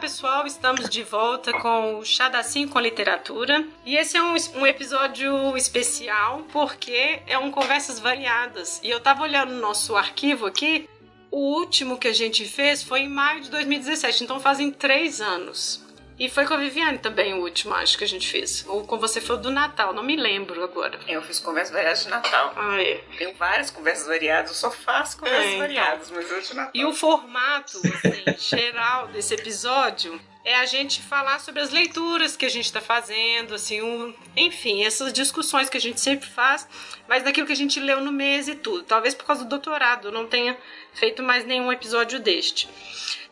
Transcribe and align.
pessoal, 0.00 0.46
estamos 0.46 0.88
de 0.88 1.02
volta 1.02 1.52
com 1.52 1.98
o 1.98 2.04
da 2.30 2.42
com 2.42 2.80
Literatura. 2.80 3.66
E 3.84 3.96
esse 3.96 4.16
é 4.16 4.22
um, 4.22 4.34
um, 4.56 4.66
episódio 4.66 5.54
especial 5.58 6.42
porque 6.50 7.20
é 7.26 7.36
um 7.36 7.50
Conversas 7.50 8.00
Variadas. 8.00 8.80
E 8.82 8.88
eu 8.88 8.98
tava 8.98 9.24
olhando 9.24 9.52
no 9.52 9.60
nosso 9.60 9.94
arquivo 9.94 10.46
aqui, 10.46 10.88
o 11.30 11.38
último 11.38 11.98
que 11.98 12.08
a 12.08 12.14
gente 12.14 12.46
fez 12.46 12.82
foi 12.82 13.00
em 13.00 13.08
maio 13.08 13.42
de 13.42 13.50
2017, 13.50 14.24
então 14.24 14.40
fazem 14.40 14.70
três 14.70 15.20
anos. 15.20 15.84
E 16.20 16.28
foi 16.28 16.44
com 16.44 16.52
a 16.52 16.58
Viviane 16.58 16.98
também 16.98 17.32
o 17.32 17.38
último, 17.38 17.72
acho 17.72 17.96
que 17.96 18.04
a 18.04 18.06
gente 18.06 18.28
fez. 18.28 18.62
Ou 18.68 18.86
com 18.86 18.98
você 18.98 19.22
foi 19.22 19.36
o 19.36 19.38
do 19.38 19.50
Natal, 19.50 19.94
não 19.94 20.02
me 20.02 20.16
lembro 20.16 20.62
agora. 20.62 21.00
Eu 21.08 21.22
fiz 21.22 21.38
conversas 21.38 21.72
variadas 21.72 22.04
de 22.04 22.10
Natal. 22.10 22.52
Ah, 22.54 22.78
é. 22.78 23.02
Tenho 23.16 23.34
várias 23.36 23.70
conversas 23.70 24.06
variadas, 24.06 24.50
eu 24.50 24.56
só 24.56 24.70
faço 24.70 25.16
conversas 25.16 25.46
é, 25.46 25.48
então. 25.48 25.60
variadas, 25.60 26.10
mas 26.10 26.30
eu 26.30 26.42
de 26.42 26.54
Natal. 26.54 26.72
E 26.74 26.84
o 26.84 26.92
formato, 26.92 27.78
assim, 27.78 28.36
geral 28.36 29.08
desse 29.08 29.32
episódio 29.32 30.20
é 30.44 30.56
a 30.56 30.66
gente 30.66 31.00
falar 31.00 31.38
sobre 31.40 31.62
as 31.62 31.70
leituras 31.70 32.36
que 32.36 32.44
a 32.44 32.50
gente 32.50 32.66
está 32.66 32.82
fazendo, 32.82 33.54
assim, 33.54 33.80
um, 33.80 34.14
enfim, 34.36 34.84
essas 34.84 35.14
discussões 35.14 35.70
que 35.70 35.78
a 35.78 35.80
gente 35.80 36.02
sempre 36.02 36.28
faz, 36.28 36.68
mas 37.08 37.22
daquilo 37.22 37.46
que 37.46 37.52
a 37.54 37.56
gente 37.56 37.80
leu 37.80 38.02
no 38.02 38.12
mês 38.12 38.46
e 38.46 38.54
tudo. 38.54 38.82
Talvez 38.84 39.14
por 39.14 39.24
causa 39.24 39.44
do 39.44 39.48
doutorado 39.48 40.08
eu 40.08 40.12
não 40.12 40.26
tenha 40.26 40.54
feito 40.92 41.22
mais 41.22 41.46
nenhum 41.46 41.72
episódio 41.72 42.20
deste. 42.20 42.68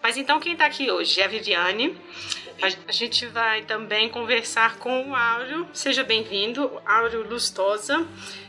Mas 0.03 0.16
então 0.16 0.41
quem 0.41 0.53
está 0.53 0.64
aqui 0.66 0.91
hoje 0.91 1.20
é 1.20 1.25
a 1.25 1.28
Viviane. 1.28 1.97
A 2.61 2.91
gente 2.91 3.25
vai 3.27 3.62
também 3.62 4.09
conversar 4.09 4.78
com 4.78 5.11
o 5.11 5.14
Áureo. 5.14 5.69
Seja 5.73 6.03
bem-vindo, 6.03 6.83
Áureo 6.84 7.23
Lustosa. 7.23 8.05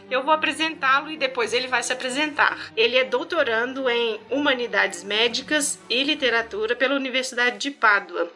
Eu 0.09 0.23
vou 0.23 0.33
apresentá-lo 0.33 1.11
e 1.11 1.17
depois 1.17 1.53
ele 1.53 1.67
vai 1.67 1.83
se 1.83 1.93
apresentar. 1.93 2.71
Ele 2.75 2.97
é 2.97 3.03
doutorando 3.03 3.87
em 3.87 4.19
Humanidades 4.31 5.03
Médicas 5.03 5.79
e 5.87 6.03
Literatura 6.03 6.75
pela 6.75 6.95
Universidade 6.95 7.59
de 7.59 7.69
Pádua. 7.69 8.31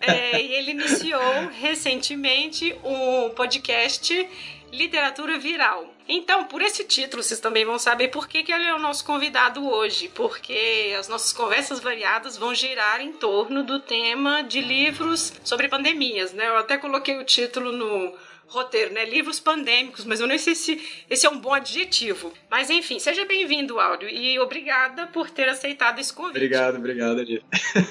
É, 0.00 0.42
e 0.42 0.54
ele 0.54 0.72
iniciou 0.72 1.48
recentemente 1.54 2.74
um 2.82 3.30
podcast 3.30 4.28
Literatura 4.72 5.38
Viral. 5.38 5.91
Então, 6.08 6.44
por 6.44 6.60
esse 6.60 6.84
título, 6.84 7.22
vocês 7.22 7.40
também 7.40 7.64
vão 7.64 7.78
saber 7.78 8.08
por 8.08 8.28
que, 8.28 8.42
que 8.42 8.52
ele 8.52 8.66
é 8.66 8.74
o 8.74 8.78
nosso 8.78 9.04
convidado 9.04 9.66
hoje, 9.66 10.08
porque 10.08 10.94
as 10.98 11.08
nossas 11.08 11.32
conversas 11.32 11.80
variadas 11.80 12.36
vão 12.36 12.54
girar 12.54 13.00
em 13.00 13.12
torno 13.12 13.62
do 13.62 13.78
tema 13.80 14.42
de 14.42 14.60
livros 14.60 15.32
sobre 15.44 15.68
pandemias, 15.68 16.32
né? 16.32 16.48
Eu 16.48 16.56
até 16.56 16.76
coloquei 16.76 17.18
o 17.18 17.24
título 17.24 17.72
no 17.72 18.12
roteiro, 18.52 18.92
né? 18.92 19.04
Livros 19.04 19.40
pandêmicos, 19.40 20.04
mas 20.04 20.20
eu 20.20 20.26
não 20.26 20.38
sei 20.38 20.54
se 20.54 20.80
esse 21.08 21.26
é 21.26 21.30
um 21.30 21.38
bom 21.38 21.52
adjetivo. 21.52 22.32
Mas 22.50 22.70
enfim, 22.70 22.98
seja 22.98 23.24
bem-vindo, 23.24 23.80
Áudio, 23.80 24.08
e 24.08 24.38
obrigada 24.38 25.06
por 25.06 25.30
ter 25.30 25.48
aceitado 25.48 25.98
esse 25.98 26.12
convite. 26.12 26.36
Obrigado, 26.36 26.76
obrigado, 26.76 27.20
Adi. 27.20 27.42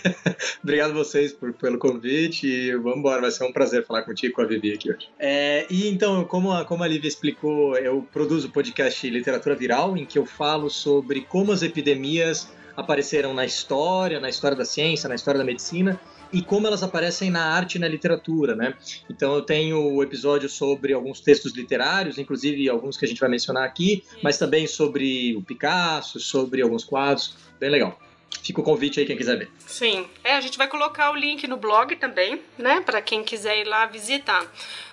obrigado 0.63 0.93
vocês 0.93 1.33
por, 1.33 1.51
pelo 1.53 1.77
convite 1.77 2.47
e 2.47 2.75
vamos 2.75 2.99
embora, 2.99 3.21
vai 3.21 3.31
ser 3.31 3.43
um 3.43 3.51
prazer 3.51 3.85
falar 3.85 4.03
contigo 4.03 4.35
com 4.35 4.41
a 4.41 4.45
Vivi 4.45 4.73
aqui 4.73 4.91
hoje. 4.91 5.09
É, 5.19 5.65
e 5.69 5.89
então, 5.89 6.23
como 6.25 6.51
a, 6.51 6.63
como 6.63 6.83
a 6.83 6.87
Lívia 6.87 7.07
explicou, 7.07 7.75
eu 7.77 8.07
produzo 8.13 8.47
o 8.47 8.51
podcast 8.51 9.09
Literatura 9.09 9.55
Viral, 9.55 9.97
em 9.97 10.05
que 10.05 10.19
eu 10.19 10.25
falo 10.25 10.69
sobre 10.69 11.21
como 11.21 11.51
as 11.51 11.63
epidemias 11.63 12.47
apareceram 12.77 13.33
na 13.33 13.45
história, 13.45 14.19
na 14.19 14.29
história 14.29 14.55
da 14.55 14.65
ciência, 14.65 15.09
na 15.09 15.15
história 15.15 15.39
da 15.39 15.43
medicina 15.43 15.99
e 16.31 16.41
como 16.41 16.67
elas 16.67 16.83
aparecem 16.83 17.29
na 17.29 17.43
arte 17.43 17.75
e 17.75 17.79
na 17.79 17.87
literatura, 17.87 18.55
né? 18.55 18.73
Então 19.09 19.35
eu 19.35 19.41
tenho 19.41 19.93
o 19.93 20.03
episódio 20.03 20.47
sobre 20.49 20.93
alguns 20.93 21.19
textos 21.19 21.53
literários, 21.53 22.17
inclusive 22.17 22.69
alguns 22.69 22.97
que 22.97 23.05
a 23.05 23.07
gente 23.07 23.19
vai 23.19 23.29
mencionar 23.29 23.63
aqui, 23.63 24.03
mas 24.23 24.37
também 24.37 24.67
sobre 24.67 25.35
o 25.35 25.41
Picasso, 25.41 26.19
sobre 26.19 26.61
alguns 26.61 26.83
quadros, 26.83 27.35
bem 27.59 27.69
legal. 27.69 27.99
Fica 28.41 28.61
o 28.61 28.63
convite 28.63 28.99
aí 28.99 29.05
quem 29.05 29.17
quiser 29.17 29.37
ver. 29.37 29.51
Sim, 29.59 30.07
é, 30.23 30.35
a 30.35 30.41
gente 30.41 30.57
vai 30.57 30.67
colocar 30.67 31.11
o 31.11 31.15
link 31.15 31.45
no 31.47 31.57
blog 31.57 31.95
também, 31.97 32.41
né, 32.57 32.81
para 32.81 33.01
quem 33.01 33.23
quiser 33.23 33.59
ir 33.59 33.65
lá 33.65 33.85
visitar. 33.85 34.49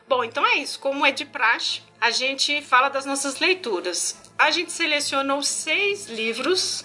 Bom, 0.08 0.24
então 0.24 0.44
é 0.44 0.56
isso. 0.56 0.78
Como 0.80 1.06
é 1.06 1.12
de 1.12 1.24
praxe, 1.24 1.82
a 2.00 2.10
gente 2.10 2.60
fala 2.62 2.88
das 2.88 3.06
nossas 3.06 3.38
leituras. 3.38 4.16
A 4.38 4.50
gente 4.50 4.72
selecionou 4.72 5.42
seis 5.42 6.08
livros 6.08 6.84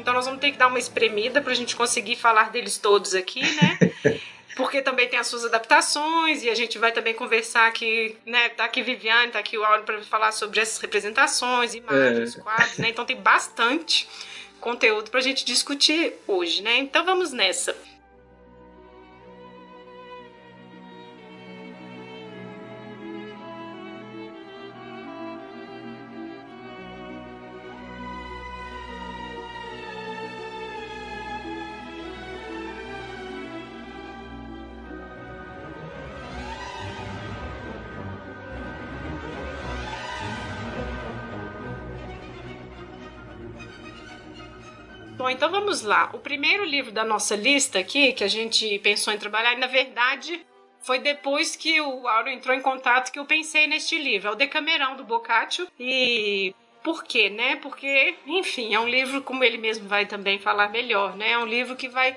então 0.00 0.14
nós 0.14 0.24
vamos 0.24 0.40
ter 0.40 0.50
que 0.52 0.58
dar 0.58 0.66
uma 0.66 0.78
espremida 0.78 1.40
para 1.40 1.52
a 1.52 1.56
gente 1.56 1.76
conseguir 1.76 2.16
falar 2.16 2.50
deles 2.50 2.78
todos 2.78 3.14
aqui, 3.14 3.40
né? 3.40 3.78
Porque 4.56 4.82
também 4.82 5.08
tem 5.08 5.18
as 5.18 5.26
suas 5.26 5.44
adaptações 5.44 6.42
e 6.42 6.50
a 6.50 6.54
gente 6.54 6.76
vai 6.76 6.92
também 6.92 7.14
conversar 7.14 7.66
aqui, 7.68 8.16
né? 8.26 8.48
Tá 8.50 8.64
aqui 8.64 8.82
Viviane, 8.82 9.32
tá 9.32 9.38
aqui 9.38 9.56
o 9.56 9.64
Áudio 9.64 9.84
para 9.84 10.02
falar 10.02 10.32
sobre 10.32 10.60
essas 10.60 10.78
representações, 10.78 11.74
imagens, 11.74 12.36
é. 12.36 12.40
quadros, 12.40 12.78
né? 12.78 12.88
Então 12.88 13.04
tem 13.04 13.16
bastante 13.16 14.08
conteúdo 14.60 15.10
para 15.10 15.20
a 15.20 15.22
gente 15.22 15.44
discutir 15.44 16.14
hoje, 16.26 16.62
né? 16.62 16.76
Então 16.78 17.04
vamos 17.04 17.32
nessa. 17.32 17.76
Bom, 45.20 45.28
então 45.28 45.50
vamos 45.50 45.82
lá. 45.82 46.08
O 46.14 46.18
primeiro 46.18 46.64
livro 46.64 46.90
da 46.90 47.04
nossa 47.04 47.36
lista 47.36 47.78
aqui, 47.78 48.14
que 48.14 48.24
a 48.24 48.26
gente 48.26 48.78
pensou 48.78 49.12
em 49.12 49.18
trabalhar, 49.18 49.54
na 49.58 49.66
verdade 49.66 50.40
foi 50.78 50.98
depois 50.98 51.54
que 51.54 51.78
o 51.78 52.08
Auro 52.08 52.30
entrou 52.30 52.56
em 52.56 52.62
contato 52.62 53.12
que 53.12 53.18
eu 53.18 53.26
pensei 53.26 53.66
neste 53.66 53.98
livro. 53.98 54.28
É 54.28 54.32
o 54.32 54.34
Decamerão, 54.34 54.96
do 54.96 55.04
Boccaccio. 55.04 55.68
E 55.78 56.54
por 56.82 57.04
quê, 57.04 57.28
né? 57.28 57.56
Porque, 57.56 58.14
enfim, 58.26 58.72
é 58.72 58.80
um 58.80 58.88
livro, 58.88 59.20
como 59.20 59.44
ele 59.44 59.58
mesmo 59.58 59.86
vai 59.86 60.06
também 60.06 60.38
falar 60.38 60.70
melhor, 60.70 61.14
né? 61.14 61.32
É 61.32 61.38
um 61.38 61.44
livro 61.44 61.76
que 61.76 61.86
vai 61.86 62.16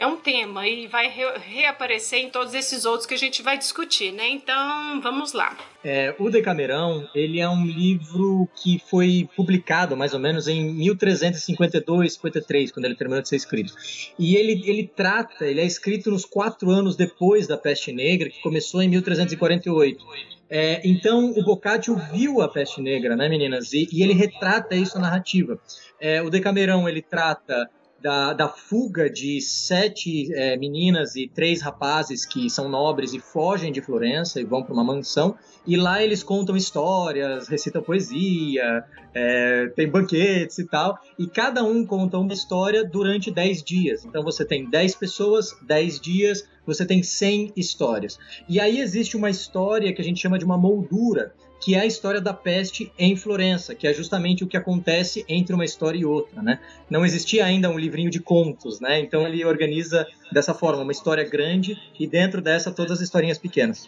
é 0.00 0.06
um 0.06 0.16
tema 0.16 0.66
e 0.66 0.86
vai 0.86 1.08
re 1.08 1.24
reaparecer 1.38 2.20
em 2.20 2.30
todos 2.30 2.54
esses 2.54 2.86
outros 2.86 3.04
que 3.04 3.12
a 3.12 3.18
gente 3.18 3.42
vai 3.42 3.58
discutir, 3.58 4.10
né? 4.12 4.30
Então, 4.30 4.98
vamos 5.02 5.34
lá. 5.34 5.54
É, 5.84 6.14
o 6.18 6.30
Decamerão, 6.30 7.06
ele 7.14 7.38
é 7.38 7.46
um 7.46 7.66
livro 7.66 8.48
que 8.62 8.82
foi 8.88 9.28
publicado 9.36 9.94
mais 9.94 10.14
ou 10.14 10.18
menos 10.18 10.48
em 10.48 10.72
1352, 10.72 12.14
53, 12.14 12.72
quando 12.72 12.86
ele 12.86 12.94
terminou 12.94 13.20
de 13.20 13.28
ser 13.28 13.36
escrito. 13.36 13.74
E 14.18 14.36
ele, 14.36 14.62
ele 14.64 14.86
trata, 14.86 15.44
ele 15.44 15.60
é 15.60 15.66
escrito 15.66 16.10
nos 16.10 16.24
quatro 16.24 16.70
anos 16.70 16.96
depois 16.96 17.46
da 17.46 17.58
Peste 17.58 17.92
Negra, 17.92 18.30
que 18.30 18.40
começou 18.40 18.82
em 18.82 18.88
1348. 18.88 20.02
É, 20.48 20.80
então, 20.82 21.30
o 21.30 21.44
Boccaccio 21.44 21.94
viu 22.10 22.40
a 22.40 22.48
peste 22.48 22.80
negra, 22.82 23.14
né, 23.14 23.28
meninas? 23.28 23.72
E, 23.72 23.86
e 23.92 24.02
ele 24.02 24.14
retrata 24.14 24.74
isso 24.74 24.96
na 24.96 25.02
narrativa. 25.02 25.60
É, 26.00 26.20
o 26.20 26.28
Decamerão, 26.28 26.88
ele 26.88 27.00
trata 27.00 27.70
da, 28.02 28.32
da 28.32 28.48
fuga 28.48 29.10
de 29.10 29.40
sete 29.40 30.32
é, 30.34 30.56
meninas 30.56 31.16
e 31.16 31.28
três 31.28 31.60
rapazes 31.60 32.24
que 32.24 32.48
são 32.48 32.68
nobres 32.68 33.12
e 33.12 33.20
fogem 33.20 33.70
de 33.70 33.80
Florença 33.82 34.40
e 34.40 34.44
vão 34.44 34.62
para 34.62 34.72
uma 34.72 34.84
mansão. 34.84 35.36
E 35.66 35.76
lá 35.76 36.02
eles 36.02 36.22
contam 36.22 36.56
histórias, 36.56 37.48
recitam 37.48 37.82
poesia, 37.82 38.84
é, 39.12 39.66
tem 39.76 39.88
banquetes 39.88 40.58
e 40.58 40.64
tal. 40.64 40.98
E 41.18 41.26
cada 41.26 41.62
um 41.62 41.84
conta 41.84 42.18
uma 42.18 42.32
história 42.32 42.84
durante 42.84 43.30
dez 43.30 43.62
dias. 43.62 44.04
Então 44.04 44.22
você 44.22 44.44
tem 44.44 44.68
dez 44.68 44.94
pessoas, 44.94 45.54
dez 45.62 46.00
dias, 46.00 46.48
você 46.66 46.86
tem 46.86 47.02
cem 47.02 47.52
histórias. 47.56 48.18
E 48.48 48.58
aí 48.58 48.80
existe 48.80 49.16
uma 49.16 49.28
história 49.28 49.92
que 49.92 50.00
a 50.00 50.04
gente 50.04 50.20
chama 50.20 50.38
de 50.38 50.44
uma 50.44 50.56
moldura, 50.56 51.34
que 51.60 51.74
é 51.74 51.80
a 51.80 51.86
história 51.86 52.20
da 52.20 52.32
peste 52.32 52.90
em 52.98 53.14
Florença, 53.14 53.74
que 53.74 53.86
é 53.86 53.92
justamente 53.92 54.42
o 54.42 54.46
que 54.46 54.56
acontece 54.56 55.24
entre 55.28 55.54
uma 55.54 55.64
história 55.64 55.98
e 55.98 56.04
outra, 56.04 56.42
né? 56.42 56.58
Não 56.88 57.04
existia 57.04 57.44
ainda 57.44 57.68
um 57.68 57.78
livrinho 57.78 58.10
de 58.10 58.18
contos, 58.18 58.80
né? 58.80 58.98
Então 58.98 59.26
ele 59.26 59.44
organiza 59.44 60.06
dessa 60.32 60.54
forma 60.54 60.82
uma 60.82 60.92
história 60.92 61.22
grande 61.22 61.76
e 61.98 62.06
dentro 62.06 62.40
dessa 62.40 62.70
todas 62.70 62.92
as 62.92 63.00
historinhas 63.00 63.38
pequenas. 63.38 63.86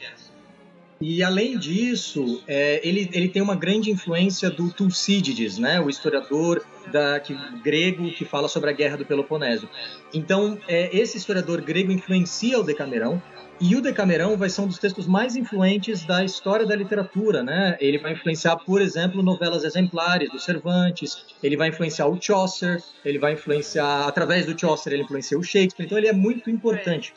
E 1.00 1.20
além 1.20 1.58
disso, 1.58 2.44
é, 2.46 2.80
ele, 2.86 3.10
ele 3.12 3.28
tem 3.28 3.42
uma 3.42 3.56
grande 3.56 3.90
influência 3.90 4.48
do 4.48 4.70
Tucídides, 4.72 5.58
né? 5.58 5.80
O 5.80 5.90
historiador 5.90 6.64
da, 6.92 7.18
que, 7.18 7.34
grego 7.60 8.12
que 8.12 8.24
fala 8.24 8.46
sobre 8.46 8.70
a 8.70 8.72
Guerra 8.72 8.98
do 8.98 9.04
Peloponeso. 9.04 9.68
Então, 10.14 10.56
é, 10.68 10.96
esse 10.96 11.16
historiador 11.16 11.60
grego 11.60 11.90
influencia 11.90 12.56
o 12.60 12.62
Decamerão 12.62 13.20
e 13.62 13.76
o 13.76 13.80
Decamerão 13.80 14.36
vai 14.36 14.50
ser 14.50 14.60
um 14.62 14.66
dos 14.66 14.76
textos 14.76 15.06
mais 15.06 15.36
influentes 15.36 16.04
da 16.04 16.24
história 16.24 16.66
da 16.66 16.74
literatura, 16.74 17.44
né? 17.44 17.76
Ele 17.80 17.96
vai 17.96 18.12
influenciar, 18.12 18.56
por 18.56 18.80
exemplo, 18.80 19.22
novelas 19.22 19.62
exemplares 19.62 20.28
do 20.30 20.40
Cervantes, 20.40 21.24
ele 21.40 21.56
vai 21.56 21.68
influenciar 21.68 22.08
o 22.08 22.20
Chaucer, 22.20 22.82
ele 23.04 23.20
vai 23.20 23.34
influenciar, 23.34 24.08
através 24.08 24.46
do 24.46 24.58
Chaucer, 24.58 24.92
ele 24.92 25.04
influencia 25.04 25.38
o 25.38 25.44
Shakespeare, 25.44 25.86
então 25.86 25.96
ele 25.96 26.08
é 26.08 26.12
muito 26.12 26.50
importante. 26.50 27.14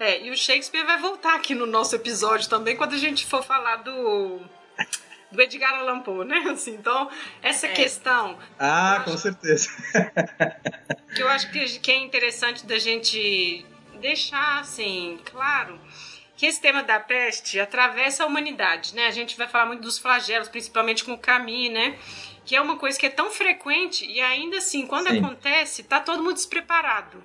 É, 0.00 0.26
e 0.26 0.30
o 0.30 0.36
Shakespeare 0.36 0.84
vai 0.84 0.98
voltar 0.98 1.36
aqui 1.36 1.54
no 1.54 1.66
nosso 1.66 1.94
episódio 1.94 2.48
também, 2.48 2.74
quando 2.74 2.94
a 2.94 2.98
gente 2.98 3.24
for 3.24 3.44
falar 3.44 3.76
do 3.76 4.40
do 5.30 5.40
Edgar 5.40 5.78
Allan 5.78 6.00
Poe, 6.00 6.26
né? 6.26 6.38
Assim, 6.50 6.72
então, 6.72 7.08
essa 7.40 7.68
é. 7.68 7.72
questão. 7.72 8.36
Ah, 8.58 9.02
com 9.04 9.16
certeza. 9.16 9.68
que 11.14 11.22
eu 11.22 11.28
acho 11.28 11.48
que, 11.52 11.78
que 11.78 11.92
é 11.92 11.96
interessante 11.96 12.66
da 12.66 12.78
gente 12.78 13.64
deixar 14.00 14.60
assim, 14.60 15.18
claro, 15.24 15.78
que 16.36 16.46
esse 16.46 16.60
tema 16.60 16.82
da 16.82 16.98
peste 16.98 17.60
atravessa 17.60 18.24
a 18.24 18.26
humanidade, 18.26 18.94
né? 18.94 19.06
A 19.06 19.10
gente 19.10 19.36
vai 19.36 19.46
falar 19.46 19.66
muito 19.66 19.82
dos 19.82 19.98
flagelos, 19.98 20.48
principalmente 20.48 21.04
com 21.04 21.12
o 21.12 21.18
Camus, 21.18 21.70
né? 21.70 21.98
Que 22.44 22.56
é 22.56 22.60
uma 22.60 22.76
coisa 22.76 22.98
que 22.98 23.06
é 23.06 23.10
tão 23.10 23.30
frequente 23.30 24.06
e 24.06 24.20
ainda 24.20 24.56
assim, 24.56 24.86
quando 24.86 25.10
Sim. 25.10 25.18
acontece, 25.18 25.82
tá 25.82 26.00
todo 26.00 26.22
mundo 26.22 26.34
despreparado. 26.34 27.22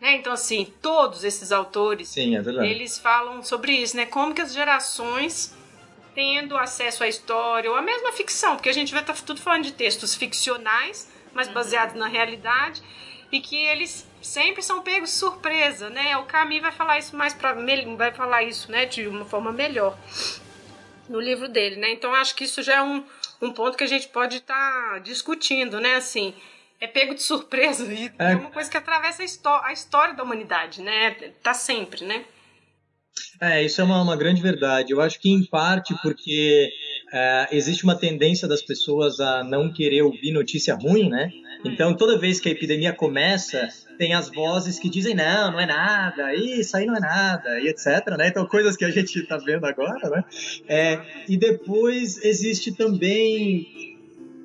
Né? 0.00 0.14
Então, 0.14 0.32
assim, 0.32 0.72
todos 0.80 1.22
esses 1.22 1.52
autores, 1.52 2.08
Sim, 2.08 2.36
é 2.36 2.66
eles 2.66 2.98
falam 2.98 3.42
sobre 3.42 3.72
isso, 3.72 3.96
né? 3.96 4.06
Como 4.06 4.34
que 4.34 4.40
as 4.40 4.52
gerações 4.52 5.54
tendo 6.14 6.56
acesso 6.56 7.02
à 7.04 7.08
história, 7.08 7.70
ou 7.70 7.76
a 7.76 7.82
mesma 7.82 8.12
ficção, 8.12 8.56
porque 8.56 8.68
a 8.68 8.74
gente 8.74 8.92
vai 8.92 9.02
estar 9.02 9.14
tá 9.14 9.22
tudo 9.24 9.40
falando 9.40 9.64
de 9.64 9.72
textos 9.72 10.14
ficcionais, 10.14 11.10
mas 11.32 11.48
uhum. 11.48 11.54
baseados 11.54 11.94
na 11.94 12.06
realidade, 12.06 12.82
e 13.32 13.40
que 13.40 13.56
eles 13.56 14.06
sempre 14.20 14.62
são 14.62 14.82
pegos 14.82 15.10
de 15.10 15.16
surpresa, 15.16 15.88
né? 15.88 16.16
O 16.18 16.24
Camus 16.24 16.60
vai 16.60 16.70
falar 16.70 16.98
isso 16.98 17.16
mais 17.16 17.32
para 17.32 17.54
vai 17.96 18.12
falar 18.12 18.42
isso, 18.42 18.70
né, 18.70 18.84
de 18.84 19.08
uma 19.08 19.24
forma 19.24 19.50
melhor 19.50 19.98
no 21.08 21.18
livro 21.18 21.48
dele, 21.48 21.76
né? 21.76 21.90
Então 21.90 22.14
acho 22.14 22.34
que 22.36 22.44
isso 22.44 22.62
já 22.62 22.76
é 22.76 22.82
um, 22.82 23.02
um 23.40 23.50
ponto 23.50 23.76
que 23.76 23.84
a 23.84 23.88
gente 23.88 24.08
pode 24.08 24.36
estar 24.36 24.92
tá 24.92 24.98
discutindo, 24.98 25.80
né? 25.80 25.96
Assim, 25.96 26.34
é 26.78 26.86
pego 26.86 27.14
de 27.14 27.22
surpresa 27.22 27.90
e 27.92 28.12
é, 28.18 28.32
é 28.32 28.36
uma 28.36 28.50
coisa 28.50 28.70
que 28.70 28.76
atravessa 28.76 29.22
a, 29.22 29.66
a 29.68 29.72
história 29.72 30.14
da 30.14 30.22
humanidade, 30.22 30.82
né? 30.82 31.12
Tá 31.42 31.54
sempre, 31.54 32.04
né? 32.04 32.24
É, 33.40 33.62
isso 33.62 33.80
é 33.80 33.84
uma, 33.84 34.00
uma 34.00 34.16
grande 34.16 34.40
verdade. 34.40 34.92
Eu 34.92 35.00
acho 35.00 35.20
que 35.20 35.30
em 35.30 35.44
parte 35.44 35.94
porque 36.02 36.70
é, 37.12 37.48
existe 37.52 37.84
uma 37.84 37.94
tendência 37.94 38.48
das 38.48 38.62
pessoas 38.62 39.20
a 39.20 39.42
não 39.44 39.72
querer 39.72 40.02
ouvir 40.02 40.32
notícia 40.32 40.74
ruim, 40.74 41.08
né? 41.08 41.30
Então, 41.64 41.94
toda 41.94 42.18
vez 42.18 42.40
que 42.40 42.48
a 42.48 42.52
epidemia 42.52 42.92
começa, 42.92 43.68
tem 43.98 44.14
as 44.14 44.28
vozes 44.28 44.78
que 44.78 44.90
dizem 44.90 45.14
não, 45.14 45.52
não 45.52 45.60
é 45.60 45.66
nada, 45.66 46.34
isso 46.34 46.76
aí 46.76 46.86
não 46.86 46.96
é 46.96 47.00
nada, 47.00 47.60
e 47.60 47.68
etc. 47.68 48.16
Né? 48.18 48.28
Então, 48.28 48.46
coisas 48.46 48.76
que 48.76 48.84
a 48.84 48.90
gente 48.90 49.18
está 49.18 49.36
vendo 49.36 49.64
agora, 49.64 50.10
né? 50.10 50.24
É, 50.68 51.00
e 51.28 51.36
depois 51.36 52.22
existe 52.24 52.72
também 52.72 53.92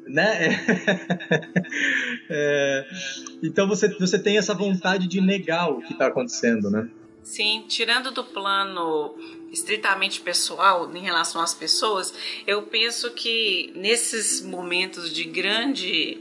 né? 0.08 0.66
É, 2.30 2.86
então 3.42 3.66
você, 3.70 3.88
você 3.98 4.20
tem 4.20 4.38
essa 4.38 4.54
vontade 4.54 5.08
de 5.08 5.22
negar 5.22 5.72
o 5.72 5.82
que 5.82 5.94
está 5.94 6.08
acontecendo, 6.08 6.70
né? 6.70 6.90
Sim, 7.24 7.64
tirando 7.70 8.12
do 8.12 8.22
plano 8.22 9.16
estritamente 9.50 10.20
pessoal 10.20 10.94
em 10.94 11.02
relação 11.02 11.42
às 11.42 11.54
pessoas, 11.54 12.14
eu 12.46 12.64
penso 12.64 13.12
que 13.12 13.72
nesses 13.76 14.42
momentos 14.42 15.14
de 15.14 15.24
grande 15.24 16.18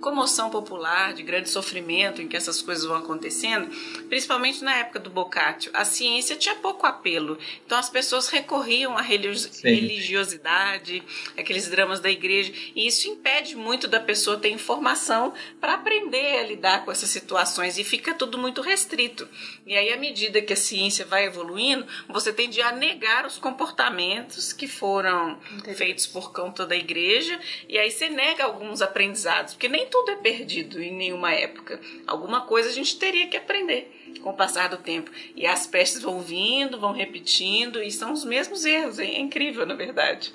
comoção 0.00 0.50
popular, 0.50 1.12
de 1.12 1.22
grande 1.22 1.50
sofrimento 1.50 2.22
em 2.22 2.28
que 2.28 2.36
essas 2.36 2.62
coisas 2.62 2.84
vão 2.84 2.96
acontecendo, 2.96 3.68
principalmente 4.08 4.64
na 4.64 4.76
época 4.76 4.98
do 4.98 5.10
Boccaccio, 5.10 5.70
a 5.74 5.84
ciência 5.84 6.36
tinha 6.36 6.54
pouco 6.56 6.86
apelo. 6.86 7.38
Então 7.64 7.78
as 7.78 7.90
pessoas 7.90 8.28
recorriam 8.28 8.96
à 8.96 9.02
religiosidade, 9.02 11.02
aqueles 11.36 11.68
dramas 11.68 12.00
da 12.00 12.10
igreja, 12.10 12.52
e 12.74 12.86
isso 12.86 13.08
impede 13.08 13.54
muito 13.54 13.86
da 13.86 14.00
pessoa 14.00 14.38
ter 14.38 14.50
informação 14.50 15.32
para 15.60 15.74
aprender 15.74 16.38
a 16.38 16.42
lidar 16.44 16.84
com 16.84 16.90
essas 16.90 17.10
situações 17.10 17.78
e 17.78 17.84
fica 17.84 18.14
tudo 18.14 18.38
muito 18.38 18.60
restrito. 18.60 19.28
E 19.66 19.76
aí, 19.76 19.92
à 19.92 19.96
medida 19.96 20.40
que 20.40 20.52
a 20.52 20.56
ciência 20.56 21.04
vai 21.04 21.26
evoluindo, 21.26 21.86
você 22.08 22.32
tende 22.32 22.62
a 22.62 22.72
negar 22.72 23.26
os 23.26 23.38
comportamentos 23.38 24.52
que 24.52 24.66
foram 24.66 25.38
Entendi. 25.52 25.76
feitos 25.76 26.06
por 26.06 26.32
conta 26.32 26.66
da 26.66 26.74
igreja, 26.74 27.38
e 27.68 27.78
aí 27.78 27.90
você 27.90 28.08
nega 28.08 28.44
alguns 28.44 28.80
aprendizados, 28.80 29.54
porque 29.54 29.68
nem 29.68 29.86
tudo 29.90 30.12
é 30.12 30.16
perdido 30.16 30.82
em 30.82 30.94
nenhuma 30.94 31.32
época. 31.32 31.80
Alguma 32.06 32.42
coisa 32.42 32.68
a 32.68 32.72
gente 32.72 32.98
teria 32.98 33.26
que 33.26 33.36
aprender 33.36 33.90
com 34.22 34.30
o 34.30 34.36
passar 34.36 34.68
do 34.68 34.76
tempo. 34.76 35.10
E 35.34 35.46
as 35.46 35.66
pestes 35.66 36.02
vão 36.02 36.20
vindo, 36.20 36.78
vão 36.78 36.92
repetindo, 36.92 37.82
e 37.82 37.90
são 37.90 38.12
os 38.12 38.24
mesmos 38.24 38.64
erros. 38.64 38.98
É 38.98 39.18
incrível, 39.18 39.66
na 39.66 39.74
verdade. 39.74 40.32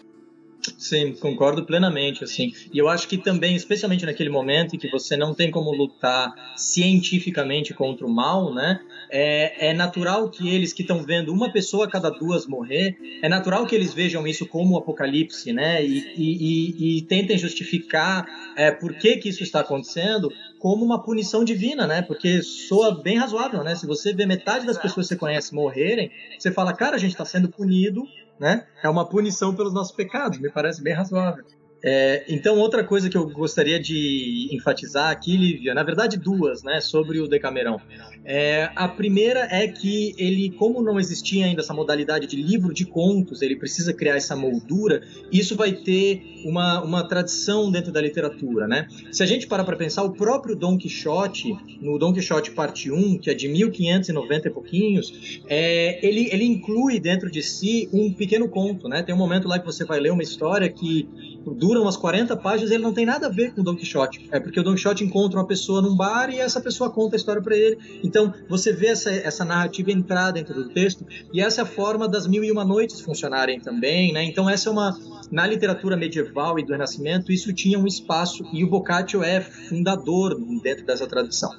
Sim, 0.78 1.14
concordo 1.14 1.66
plenamente, 1.66 2.24
assim. 2.24 2.52
E 2.74 2.78
eu 2.78 2.88
acho 2.88 3.08
que 3.08 3.18
também, 3.18 3.56
especialmente 3.56 4.06
naquele 4.06 4.30
momento 4.30 4.76
em 4.76 4.80
que 4.80 4.90
você 4.90 5.16
não 5.16 5.34
tem 5.34 5.52
como 5.52 5.72
lutar 5.72 6.34
cientificamente 6.58 7.74
contra 7.74 8.06
o 8.06 8.10
mal, 8.10 8.54
né? 8.54 8.80
É, 9.10 9.70
é 9.70 9.74
natural 9.74 10.30
que 10.30 10.50
eles 10.54 10.74
que 10.74 10.82
estão 10.82 11.04
vendo 11.04 11.32
uma 11.34 11.52
pessoa 11.52 11.86
a 11.86 11.90
cada 11.90 12.10
duas 12.10 12.48
morrer, 12.48 12.98
é 13.22 13.30
natural 13.30 13.66
que 13.66 13.76
eles 13.76 13.94
vejam 13.94 14.28
isso 14.28 14.48
como 14.48 14.78
apocalipse, 14.78 15.52
né? 15.54 15.84
E, 15.86 15.98
e, 16.16 16.98
e, 16.98 16.98
e 16.98 17.02
tentem 17.04 17.38
justificar 17.38 18.26
é, 18.56 18.72
por 18.72 18.94
que, 18.94 19.18
que 19.18 19.30
isso 19.30 19.44
está 19.44 19.60
acontecendo 19.62 20.32
como 20.60 20.84
uma 20.84 21.04
punição 21.04 21.44
divina, 21.44 21.86
né? 21.86 22.02
Porque 22.02 22.42
soa 22.42 23.02
bem 23.02 23.18
razoável, 23.18 23.64
né? 23.64 23.76
Se 23.76 23.86
você 23.86 24.14
vê 24.14 24.26
metade 24.26 24.66
das 24.66 24.78
pessoas 24.78 25.08
que 25.08 25.14
você 25.14 25.16
conhece 25.16 25.54
morrerem, 25.54 26.10
você 26.40 26.52
fala, 26.52 26.74
cara, 26.74 26.96
a 26.96 27.00
gente 27.00 27.12
está 27.12 27.26
sendo 27.26 27.50
punido 27.50 28.04
né? 28.40 28.66
É 28.84 28.90
uma 28.90 29.08
punição 29.08 29.56
pelos 29.56 29.74
nossos 29.74 29.96
pecados, 29.96 30.40
me 30.40 30.50
parece 30.50 30.82
bem 30.82 30.94
razoável. 30.94 31.46
É, 31.88 32.26
então, 32.28 32.58
outra 32.58 32.84
coisa 32.84 33.12
que 33.12 33.16
eu 33.16 33.30
gostaria 33.30 33.80
de 33.80 34.50
enfatizar 34.52 35.12
aqui, 35.12 35.38
Lívia, 35.38 35.72
na 35.76 35.84
verdade 35.84 36.18
duas, 36.18 36.64
né, 36.64 36.82
sobre 36.82 37.20
o 37.20 37.28
Decamerão. 37.28 37.80
É, 38.24 38.72
a 38.76 38.88
primeira 38.88 39.48
é 39.52 39.68
que 39.68 40.16
ele, 40.18 40.50
como 40.50 40.82
não 40.82 41.00
existia 41.00 41.46
ainda 41.46 41.62
essa 41.62 41.76
modalidade 41.76 42.26
de 42.26 42.42
livro 42.42 42.74
de 42.74 42.86
contos, 42.86 43.44
ele 43.44 43.56
precisa 43.56 43.94
criar 43.94 44.16
essa 44.16 44.36
moldura, 44.36 45.04
isso 45.31 45.56
vai 45.56 45.74
ter 45.74 46.24
uma, 46.44 46.81
uma 46.83 47.07
tradição 47.07 47.71
dentro 47.71 47.92
da 47.92 48.02
literatura, 48.02 48.68
né? 48.68 48.88
Se 49.12 49.21
a 49.21 49.28
gente 49.28 49.45
parar 49.45 49.64
para 49.64 49.76
pensar, 49.76 50.02
o 50.02 50.12
próprio 50.12 50.56
Dom 50.56 50.80
Quixote, 50.80 51.56
no 51.80 52.00
Dom 52.00 52.12
Quixote 52.14 52.50
parte 52.50 52.92
1, 52.92 53.19
que 53.19 53.30
é 53.30 53.36
de 53.36 53.48
1590 53.48 54.48
e 54.48 54.52
pouquinhos, 54.52 55.40
é, 55.48 56.04
ele, 56.04 56.30
ele 56.31 56.45
inclui 56.45 57.00
dentro 57.00 57.30
de 57.30 57.44
si 57.44 57.88
um 57.94 58.12
pequeno 58.12 58.50
conto, 58.50 58.90
né? 58.90 59.04
Tem 59.04 59.14
um 59.14 59.18
momento 59.19 59.48
lá 59.48 59.59
que 59.59 59.66
você 59.66 59.86
vai 59.86 60.00
ler 60.00 60.12
uma 60.12 60.24
história 60.24 60.68
que 60.68 61.34
dura 61.54 61.81
umas 61.81 61.97
40 61.97 62.35
páginas, 62.37 62.71
ele 62.71 62.83
não 62.83 62.94
tem 62.94 63.06
nada 63.06 63.28
a 63.28 63.30
ver 63.30 63.54
com 63.54 63.61
o 63.61 63.64
Don 63.64 63.75
Quixote. 63.75 64.28
É 64.31 64.40
porque 64.40 64.59
o 64.59 64.64
Don 64.64 64.73
Quixote 64.73 65.04
encontra 65.04 65.40
uma 65.40 65.47
pessoa 65.47 65.81
num 65.81 65.95
bar 65.95 66.30
e 66.30 66.40
essa 66.40 66.59
pessoa 66.61 66.90
conta 66.90 67.16
a 67.16 67.18
história 67.18 67.42
para 67.42 67.56
ele. 67.56 67.78
Então, 68.04 68.33
você 68.49 68.71
vê 68.71 68.87
essa, 68.87 69.11
essa 69.11 69.45
narrativa 69.45 69.92
entrar 69.92 70.31
dentro 70.31 70.54
do 70.54 70.69
texto 70.69 71.06
e 71.33 71.42
essa 71.42 71.61
é 71.61 71.64
a 71.64 71.68
forma 71.68 72.07
das 72.07 72.28
Mil 72.28 72.44
e 72.44 72.52
Uma 72.52 72.66
Noites 72.66 73.02
funcionarem 73.02 73.59
também, 73.59 74.11
né? 74.14 74.23
Então, 74.23 74.49
essa 74.49 74.69
é 74.69 74.71
uma... 74.71 74.97
Na 75.31 75.47
literatura 75.47 75.97
medieval 75.97 76.59
e 76.59 76.64
do 76.64 76.71
Renascimento, 76.71 77.31
isso 77.31 77.52
tinha 77.52 77.80
um 77.80 77.87
espaço 77.87 78.45
e 78.54 78.64
o 78.64 78.69
Boccaccio 78.69 79.23
é 79.23 79.42
fundador 79.42 80.40
dentro 80.61 80.85
dessa 80.85 81.07
tradição. 81.07 81.49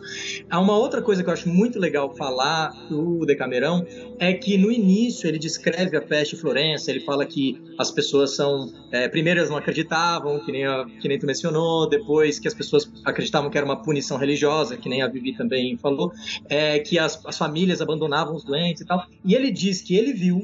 Há 0.49 0.61
uma 0.61 0.79
outra 0.79 1.03
coisa 1.03 1.23
que 1.23 1.29
eu 1.29 1.33
acho 1.33 1.49
muito 1.49 1.79
legal 1.79 2.15
falar 2.15 2.71
do 2.89 3.27
Decamerão 3.27 3.85
é 4.21 4.33
que 4.33 4.57
no 4.57 4.71
início 4.71 5.29
ele 5.29 5.39
descreve 5.39 5.97
a 5.97 6.01
peste 6.01 6.37
em 6.37 6.39
Florença, 6.39 6.91
ele 6.91 7.01
fala 7.01 7.27
que 7.27 7.61
as 7.79 7.91
pessoas 7.91 8.37
são... 8.37 8.73
É, 8.93 9.09
primeiro, 9.09 9.41
elas 9.41 9.51
não 9.51 9.59
acreditavam, 9.77 10.41
que 10.41 10.51
nem, 10.51 10.65
a, 10.65 10.85
que 10.85 11.09
nem 11.09 11.19
tu 11.19 11.27
mencionou, 11.27 11.89
depois 11.89 12.39
que 12.39 12.49
as 12.49 12.55
pessoas 12.55 12.91
acreditavam 13.05 13.51
que 13.51 13.59
era 13.59 13.65
uma 13.65 13.83
punição 13.83 14.17
religiosa, 14.17 14.77
que 14.77 14.89
nem 14.89 15.03
a 15.03 15.09
Vivi 15.09 15.37
também 15.37 15.77
falou, 15.77 16.13
é, 16.49 16.79
que 16.79 16.99
as, 16.99 17.25
as 17.27 17.37
famílias 17.37 17.81
abandonavam 17.81 18.35
os 18.35 18.45
doentes 18.45 18.83
e 18.83 18.87
tal. 18.87 19.05
E 19.25 19.35
ele 19.35 19.51
diz 19.51 19.83
que 19.83 19.95
ele 19.95 20.13
viu 20.13 20.43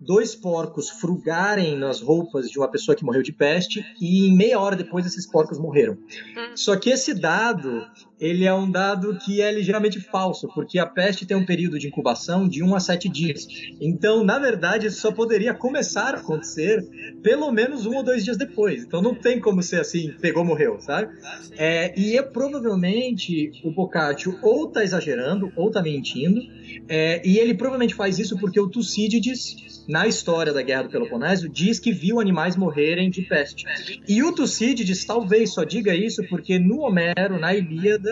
dois 0.00 0.34
porcos 0.34 0.90
frugarem 0.90 1.76
nas 1.76 2.02
roupas 2.02 2.50
de 2.50 2.58
uma 2.58 2.68
pessoa 2.68 2.94
que 2.94 3.04
morreu 3.04 3.22
de 3.22 3.32
peste 3.32 3.82
e 3.98 4.30
meia 4.32 4.60
hora 4.60 4.76
depois 4.76 5.06
esses 5.06 5.26
porcos 5.26 5.58
morreram. 5.58 5.94
Hum. 5.94 6.54
Só 6.54 6.76
que 6.76 6.90
esse 6.90 7.14
dado, 7.14 7.86
ele 8.20 8.44
é 8.44 8.54
um 8.54 8.70
dado 8.70 9.18
que 9.18 9.40
é 9.40 9.52
ligeiramente 9.52 10.00
falso, 10.00 10.48
porque 10.54 10.78
a 10.78 10.86
peste 10.86 11.26
tem 11.26 11.36
um 11.36 11.44
período 11.44 11.78
de 11.78 11.88
incubação 11.88 12.48
de 12.48 12.62
1 12.62 12.74
a 12.74 12.80
7 12.80 13.08
dias. 13.08 13.46
Então, 13.80 14.24
na 14.24 14.38
verdade, 14.38 14.86
isso 14.86 15.00
só 15.00 15.12
poderia 15.12 15.52
começar 15.54 16.14
a 16.14 16.18
acontecer 16.18 16.84
pelo 17.22 17.50
menos 17.50 17.86
um 17.86 17.96
ou 17.96 18.02
dois 18.02 18.24
dias 18.24 18.36
depois. 18.36 18.84
Então 18.84 19.00
não 19.00 19.14
tem 19.14 19.40
como 19.40 19.62
ser 19.62 19.80
assim, 19.80 20.14
pegou, 20.20 20.44
morreu, 20.44 20.80
sabe? 20.80 21.12
É, 21.56 21.92
e 21.98 22.16
é 22.16 22.22
provavelmente 22.22 23.50
o 23.64 23.70
Boccaccio 23.70 24.38
ou 24.42 24.68
tá 24.68 24.84
exagerando 24.84 25.52
ou 25.56 25.70
tá 25.70 25.82
mentindo, 25.82 26.40
é, 26.88 27.26
e 27.26 27.38
ele 27.38 27.54
provavelmente 27.54 27.94
faz 27.94 28.18
isso 28.18 28.38
porque 28.38 28.60
o 28.60 28.68
Tucídides, 28.68 29.84
na 29.88 30.06
história 30.06 30.52
da 30.52 30.62
Guerra 30.62 30.84
do 30.84 30.90
Peloponeso, 30.90 31.48
diz 31.48 31.78
que 31.78 31.92
viu 31.92 32.20
animais 32.20 32.56
morrerem 32.56 33.10
de 33.10 33.22
peste. 33.22 33.64
E 34.08 34.22
o 34.22 34.34
Tucídides 34.34 35.04
talvez 35.04 35.52
só 35.54 35.64
diga 35.64 35.94
isso 35.94 36.22
porque 36.28 36.58
no 36.58 36.80
Homero, 36.80 37.38
na 37.38 37.54
Ilíada, 37.54 38.03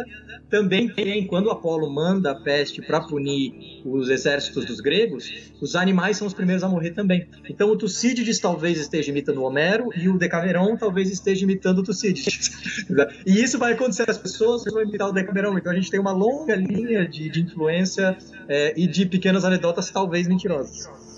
também 0.51 0.89
tem, 0.89 1.27
quando 1.27 1.51
Apolo 1.51 1.91
manda 1.91 2.31
a 2.31 2.35
peste 2.35 2.83
para 2.83 3.01
punir 3.01 3.83
os 3.85 4.09
exércitos 4.09 4.65
dos 4.65 4.81
gregos, 4.81 5.53
os 5.61 5.77
animais 5.77 6.17
são 6.17 6.27
os 6.27 6.35
primeiros 6.35 6.63
a 6.63 6.69
morrer 6.69 6.91
também. 6.91 7.27
Então 7.49 7.71
o 7.71 7.77
Tucídides 7.77 8.39
talvez 8.39 8.79
esteja 8.79 9.11
imitando 9.11 9.39
o 9.39 9.45
Homero 9.45 9.89
e 9.97 10.09
o 10.09 10.19
Decameron 10.19 10.77
talvez 10.77 11.11
esteja 11.11 11.45
imitando 11.45 11.79
o 11.79 11.83
Tucídides. 11.83 12.87
e 13.27 13.43
isso 13.43 13.59
vai 13.59 13.73
acontecer, 13.73 14.09
as 14.09 14.19
pessoas 14.19 14.65
vão 14.65 14.83
imitar 14.83 15.09
o 15.09 15.13
Decameron. 15.13 15.57
Então 15.59 15.73
a 15.73 15.75
gente 15.75 15.91
tem 15.91 16.01
uma 16.01 16.13
longa 16.13 16.55
linha 16.55 17.07
de, 17.07 17.29
de 17.29 17.43
influência 17.43 18.17
é, 18.49 18.75
e 18.77 18.87
de 18.87 19.07
pequenas 19.07 19.45
anedotas 19.45 19.91
talvez 19.91 20.27
mentirosas. 20.27 21.12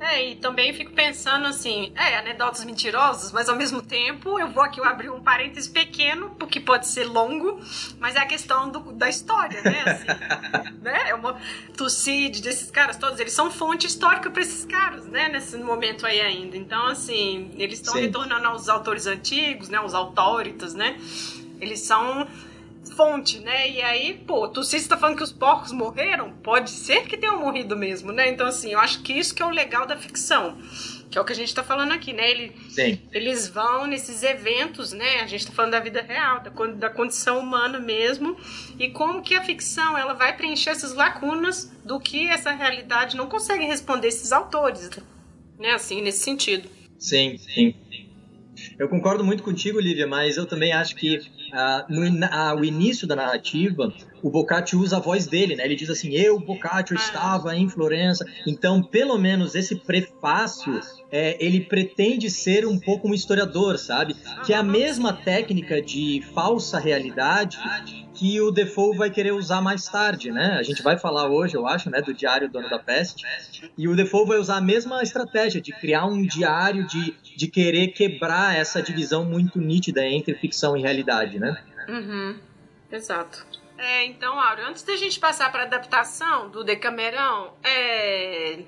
É, 0.00 0.30
e 0.30 0.36
também 0.36 0.72
fico 0.72 0.92
pensando 0.92 1.46
assim, 1.46 1.92
é, 1.94 2.16
anedotas 2.16 2.64
mentirosas, 2.64 3.32
mas 3.32 3.50
ao 3.50 3.56
mesmo 3.56 3.82
tempo 3.82 4.40
eu 4.40 4.48
vou 4.48 4.62
aqui 4.62 4.80
abrir 4.80 5.10
um 5.10 5.20
parênteses 5.20 5.68
pequeno, 5.68 6.30
porque 6.38 6.58
pode 6.58 6.88
ser 6.88 7.04
longo, 7.04 7.60
mas 7.98 8.16
é 8.16 8.20
a 8.20 8.26
questão 8.26 8.70
do, 8.70 8.92
da 8.92 9.10
história, 9.10 9.60
né? 9.60 9.82
Assim, 9.84 10.72
né? 10.80 11.10
É 11.10 11.14
uma 11.14 11.38
Tucídides, 11.76 12.40
desses 12.40 12.70
caras 12.70 12.96
todos, 12.96 13.20
eles 13.20 13.34
são 13.34 13.50
fonte 13.50 13.86
histórica 13.86 14.30
para 14.30 14.40
esses 14.40 14.64
caras, 14.64 15.06
né? 15.06 15.28
Nesse 15.28 15.58
momento 15.58 16.06
aí 16.06 16.20
ainda. 16.20 16.56
Então, 16.56 16.86
assim, 16.86 17.50
eles 17.58 17.78
estão 17.78 17.94
retornando 17.94 18.46
aos 18.48 18.70
autores 18.70 19.06
antigos, 19.06 19.68
né? 19.68 19.78
Os 19.80 19.92
autóritas, 19.92 20.72
né? 20.72 20.98
Eles 21.60 21.80
são 21.80 22.26
fonte, 22.96 23.38
né? 23.40 23.70
E 23.70 23.82
aí, 23.82 24.14
pô, 24.26 24.48
tu 24.48 24.62
se 24.62 24.76
está 24.76 24.96
falando 24.96 25.16
que 25.16 25.22
os 25.22 25.32
porcos 25.32 25.72
morreram, 25.72 26.32
pode 26.42 26.70
ser 26.70 27.06
que 27.06 27.16
tenham 27.16 27.40
morrido 27.40 27.76
mesmo, 27.76 28.12
né? 28.12 28.28
Então, 28.28 28.46
assim, 28.46 28.72
eu 28.72 28.78
acho 28.78 29.02
que 29.02 29.12
isso 29.12 29.34
que 29.34 29.42
é 29.42 29.46
o 29.46 29.50
legal 29.50 29.86
da 29.86 29.96
ficção. 29.96 30.58
Que 31.10 31.18
é 31.18 31.20
o 31.20 31.24
que 31.24 31.32
a 31.32 31.36
gente 31.36 31.48
está 31.48 31.62
falando 31.62 31.92
aqui, 31.92 32.12
né? 32.12 32.30
Ele, 32.30 32.56
Sim. 32.68 33.00
Eles 33.12 33.48
vão 33.48 33.86
nesses 33.86 34.22
eventos, 34.22 34.92
né? 34.92 35.20
A 35.20 35.26
gente 35.26 35.40
está 35.40 35.52
falando 35.52 35.72
da 35.72 35.80
vida 35.80 36.00
real, 36.02 36.40
da, 36.40 36.50
da 36.50 36.90
condição 36.90 37.38
humana 37.38 37.80
mesmo. 37.80 38.36
E 38.78 38.88
como 38.90 39.22
que 39.22 39.34
a 39.34 39.42
ficção 39.42 39.98
ela 39.98 40.14
vai 40.14 40.36
preencher 40.36 40.70
essas 40.70 40.94
lacunas 40.94 41.70
do 41.84 41.98
que 41.98 42.28
essa 42.28 42.52
realidade 42.52 43.16
não 43.16 43.28
consegue 43.28 43.64
responder 43.64 44.08
esses 44.08 44.30
autores, 44.30 44.88
né? 45.58 45.72
Assim, 45.72 46.00
nesse 46.00 46.20
sentido. 46.20 46.68
Sim, 46.98 47.38
sim. 47.38 47.74
Eu 48.78 48.88
concordo 48.88 49.24
muito 49.24 49.42
contigo, 49.42 49.80
Lívia, 49.80 50.06
mas 50.06 50.36
eu 50.36 50.46
também 50.46 50.72
acho 50.72 50.94
que 50.96 51.18
uh, 51.18 51.92
no 51.92 52.02
uh, 52.02 52.60
o 52.60 52.64
início 52.64 53.06
da 53.06 53.16
narrativa, 53.16 53.92
o 54.22 54.30
Boccaccio 54.30 54.78
usa 54.78 54.96
a 54.96 55.00
voz 55.00 55.26
dele, 55.26 55.56
né? 55.56 55.64
Ele 55.64 55.76
diz 55.76 55.90
assim: 55.90 56.14
Eu, 56.14 56.38
Boccaccio, 56.38 56.96
ah. 56.96 57.00
estava 57.00 57.56
em 57.56 57.68
Florença. 57.68 58.24
Então, 58.46 58.82
pelo 58.82 59.18
menos 59.18 59.54
esse 59.54 59.76
prefácio, 59.76 60.80
é, 61.10 61.36
ele 61.44 61.60
pretende 61.60 62.30
ser 62.30 62.66
um 62.66 62.78
pouco 62.78 63.08
um 63.08 63.14
historiador, 63.14 63.78
sabe? 63.78 64.14
Que 64.44 64.52
é 64.52 64.56
a 64.56 64.62
mesma 64.62 65.12
técnica 65.12 65.80
de 65.80 66.22
falsa 66.34 66.78
realidade 66.78 67.58
que 68.20 68.38
o 68.38 68.50
Defoe 68.50 68.98
vai 68.98 69.08
querer 69.08 69.32
usar 69.32 69.62
mais 69.62 69.86
tarde, 69.86 70.30
né? 70.30 70.58
A 70.58 70.62
gente 70.62 70.82
vai 70.82 70.98
falar 70.98 71.26
hoje, 71.28 71.56
eu 71.56 71.66
acho, 71.66 71.88
né, 71.88 72.02
do 72.02 72.12
Diário 72.12 72.50
Dono 72.50 72.68
da 72.68 72.78
Peste. 72.78 73.24
E 73.78 73.88
o 73.88 73.96
Defoe 73.96 74.26
vai 74.26 74.36
usar 74.36 74.58
a 74.58 74.60
mesma 74.60 75.02
estratégia 75.02 75.58
de 75.58 75.72
criar 75.72 76.04
um 76.04 76.26
diário, 76.26 76.86
de, 76.86 77.12
de 77.34 77.46
querer 77.46 77.88
quebrar 77.88 78.54
essa 78.54 78.82
divisão 78.82 79.24
muito 79.24 79.58
nítida 79.58 80.04
entre 80.04 80.34
ficção 80.34 80.76
e 80.76 80.82
realidade, 80.82 81.38
né? 81.38 81.64
Uhum. 81.88 82.38
Exato. 82.92 83.46
É, 83.78 84.04
então, 84.04 84.38
Áureo, 84.38 84.66
antes 84.66 84.82
da 84.82 84.96
gente 84.96 85.18
passar 85.18 85.50
para 85.50 85.62
a 85.62 85.66
adaptação 85.66 86.50
do 86.50 86.62
Decamerão, 86.62 87.54
é... 87.64 88.58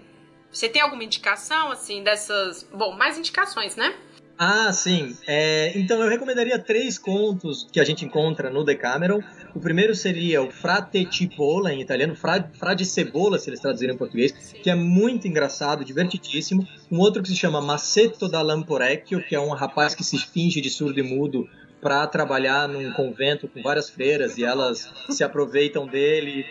você 0.50 0.66
tem 0.66 0.80
alguma 0.80 1.04
indicação, 1.04 1.70
assim, 1.70 2.02
dessas... 2.02 2.66
Bom, 2.72 2.92
mais 2.96 3.18
indicações, 3.18 3.76
né? 3.76 3.94
Ah, 4.38 4.72
sim. 4.72 5.16
É, 5.26 5.72
então 5.78 6.02
eu 6.02 6.08
recomendaria 6.08 6.58
três 6.58 6.98
contos 6.98 7.68
que 7.70 7.78
a 7.78 7.84
gente 7.84 8.04
encontra 8.04 8.50
no 8.50 8.64
Decameron. 8.64 9.20
O 9.54 9.60
primeiro 9.60 9.94
seria 9.94 10.42
o 10.42 10.50
Frate 10.50 11.06
Cipolla, 11.10 11.72
em 11.72 11.80
italiano, 11.80 12.16
Fra, 12.16 12.50
Fra 12.58 12.74
de 12.74 12.84
Cebola, 12.84 13.38
se 13.38 13.50
eles 13.50 13.60
traduzirem 13.60 13.94
em 13.94 13.98
português, 13.98 14.34
sim. 14.38 14.58
que 14.62 14.70
é 14.70 14.74
muito 14.74 15.28
engraçado, 15.28 15.84
divertidíssimo. 15.84 16.66
Um 16.90 16.98
outro 16.98 17.22
que 17.22 17.28
se 17.28 17.36
chama 17.36 17.60
Maceto 17.60 18.28
da 18.28 18.42
Lamporecchio, 18.42 19.22
que 19.22 19.34
é 19.34 19.40
um 19.40 19.50
rapaz 19.50 19.94
que 19.94 20.02
se 20.02 20.18
finge 20.18 20.60
de 20.60 20.70
surdo 20.70 20.98
e 20.98 21.02
mudo 21.02 21.48
para 21.82 22.06
trabalhar 22.06 22.68
num 22.68 22.92
convento 22.92 23.48
com 23.48 23.60
várias 23.60 23.90
freiras 23.90 24.38
e 24.38 24.44
elas 24.44 24.88
se 25.10 25.24
aproveitam 25.24 25.86
dele. 25.86 26.46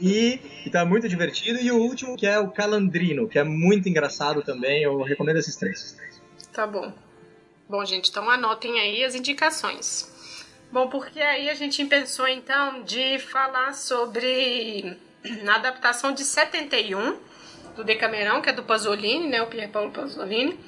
E, 0.00 0.40
está 0.66 0.84
muito 0.84 1.08
divertido. 1.08 1.60
E 1.60 1.70
o 1.70 1.76
último 1.76 2.16
que 2.16 2.26
é 2.26 2.38
o 2.38 2.50
Calandrino, 2.50 3.28
que 3.28 3.38
é 3.38 3.44
muito 3.44 3.88
engraçado 3.88 4.42
também. 4.42 4.82
Eu 4.82 5.02
recomendo 5.02 5.36
esses 5.36 5.54
três. 5.56 5.96
Tá 6.52 6.66
bom. 6.66 6.92
Bom, 7.68 7.84
gente, 7.84 8.10
então 8.10 8.28
anotem 8.28 8.78
aí 8.80 9.04
as 9.04 9.14
indicações. 9.14 10.10
Bom, 10.70 10.88
porque 10.88 11.20
aí 11.20 11.50
a 11.50 11.54
gente 11.54 11.84
pensou 11.84 12.26
então 12.26 12.82
de 12.82 13.18
falar 13.18 13.74
sobre 13.74 14.96
a 15.46 15.54
adaptação 15.54 16.12
de 16.12 16.24
71 16.24 17.18
do 17.76 17.84
Decamerão, 17.84 18.40
que 18.40 18.48
é 18.48 18.52
do 18.52 18.62
Pasolini, 18.62 19.26
né, 19.28 19.42
o 19.42 19.46
Pier 19.46 19.70
Paolo 19.70 19.90
Pasolini. 19.90 20.58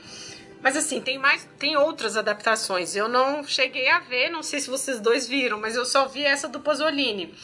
Mas 0.62 0.76
assim, 0.76 1.00
tem 1.00 1.18
mais, 1.18 1.46
tem 1.58 1.76
outras 1.76 2.16
adaptações. 2.16 2.96
Eu 2.96 3.08
não 3.08 3.44
cheguei 3.44 3.88
a 3.88 4.00
ver, 4.00 4.30
não 4.30 4.42
sei 4.42 4.60
se 4.60 4.70
vocês 4.70 5.00
dois 5.00 5.28
viram, 5.28 5.60
mas 5.60 5.76
eu 5.76 5.84
só 5.84 6.08
vi 6.08 6.24
essa 6.24 6.48
do 6.48 6.60
Pasolini. 6.60 7.34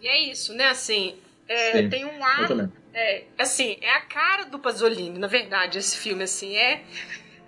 E 0.00 0.08
é 0.08 0.30
isso, 0.30 0.54
né? 0.54 0.68
Assim, 0.68 1.16
é, 1.46 1.86
tem 1.88 2.04
um 2.04 2.24
ar, 2.24 2.70
é, 2.94 3.24
assim, 3.38 3.76
é 3.80 3.90
a 3.90 4.00
cara 4.00 4.44
do 4.44 4.58
Pasolini, 4.58 5.18
na 5.18 5.26
verdade, 5.26 5.78
esse 5.78 5.96
filme 5.98 6.24
assim 6.24 6.56
é 6.56 6.82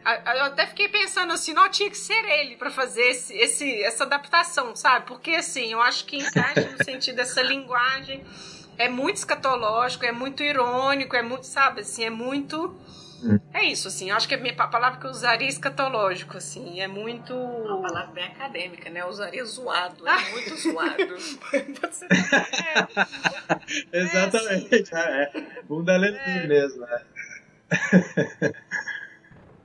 eu 0.07 0.45
até 0.45 0.67
fiquei 0.67 0.89
pensando 0.89 1.33
assim, 1.33 1.53
não 1.53 1.69
tinha 1.69 1.91
que 1.91 1.97
ser 1.97 2.25
ele 2.25 2.57
para 2.57 2.71
fazer 2.71 3.03
esse, 3.03 3.35
esse, 3.37 3.83
essa 3.83 4.05
adaptação, 4.05 4.77
sabe? 4.77 5.07
Porque 5.07 5.33
assim, 5.33 5.73
eu 5.73 5.81
acho 5.81 6.05
que 6.05 6.17
encaixa 6.17 6.71
no 6.71 6.85
sentido 6.85 7.17
dessa 7.17 7.43
linguagem. 7.43 8.25
É 8.79 8.89
muito 8.89 9.17
escatológico, 9.17 10.05
é 10.05 10.13
muito 10.13 10.43
irônico, 10.43 11.17
é 11.17 11.23
muito, 11.23 11.47
sabe, 11.47 11.81
assim, 11.81 12.05
é 12.05 12.11
muito. 12.11 12.79
É 13.53 13.65
isso, 13.65 13.89
assim, 13.89 14.11
eu 14.11 14.17
acho 14.17 14.29
que 14.29 14.35
a, 14.35 14.39
minha, 14.39 14.55
a 14.57 14.69
palavra 14.69 15.01
que 15.01 15.07
eu 15.07 15.11
usaria 15.11 15.49
é 15.49 15.51
escatológico, 15.51 16.37
assim, 16.37 16.81
é 16.81 16.87
muito. 16.87 17.35
Uma 17.35 17.81
palavra 17.81 18.13
bem 18.13 18.25
acadêmica, 18.25 18.91
né? 18.91 19.01
Eu 19.01 19.09
usaria 19.09 19.45
zoado, 19.45 20.07
é 20.07 20.19
muito 20.31 20.55
zoado. 20.57 21.03
é. 23.91 24.01
Exatamente, 24.01 24.95
é, 24.95 25.31
é. 25.35 25.63
Bunda 25.63 25.95
é. 25.95 26.47
mesmo, 26.47 26.83
né? 26.83 27.03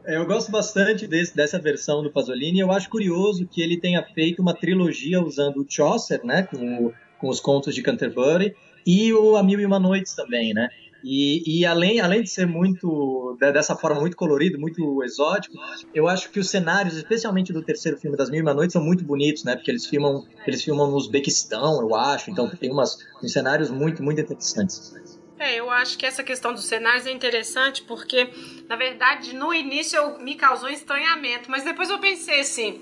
É, 0.05 0.17
eu 0.17 0.25
gosto 0.25 0.51
bastante 0.51 1.07
desse, 1.07 1.35
dessa 1.35 1.59
versão 1.59 2.01
do 2.01 2.11
Pasolini. 2.11 2.59
Eu 2.59 2.71
acho 2.71 2.89
curioso 2.89 3.47
que 3.47 3.61
ele 3.61 3.79
tenha 3.79 4.03
feito 4.03 4.41
uma 4.41 4.53
trilogia 4.53 5.21
usando 5.21 5.57
o 5.57 5.65
Chaucer, 5.67 6.23
né, 6.23 6.43
com, 6.43 6.87
o, 6.87 6.93
com 7.19 7.29
os 7.29 7.39
contos 7.39 7.75
de 7.75 7.81
Canterbury, 7.81 8.55
e 8.85 9.13
o 9.13 9.35
A 9.35 9.43
Mil 9.43 9.59
e 9.59 9.65
Uma 9.65 9.79
Noites 9.79 10.15
também, 10.15 10.53
né? 10.53 10.69
E, 11.03 11.61
e, 11.61 11.65
além, 11.65 11.99
além 11.99 12.21
de 12.21 12.29
ser 12.29 12.45
muito 12.45 13.35
dessa 13.39 13.75
forma 13.75 13.99
muito 13.99 14.15
colorido, 14.15 14.59
muito 14.59 15.03
exótico, 15.03 15.55
eu 15.95 16.07
acho 16.07 16.29
que 16.29 16.39
os 16.39 16.49
cenários, 16.49 16.95
especialmente 16.95 17.51
do 17.51 17.63
terceiro 17.63 17.97
filme 17.97 18.15
das 18.15 18.29
Mil 18.29 18.39
e 18.39 18.43
Uma 18.43 18.53
Noites, 18.53 18.73
são 18.73 18.83
muito 18.83 19.03
bonitos, 19.03 19.43
né? 19.43 19.55
Porque 19.55 19.71
eles 19.71 19.85
filmam 19.87 20.23
eles 20.45 20.63
filmam 20.63 20.89
no 20.89 20.95
Uzbequistão, 20.95 21.81
eu 21.81 21.95
acho. 21.95 22.29
Então 22.29 22.47
tem 22.49 22.71
umas 22.71 22.97
uns 23.23 23.31
cenários 23.31 23.71
muito 23.71 24.03
muito 24.03 24.21
interessantes. 24.21 24.93
É, 25.41 25.55
eu 25.55 25.71
acho 25.71 25.97
que 25.97 26.05
essa 26.05 26.23
questão 26.23 26.53
dos 26.53 26.65
cenários 26.65 27.07
é 27.07 27.11
interessante 27.11 27.81
porque, 27.81 28.29
na 28.69 28.75
verdade, 28.75 29.33
no 29.35 29.51
início 29.51 29.97
eu, 29.97 30.19
me 30.19 30.35
causou 30.35 30.69
estranhamento, 30.69 31.49
mas 31.49 31.63
depois 31.63 31.89
eu 31.89 31.97
pensei 31.97 32.41
assim. 32.41 32.79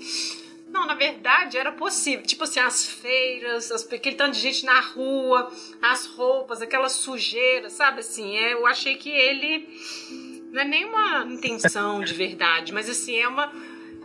Não, 0.67 0.85
na 0.85 0.93
verdade 0.93 1.57
era 1.57 1.71
possível. 1.71 2.25
Tipo 2.25 2.43
assim, 2.43 2.59
as 2.59 2.85
feiras, 2.85 3.71
as, 3.71 3.89
aquele 3.91 4.17
tanto 4.17 4.33
de 4.33 4.41
gente 4.41 4.65
na 4.65 4.77
rua, 4.81 5.49
as 5.81 6.05
roupas, 6.07 6.61
aquela 6.61 6.89
sujeira, 6.89 7.69
sabe 7.69 8.01
assim? 8.01 8.35
É, 8.37 8.53
eu 8.53 8.67
achei 8.67 8.97
que 8.97 9.09
ele. 9.09 9.65
Não 10.51 10.61
é 10.61 10.65
nenhuma 10.65 11.25
intenção 11.31 12.03
de 12.03 12.13
verdade, 12.13 12.73
mas 12.73 12.89
assim, 12.89 13.15
é 13.15 13.27
uma. 13.27 13.53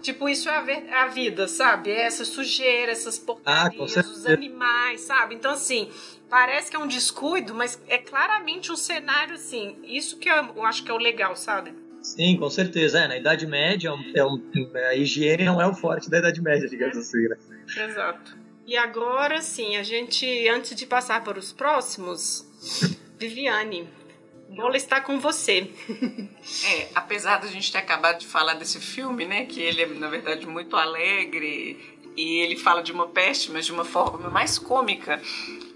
Tipo, 0.01 0.29
isso 0.29 0.49
é 0.49 0.57
a, 0.57 0.61
ver, 0.61 0.89
a 0.93 1.07
vida, 1.07 1.49
sabe? 1.49 1.91
É 1.91 2.03
essa 2.03 2.25
sujeira, 2.25 2.93
essas 2.93 3.19
ah, 3.19 3.25
porcarias, 3.27 3.97
ah, 3.97 4.01
os 4.03 4.27
animais, 4.27 5.01
sabe? 5.01 5.35
Então, 5.35 5.53
assim, 5.53 5.91
parece 6.35 6.69
que 6.69 6.75
é 6.75 6.81
um 6.81 6.89
descuido, 6.89 7.55
mas 7.55 7.81
é 7.87 7.97
claramente 7.97 8.73
um 8.73 8.77
cenário 8.77 9.37
assim. 9.37 9.77
Isso 9.85 10.19
que 10.19 10.29
eu 10.29 10.65
acho 10.65 10.83
que 10.83 10.91
é 10.91 10.95
o 10.95 10.99
legal, 10.99 11.37
sabe? 11.37 11.73
Sim, 12.03 12.37
com 12.37 12.51
certeza. 12.51 12.99
É, 12.99 13.07
na 13.07 13.17
Idade 13.17 13.47
Média, 13.47 13.95
é 14.17 14.25
um, 14.25 14.43
a 14.91 14.97
higiene 14.97 15.45
não 15.45 15.63
é 15.63 15.67
o 15.69 15.73
forte 15.73 16.11
da 16.11 16.19
Idade 16.19 16.43
Média, 16.43 16.69
digamos 16.69 16.97
assim, 16.97 17.29
né? 17.29 17.37
Exato. 17.89 18.37
E 18.67 18.77
agora, 18.77 19.41
sim, 19.41 19.77
a 19.77 19.85
gente, 19.85 20.27
antes 20.49 20.75
de 20.75 20.87
passar 20.87 21.23
para 21.23 21.39
os 21.39 21.53
próximos, 21.53 22.45
Viviane, 23.17 23.89
bola 24.57 24.77
está 24.77 25.01
com 25.01 25.21
você. 25.21 25.71
É, 26.67 26.89
apesar 26.97 27.39
da 27.39 27.47
gente 27.47 27.71
ter 27.71 27.79
acabado 27.79 28.19
de 28.19 28.27
falar 28.27 28.55
desse 28.55 28.81
filme, 28.81 29.25
né, 29.25 29.47
que 29.47 29.61
ele 29.61 29.83
é, 29.83 29.87
na 29.87 30.09
verdade, 30.09 30.47
muito 30.47 30.77
alegre 30.77 31.94
e 32.17 32.39
ele 32.41 32.57
fala 32.57 32.83
de 32.83 32.93
uma 32.93 33.09
peste, 33.09 33.51
mas 33.51 33.67
de 33.67 33.73
uma 33.73 33.85
forma 33.85 34.31
mais 34.31 34.59
cômica, 34.59 35.21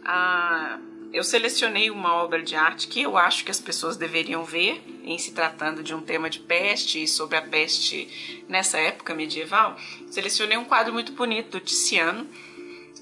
ah, 0.05 0.79
eu 1.13 1.25
selecionei 1.25 1.91
uma 1.91 2.15
obra 2.15 2.43
de 2.43 2.55
arte 2.55 2.87
que 2.87 3.01
eu 3.01 3.17
acho 3.17 3.45
que 3.45 3.51
as 3.51 3.61
pessoas 3.61 3.97
deveriam 3.97 4.45
ver, 4.45 4.83
em 5.03 5.17
se 5.19 5.33
tratando 5.33 5.83
de 5.83 5.95
um 5.95 6.01
tema 6.01 6.29
de 6.29 6.39
peste 6.39 7.03
e 7.03 7.09
sobre 7.09 7.37
a 7.37 7.43
peste 7.43 8.45
nessa 8.49 8.79
época 8.79 9.15
medieval. 9.15 9.77
Selecionei 10.11 10.59
um 10.59 10.65
quadro 10.65 10.93
muito 10.93 11.13
bonito 11.13 11.59
do 11.59 11.61
Tiziano. 11.61 12.27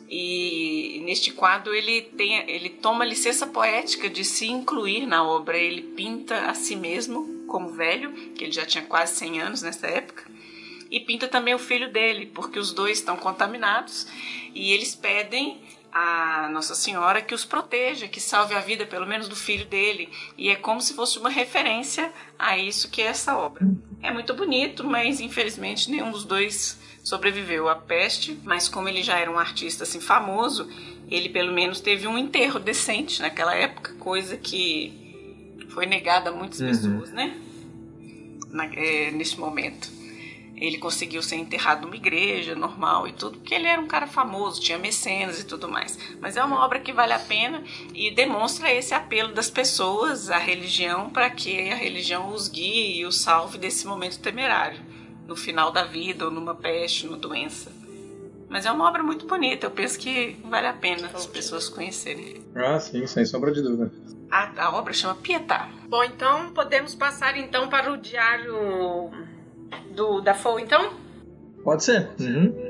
E 0.09 1.03
neste 1.05 1.33
quadro 1.33 1.75
ele 1.75 2.03
tem, 2.03 2.49
ele 2.49 2.71
toma 2.71 3.05
licença 3.05 3.45
poética 3.45 4.09
de 4.09 4.25
se 4.25 4.47
incluir 4.47 5.05
na 5.05 5.25
obra. 5.25 5.59
Ele 5.59 5.83
pinta 5.83 6.49
a 6.49 6.55
si 6.55 6.77
mesmo 6.77 7.45
como 7.49 7.71
velho, 7.71 8.13
que 8.35 8.45
ele 8.45 8.53
já 8.53 8.65
tinha 8.65 8.85
quase 8.85 9.17
100 9.17 9.41
anos 9.41 9.63
nessa 9.63 9.89
época, 9.89 10.26
e 10.91 11.01
pinta 11.01 11.29
também 11.29 11.55
o 11.55 11.59
filho 11.59 11.91
dele, 11.91 12.27
porque 12.27 12.59
os 12.59 12.73
dois 12.73 12.99
estão 12.99 13.17
contaminados 13.17 14.07
e 14.55 14.73
eles 14.73 14.95
pedem 14.95 15.61
a 15.93 16.51
Nossa 16.51 16.75
Senhora 16.75 17.23
que 17.23 17.35
os 17.35 17.45
proteja, 17.45 18.07
que 18.07 18.21
salve 18.21 18.55
a 18.55 18.61
vida, 18.61 18.85
pelo 18.85 19.07
menos, 19.07 19.29
do 19.29 19.37
filho 19.37 19.65
dele. 19.65 20.11
E 20.37 20.51
é 20.51 20.57
como 20.57 20.81
se 20.81 20.93
fosse 20.93 21.19
uma 21.19 21.31
referência 21.31 22.13
a 22.39 22.59
isso 22.59 22.91
que 22.91 23.01
é 23.01 23.07
essa 23.07 23.37
obra. 23.37 23.67
É 24.03 24.13
muito 24.13 24.35
bonito, 24.35 24.85
mas 24.85 25.21
infelizmente 25.21 25.91
nenhum 25.91 26.11
dos 26.11 26.25
dois 26.25 26.79
sobreviveu 27.03 27.67
à 27.69 27.77
peste. 27.77 28.39
Mas 28.45 28.69
como 28.69 28.91
ele 28.91 29.03
já 29.03 29.19
era 29.19 29.31
um 29.31 29.39
artista 29.39 29.85
assim 29.85 29.99
famoso, 29.99 30.69
ele 31.11 31.31
pelo 31.31 31.53
menos 31.53 31.81
teve 31.81 32.07
um 32.07 32.19
enterro 32.19 32.59
decente 32.59 33.23
naquela 33.23 33.55
época, 33.55 33.95
coisa 33.95 34.37
que 34.37 35.57
foi 35.71 35.87
negada 35.87 36.29
a 36.29 36.33
muitas 36.33 36.61
uhum. 36.61 36.69
pessoas, 36.69 37.11
né? 37.11 37.41
Na, 38.51 38.67
é, 38.67 39.11
neste 39.13 39.41
momento. 39.41 39.96
Ele 40.57 40.79
conseguiu 40.79 41.23
ser 41.23 41.37
enterrado 41.37 41.83
numa 41.83 41.97
igreja 41.97 42.55
normal 42.55 43.07
e 43.07 43.13
tudo, 43.13 43.39
porque 43.39 43.55
ele 43.55 43.67
era 43.67 43.81
um 43.81 43.87
cara 43.87 44.07
famoso, 44.07 44.61
tinha 44.61 44.79
mecenas 44.79 45.39
e 45.39 45.45
tudo 45.45 45.69
mais. 45.69 45.99
Mas 46.19 46.37
é 46.37 46.43
uma 46.43 46.65
obra 46.65 46.81
que 46.81 46.93
vale 46.93 47.13
a 47.13 47.19
pena 47.19 47.63
e 47.95 48.11
demonstra 48.11 48.73
esse 48.73 48.95
apelo 48.95 49.35
das 49.35 49.51
pessoas 49.51 50.31
à 50.31 50.39
religião 50.39 51.11
para 51.11 51.29
que 51.29 51.71
a 51.71 51.75
religião 51.75 52.29
os 52.29 52.49
guie 52.49 53.01
e 53.01 53.05
os 53.05 53.21
salve 53.21 53.59
desse 53.59 53.87
momento 53.87 54.19
temerário, 54.19 54.81
no 55.27 55.37
final 55.37 55.71
da 55.71 55.85
vida 55.85 56.25
ou 56.25 56.31
numa 56.31 56.55
peste, 56.55 57.05
numa 57.05 57.19
doença. 57.19 57.71
Mas 58.49 58.65
é 58.65 58.71
uma 58.71 58.89
obra 58.89 59.03
muito 59.03 59.27
bonita, 59.27 59.67
eu 59.67 59.71
penso 59.71 59.99
que 59.99 60.37
vale 60.45 60.69
a 60.69 60.73
pena 60.73 61.11
as 61.13 61.27
pessoas 61.27 61.69
conhecerem. 61.69 62.43
Ah, 62.55 62.79
sim, 62.79 63.07
sem 63.07 63.27
sombra 63.27 63.53
de 63.53 63.61
dúvida. 63.61 63.93
A, 64.31 64.67
a 64.67 64.79
obra 64.79 64.93
chama 64.93 65.17
Pietà. 65.17 65.69
Bom, 65.89 66.03
então 66.03 66.53
podemos 66.53 66.95
passar 66.95 67.37
então 67.37 67.69
para 67.69 67.93
o 67.93 67.97
diário 67.97 69.11
do 69.95 70.21
da 70.21 70.35
Fou, 70.35 70.59
então? 70.59 70.93
Pode 71.65 71.85
ser. 71.85 72.09
Uhum. 72.21 72.66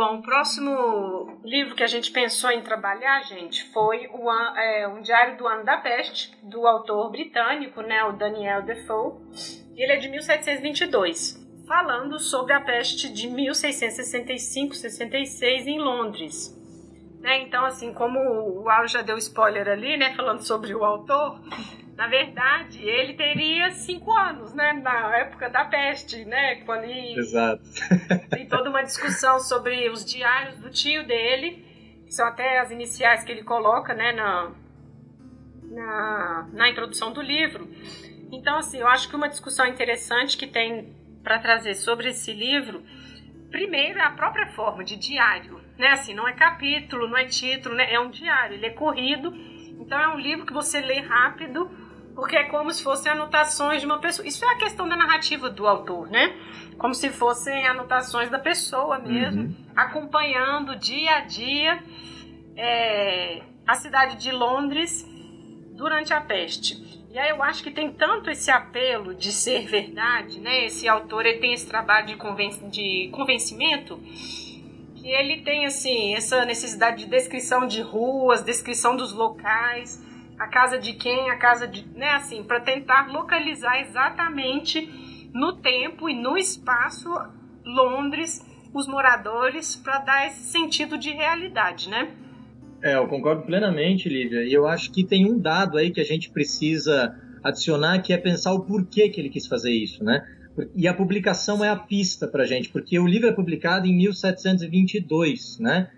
Bom, 0.00 0.16
o 0.16 0.22
próximo 0.22 1.38
livro 1.44 1.74
que 1.74 1.82
a 1.82 1.86
gente 1.86 2.10
pensou 2.10 2.50
em 2.50 2.62
trabalhar, 2.62 3.20
gente, 3.24 3.70
foi 3.70 4.08
o, 4.14 4.32
é, 4.32 4.88
um 4.88 5.02
Diário 5.02 5.36
do 5.36 5.46
Ano 5.46 5.62
da 5.62 5.76
Peste, 5.76 6.34
do 6.42 6.66
autor 6.66 7.10
britânico, 7.10 7.82
né, 7.82 8.02
o 8.04 8.12
Daniel 8.12 8.62
Defoe. 8.62 9.20
Ele 9.76 9.92
é 9.92 9.98
de 9.98 10.08
1722, 10.08 11.46
falando 11.68 12.18
sobre 12.18 12.54
a 12.54 12.62
peste 12.62 13.12
de 13.12 13.28
1665-66 13.28 15.66
em 15.66 15.78
Londres. 15.78 16.58
Né, 17.20 17.42
então, 17.42 17.66
assim, 17.66 17.92
como 17.92 18.18
o 18.18 18.70
Al 18.70 18.88
já 18.88 19.02
deu 19.02 19.18
spoiler 19.18 19.68
ali, 19.68 19.98
né, 19.98 20.14
falando 20.14 20.40
sobre 20.40 20.74
o 20.74 20.82
autor, 20.82 21.38
na 22.00 22.06
verdade, 22.06 22.82
ele 22.82 23.12
teria 23.12 23.72
cinco 23.72 24.10
anos, 24.10 24.54
né? 24.54 24.72
Na 24.72 25.18
época 25.18 25.50
da 25.50 25.66
peste, 25.66 26.24
né? 26.24 26.54
Quando 26.64 26.84
ele... 26.84 27.18
Exato. 27.18 27.62
Tem 28.30 28.48
toda 28.48 28.70
uma 28.70 28.82
discussão 28.82 29.38
sobre 29.38 29.86
os 29.90 30.02
diários 30.02 30.56
do 30.60 30.70
tio 30.70 31.06
dele, 31.06 31.62
que 32.06 32.14
são 32.14 32.26
até 32.26 32.58
as 32.58 32.70
iniciais 32.70 33.22
que 33.22 33.30
ele 33.30 33.42
coloca, 33.42 33.92
né? 33.92 34.12
Na, 34.12 34.50
na, 35.70 36.48
na 36.54 36.70
introdução 36.70 37.12
do 37.12 37.20
livro. 37.20 37.70
Então, 38.32 38.56
assim, 38.56 38.78
eu 38.78 38.88
acho 38.88 39.06
que 39.06 39.14
uma 39.14 39.28
discussão 39.28 39.66
interessante 39.66 40.38
que 40.38 40.46
tem 40.46 40.96
para 41.22 41.38
trazer 41.38 41.74
sobre 41.74 42.08
esse 42.08 42.32
livro, 42.32 42.82
primeiro 43.50 43.98
é 43.98 44.04
a 44.04 44.12
própria 44.12 44.46
forma 44.46 44.82
de 44.82 44.96
diário, 44.96 45.60
né? 45.76 45.88
Assim, 45.88 46.14
não 46.14 46.26
é 46.26 46.32
capítulo, 46.32 47.06
não 47.06 47.18
é 47.18 47.26
título, 47.26 47.74
né? 47.74 47.92
É 47.92 48.00
um 48.00 48.08
diário, 48.08 48.54
ele 48.54 48.64
é 48.64 48.70
corrido. 48.70 49.34
Então 49.78 49.98
é 50.00 50.08
um 50.08 50.18
livro 50.18 50.46
que 50.46 50.52
você 50.54 50.80
lê 50.80 51.00
rápido 51.00 51.79
porque 52.20 52.36
é 52.36 52.44
como 52.44 52.70
se 52.70 52.82
fossem 52.82 53.10
anotações 53.10 53.80
de 53.80 53.86
uma 53.86 53.98
pessoa. 53.98 54.28
Isso 54.28 54.44
é 54.44 54.48
a 54.48 54.56
questão 54.56 54.86
da 54.86 54.94
narrativa 54.94 55.48
do 55.48 55.66
autor, 55.66 56.10
né? 56.10 56.36
Como 56.76 56.94
se 56.94 57.08
fossem 57.08 57.66
anotações 57.66 58.28
da 58.28 58.38
pessoa 58.38 58.98
mesmo, 58.98 59.44
uhum. 59.44 59.54
acompanhando 59.74 60.76
dia 60.76 61.16
a 61.16 61.20
dia 61.20 61.82
é, 62.54 63.40
a 63.66 63.74
cidade 63.74 64.16
de 64.16 64.30
Londres 64.30 65.02
durante 65.72 66.12
a 66.12 66.20
peste. 66.20 66.74
E 67.10 67.18
aí 67.18 67.30
eu 67.30 67.42
acho 67.42 67.62
que 67.62 67.70
tem 67.70 67.90
tanto 67.90 68.28
esse 68.28 68.50
apelo 68.50 69.14
de 69.14 69.32
ser 69.32 69.66
verdade, 69.66 70.40
né? 70.40 70.66
Esse 70.66 70.86
autor 70.86 71.24
ele 71.24 71.38
tem 71.38 71.54
esse 71.54 71.66
trabalho 71.66 72.06
de, 72.06 72.16
conven 72.16 72.50
de 72.68 73.08
convencimento 73.12 73.96
que 74.94 75.08
ele 75.08 75.40
tem 75.40 75.64
assim 75.64 76.14
essa 76.14 76.44
necessidade 76.44 77.04
de 77.04 77.10
descrição 77.10 77.66
de 77.66 77.80
ruas, 77.80 78.42
descrição 78.42 78.94
dos 78.94 79.10
locais 79.10 80.09
a 80.40 80.48
casa 80.48 80.78
de 80.78 80.94
quem, 80.94 81.30
a 81.30 81.36
casa 81.36 81.68
de, 81.68 81.86
né, 81.94 82.12
assim, 82.12 82.42
para 82.42 82.60
tentar 82.60 83.12
localizar 83.12 83.78
exatamente 83.82 85.28
no 85.34 85.56
tempo 85.56 86.08
e 86.08 86.14
no 86.14 86.38
espaço 86.38 87.10
Londres, 87.62 88.42
os 88.72 88.88
moradores, 88.88 89.76
para 89.76 89.98
dar 89.98 90.26
esse 90.26 90.44
sentido 90.44 90.96
de 90.96 91.10
realidade, 91.10 91.90
né? 91.90 92.08
É, 92.82 92.96
eu 92.96 93.06
concordo 93.06 93.42
plenamente, 93.42 94.08
Lívia. 94.08 94.42
E 94.42 94.50
eu 94.50 94.66
acho 94.66 94.90
que 94.90 95.04
tem 95.04 95.30
um 95.30 95.38
dado 95.38 95.76
aí 95.76 95.90
que 95.90 96.00
a 96.00 96.04
gente 96.04 96.30
precisa 96.30 97.14
adicionar, 97.44 98.00
que 98.00 98.14
é 98.14 98.16
pensar 98.16 98.54
o 98.54 98.60
porquê 98.60 99.10
que 99.10 99.20
ele 99.20 99.28
quis 99.28 99.46
fazer 99.46 99.72
isso, 99.72 100.02
né? 100.02 100.26
E 100.74 100.88
a 100.88 100.94
publicação 100.94 101.62
é 101.62 101.68
a 101.68 101.76
pista 101.76 102.26
para 102.26 102.46
gente, 102.46 102.70
porque 102.70 102.98
o 102.98 103.06
livro 103.06 103.28
é 103.28 103.32
publicado 103.32 103.86
em 103.86 103.94
1722, 103.94 105.58
né? 105.58 105.90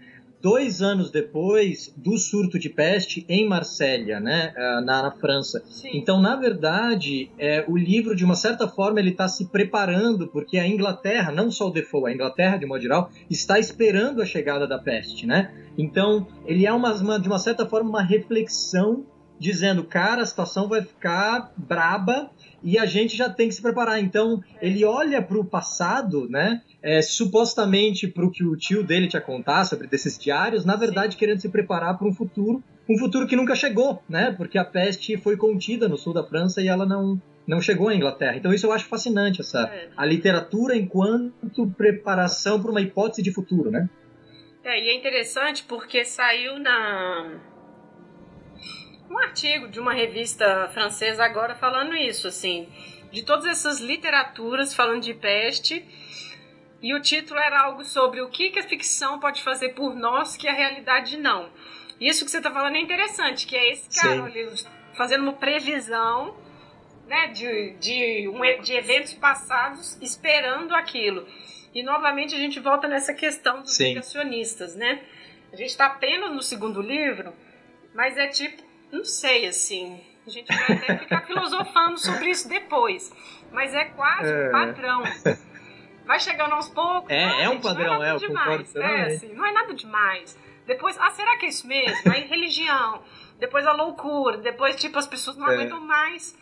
Dois 0.43 0.83
anos 0.83 1.11
depois 1.11 1.95
do 1.97 2.19
surto 2.19 2.59
de 2.59 2.69
peste 2.69 3.25
em 3.29 3.49
Marsella, 3.49 4.19
né, 4.19 4.53
eh, 4.57 4.81
na, 4.81 5.03
na 5.03 5.11
França. 5.13 5.63
Sim. 5.71 5.91
Então, 5.95 6.21
na 6.21 6.35
verdade, 6.35 7.31
é, 7.39 7.65
o 7.69 7.77
livro, 7.77 8.17
de 8.17 8.25
uma 8.25 8.35
certa 8.35 8.67
forma, 8.67 8.99
ele 8.99 9.11
está 9.11 9.29
se 9.29 9.47
preparando, 9.47 10.27
porque 10.27 10.59
a 10.59 10.67
Inglaterra, 10.67 11.31
não 11.31 11.51
só 11.51 11.69
o 11.69 11.71
Defoe, 11.71 12.11
a 12.11 12.15
Inglaterra, 12.15 12.57
de 12.57 12.67
modo 12.67 12.83
geral, 12.83 13.11
está 13.31 13.59
esperando 13.59 14.21
a 14.21 14.27
chegada 14.27 14.67
da 14.67 14.79
peste, 14.79 15.27
né? 15.27 15.55
Então, 15.79 16.27
ele 16.45 16.67
é, 16.67 16.73
uma, 16.73 16.93
uma, 16.95 17.21
de 17.21 17.29
uma 17.29 17.39
certa 17.39 17.65
forma, 17.65 17.89
uma 17.89 18.03
reflexão 18.03 19.07
dizendo, 19.39 19.85
cara, 19.85 20.23
a 20.23 20.27
situação 20.27 20.69
vai 20.69 20.83
ficar 20.83 21.53
braba 21.57 22.31
e 22.63 22.79
a 22.79 22.87
gente 22.87 23.17
já 23.17 23.29
tem 23.29 23.49
que 23.49 23.55
se 23.55 23.63
preparar. 23.63 24.01
Então, 24.01 24.41
ele 24.61 24.85
olha 24.85 25.21
para 25.21 25.39
o 25.39 25.45
passado, 25.45 26.29
né? 26.29 26.63
É, 26.83 27.01
supostamente 27.01 28.09
para 28.09 28.25
o 28.25 28.31
que 28.31 28.45
o 28.45 28.57
tio 28.57 28.83
dele 28.83 29.07
tinha 29.07 29.23
contar 29.23 29.65
sobre 29.65 29.87
desses 29.87 30.19
diários, 30.19 30.65
na 30.65 30.75
verdade, 30.75 31.17
querendo 31.17 31.41
se 31.41 31.49
preparar 31.49 31.97
para 31.97 32.09
um 32.09 32.13
futuro, 32.13 32.63
um 32.91 32.99
futuro 32.99 33.27
que 33.27 33.37
nunca 33.37 33.55
chegou, 33.55 34.03
né? 34.09 34.35
Porque 34.37 34.59
a 34.59 34.65
peste 34.65 35.17
foi 35.17 35.37
contida 35.37 35.89
no 35.89 35.97
sul 35.97 36.13
da 36.13 36.25
França 36.25 36.61
e 36.61 36.67
ela 36.67 36.85
não, 36.85 37.21
não 37.47 37.61
chegou 37.61 37.89
à 37.89 37.95
Inglaterra. 37.95 38.37
Então, 38.37 38.53
isso 38.53 38.67
eu 38.67 38.73
acho 38.73 38.87
fascinante, 38.87 39.41
essa, 39.41 39.61
é. 39.73 39.91
a 39.97 40.05
literatura 40.05 40.77
enquanto 40.77 41.69
preparação 41.77 42.61
para 42.61 42.71
uma 42.71 42.81
hipótese 42.81 43.23
de 43.23 43.33
futuro, 43.33 43.71
né? 43.71 43.89
É, 44.65 44.85
e 44.85 44.89
é 44.91 44.95
interessante 44.95 45.65
porque 45.65 46.05
saiu 46.05 46.59
na 46.59 47.41
um 49.11 49.19
artigo 49.19 49.69
de 49.69 49.79
uma 49.79 49.93
revista 49.93 50.69
francesa 50.73 51.23
agora 51.25 51.55
falando 51.55 51.95
isso, 51.95 52.27
assim, 52.29 52.67
de 53.11 53.23
todas 53.23 53.45
essas 53.45 53.81
literaturas 53.81 54.73
falando 54.73 55.03
de 55.03 55.13
peste. 55.13 55.85
E 56.83 56.95
o 56.95 57.01
título 57.01 57.39
era 57.39 57.61
algo 57.61 57.85
sobre 57.85 58.21
o 58.21 58.29
que, 58.29 58.51
que 58.51 58.59
a 58.59 58.63
ficção 58.63 59.21
pode 59.21 59.43
fazer 59.43 59.71
por 59.71 59.95
nós 59.95 60.37
que 60.37 60.49
a 60.49 60.53
realidade 60.53 61.17
não. 61.17 61.51
Isso 62.01 62.25
que 62.25 62.31
você 62.31 62.39
está 62.39 62.51
falando 62.51 62.77
é 62.77 62.81
interessante, 62.81 63.47
que 63.47 63.55
é 63.55 63.73
esse 63.73 64.01
cara 64.01 64.25
ali, 64.25 64.53
fazendo 64.95 65.23
uma 65.23 65.35
previsão 65.35 66.37
né, 67.07 67.29
de, 67.29 67.75
de, 67.75 68.29
um, 68.29 68.63
de 68.63 68.73
eventos 68.73 69.15
passados 69.15 69.97
esperando 70.03 70.75
aquilo. 70.75 71.27
E 71.73 71.83
novamente 71.83 72.35
a 72.35 72.39
gente 72.39 72.59
volta 72.59 72.89
nessa 72.89 73.15
questão 73.15 73.63
dos 73.63 73.79
negacionistas, 73.79 74.75
né? 74.75 75.03
A 75.53 75.57
gente 75.57 75.71
está 75.71 75.87
apenas 75.87 76.33
no 76.33 76.43
segundo 76.43 76.83
livro, 76.83 77.33
mas 77.95 78.19
é 78.19 78.27
tipo 78.27 78.63
não 78.93 79.05
sei, 79.05 79.49
assim. 79.49 79.99
A 80.27 80.31
gente 80.31 80.47
vai 80.47 80.77
até 80.77 80.99
ficar 80.99 81.23
filosofando 81.27 81.99
sobre 81.99 82.29
isso 82.29 82.47
depois. 82.47 83.11
Mas 83.51 83.75
é 83.75 83.87
quase 83.87 84.31
é. 84.31 84.49
um 84.49 84.53
padrão. 84.53 85.03
Vai 86.05 86.19
chegando 86.21 86.53
aos 86.55 86.69
poucos. 86.69 87.11
É, 87.11 87.25
ah, 87.25 87.43
é 87.43 87.49
um 87.49 87.61
padrão, 87.61 87.95
não 87.95 88.05
é, 88.05 88.15
é 88.15 88.17
demais. 88.17 88.77
É, 88.77 89.03
assim, 89.15 89.35
não 89.35 89.47
é 89.47 89.53
nada 89.53 89.75
demais. 89.75 90.39
Depois, 90.67 90.97
ah, 91.01 91.11
será 91.11 91.37
que 91.39 91.47
é 91.47 91.49
isso 91.49 91.67
mesmo? 91.67 92.13
Aí 92.13 92.27
religião, 92.27 93.03
depois 93.39 93.67
a 93.67 93.73
loucura, 93.73 94.39
depois, 94.39 94.77
tipo, 94.77 94.99
as 94.99 95.07
pessoas 95.07 95.37
não 95.37 95.49
é. 95.51 95.55
aguentam 95.55 95.81
mais 95.81 96.39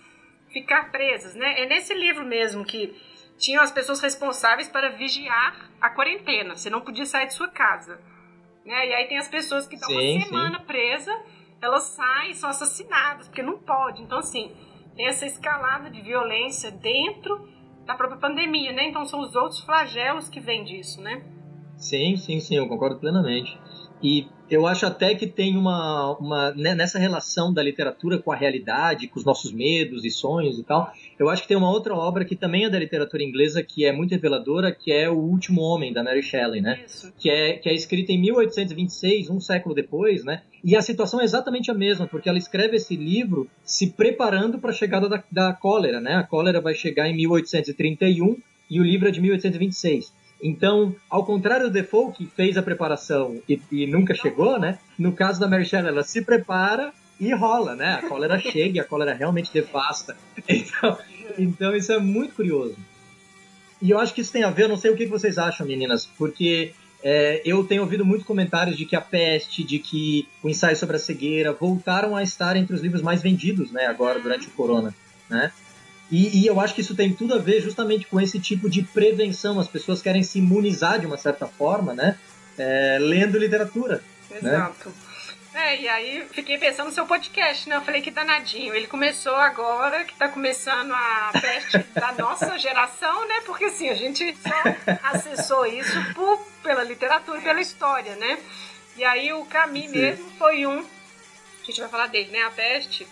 ficar 0.51 0.91
presas, 0.91 1.35
né? 1.35 1.61
É 1.61 1.67
nesse 1.67 1.95
livro 1.95 2.25
mesmo 2.25 2.65
que 2.65 2.95
tinham 3.39 3.63
as 3.63 3.71
pessoas 3.71 4.01
responsáveis 4.01 4.69
para 4.69 4.91
vigiar 4.91 5.71
a 5.81 5.89
quarentena. 5.89 6.57
Você 6.57 6.69
não 6.69 6.81
podia 6.81 7.07
sair 7.07 7.27
de 7.27 7.35
sua 7.35 7.49
casa. 7.49 8.01
Né? 8.65 8.89
E 8.89 8.95
aí 8.95 9.07
tem 9.07 9.17
as 9.17 9.29
pessoas 9.29 9.67
que 9.67 9.77
estão 9.77 9.91
uma 9.91 10.21
semana 10.21 10.59
sim. 10.59 10.65
presa 10.67 11.17
elas 11.61 11.85
saem, 11.85 12.35
são 12.35 12.49
assassinadas, 12.49 13.29
porque 13.29 13.43
não 13.43 13.59
pode. 13.59 14.03
Então, 14.03 14.19
assim, 14.19 14.55
tem 14.97 15.07
essa 15.07 15.27
escalada 15.27 15.91
de 15.91 16.01
violência 16.01 16.71
dentro 16.71 17.49
da 17.91 17.97
própria 17.97 18.21
pandemia, 18.21 18.73
né? 18.73 18.89
Então 18.89 19.05
são 19.05 19.21
os 19.21 19.35
outros 19.35 19.61
flagelos 19.61 20.29
que 20.29 20.39
vêm 20.39 20.63
disso, 20.63 21.01
né? 21.01 21.25
Sim, 21.77 22.17
sim, 22.17 22.39
sim, 22.39 22.57
eu 22.57 22.69
concordo 22.69 23.01
plenamente. 23.01 23.59
E 24.01 24.29
eu 24.49 24.67
acho 24.67 24.87
até 24.87 25.15
que 25.15 25.27
tem 25.27 25.57
uma, 25.57 26.17
uma 26.19 26.53
né, 26.53 26.75
nessa 26.75 26.99
relação 27.01 27.53
da 27.53 27.63
literatura 27.63 28.17
com 28.17 28.31
a 28.31 28.37
realidade, 28.37 29.09
com 29.09 29.19
os 29.19 29.25
nossos 29.25 29.53
medos 29.53 30.05
e 30.05 30.11
sonhos 30.11 30.57
e 30.59 30.63
tal. 30.63 30.93
Eu 31.21 31.29
acho 31.29 31.43
que 31.43 31.49
tem 31.49 31.57
uma 31.57 31.71
outra 31.71 31.95
obra 31.95 32.25
que 32.25 32.35
também 32.35 32.65
é 32.65 32.71
da 32.71 32.79
literatura 32.79 33.23
inglesa 33.23 33.63
que 33.63 33.85
é 33.85 33.93
muito 33.93 34.13
reveladora, 34.13 34.73
que 34.73 34.91
é 34.91 35.11
O 35.11 35.19
Último 35.19 35.61
Homem 35.61 35.93
da 35.93 36.03
Mary 36.03 36.23
Shelley, 36.23 36.63
né? 36.63 36.81
Isso. 36.87 37.13
Que 37.19 37.29
é 37.29 37.53
que 37.59 37.69
é 37.69 37.75
escrita 37.75 38.11
em 38.11 38.19
1826, 38.19 39.29
um 39.29 39.39
século 39.39 39.75
depois, 39.75 40.25
né? 40.25 40.41
E 40.65 40.75
a 40.75 40.81
situação 40.81 41.21
é 41.21 41.25
exatamente 41.25 41.71
a 41.71 41.75
mesma, 41.75 42.07
porque 42.07 42.27
ela 42.27 42.39
escreve 42.39 42.77
esse 42.77 42.97
livro 42.97 43.47
se 43.63 43.91
preparando 43.91 44.59
para 44.59 44.71
a 44.71 44.73
chegada 44.73 45.11
da, 45.11 45.23
da 45.31 45.53
cólera, 45.53 46.01
né? 46.01 46.15
A 46.15 46.23
cólera 46.23 46.59
vai 46.59 46.75
chegar 46.75 47.07
em 47.07 47.15
1831 47.15 48.39
e 48.71 48.81
o 48.81 48.83
livro 48.83 49.07
é 49.07 49.11
de 49.11 49.21
1826. 49.21 50.15
Então, 50.43 50.97
ao 51.11 51.27
contrário 51.27 51.67
do 51.67 51.73
Defoe, 51.73 52.13
que 52.13 52.25
fez 52.25 52.57
a 52.57 52.63
preparação 52.63 53.43
e, 53.47 53.61
e 53.71 53.87
nunca 53.87 54.15
chegou, 54.15 54.59
né? 54.59 54.79
No 54.99 55.13
caso 55.13 55.39
da 55.39 55.47
Mary 55.47 55.67
Shelley, 55.67 55.89
ela 55.91 56.03
se 56.03 56.23
prepara 56.25 56.95
e 57.21 57.33
rola, 57.35 57.77
né? 57.77 58.01
A 58.03 58.09
cólera 58.09 58.39
chega 58.41 58.79
e 58.79 58.81
a 58.81 58.85
cólera 58.85 59.15
realmente 59.15 59.53
devasta. 59.53 60.17
Então, 60.49 60.99
então, 61.39 61.77
isso 61.77 61.93
é 61.93 61.99
muito 61.99 62.35
curioso. 62.35 62.77
E 63.81 63.91
eu 63.91 63.99
acho 63.99 64.15
que 64.15 64.21
isso 64.21 64.33
tem 64.33 64.43
a 64.43 64.51
ver, 64.51 64.65
eu 64.65 64.69
não 64.69 64.77
sei 64.77 64.91
o 64.91 64.97
que 64.97 65.07
vocês 65.07 65.39
acham, 65.39 65.67
meninas, 65.67 66.07
porque 66.19 66.73
é, 67.03 67.41
eu 67.45 67.65
tenho 67.65 67.83
ouvido 67.83 68.05
muitos 68.05 68.27
comentários 68.27 68.77
de 68.77 68.85
que 68.85 68.97
a 68.97 69.01
peste, 69.01 69.63
de 69.63 69.79
que 69.79 70.29
o 70.43 70.49
ensaio 70.49 70.77
sobre 70.77 70.97
a 70.97 70.99
cegueira 70.99 71.53
voltaram 71.53 72.17
a 72.17 72.23
estar 72.23 72.57
entre 72.57 72.75
os 72.75 72.83
livros 72.83 73.03
mais 73.03 73.23
vendidos, 73.23 73.71
né? 73.71 73.87
Agora, 73.87 74.19
durante 74.19 74.49
o 74.49 74.51
corona, 74.51 74.95
né? 75.29 75.53
E, 76.11 76.41
e, 76.41 76.47
eu 76.47 76.59
acho 76.59 76.75
que 76.75 76.81
isso 76.81 76.97
tem 76.97 77.13
tudo 77.13 77.35
a 77.35 77.39
ver 77.39 77.61
justamente 77.63 78.05
com 78.07 78.21
esse 78.21 78.41
tipo 78.41 78.69
de 78.69 78.83
prevenção. 78.83 79.61
As 79.61 79.69
pessoas 79.69 80.03
querem 80.03 80.25
se 80.25 80.41
imunizar 80.41 80.99
de 80.99 81.07
uma 81.07 81.17
certa 81.17 81.47
forma, 81.47 81.95
né? 81.95 82.19
É, 82.59 82.99
lendo 83.01 83.39
literatura. 83.39 84.03
Exato. 84.29 84.89
Né? 84.89 84.95
É, 85.53 85.81
e 85.81 85.89
aí 85.89 86.27
fiquei 86.31 86.59
pensando 86.59 86.87
no 86.87 86.93
seu 86.93 87.07
podcast, 87.07 87.69
né? 87.69 87.77
Eu 87.77 87.83
falei 87.83 88.01
que 88.01 88.11
danadinho. 88.11 88.75
Ele 88.75 88.87
começou 88.87 89.35
agora, 89.35 90.05
que 90.05 90.15
tá 90.15 90.29
começando 90.29 90.93
a 90.93 91.31
peste 91.41 91.79
da 91.95 92.13
nossa 92.13 92.57
geração, 92.57 93.27
né? 93.27 93.41
Porque 93.45 93.65
assim, 93.65 93.89
a 93.89 93.95
gente 93.95 94.37
só 94.37 94.97
acessou 95.03 95.67
isso 95.67 96.15
por, 96.15 96.39
pela 96.63 96.85
literatura, 96.85 97.41
pela 97.41 97.61
história, 97.61 98.15
né? 98.17 98.39
E 98.97 99.05
aí 99.05 99.33
o 99.33 99.45
Camus 99.47 99.91
mesmo 99.91 100.31
foi 100.39 100.67
um. 100.67 100.79
A 100.79 101.67
gente 101.67 101.81
vai 101.81 101.91
falar 101.91 102.07
dele, 102.07 102.31
né? 102.31 102.43
A 102.45 102.51
peste 102.51 103.07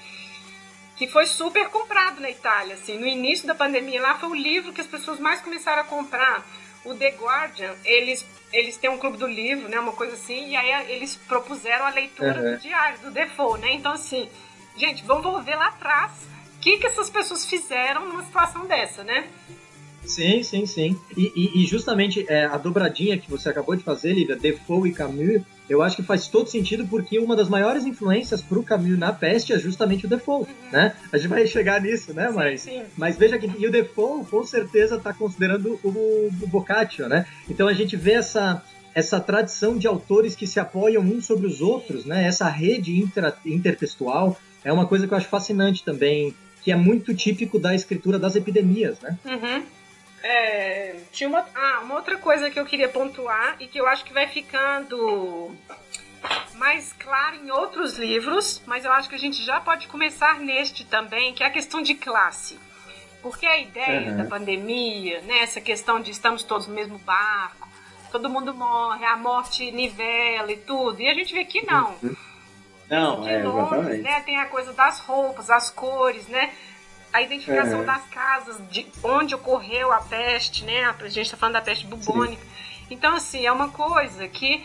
que 0.99 1.07
foi 1.07 1.27
super 1.27 1.69
comprado 1.69 2.21
na 2.21 2.29
Itália. 2.29 2.75
Assim, 2.75 2.99
no 2.99 3.07
início 3.07 3.47
da 3.47 3.55
pandemia 3.55 4.03
lá 4.03 4.19
foi 4.19 4.29
o 4.29 4.35
livro 4.35 4.73
que 4.73 4.81
as 4.81 4.87
pessoas 4.87 5.21
mais 5.21 5.41
começaram 5.41 5.83
a 5.83 5.85
comprar. 5.85 6.45
O 6.89 6.95
The 6.95 7.11
Guardian, 7.11 7.75
eles, 7.85 8.25
eles 8.53 8.77
têm 8.77 8.89
um 8.89 8.99
clube 8.99 9.19
do 9.19 9.27
livro, 9.27 9.69
né, 9.69 9.79
uma 9.79 9.93
coisa 9.93 10.15
assim, 10.15 10.49
e 10.49 10.57
aí 10.57 10.91
eles 10.91 11.17
propuseram 11.29 11.85
a 11.85 11.91
leitura 11.91 12.41
uhum. 12.41 12.55
do 12.55 12.59
diário, 12.59 12.99
do 13.01 13.11
Defoe, 13.11 13.61
né? 13.61 13.73
Então, 13.73 13.93
assim, 13.93 14.29
gente, 14.77 15.05
vamos 15.05 15.45
ver 15.45 15.57
lá 15.57 15.69
atrás 15.69 16.13
o 16.57 16.61
que, 16.61 16.79
que 16.79 16.87
essas 16.87 17.11
pessoas 17.11 17.47
fizeram 17.47 18.07
numa 18.07 18.25
situação 18.25 18.67
dessa, 18.67 19.05
né? 19.05 19.29
Sim, 20.05 20.43
sim, 20.43 20.65
sim. 20.65 20.99
E, 21.17 21.33
e, 21.37 21.63
e 21.63 21.67
justamente 21.67 22.25
é, 22.29 22.47
a 22.47 22.57
dobradinha 22.57 23.19
que 23.19 23.31
você 23.31 23.51
acabou 23.51 23.77
de 23.77 23.85
fazer, 23.85 24.15
Lívia, 24.15 24.35
Defoe 24.35 24.89
e 24.89 24.95
Camus, 24.95 25.43
eu 25.69 25.83
acho 25.83 25.97
que 25.97 26.03
faz 26.03 26.29
todo 26.29 26.49
sentido 26.49 26.87
porque 26.87 27.19
uma 27.19 27.37
das 27.37 27.49
maiores 27.49 27.85
influências 27.85 28.41
para 28.41 28.59
o 28.59 28.63
Camus 28.63 28.99
na 28.99 29.13
peste 29.13 29.53
é 29.53 29.59
justamente 29.59 30.07
o 30.07 30.09
Defoe, 30.09 30.43
uhum. 30.43 30.47
né? 30.73 30.95
A 31.13 31.19
gente 31.19 31.29
vai 31.29 31.47
chegar 31.47 31.81
nisso, 31.81 32.15
né? 32.15 32.29
Sim, 32.29 32.35
mas, 32.35 32.61
sim. 32.63 32.83
mas 32.97 33.17
veja 33.17 33.39
que 33.39 33.51
e 33.59 33.67
o 33.67 33.71
Defoe 33.71 34.25
com 34.25 34.45
certeza 34.45 34.97
está 34.97 35.13
considerando 35.13 35.79
o, 35.83 35.89
o 36.43 36.47
Boccaccio, 36.47 37.09
né? 37.09 37.27
Então 37.49 37.69
a 37.69 37.75
gente 37.75 37.97
vê 37.97 38.13
essa 38.13 38.63
essa 38.95 39.21
tradição 39.21 39.79
de 39.79 39.87
autores 39.87 40.35
que 40.35 40.47
se 40.47 40.59
apoiam 40.59 41.03
uns 41.03 41.27
sobre 41.27 41.47
os 41.47 41.61
outros, 41.61 42.05
né? 42.05 42.27
Essa 42.27 42.49
rede 42.49 42.99
inter, 42.99 43.33
intertextual 43.47 44.37
é 44.65 44.73
uma 44.73 44.87
coisa 44.87 45.07
que 45.07 45.15
eu 45.15 45.19
acho 45.19 45.29
fascinante 45.29 45.85
também, 45.85 46.35
que 46.65 46.73
é 46.73 46.77
muito 46.77 47.15
típico 47.15 47.59
da 47.59 47.75
escritura 47.75 48.19
das 48.19 48.35
epidemias, 48.35 48.99
né? 49.01 49.17
Uhum. 49.25 49.63
É, 50.31 50.95
tinha 51.11 51.27
uma, 51.27 51.43
ah, 51.55 51.81
uma 51.83 51.95
outra 51.95 52.19
coisa 52.19 52.51
que 52.51 52.61
eu 52.61 52.67
queria 52.67 52.87
pontuar 52.87 53.57
e 53.59 53.67
que 53.67 53.81
eu 53.81 53.87
acho 53.87 54.05
que 54.05 54.13
vai 54.13 54.29
ficando 54.29 55.57
mais 56.57 56.93
claro 56.93 57.37
em 57.37 57.51
outros 57.51 57.97
livros, 57.97 58.61
mas 58.67 58.85
eu 58.85 58.93
acho 58.93 59.09
que 59.09 59.15
a 59.15 59.19
gente 59.19 59.43
já 59.43 59.59
pode 59.59 59.89
começar 59.89 60.39
neste 60.39 60.85
também, 60.85 61.33
que 61.33 61.43
é 61.43 61.47
a 61.47 61.51
questão 61.51 61.81
de 61.81 61.95
classe. 61.95 62.61
Porque 63.23 63.47
a 63.47 63.59
ideia 63.59 64.11
uhum. 64.11 64.17
da 64.19 64.25
pandemia, 64.27 65.23
né, 65.23 65.39
essa 65.39 65.63
questão 65.63 65.99
de 65.99 66.11
estamos 66.11 66.43
todos 66.43 66.67
no 66.67 66.75
mesmo 66.75 66.99
barco, 66.99 67.67
todo 68.13 68.29
mundo 68.29 68.53
morre, 68.53 69.07
a 69.07 69.17
morte 69.17 69.71
nivela 69.73 70.53
e 70.53 70.59
tudo, 70.59 71.01
e 71.01 71.09
a 71.09 71.15
gente 71.15 71.33
vê 71.33 71.47
que 71.47 71.65
não. 71.65 71.97
Uhum. 72.03 72.17
Não, 72.91 73.23
de 73.23 73.31
é, 73.31 73.43
Londres, 73.43 73.73
exatamente. 73.73 74.03
né, 74.03 74.21
tem 74.21 74.39
a 74.39 74.47
coisa 74.47 74.75
das 74.75 75.01
roupas, 75.01 75.49
as 75.49 75.71
cores, 75.71 76.29
né? 76.29 76.53
A 77.13 77.23
identificação 77.23 77.81
Uhum. 77.81 77.85
das 77.87 78.05
casas, 78.07 78.57
de 78.71 78.87
onde 79.03 79.35
ocorreu 79.35 79.93
a 79.93 80.01
peste, 80.01 80.65
né? 80.65 80.85
A 80.85 81.09
gente 81.09 81.23
está 81.23 81.37
falando 81.37 81.55
da 81.55 81.63
peste 81.63 81.87
bubônica. 81.87 82.43
Então, 82.91 83.15
assim, 83.15 83.45
é 83.45 83.53
uma 83.53 83.69
coisa 83.69 84.27
que, 84.29 84.65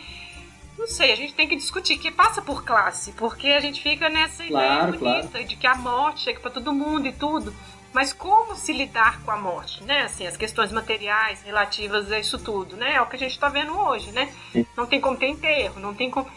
não 0.78 0.86
sei, 0.86 1.12
a 1.12 1.16
gente 1.16 1.34
tem 1.34 1.48
que 1.48 1.56
discutir, 1.56 1.98
que 1.98 2.10
passa 2.10 2.40
por 2.42 2.64
classe, 2.64 3.12
porque 3.12 3.48
a 3.48 3.60
gente 3.60 3.82
fica 3.82 4.08
nessa 4.08 4.44
Claro, 4.44 4.94
ideia 4.94 5.22
bonita 5.22 5.44
de 5.44 5.56
que 5.56 5.66
a 5.66 5.74
morte 5.74 6.20
chega 6.22 6.40
para 6.40 6.50
todo 6.50 6.72
mundo 6.72 7.06
e 7.06 7.12
tudo. 7.12 7.54
Mas 7.92 8.12
como 8.12 8.56
se 8.56 8.72
lidar 8.72 9.20
com 9.22 9.30
a 9.30 9.36
morte, 9.36 9.84
né? 9.84 10.02
Assim, 10.02 10.26
as 10.26 10.36
questões 10.36 10.72
materiais 10.72 11.42
relativas 11.42 12.10
a 12.10 12.18
isso 12.18 12.38
tudo, 12.38 12.76
né? 12.76 12.94
É 12.94 13.00
o 13.00 13.06
que 13.06 13.14
a 13.14 13.18
gente 13.18 13.30
está 13.30 13.48
vendo 13.48 13.78
hoje, 13.78 14.10
né? 14.10 14.32
Sim. 14.52 14.66
Não 14.76 14.84
tem 14.84 15.00
como 15.00 15.16
ter 15.16 15.28
enterro, 15.28 15.78
não 15.80 15.94
tem 15.94 16.10
como... 16.10 16.28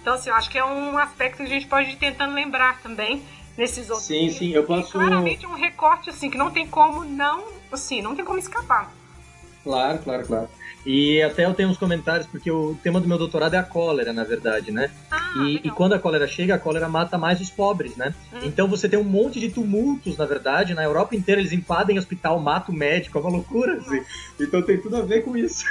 Então, 0.00 0.14
assim, 0.14 0.30
eu 0.30 0.36
acho 0.36 0.48
que 0.48 0.56
é 0.56 0.64
um 0.64 0.96
aspecto 0.96 1.38
que 1.38 1.42
a 1.42 1.46
gente 1.46 1.66
pode 1.66 1.90
ir 1.90 1.96
tentando 1.96 2.32
lembrar 2.32 2.80
também 2.80 3.22
nesses 3.60 3.90
outros 3.90 4.06
Sim, 4.06 4.30
sim, 4.30 4.50
eu 4.52 4.62
E 4.62 4.66
posso. 4.66 4.92
claramente 4.92 5.44
é 5.44 5.48
um 5.48 5.54
recorte, 5.54 6.08
assim, 6.08 6.30
que 6.30 6.38
não 6.38 6.50
tem 6.50 6.66
como 6.66 7.04
não, 7.04 7.44
assim, 7.70 8.00
não 8.00 8.16
tem 8.16 8.24
como 8.24 8.38
escapar. 8.38 8.90
Claro, 9.62 9.98
claro, 9.98 10.26
claro. 10.26 10.48
E 10.84 11.20
até 11.22 11.44
eu 11.44 11.52
tenho 11.52 11.68
uns 11.68 11.76
comentários, 11.76 12.26
porque 12.26 12.50
o 12.50 12.74
tema 12.82 13.00
do 13.00 13.06
meu 13.06 13.18
doutorado 13.18 13.54
é 13.54 13.58
a 13.58 13.62
cólera, 13.62 14.12
na 14.12 14.24
verdade, 14.24 14.72
né? 14.72 14.90
Ah, 15.10 15.32
E, 15.36 15.56
e 15.64 15.70
quando 15.70 15.92
a 15.92 15.98
cólera 15.98 16.26
chega, 16.26 16.54
a 16.54 16.58
cólera 16.58 16.88
mata 16.88 17.18
mais 17.18 17.40
os 17.40 17.50
pobres, 17.50 17.96
né? 17.96 18.14
Hum. 18.32 18.38
Então 18.44 18.66
você 18.66 18.88
tem 18.88 18.98
um 18.98 19.04
monte 19.04 19.38
de 19.38 19.50
tumultos, 19.50 20.16
na 20.16 20.24
verdade. 20.24 20.72
Na 20.74 20.82
Europa 20.82 21.14
inteira 21.14 21.40
eles 21.40 21.52
invadem 21.52 21.98
hospital, 21.98 22.40
matam 22.40 22.74
o 22.74 22.78
médico, 22.78 23.18
é 23.18 23.20
uma 23.20 23.30
loucura, 23.30 23.74
assim. 23.74 24.02
Então 24.40 24.62
tem 24.62 24.80
tudo 24.80 24.96
a 24.96 25.02
ver 25.02 25.22
com 25.22 25.36
isso. 25.36 25.64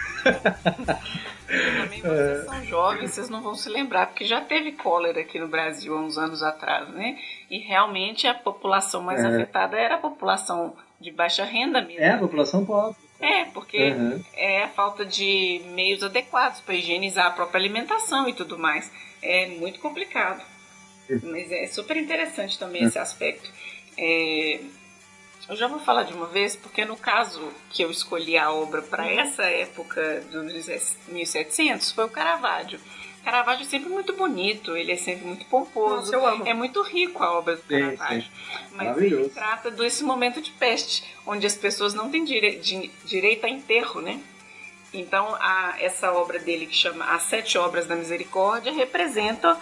Também 1.48 2.02
vocês 2.02 2.45
são 2.45 2.63
jovens, 2.65 3.12
vocês 3.12 3.30
não 3.30 3.41
vão 3.41 3.56
se 3.56 3.67
lembrar, 3.69 4.08
porque 4.08 4.26
já 4.26 4.39
teve 4.41 4.74
cólera 4.74 5.22
aqui 5.22 5.39
no 5.39 5.48
Brasil 5.48 5.98
há 5.98 6.02
uns 6.02 6.17
anos 6.17 6.43
atrás, 6.43 6.88
né? 6.89 7.17
E 7.50 7.58
realmente 7.58 8.28
a 8.28 8.34
população 8.36 9.02
mais 9.02 9.24
É. 9.24 9.28
afetada 9.28 9.76
era 9.78 9.95
a 9.95 10.00
população 10.00 10.76
de 11.02 11.12
baixa 11.12 11.43
renda 11.43 11.82
mesmo. 11.82 12.02
É, 12.04 12.12
a 12.12 12.17
população 12.17 12.63
pobre. 12.63 12.95
É, 13.19 13.45
porque 13.45 13.77
Uhum. 13.91 14.23
é 14.34 14.63
a 14.63 14.69
falta 14.69 15.05
de 15.05 15.62
meios 15.71 16.01
adequados 16.03 16.62
para 16.62 16.73
higienizar 16.75 17.27
a 17.27 17.32
própria 17.32 17.60
alimentação 17.60 18.29
e 18.29 18.34
tudo 18.34 18.58
mais. 18.58 18.89
É 19.21 19.47
muito 19.47 19.79
complicado. 19.79 20.41
Mas 21.23 21.51
é 21.51 21.65
super 21.67 21.97
interessante 21.97 22.58
também 22.58 22.84
esse 22.84 22.97
aspecto. 22.99 23.51
É, 23.97 24.60
eu 25.49 25.55
já 25.55 25.67
vou 25.67 25.79
falar 25.79 26.03
de 26.03 26.13
uma 26.13 26.27
vez, 26.27 26.55
porque 26.55 26.86
no 26.86 26.95
caso 26.95 27.51
que 27.71 27.82
eu 27.82 27.89
escolhi 27.89 28.38
a 28.38 28.51
obra 28.53 28.82
para 28.84 29.10
essa 29.12 29.43
época 29.43 30.21
dos 30.32 30.43
1700 31.08 31.91
foi 31.91 32.05
o 32.05 32.10
Caravaggio. 32.10 32.79
Caravaggio 33.32 33.65
é 33.65 33.70
sempre 33.70 33.89
muito 33.89 34.13
bonito, 34.13 34.76
ele 34.76 34.92
é 34.92 34.96
sempre 34.98 35.26
muito 35.28 35.46
pomposo. 35.46 35.96
Nossa, 35.98 36.15
eu 36.15 36.26
amo. 36.26 36.48
É 36.48 36.54
muito 36.54 36.82
rico 36.82 37.24
a 37.24 37.38
obra 37.38 37.56
do 37.56 37.62
Sim, 37.62 37.96
Caravaggio. 37.96 38.30
Mas 38.72 38.88
Maravilhoso. 38.88 39.22
ele 39.24 39.30
trata 39.30 39.70
desse 39.72 40.04
momento 40.04 40.42
de 40.42 40.52
peste, 40.52 41.04
onde 41.26 41.46
as 41.46 41.56
pessoas 41.56 41.94
não 41.94 42.10
têm 42.10 42.24
dire- 42.24 42.58
di- 42.60 42.92
direito 43.06 43.46
a 43.46 43.50
enterro, 43.50 44.02
né? 44.02 44.20
Então, 44.94 45.36
a- 45.39 45.76
essa 45.80 46.12
obra 46.12 46.39
dele, 46.39 46.65
que 46.65 46.76
chama 46.76 47.06
As 47.06 47.24
Sete 47.24 47.58
Obras 47.58 47.86
da 47.86 47.96
Misericórdia, 47.96 48.72
representa 48.74 49.56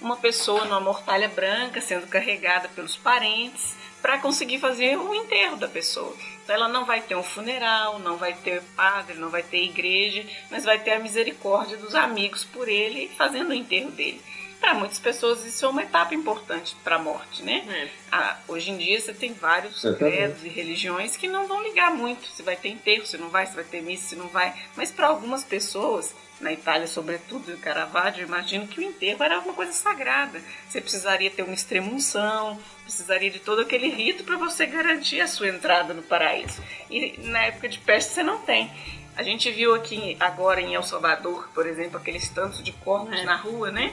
uma 0.00 0.16
pessoa 0.16 0.64
numa 0.66 0.78
mortalha 0.80 1.28
branca 1.28 1.80
sendo 1.80 2.06
carregada 2.06 2.68
pelos 2.68 2.94
parentes 2.96 3.74
para 4.02 4.18
conseguir 4.18 4.58
fazer 4.58 4.96
o 4.96 5.14
enterro 5.14 5.56
da 5.56 5.66
pessoa. 5.66 6.14
Então, 6.48 6.56
ela 6.56 6.68
não 6.68 6.86
vai 6.86 7.02
ter 7.02 7.14
um 7.14 7.22
funeral, 7.22 7.98
não 7.98 8.16
vai 8.16 8.32
ter 8.32 8.62
padre, 8.74 9.18
não 9.18 9.28
vai 9.28 9.42
ter 9.42 9.64
igreja, 9.64 10.24
mas 10.50 10.64
vai 10.64 10.78
ter 10.78 10.92
a 10.92 10.98
misericórdia 10.98 11.76
dos 11.76 11.94
amigos 11.94 12.42
por 12.42 12.66
ele 12.66 13.10
fazendo 13.18 13.50
o 13.50 13.54
enterro 13.54 13.90
dele. 13.90 14.18
Para 14.60 14.74
muitas 14.74 14.98
pessoas 14.98 15.44
isso 15.44 15.64
é 15.64 15.68
uma 15.68 15.82
etapa 15.82 16.14
importante 16.14 16.76
para 16.82 16.96
a 16.96 16.98
morte, 16.98 17.42
né? 17.42 17.64
É. 17.68 17.88
Ah, 18.10 18.38
hoje 18.48 18.70
em 18.70 18.76
dia 18.76 19.00
você 19.00 19.12
tem 19.12 19.32
vários 19.32 19.82
credos 19.96 20.44
e 20.44 20.48
religiões 20.48 21.16
que 21.16 21.28
não 21.28 21.46
vão 21.46 21.62
ligar 21.62 21.92
muito 21.94 22.26
se 22.28 22.42
vai 22.42 22.56
ter 22.56 22.68
enterro, 22.68 23.06
se 23.06 23.16
não 23.16 23.28
vai, 23.28 23.46
se 23.46 23.54
vai 23.54 23.64
ter 23.64 23.80
missa, 23.80 24.08
se 24.08 24.16
não 24.16 24.28
vai. 24.28 24.54
Mas 24.76 24.90
para 24.90 25.06
algumas 25.06 25.44
pessoas, 25.44 26.14
na 26.40 26.52
Itália 26.52 26.86
sobretudo, 26.86 27.52
em 27.52 27.56
Caravaggio, 27.56 28.22
eu 28.22 28.26
imagino 28.26 28.66
que 28.66 28.80
o 28.80 28.82
enterro 28.82 29.22
era 29.22 29.38
uma 29.38 29.54
coisa 29.54 29.72
sagrada. 29.72 30.40
Você 30.68 30.80
precisaria 30.80 31.30
ter 31.30 31.42
uma 31.42 31.54
extremunção, 31.54 32.60
precisaria 32.82 33.30
de 33.30 33.38
todo 33.38 33.62
aquele 33.62 33.88
rito 33.88 34.24
para 34.24 34.36
você 34.36 34.66
garantir 34.66 35.20
a 35.20 35.28
sua 35.28 35.48
entrada 35.48 35.94
no 35.94 36.02
paraíso. 36.02 36.62
E 36.90 37.18
na 37.18 37.44
época 37.44 37.68
de 37.68 37.78
peste 37.78 38.12
você 38.12 38.22
não 38.22 38.38
tem. 38.38 38.70
A 39.16 39.22
gente 39.24 39.50
viu 39.50 39.74
aqui 39.74 40.16
agora 40.20 40.60
em 40.60 40.74
El 40.74 40.82
Salvador, 40.84 41.48
por 41.52 41.66
exemplo, 41.66 41.98
aqueles 41.98 42.28
tantos 42.28 42.62
de 42.62 42.70
corpos 42.70 43.18
é. 43.18 43.24
na 43.24 43.34
rua, 43.34 43.68
né? 43.68 43.92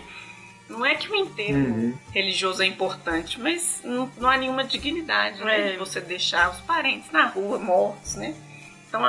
Não 0.67 0.85
é 0.85 0.95
que 0.95 1.11
o 1.11 1.15
enterro 1.15 1.57
uhum. 1.57 1.93
religioso 2.11 2.63
é 2.63 2.65
importante, 2.65 3.39
mas 3.39 3.81
não, 3.83 4.09
não 4.17 4.29
há 4.29 4.37
nenhuma 4.37 4.63
dignidade 4.63 5.43
né, 5.43 5.71
de 5.71 5.77
você 5.77 6.01
deixar 6.01 6.51
os 6.51 6.59
parentes 6.61 7.11
na 7.11 7.27
rua 7.27 7.59
mortos, 7.59 8.15
né? 8.15 8.33
Então 8.87 9.01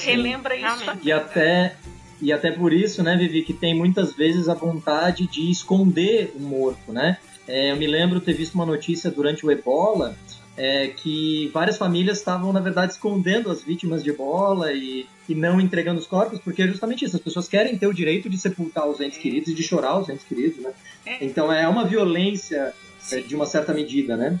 relembra 0.00 0.56
isso. 0.56 0.84
E 1.02 1.12
até 1.12 1.76
e 2.20 2.32
até 2.32 2.50
por 2.50 2.72
isso, 2.72 3.02
né, 3.02 3.16
Vivi, 3.16 3.42
que 3.42 3.52
tem 3.52 3.74
muitas 3.74 4.14
vezes 4.14 4.48
a 4.48 4.54
vontade 4.54 5.26
de 5.26 5.50
esconder 5.50 6.32
o 6.34 6.40
morto, 6.40 6.92
né? 6.92 7.18
É, 7.46 7.70
eu 7.70 7.76
me 7.76 7.86
lembro 7.86 8.20
ter 8.20 8.32
visto 8.32 8.54
uma 8.54 8.64
notícia 8.64 9.10
durante 9.10 9.44
o 9.44 9.50
Ebola 9.50 10.16
é, 10.56 10.88
que 10.88 11.48
várias 11.52 11.76
famílias 11.76 12.18
estavam, 12.18 12.52
na 12.52 12.60
verdade, 12.60 12.92
escondendo 12.92 13.50
as 13.50 13.62
vítimas 13.62 14.02
de 14.04 14.10
ebola 14.10 14.72
e, 14.72 15.06
e 15.28 15.34
não 15.34 15.60
entregando 15.60 15.98
os 16.00 16.06
corpos, 16.06 16.38
porque 16.40 16.62
é 16.62 16.68
justamente 16.68 17.04
isso, 17.04 17.16
as 17.16 17.22
pessoas 17.22 17.48
querem 17.48 17.76
ter 17.76 17.86
o 17.86 17.94
direito 17.94 18.30
de 18.30 18.38
sepultar 18.38 18.86
os 18.86 19.00
entes 19.00 19.18
queridos 19.18 19.48
e 19.48 19.54
de 19.54 19.62
chorar 19.62 19.98
os 19.98 20.08
entes 20.08 20.24
queridos, 20.24 20.62
né? 20.62 20.72
É. 21.04 21.24
Então 21.24 21.52
é 21.52 21.66
uma 21.66 21.84
violência 21.84 22.72
é, 23.10 23.20
de 23.20 23.34
uma 23.34 23.46
certa 23.46 23.74
medida, 23.74 24.16
né? 24.16 24.38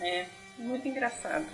É, 0.00 0.26
muito 0.58 0.86
engraçado. 0.88 1.46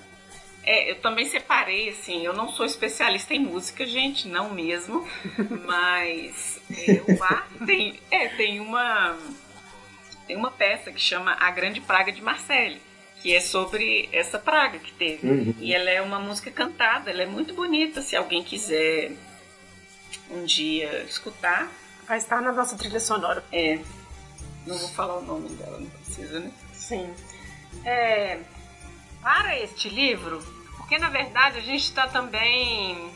É, 0.64 0.90
eu 0.90 0.96
também 0.96 1.26
separei, 1.26 1.90
assim, 1.90 2.24
eu 2.24 2.32
não 2.32 2.50
sou 2.50 2.66
especialista 2.66 3.34
em 3.34 3.38
música, 3.38 3.86
gente, 3.86 4.26
não 4.26 4.50
mesmo, 4.50 5.06
mas 5.66 6.60
é, 6.70 7.02
o 7.12 7.22
ar 7.22 7.48
tem, 7.66 8.00
é, 8.10 8.28
tem 8.28 8.60
uma 8.60 9.16
tem 10.26 10.36
uma 10.36 10.50
peça 10.50 10.92
que 10.92 11.00
chama 11.00 11.34
A 11.40 11.50
Grande 11.50 11.80
Praga 11.80 12.12
de 12.12 12.20
Marseille 12.20 12.82
que 13.22 13.34
é 13.34 13.40
sobre 13.40 14.08
essa 14.12 14.38
praga 14.38 14.78
que 14.78 14.92
teve. 14.92 15.28
Uhum. 15.28 15.54
E 15.58 15.74
ela 15.74 15.90
é 15.90 16.00
uma 16.00 16.18
música 16.18 16.50
cantada, 16.50 17.10
ela 17.10 17.22
é 17.22 17.26
muito 17.26 17.54
bonita. 17.54 18.00
Se 18.00 18.14
alguém 18.16 18.42
quiser 18.42 19.12
um 20.30 20.44
dia 20.44 21.02
escutar. 21.04 21.68
Vai 22.06 22.18
estar 22.18 22.40
na 22.40 22.52
nossa 22.52 22.76
trilha 22.76 23.00
sonora. 23.00 23.44
É. 23.52 23.78
Não 24.66 24.76
vou 24.76 24.88
falar 24.88 25.18
o 25.18 25.22
nome 25.22 25.48
dela, 25.50 25.78
não 25.78 25.90
precisa, 25.90 26.40
né? 26.40 26.50
Sim. 26.72 27.10
É, 27.84 28.38
para 29.22 29.58
este 29.58 29.88
livro, 29.88 30.42
porque 30.76 30.98
na 30.98 31.08
verdade 31.08 31.58
a 31.58 31.62
gente 31.62 31.84
está 31.84 32.06
também. 32.06 33.10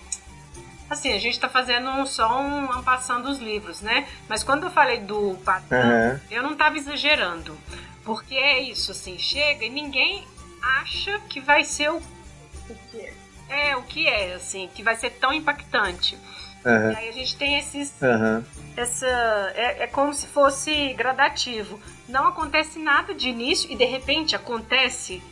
Assim, 0.89 1.11
a 1.13 1.19
gente 1.19 1.35
está 1.35 1.49
fazendo 1.49 1.89
um, 1.89 2.05
só 2.05 2.39
um, 2.39 2.65
um 2.65 2.83
passando 2.83 3.31
os 3.31 3.39
livros, 3.39 3.81
né? 3.81 4.07
Mas 4.29 4.43
quando 4.43 4.65
eu 4.65 4.71
falei 4.71 5.01
do 5.01 5.39
Patã, 5.43 5.77
uhum. 5.77 6.21
eu 6.31 6.43
não 6.43 6.53
estava 6.53 6.77
exagerando. 6.77 7.57
Porque 8.05 8.35
é 8.35 8.61
isso, 8.61 8.91
assim, 8.91 9.19
chega 9.19 9.65
e 9.65 9.71
ninguém 9.71 10.25
acha 10.61 11.19
que 11.29 11.41
vai 11.41 11.65
ser 11.65 11.91
o, 11.91 11.97
o 11.97 12.75
que 12.91 13.01
é. 13.01 13.15
É, 13.49 13.77
o 13.77 13.83
que 13.83 14.09
é, 14.09 14.35
assim, 14.35 14.69
que 14.75 14.83
vai 14.83 14.97
ser 14.97 15.11
tão 15.11 15.33
impactante. 15.33 16.17
Uhum. 16.65 16.93
E 16.93 16.97
aí 16.97 17.09
a 17.09 17.13
gente 17.13 17.37
tem 17.37 17.59
esses. 17.59 17.93
Uhum. 18.01 18.45
Essa. 18.77 19.07
É, 19.55 19.83
é 19.83 19.87
como 19.87 20.15
se 20.15 20.27
fosse 20.27 20.95
gradativo. 20.95 21.79
Não 22.09 22.27
acontece 22.27 22.79
nada 22.79 23.15
de 23.15 23.29
início 23.29 23.71
e 23.71 23.77
de 23.77 23.85
repente 23.85 24.35
acontece 24.35 25.23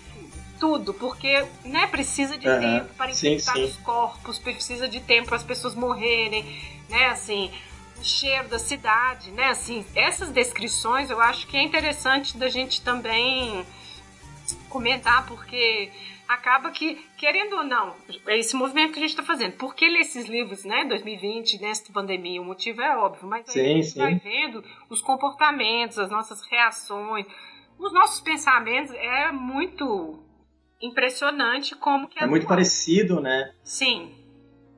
tudo, 0.59 0.93
porque 0.93 1.47
né, 1.65 1.87
precisa 1.87 2.37
de 2.37 2.47
uhum. 2.47 2.61
tempo 2.61 2.95
para 2.95 3.11
infectar 3.11 3.57
os 3.57 3.77
corpos, 3.79 4.39
precisa 4.39 4.87
de 4.87 5.01
tempo 5.01 5.29
para 5.29 5.37
as 5.37 5.43
pessoas 5.43 5.75
morrerem, 5.75 6.45
né? 6.89 7.07
Assim, 7.07 7.51
o 8.01 8.05
cheiro 8.05 8.49
da 8.49 8.59
cidade, 8.59 9.31
né? 9.31 9.49
Assim, 9.49 9.85
essas 9.95 10.31
descrições 10.31 11.11
eu 11.11 11.21
acho 11.21 11.47
que 11.47 11.57
é 11.57 11.63
interessante 11.63 12.37
da 12.37 12.49
gente 12.49 12.83
também 12.83 13.65
comentar, 14.69 15.27
porque 15.27 15.91
acaba 16.27 16.71
que, 16.71 16.95
querendo 17.17 17.57
ou 17.57 17.65
não, 17.65 17.95
é 18.27 18.39
esse 18.39 18.55
movimento 18.57 18.93
que 18.93 18.99
a 18.99 19.03
gente 19.03 19.11
está 19.11 19.23
fazendo. 19.23 19.53
Por 19.57 19.75
que 19.75 19.89
ler 19.89 20.01
esses 20.01 20.27
livros, 20.27 20.65
né? 20.65 20.85
2020, 20.87 21.61
nesta 21.61 21.93
pandemia, 21.93 22.41
o 22.41 22.45
motivo 22.45 22.81
é 22.81 22.97
óbvio, 22.97 23.29
mas 23.29 23.47
sim, 23.47 23.61
a 23.61 23.65
gente 23.65 23.87
sim. 23.89 23.99
vai 23.99 24.15
vendo 24.15 24.65
os 24.89 25.03
comportamentos, 25.03 25.99
as 25.99 26.11
nossas 26.11 26.41
reações, 26.43 27.27
os 27.79 27.93
nossos 27.93 28.21
pensamentos. 28.21 28.95
É 28.95 29.33
muito 29.33 30.23
impressionante 30.81 31.75
como 31.75 32.09
que 32.09 32.19
é. 32.19 32.25
É 32.25 32.27
muito 32.27 32.47
parecido, 32.47 33.21
né? 33.21 33.53
Sim. 33.63 34.15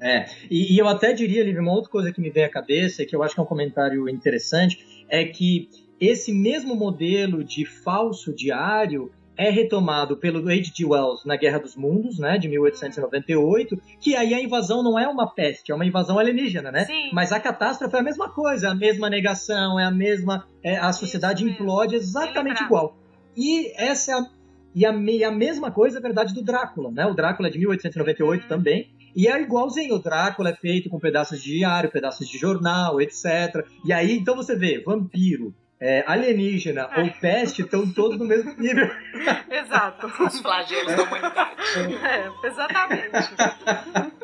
É, 0.02 0.26
e, 0.50 0.74
e, 0.74 0.78
eu 0.78 0.88
até 0.88 1.12
diria, 1.12 1.44
Liv, 1.44 1.58
uma 1.60 1.72
outra 1.72 1.90
coisa 1.90 2.12
que 2.12 2.20
me 2.20 2.28
veio 2.28 2.46
à 2.46 2.50
cabeça, 2.50 3.06
que 3.06 3.14
eu 3.14 3.22
acho 3.22 3.34
que 3.34 3.40
é 3.40 3.44
um 3.44 3.46
comentário 3.46 4.08
interessante, 4.08 4.84
é 5.08 5.24
que 5.24 5.68
esse 6.00 6.32
mesmo 6.32 6.74
modelo 6.74 7.44
de 7.44 7.64
falso 7.64 8.34
diário 8.34 9.12
é 9.36 9.48
retomado 9.48 10.16
pelo 10.16 10.40
H.G. 10.40 10.84
Wells 10.84 11.24
na 11.24 11.36
Guerra 11.36 11.58
dos 11.58 11.76
Mundos, 11.76 12.18
né, 12.18 12.36
de 12.36 12.48
1898, 12.48 13.80
que 14.00 14.14
aí 14.14 14.34
a 14.34 14.42
invasão 14.42 14.82
não 14.82 14.98
é 14.98 15.06
uma 15.08 15.32
peste, 15.32 15.72
é 15.72 15.74
uma 15.74 15.86
invasão 15.86 16.18
alienígena, 16.18 16.70
né? 16.70 16.84
Sim. 16.84 17.10
Mas 17.12 17.32
a 17.32 17.40
catástrofe 17.40 17.94
é 17.94 18.00
a 18.00 18.02
mesma 18.02 18.28
coisa, 18.28 18.66
é 18.66 18.70
a 18.70 18.74
mesma 18.74 19.08
negação, 19.08 19.78
é 19.78 19.84
a 19.84 19.90
mesma, 19.90 20.46
é, 20.62 20.76
a 20.76 20.92
sociedade 20.92 21.44
implode 21.44 21.94
exatamente 21.94 22.62
igual. 22.62 22.96
E 23.36 23.72
essa 23.76 24.12
é 24.12 24.14
a, 24.14 24.26
e 24.74 24.86
a, 24.86 24.92
e 24.92 25.24
a 25.24 25.30
mesma 25.30 25.70
coisa 25.70 25.98
é 25.98 26.00
verdade 26.00 26.34
do 26.34 26.42
Drácula, 26.42 26.90
né? 26.90 27.06
O 27.06 27.14
Drácula 27.14 27.48
é 27.48 27.50
de 27.50 27.58
1898 27.58 28.42
uhum. 28.42 28.48
também, 28.48 28.90
e 29.14 29.28
é 29.28 29.40
igualzinho, 29.40 29.94
o 29.94 29.98
Drácula 29.98 30.50
é 30.50 30.54
feito 30.54 30.88
com 30.88 30.98
pedaços 30.98 31.42
de 31.42 31.58
diário, 31.58 31.90
pedaços 31.90 32.28
de 32.28 32.38
jornal, 32.38 33.00
etc. 33.00 33.66
E 33.84 33.92
aí, 33.92 34.16
então 34.16 34.34
você 34.34 34.56
vê, 34.56 34.82
vampiro, 34.84 35.54
é, 35.84 36.04
alienígena 36.06 36.88
é. 36.92 37.00
ou 37.00 37.10
peste 37.20 37.62
estão 37.62 37.92
todos 37.92 38.16
no 38.16 38.24
mesmo 38.24 38.54
nível. 38.54 38.88
Exato. 39.50 40.06
Os 40.06 40.40
flagelos 40.40 40.94
da 40.94 41.02
humanidade. 41.02 41.56
É, 42.04 42.46
exatamente. 42.46 43.34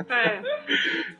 É. 0.08 0.42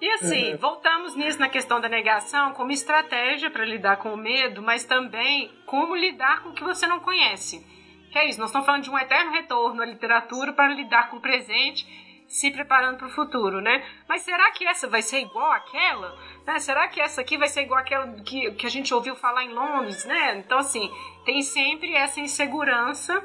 E 0.00 0.10
assim, 0.12 0.56
voltamos 0.56 1.16
nisso 1.16 1.40
na 1.40 1.48
questão 1.48 1.80
da 1.80 1.88
negação 1.88 2.52
como 2.52 2.70
estratégia 2.70 3.50
para 3.50 3.64
lidar 3.64 3.96
com 3.96 4.14
o 4.14 4.16
medo, 4.16 4.62
mas 4.62 4.84
também 4.84 5.50
como 5.66 5.96
lidar 5.96 6.44
com 6.44 6.50
o 6.50 6.54
que 6.54 6.62
você 6.62 6.86
não 6.86 7.00
conhece. 7.00 7.66
Que 8.12 8.18
é 8.18 8.28
isso, 8.28 8.38
nós 8.38 8.50
estamos 8.50 8.64
falando 8.64 8.84
de 8.84 8.90
um 8.90 8.98
eterno 8.98 9.32
retorno 9.32 9.82
à 9.82 9.86
literatura 9.86 10.52
para 10.52 10.72
lidar 10.72 11.10
com 11.10 11.16
o 11.16 11.20
presente 11.20 11.84
se 12.28 12.50
preparando 12.50 12.98
para 12.98 13.06
o 13.06 13.10
futuro, 13.10 13.60
né? 13.60 13.82
Mas 14.06 14.22
será 14.22 14.50
que 14.52 14.66
essa 14.66 14.86
vai 14.86 15.00
ser 15.00 15.20
igual 15.20 15.50
àquela? 15.50 16.14
Né? 16.46 16.58
Será 16.58 16.86
que 16.86 17.00
essa 17.00 17.22
aqui 17.22 17.38
vai 17.38 17.48
ser 17.48 17.62
igual 17.62 17.80
àquela 17.80 18.06
que, 18.20 18.52
que 18.52 18.66
a 18.66 18.70
gente 18.70 18.92
ouviu 18.92 19.16
falar 19.16 19.44
em 19.44 19.54
Londres, 19.54 20.04
né? 20.04 20.36
Então, 20.36 20.58
assim, 20.58 20.92
tem 21.24 21.40
sempre 21.40 21.94
essa 21.94 22.20
insegurança. 22.20 23.24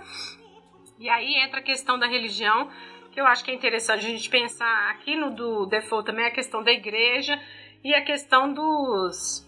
E 0.98 1.10
aí 1.10 1.36
entra 1.36 1.60
a 1.60 1.64
questão 1.64 2.00
da 2.00 2.08
religião, 2.08 2.70
que 3.12 3.20
eu 3.20 3.28
acho 3.28 3.44
que 3.44 3.52
é 3.52 3.54
interessante 3.54 4.06
a 4.06 4.10
gente 4.10 4.30
pensar 4.30 4.92
aqui 4.92 5.18
no 5.18 5.32
do 5.32 5.66
Default 5.66 6.06
também, 6.06 6.26
a 6.26 6.32
questão 6.32 6.64
da 6.64 6.72
igreja 6.72 7.38
e 7.84 7.94
a 7.94 8.02
questão 8.02 8.54
dos, 8.54 9.46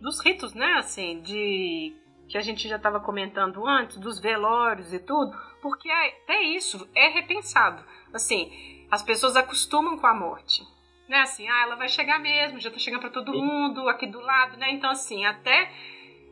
dos 0.00 0.24
ritos, 0.24 0.54
né? 0.54 0.74
Assim, 0.78 1.20
de 1.22 1.92
que 2.28 2.38
a 2.38 2.40
gente 2.40 2.68
já 2.68 2.76
estava 2.76 3.00
comentando 3.00 3.66
antes, 3.66 3.98
dos 3.98 4.20
velórios 4.20 4.94
e 4.94 4.98
tudo, 4.98 5.36
porque 5.60 5.90
até 5.90 6.40
isso 6.40 6.88
é 6.94 7.08
repensado. 7.08 7.84
Assim, 8.12 8.81
as 8.92 9.02
pessoas 9.02 9.36
acostumam 9.36 9.96
com 9.96 10.06
a 10.06 10.12
morte. 10.12 10.62
Né, 11.08 11.20
assim, 11.20 11.48
ah, 11.48 11.62
ela 11.62 11.76
vai 11.76 11.88
chegar 11.88 12.18
mesmo, 12.18 12.60
já 12.60 12.70
tá 12.70 12.78
chegando 12.78 13.00
para 13.00 13.10
todo 13.10 13.32
mundo 13.32 13.88
aqui 13.88 14.06
do 14.06 14.20
lado, 14.20 14.58
né? 14.58 14.70
Então, 14.70 14.90
assim, 14.90 15.24
até 15.24 15.70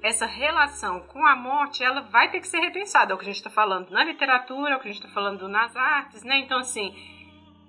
essa 0.02 0.26
relação 0.26 1.00
com 1.00 1.26
a 1.26 1.34
morte, 1.34 1.82
ela 1.82 2.02
vai 2.02 2.30
ter 2.30 2.38
que 2.38 2.46
ser 2.46 2.60
repensada. 2.60 3.12
É 3.12 3.14
o 3.14 3.18
que 3.18 3.24
a 3.24 3.26
gente 3.26 3.36
está 3.36 3.48
falando 3.48 3.90
na 3.90 4.04
literatura, 4.04 4.74
é 4.74 4.76
o 4.76 4.80
que 4.80 4.88
a 4.88 4.92
gente 4.92 5.02
está 5.02 5.12
falando 5.12 5.48
nas 5.48 5.74
artes, 5.74 6.22
né? 6.22 6.38
Então, 6.38 6.58
assim, 6.58 6.94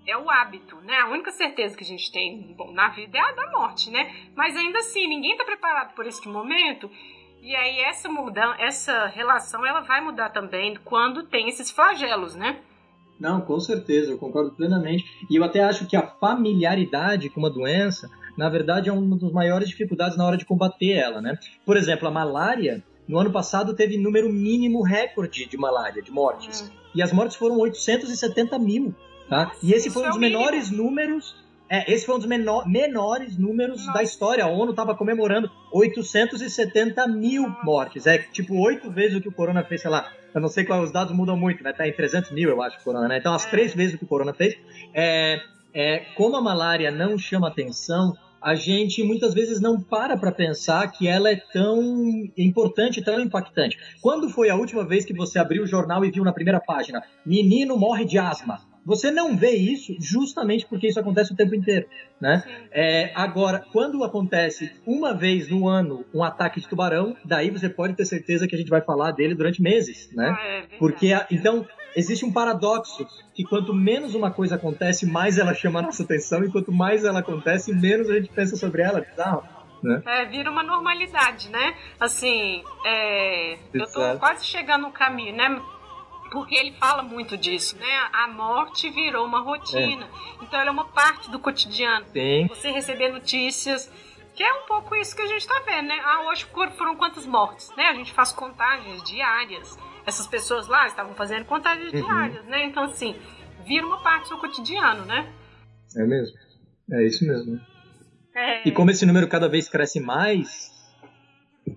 é 0.05 0.17
o 0.17 0.29
hábito, 0.29 0.75
né? 0.81 0.99
A 0.99 1.07
única 1.07 1.31
certeza 1.31 1.75
que 1.75 1.83
a 1.85 1.87
gente 1.87 2.11
tem 2.11 2.53
bom, 2.57 2.73
na 2.73 2.89
vida 2.89 3.17
é 3.17 3.21
a 3.21 3.31
da 3.31 3.49
morte, 3.51 3.89
né? 3.89 4.13
Mas 4.35 4.57
ainda 4.57 4.79
assim, 4.79 5.07
ninguém 5.07 5.31
está 5.31 5.45
preparado 5.45 5.93
por 5.95 6.05
este 6.05 6.27
momento. 6.27 6.91
E 7.41 7.55
aí 7.55 7.79
essa 7.79 8.09
mudança, 8.09 8.61
essa 8.61 9.05
relação, 9.07 9.65
ela 9.65 9.79
vai 9.79 10.01
mudar 10.01 10.29
também 10.29 10.75
quando 10.83 11.23
tem 11.23 11.47
esses 11.47 11.71
flagelos, 11.71 12.35
né? 12.35 12.61
Não, 13.21 13.39
com 13.39 13.59
certeza, 13.59 14.09
eu 14.09 14.17
concordo 14.17 14.51
plenamente. 14.51 15.05
E 15.29 15.35
eu 15.35 15.43
até 15.43 15.61
acho 15.61 15.85
que 15.85 15.95
a 15.95 16.01
familiaridade 16.01 17.29
com 17.29 17.39
uma 17.39 17.51
doença, 17.51 18.09
na 18.35 18.49
verdade, 18.49 18.89
é 18.89 18.91
uma 18.91 19.15
das 19.15 19.31
maiores 19.31 19.69
dificuldades 19.69 20.17
na 20.17 20.25
hora 20.25 20.35
de 20.35 20.43
combater 20.43 20.93
ela, 20.93 21.21
né? 21.21 21.37
Por 21.63 21.77
exemplo, 21.77 22.07
a 22.07 22.11
malária, 22.11 22.83
no 23.07 23.19
ano 23.19 23.31
passado, 23.31 23.75
teve 23.75 23.95
número 23.95 24.27
mínimo 24.33 24.81
recorde 24.81 25.45
de 25.45 25.55
malária, 25.55 26.01
de 26.01 26.11
mortes. 26.11 26.61
Hum. 26.61 26.75
E 26.95 27.01
as 27.03 27.13
mortes 27.13 27.37
foram 27.37 27.59
870 27.59 28.57
mil, 28.57 28.95
tá? 29.29 29.45
Nossa, 29.45 29.59
e 29.61 29.71
esse 29.71 29.91
foi 29.91 30.03
um 30.03 30.07
dos 30.07 30.17
é 30.17 30.19
menores 30.19 30.71
números 30.71 31.35
É, 31.69 31.89
esse 31.93 32.05
foi 32.05 32.15
um 32.15 32.17
dos 32.17 32.27
menor, 32.27 32.67
menores 32.67 33.37
números 33.37 33.85
Nossa. 33.85 33.93
da 33.93 34.03
história. 34.03 34.43
A 34.43 34.47
ONU 34.47 34.71
estava 34.71 34.93
comemorando 34.95 35.49
870 35.71 37.07
mil 37.07 37.47
mortes. 37.63 38.07
É 38.07 38.17
tipo 38.17 38.59
oito 38.59 38.91
vezes 38.91 39.15
o 39.15 39.21
que 39.21 39.29
o 39.29 39.31
Corona 39.31 39.63
fez, 39.63 39.81
sei 39.81 39.91
lá. 39.91 40.11
Eu 40.33 40.41
não 40.41 40.47
sei 40.49 40.63
qual, 40.63 40.81
os 40.81 40.91
dados 40.91 41.15
mudam 41.15 41.37
muito, 41.37 41.63
né? 41.63 41.73
Tá 41.73 41.87
em 41.87 41.93
300 41.93 42.31
mil, 42.31 42.49
eu 42.49 42.61
acho, 42.61 42.77
o 42.79 42.83
Corona, 42.83 43.07
né? 43.07 43.17
Então, 43.17 43.33
as 43.33 43.45
É. 43.45 43.49
três 43.49 43.73
vezes 43.73 43.95
que 43.97 44.03
o 44.03 44.07
Corona 44.07 44.33
fez. 44.33 44.55
É, 44.93 45.41
é, 45.73 45.99
como 46.15 46.35
a 46.37 46.41
malária 46.41 46.91
não 46.91 47.17
chama 47.17 47.47
atenção, 47.47 48.15
a 48.41 48.55
gente 48.55 49.03
muitas 49.03 49.33
vezes 49.33 49.61
não 49.61 49.79
para 49.79 50.17
para 50.17 50.31
pensar 50.31 50.91
que 50.91 51.07
ela 51.07 51.29
é 51.29 51.35
tão 51.35 51.79
importante, 52.37 53.01
tão 53.03 53.19
impactante. 53.19 53.77
Quando 54.01 54.29
foi 54.29 54.49
a 54.49 54.55
última 54.55 54.83
vez 54.85 55.05
que 55.05 55.13
você 55.13 55.37
abriu 55.37 55.63
o 55.63 55.67
jornal 55.67 56.03
e 56.03 56.09
viu 56.11 56.23
na 56.23 56.33
primeira 56.33 56.59
página: 56.59 57.03
menino 57.25 57.77
morre 57.77 58.05
de 58.05 58.17
asma? 58.17 58.59
Você 58.85 59.11
não 59.11 59.37
vê 59.37 59.51
isso 59.51 59.95
justamente 59.99 60.65
porque 60.65 60.87
isso 60.87 60.99
acontece 60.99 61.31
o 61.33 61.35
tempo 61.35 61.53
inteiro, 61.53 61.85
né? 62.19 62.43
É, 62.71 63.11
agora, 63.13 63.63
quando 63.71 64.03
acontece 64.03 64.71
uma 64.87 65.13
vez 65.13 65.47
no 65.49 65.67
ano 65.67 66.03
um 66.13 66.23
ataque 66.23 66.59
de 66.59 66.67
tubarão, 66.67 67.15
daí 67.23 67.51
você 67.51 67.69
pode 67.69 67.93
ter 67.93 68.05
certeza 68.05 68.47
que 68.47 68.55
a 68.55 68.57
gente 68.57 68.69
vai 68.69 68.81
falar 68.81 69.11
dele 69.11 69.35
durante 69.35 69.61
meses, 69.61 70.09
né? 70.13 70.35
Ah, 70.35 70.45
é. 70.47 70.63
Porque, 70.79 71.13
a- 71.13 71.27
então, 71.29 71.67
existe 71.95 72.25
um 72.25 72.31
paradoxo 72.31 73.05
que 73.35 73.43
quanto 73.43 73.71
menos 73.73 74.15
uma 74.15 74.31
coisa 74.31 74.55
acontece, 74.55 75.05
mais 75.05 75.37
ela 75.37 75.53
chama 75.53 75.79
a 75.79 75.83
nossa 75.83 76.01
atenção, 76.03 76.43
e 76.43 76.51
quanto 76.51 76.71
mais 76.71 77.03
ela 77.03 77.19
acontece, 77.19 77.73
menos 77.73 78.09
a 78.09 78.15
gente 78.15 78.29
pensa 78.29 78.55
sobre 78.55 78.81
ela. 78.81 79.01
Bizarro. 79.01 79.43
É, 80.05 80.25
vira 80.25 80.51
uma 80.51 80.61
normalidade, 80.61 81.49
né? 81.49 81.73
Assim, 81.99 82.61
é, 82.85 83.53
eu 83.73 83.85
tô 83.91 84.19
quase 84.19 84.45
chegando 84.45 84.83
no 84.83 84.91
caminho, 84.91 85.35
né? 85.35 85.59
Porque 86.31 86.55
ele 86.55 86.71
fala 86.71 87.03
muito 87.03 87.35
disso, 87.37 87.77
né? 87.77 88.09
A 88.13 88.27
morte 88.27 88.89
virou 88.89 89.25
uma 89.25 89.41
rotina. 89.41 90.07
Então 90.41 90.59
ela 90.59 90.69
é 90.69 90.71
uma 90.71 90.85
parte 90.85 91.29
do 91.29 91.37
cotidiano. 91.39 92.05
Sim. 92.13 92.47
Você 92.47 92.71
receber 92.71 93.09
notícias, 93.11 93.91
que 94.33 94.41
é 94.41 94.53
um 94.53 94.65
pouco 94.65 94.95
isso 94.95 95.13
que 95.13 95.21
a 95.21 95.27
gente 95.27 95.45
tá 95.45 95.61
vendo, 95.65 95.87
né? 95.89 95.99
Ah, 96.03 96.21
hoje 96.29 96.47
foram 96.77 96.95
quantas 96.95 97.25
mortes, 97.25 97.69
né? 97.75 97.87
A 97.87 97.93
gente 97.93 98.13
faz 98.13 98.31
contagens 98.31 99.03
diárias. 99.03 99.77
Essas 100.05 100.25
pessoas 100.25 100.67
lá 100.67 100.87
estavam 100.87 101.13
fazendo 101.15 101.43
contagens 101.45 101.91
Uhum. 101.93 102.01
diárias, 102.01 102.45
né? 102.45 102.63
Então, 102.65 102.83
assim, 102.85 103.13
vira 103.65 103.85
uma 103.85 104.01
parte 104.01 104.29
do 104.29 104.37
cotidiano, 104.37 105.03
né? 105.05 105.31
É 105.97 106.03
mesmo. 106.05 106.37
É 106.93 107.05
isso 107.05 107.25
mesmo. 107.27 107.59
É, 108.33 108.65
E 108.67 108.71
como 108.71 108.89
esse 108.89 109.05
número 109.05 109.27
cada 109.27 109.49
vez 109.49 109.67
cresce 109.67 109.99
mais, 109.99 110.70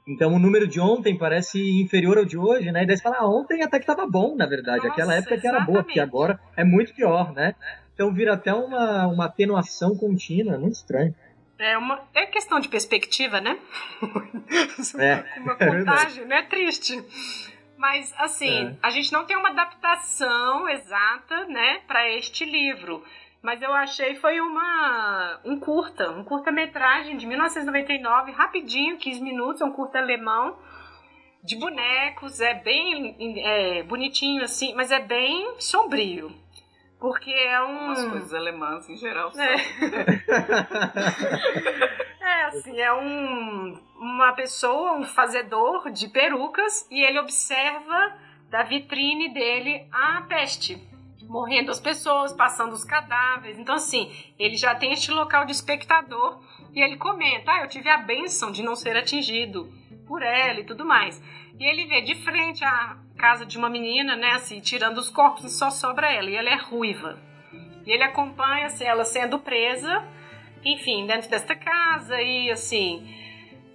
então 0.07 0.35
o 0.35 0.39
número 0.39 0.67
de 0.67 0.81
ontem 0.81 1.17
parece 1.17 1.59
inferior 1.81 2.19
ao 2.19 2.25
de 2.25 2.37
hoje, 2.37 2.71
né? 2.71 2.83
E 2.83 2.87
daí 2.87 2.97
você 2.97 3.03
fala, 3.03 3.19
ah, 3.19 3.29
ontem 3.29 3.63
até 3.63 3.79
que 3.81 3.87
tava 3.87 4.07
bom, 4.07 4.37
na 4.37 4.47
verdade. 4.47 4.79
Nossa, 4.87 4.93
Aquela 4.93 5.15
época 5.15 5.39
que 5.39 5.47
era 5.47 5.61
boa, 5.61 5.83
porque 5.83 6.01
agora 6.01 6.39
é 6.57 6.65
muito 6.65 6.95
pior, 6.95 7.33
né? 7.33 7.55
Então 7.95 8.13
vira 8.13 8.35
até 8.35 8.53
uma, 8.53 9.07
uma 9.07 9.25
atenuação 9.27 9.97
contínua, 9.97 10.55
é 10.55 10.59
muito 10.59 10.75
estranho. 10.75 11.15
É 11.59 11.79
uma 11.79 12.03
é 12.13 12.27
questão 12.27 12.59
de 12.61 12.69
perspectiva, 12.69 13.41
né? 13.41 13.59
É, 14.99 15.25
uma 15.41 15.57
é 15.59 15.79
contagem, 15.79 16.25
né? 16.27 16.43
Triste. 16.43 17.03
Mas 17.77 18.13
assim, 18.19 18.69
É. 18.69 18.77
a 18.83 18.91
gente 18.91 19.13
não 19.13 19.25
tem 19.25 19.37
uma 19.37 19.51
adaptação 19.51 20.69
exata, 20.69 21.45
né, 21.47 21.81
para 21.87 22.09
este 22.11 22.45
livro. 22.45 23.03
Mas 23.45 23.61
eu 23.61 23.75
achei 23.75 24.15
foi 24.15 24.41
uma 24.41 25.39
um 25.45 25.61
curta, 25.61 26.11
um 26.11 26.25
curta-metragem 26.25 27.19
de 27.19 27.27
1999, 27.27 28.33
rapidinho, 28.33 28.97
15 28.97 29.21
minutos, 29.21 29.61
é 29.61 29.67
um 29.67 29.71
curta 29.71 29.99
alemão 29.99 30.57
de 31.43 31.55
bonecos, 31.57 32.41
é 32.41 32.55
bem 32.55 33.15
é, 33.45 33.83
bonitinho 33.83 34.43
assim, 34.43 34.75
mas 34.75 34.91
é 34.91 34.99
bem 34.99 35.61
sombrio. 35.61 36.33
Porque 36.99 37.31
é 37.31 37.63
um 37.63 37.91
As 37.91 38.03
coisas 38.07 38.33
alemãs 38.33 38.89
em 38.89 38.97
geral 38.97 39.31
são. 39.31 39.45
é. 39.45 39.57
É, 42.25 42.45
assim, 42.47 42.81
é 42.81 42.91
um, 42.91 43.79
uma 43.97 44.33
pessoa, 44.33 44.95
um 44.95 45.05
fazedor 45.05 45.91
de 45.91 46.09
perucas, 46.09 46.89
e 46.91 47.05
ele 47.05 47.19
observa 47.19 48.17
da 48.49 48.63
vitrine 48.63 49.29
dele 49.35 49.87
a 49.93 50.23
peste. 50.23 50.94
Morrendo 51.29 51.71
as 51.71 51.81
pessoas, 51.81 52.33
passando 52.33 52.73
os 52.73 52.85
cadáveres. 52.85 53.59
Então, 53.59 53.75
assim, 53.75 54.13
ele 54.39 54.57
já 54.57 54.75
tem 54.75 54.93
este 54.93 55.11
local 55.11 55.45
de 55.45 55.53
espectador 55.53 56.41
e 56.75 56.81
ele 56.81 56.97
comenta: 56.97 57.53
Ah, 57.53 57.63
eu 57.63 57.69
tive 57.69 57.89
a 57.89 57.99
benção 57.99 58.51
de 58.51 58.63
não 58.63 58.75
ser 58.77 58.97
atingido 58.97 59.73
por 60.07 60.23
ela 60.23 60.61
e 60.61 60.65
tudo 60.65 60.85
mais. 60.85 61.23
E 61.59 61.65
ele 61.65 61.87
vê 61.87 62.01
de 62.03 62.15
frente 62.17 62.65
a 62.65 62.97
casa 63.17 63.47
de 63.47 63.57
uma 63.57 63.71
menina, 63.71 64.17
né, 64.17 64.33
assim, 64.33 64.61
tirando 64.61 64.99
os 64.99 65.09
corpos 65.09 65.45
e 65.45 65.51
só 65.51 65.71
sobra 65.71 66.13
ela. 66.13 66.29
E 66.29 66.37
ela 66.37 66.51
é 66.51 66.57
ruiva. 66.57 67.19
E 67.87 67.93
ele 67.93 68.03
acompanha 68.03 68.67
assim, 68.67 68.85
ela 68.85 69.05
sendo 69.05 69.39
presa, 69.39 70.07
enfim, 70.65 71.07
dentro 71.07 71.31
desta 71.31 71.55
casa 71.55 72.21
e 72.21 72.51
assim. 72.51 73.09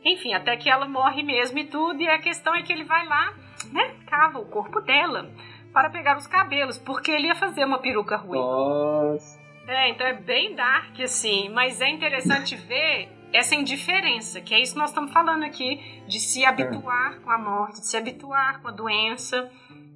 Enfim, 0.04 0.34
até 0.34 0.56
que 0.58 0.70
ela 0.70 0.88
morre 0.88 1.24
mesmo 1.24 1.58
e 1.60 1.66
tudo. 1.66 2.02
E 2.02 2.10
a 2.10 2.20
questão 2.20 2.54
é 2.54 2.62
que 2.62 2.72
ele 2.72 2.84
vai 2.84 3.06
lá, 3.06 3.34
né, 3.72 3.96
cava 4.08 4.40
o 4.40 4.46
corpo 4.46 4.82
dela 4.82 5.30
para 5.74 5.90
pegar 5.90 6.18
os 6.18 6.28
cabelos, 6.28 6.78
porque 6.78 7.12
ele 7.12 7.28
ia 7.28 7.36
fazer 7.36 7.64
uma 7.64 7.80
peruca 7.80 8.18
ruiva. 8.18 8.44
Nossa. 8.44 9.40
É, 9.68 9.90
então 9.90 10.08
é 10.08 10.14
bem 10.14 10.56
dark, 10.56 11.00
assim, 11.02 11.50
mas 11.50 11.80
é 11.80 11.90
interessante 11.90 12.56
ver 12.68 13.10
essa 13.32 13.54
indiferença, 13.54 14.42
que 14.42 14.54
é 14.56 14.60
isso 14.60 14.74
que 14.74 14.80
nós 14.80 14.90
estamos 14.90 15.12
falando 15.14 15.44
aqui, 15.44 15.80
de 16.08 16.20
se 16.20 16.44
habituar 16.44 17.20
com 17.20 17.30
a 17.30 17.38
morte, 17.38 17.80
de 17.80 17.88
se 17.88 17.96
habituar 17.96 18.62
com 18.62 18.70
a 18.70 18.72
doença. 18.72 19.52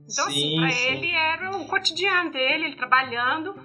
Então, 0.07 0.27
assim, 0.27 0.33
Sim, 0.33 0.57
pra 0.59 0.69
sim. 0.69 0.87
ele 0.87 1.11
era 1.11 1.57
o 1.57 1.65
cotidiano 1.65 2.31
dele, 2.31 2.65
ele 2.65 2.75
trabalhando, 2.75 3.55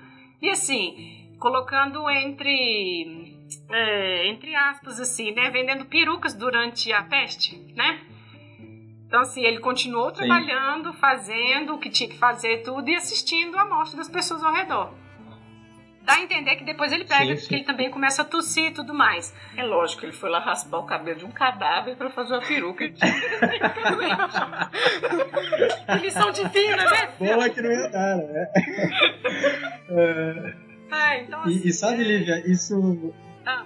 e 0.41 0.49
assim, 0.49 1.37
colocando 1.39 2.09
entre. 2.09 3.37
é, 3.71 4.27
entre 4.29 4.55
aspas, 4.55 5.01
assim, 5.01 5.33
né? 5.33 5.51
Vendendo 5.51 5.85
perucas 5.85 6.33
durante 6.33 6.93
a 6.93 7.03
peste, 7.03 7.57
né? 7.77 8.01
Então, 9.09 9.21
assim, 9.23 9.43
ele 9.43 9.59
continuou 9.59 10.13
trabalhando, 10.13 10.93
fazendo 10.93 11.75
o 11.75 11.79
que 11.79 11.89
tinha 11.91 12.09
que 12.09 12.17
fazer 12.19 12.59
tudo 12.63 12.89
e 12.91 12.95
assistindo 12.95 13.59
a 13.59 13.65
morte 13.65 13.97
das 13.97 14.09
pessoas 14.09 14.45
ao 14.45 14.53
redor. 14.53 14.93
Dá 16.03 16.13
a 16.15 16.21
entender 16.23 16.57
que 16.57 16.65
depois 16.65 16.91
ele 16.93 17.05
pega, 17.05 17.25
Sim, 17.25 17.35
porque 17.35 17.47
sim. 17.49 17.55
ele 17.57 17.65
também 17.65 17.91
começa 17.91 18.23
a 18.23 18.25
tossir 18.25 18.67
e 18.67 18.71
tudo 18.71 18.95
mais. 18.95 19.35
É 19.57 19.63
lógico, 19.63 20.05
ele 20.07 20.13
foi 20.13 20.31
lá 20.31 20.39
raspar 20.39 20.79
o 20.79 20.85
cabelo 20.87 21.19
de 21.19 21.25
um 21.27 21.31
cadáver 21.31 21.97
pra 21.97 22.09
fazer 22.11 22.33
uma 22.35 22.41
peruca. 22.47 22.85
Eles 25.89 26.13
são 26.15 26.31
divinos, 26.31 26.85
né? 26.91 27.09
Boa 27.19 27.49
que 27.51 27.61
não 27.61 27.71
ia 27.71 27.89
dar, 27.91 28.17
né? 28.17 28.47
É, 29.91 30.55
Ah, 30.91 31.17
então, 31.17 31.41
assim, 31.43 31.61
e, 31.65 31.69
e 31.69 31.73
sabe, 31.73 32.03
é- 32.03 32.05
Lívia, 32.07 32.43
isso 32.51 33.15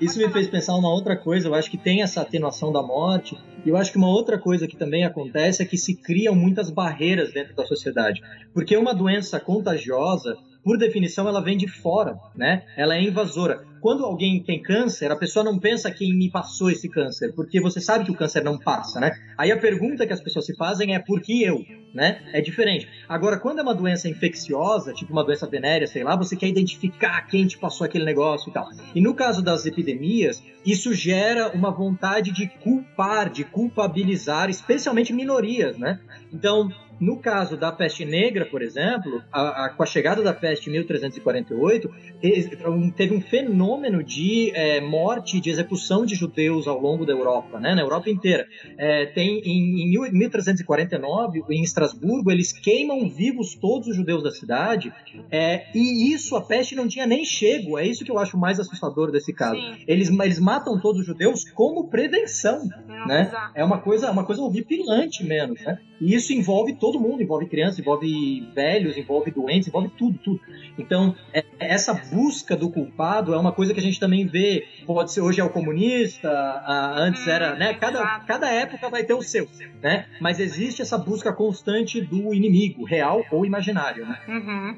Isso 0.01 0.15
pode 0.15 0.27
me 0.27 0.33
fez 0.33 0.49
pensar 0.49 0.75
uma 0.77 0.93
outra 0.93 1.17
coisa. 1.17 1.49
Eu 1.49 1.55
acho 1.55 1.71
que 1.71 1.79
tem 1.79 2.03
essa 2.03 2.21
atenuação 2.21 2.73
da 2.73 2.83
morte. 2.83 3.37
E 3.65 3.69
eu 3.69 3.77
acho 3.77 3.93
que 3.93 3.99
uma 3.99 4.09
outra 4.09 4.39
coisa 4.39 4.67
que 4.67 4.77
também 4.77 5.05
acontece 5.05 5.63
é 5.63 5.67
que 5.67 5.77
se 5.77 5.95
criam 5.95 6.35
muitas 6.35 6.71
barreiras 6.71 7.33
dentro 7.33 7.55
da 7.55 7.65
sociedade. 7.65 8.23
Porque 8.53 8.77
uma 8.77 8.95
doença 8.95 9.39
contagiosa, 9.41 10.37
por 10.65 10.79
definição, 10.79 11.29
ela 11.29 11.43
vem 11.43 11.57
de 11.57 11.67
fora, 11.67 12.17
né? 12.37 12.65
Ela 12.77 12.97
é 12.97 13.03
invasora. 13.03 13.65
Quando 13.81 14.05
alguém 14.05 14.41
tem 14.41 14.63
câncer, 14.63 15.11
a 15.11 15.17
pessoa 15.17 15.45
não 15.45 15.59
pensa 15.59 15.91
quem 15.91 16.15
me 16.15 16.31
passou 16.31 16.71
esse 16.71 16.89
câncer, 16.89 17.33
porque 17.35 17.61
você 17.61 17.81
sabe 17.81 18.05
que 18.05 18.13
o 18.13 18.15
câncer 18.15 18.45
não 18.45 18.57
passa, 18.57 19.01
né? 19.01 19.11
Aí 19.37 19.51
a 19.51 19.59
pergunta 19.59 20.07
que 20.07 20.13
as 20.13 20.21
pessoas 20.21 20.47
se 20.47 20.55
fazem 20.55 20.95
é 20.95 21.01
por 21.01 21.21
que 21.21 21.43
eu, 21.43 21.65
né? 21.93 22.23
É 22.33 22.41
diferente. 22.41 22.89
Agora, 23.09 23.41
quando 23.41 23.59
é 23.59 23.63
uma 23.63 23.75
doença 23.75 24.09
infecciosa, 24.09 24.93
tipo 24.93 25.13
uma 25.13 25.25
doença 25.25 25.49
venérea, 25.49 25.89
sei 25.89 26.05
lá, 26.05 26.15
você 26.15 26.37
quer 26.37 26.47
identificar 26.47 27.23
quem 27.23 27.45
te 27.45 27.59
passou 27.59 27.85
aquele 27.85 28.05
negócio 28.05 28.51
e 28.51 28.53
tal. 28.53 28.69
E 28.95 29.01
no 29.01 29.15
caso 29.15 29.43
das 29.43 29.67
epidemias, 29.67 30.41
isso 30.65 30.95
gera 30.95 31.51
uma 31.51 31.73
vontade 31.73 32.31
de 32.31 32.47
culpar, 32.47 33.31
de 33.31 33.43
culpabilizar, 33.43 34.49
especialmente 34.49 35.13
minorias, 35.13 35.77
né? 35.77 35.99
Então, 36.33 36.71
no 37.03 37.17
caso 37.19 37.57
da 37.57 37.73
peste 37.73 38.05
negra, 38.05 38.47
por 38.47 38.63
exemplo, 38.63 39.23
a- 39.33 39.65
a- 39.67 39.69
com 39.71 39.83
a 39.83 39.87
chegada 39.87 40.23
da 40.23 40.33
peste 40.33 40.69
em 40.69 40.73
1348, 40.73 41.91
e- 42.23 42.49
um- 42.69 42.91
teve 42.91 43.15
um 43.15 43.21
fenômeno 43.21 44.03
de 44.05 44.53
é, 44.55 44.81
morte, 44.81 45.41
de 45.41 45.51
execução 45.51 46.07
de 46.07 46.15
judeus 46.15 46.69
ao 46.69 46.81
longo 46.81 47.05
da 47.05 47.13
Europa, 47.13 47.59
né? 47.59 47.75
na 47.75 47.81
Europa 47.83 48.09
inteira. 48.09 48.47
É, 48.79 49.07
tem 49.07 49.41
em, 49.45 49.83
em 49.83 49.91
mil- 49.91 50.13
1349, 50.13 51.43
em 51.51 51.63
Estrasburgo, 51.63 52.31
eles 52.31 52.53
queimam 52.53 53.09
vivos 53.09 53.55
todos 53.55 53.89
os 53.89 53.97
judeus 53.97 54.23
da 54.23 54.31
cidade, 54.31 54.93
é, 55.31 55.67
e 55.75 56.13
isso 56.13 56.37
a 56.37 56.41
peste 56.41 56.75
não 56.77 56.87
tinha 56.87 57.07
nem 57.07 57.25
chego. 57.25 57.79
É 57.79 57.87
isso 57.87 58.05
que 58.05 58.11
eu 58.11 58.19
acho 58.19 58.39
mais 58.39 58.61
assustador 58.61 59.11
desse 59.11 59.33
caso. 59.33 59.57
Sim. 59.61 59.75
Eles, 59.89 60.09
eles 60.09 60.39
matam 60.39 60.79
todos 60.81 61.01
os 61.01 61.07
judeus 61.07 61.45
como 61.51 61.89
prevenção 61.89 62.69
Não, 62.87 63.07
né? 63.07 63.23
exato. 63.23 63.53
É 63.55 63.65
uma 63.65 63.79
coisa, 63.79 64.11
uma 64.11 64.25
coisa 64.25 64.41
horripilante 64.43 65.25
menos, 65.25 65.61
né? 65.63 65.79
E 66.01 66.15
isso 66.15 66.33
envolve 66.33 66.75
todo 66.75 66.92
mundo, 67.01 67.23
envolve 67.23 67.47
crianças, 67.47 67.79
envolve 67.79 68.49
velhos, 68.55 68.97
envolve 68.97 69.31
doentes, 69.31 69.69
envolve 69.69 69.91
tudo, 69.97 70.19
tudo. 70.19 70.41
Então, 70.79 71.15
é- 71.33 71.45
essa 71.59 71.93
busca 71.95 72.57
do 72.57 72.71
culpado 72.71 73.35
é 73.35 73.39
uma 73.39 73.53
coisa 73.53 73.73
que 73.75 73.81
a 73.81 73.83
gente 73.83 74.01
também 74.01 74.27
vê. 74.27 74.67
Pode 74.87 75.13
ser 75.13 75.21
hoje 75.21 75.41
é 75.41 75.45
o 75.45 75.51
comunista, 75.51 76.29
a- 76.31 76.95
antes 76.99 77.27
Hum, 77.27 77.31
era, 77.31 77.55
né? 77.55 77.75
Cada, 77.75 78.21
cada 78.21 78.51
época 78.51 78.89
vai 78.89 79.05
ter 79.05 79.15
o 79.15 79.23
seu, 79.23 79.49
né? 79.83 80.07
Mas 80.21 80.41
existe 80.41 80.83
essa 80.83 80.99
busca 80.99 81.33
constante 81.33 82.01
do 82.01 82.33
inimigo, 82.35 82.85
real 82.85 83.25
ou 83.31 83.45
imaginário, 83.47 84.07
né? 84.07 84.19
Uhum. 84.29 84.77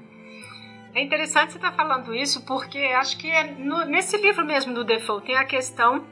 É 0.95 1.03
interessante 1.03 1.53
você 1.53 1.59
estar 1.59 1.73
tá 1.73 1.77
falando 1.77 2.15
isso, 2.15 2.45
porque 2.47 2.79
acho 2.79 3.19
que 3.19 3.29
é 3.29 3.53
no, 3.59 3.85
nesse 3.85 4.17
livro 4.17 4.45
mesmo 4.47 4.73
do 4.73 4.85
Defoe 4.85 5.23
tem 5.23 5.37
a 5.37 5.45
questão 5.45 6.05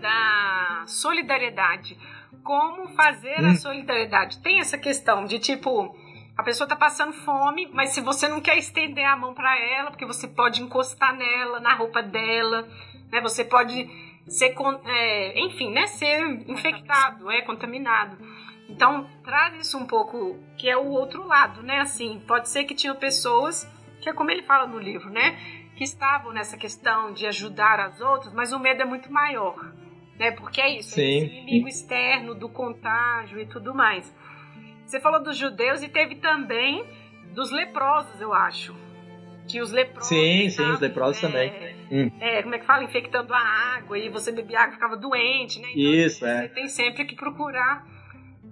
da 0.00 0.84
solidariedade. 0.86 1.96
Como 2.42 2.88
fazer 2.94 3.40
hum. 3.40 3.50
a 3.50 3.54
solidariedade? 3.54 4.40
Tem 4.40 4.60
essa 4.60 4.78
questão 4.78 5.24
de 5.24 5.38
tipo, 5.38 5.94
a 6.36 6.42
pessoa 6.42 6.64
está 6.64 6.76
passando 6.76 7.12
fome, 7.12 7.68
mas 7.72 7.90
se 7.90 8.00
você 8.00 8.28
não 8.28 8.40
quer 8.40 8.56
estender 8.56 9.04
a 9.04 9.16
mão 9.16 9.34
para 9.34 9.58
ela, 9.58 9.90
porque 9.90 10.06
você 10.06 10.26
pode 10.26 10.62
encostar 10.62 11.14
nela, 11.14 11.60
na 11.60 11.74
roupa 11.74 12.02
dela, 12.02 12.66
né? 13.10 13.20
Você 13.20 13.44
pode 13.44 13.88
ser, 14.26 14.54
é, 14.86 15.40
enfim, 15.40 15.70
né? 15.70 15.86
Ser 15.86 16.24
infectado, 16.48 17.30
é 17.30 17.42
contaminado. 17.42 18.16
Então 18.68 19.08
traz 19.24 19.66
isso 19.66 19.76
um 19.76 19.86
pouco, 19.86 20.38
que 20.56 20.70
é 20.70 20.76
o 20.76 20.86
outro 20.86 21.26
lado, 21.26 21.62
né? 21.62 21.80
Assim, 21.80 22.22
pode 22.26 22.48
ser 22.48 22.64
que 22.64 22.74
tinham 22.74 22.96
pessoas 22.96 23.68
que 24.00 24.08
é 24.08 24.12
como 24.12 24.30
ele 24.30 24.42
fala 24.42 24.66
no 24.66 24.78
livro, 24.78 25.10
né? 25.10 25.38
Que 25.76 25.84
estavam 25.84 26.32
nessa 26.32 26.56
questão 26.56 27.12
de 27.12 27.26
ajudar 27.26 27.80
as 27.80 28.00
outras, 28.00 28.32
mas 28.32 28.52
o 28.52 28.58
medo 28.58 28.82
é 28.82 28.84
muito 28.84 29.12
maior, 29.12 29.72
né? 30.20 30.30
Porque 30.32 30.60
é 30.60 30.78
isso, 30.78 30.90
é 30.90 31.02
Sim. 31.02 31.02
é 31.02 31.16
esse 31.16 31.34
inimigo 31.34 31.66
externo 31.66 32.34
do 32.34 32.46
contágio 32.46 33.40
e 33.40 33.46
tudo 33.46 33.74
mais. 33.74 34.14
Você 34.84 35.00
falou 35.00 35.22
dos 35.22 35.36
judeus 35.36 35.82
e 35.82 35.88
teve 35.88 36.16
também 36.16 36.84
dos 37.32 37.50
leprosos, 37.50 38.20
eu 38.20 38.34
acho. 38.34 38.76
Que 39.48 39.62
os 39.62 39.72
leprosos. 39.72 40.08
Sim, 40.08 40.50
sim, 40.50 40.62
os 40.70 40.78
leprosos 40.78 41.24
é, 41.24 41.26
também. 41.26 41.52
Hum. 41.90 42.10
É, 42.20 42.42
como 42.42 42.54
é 42.54 42.58
que 42.58 42.66
fala? 42.66 42.84
Infectando 42.84 43.32
a 43.32 43.38
água 43.38 43.98
e 43.98 44.10
você 44.10 44.30
bebia 44.30 44.60
água 44.60 44.72
e 44.72 44.74
ficava 44.74 44.96
doente, 44.96 45.58
né? 45.58 45.68
Então, 45.70 45.82
Isso, 45.82 46.26
é. 46.26 46.42
Você 46.42 46.48
tem 46.50 46.68
sempre 46.68 47.04
que 47.06 47.16
procurar 47.16 47.86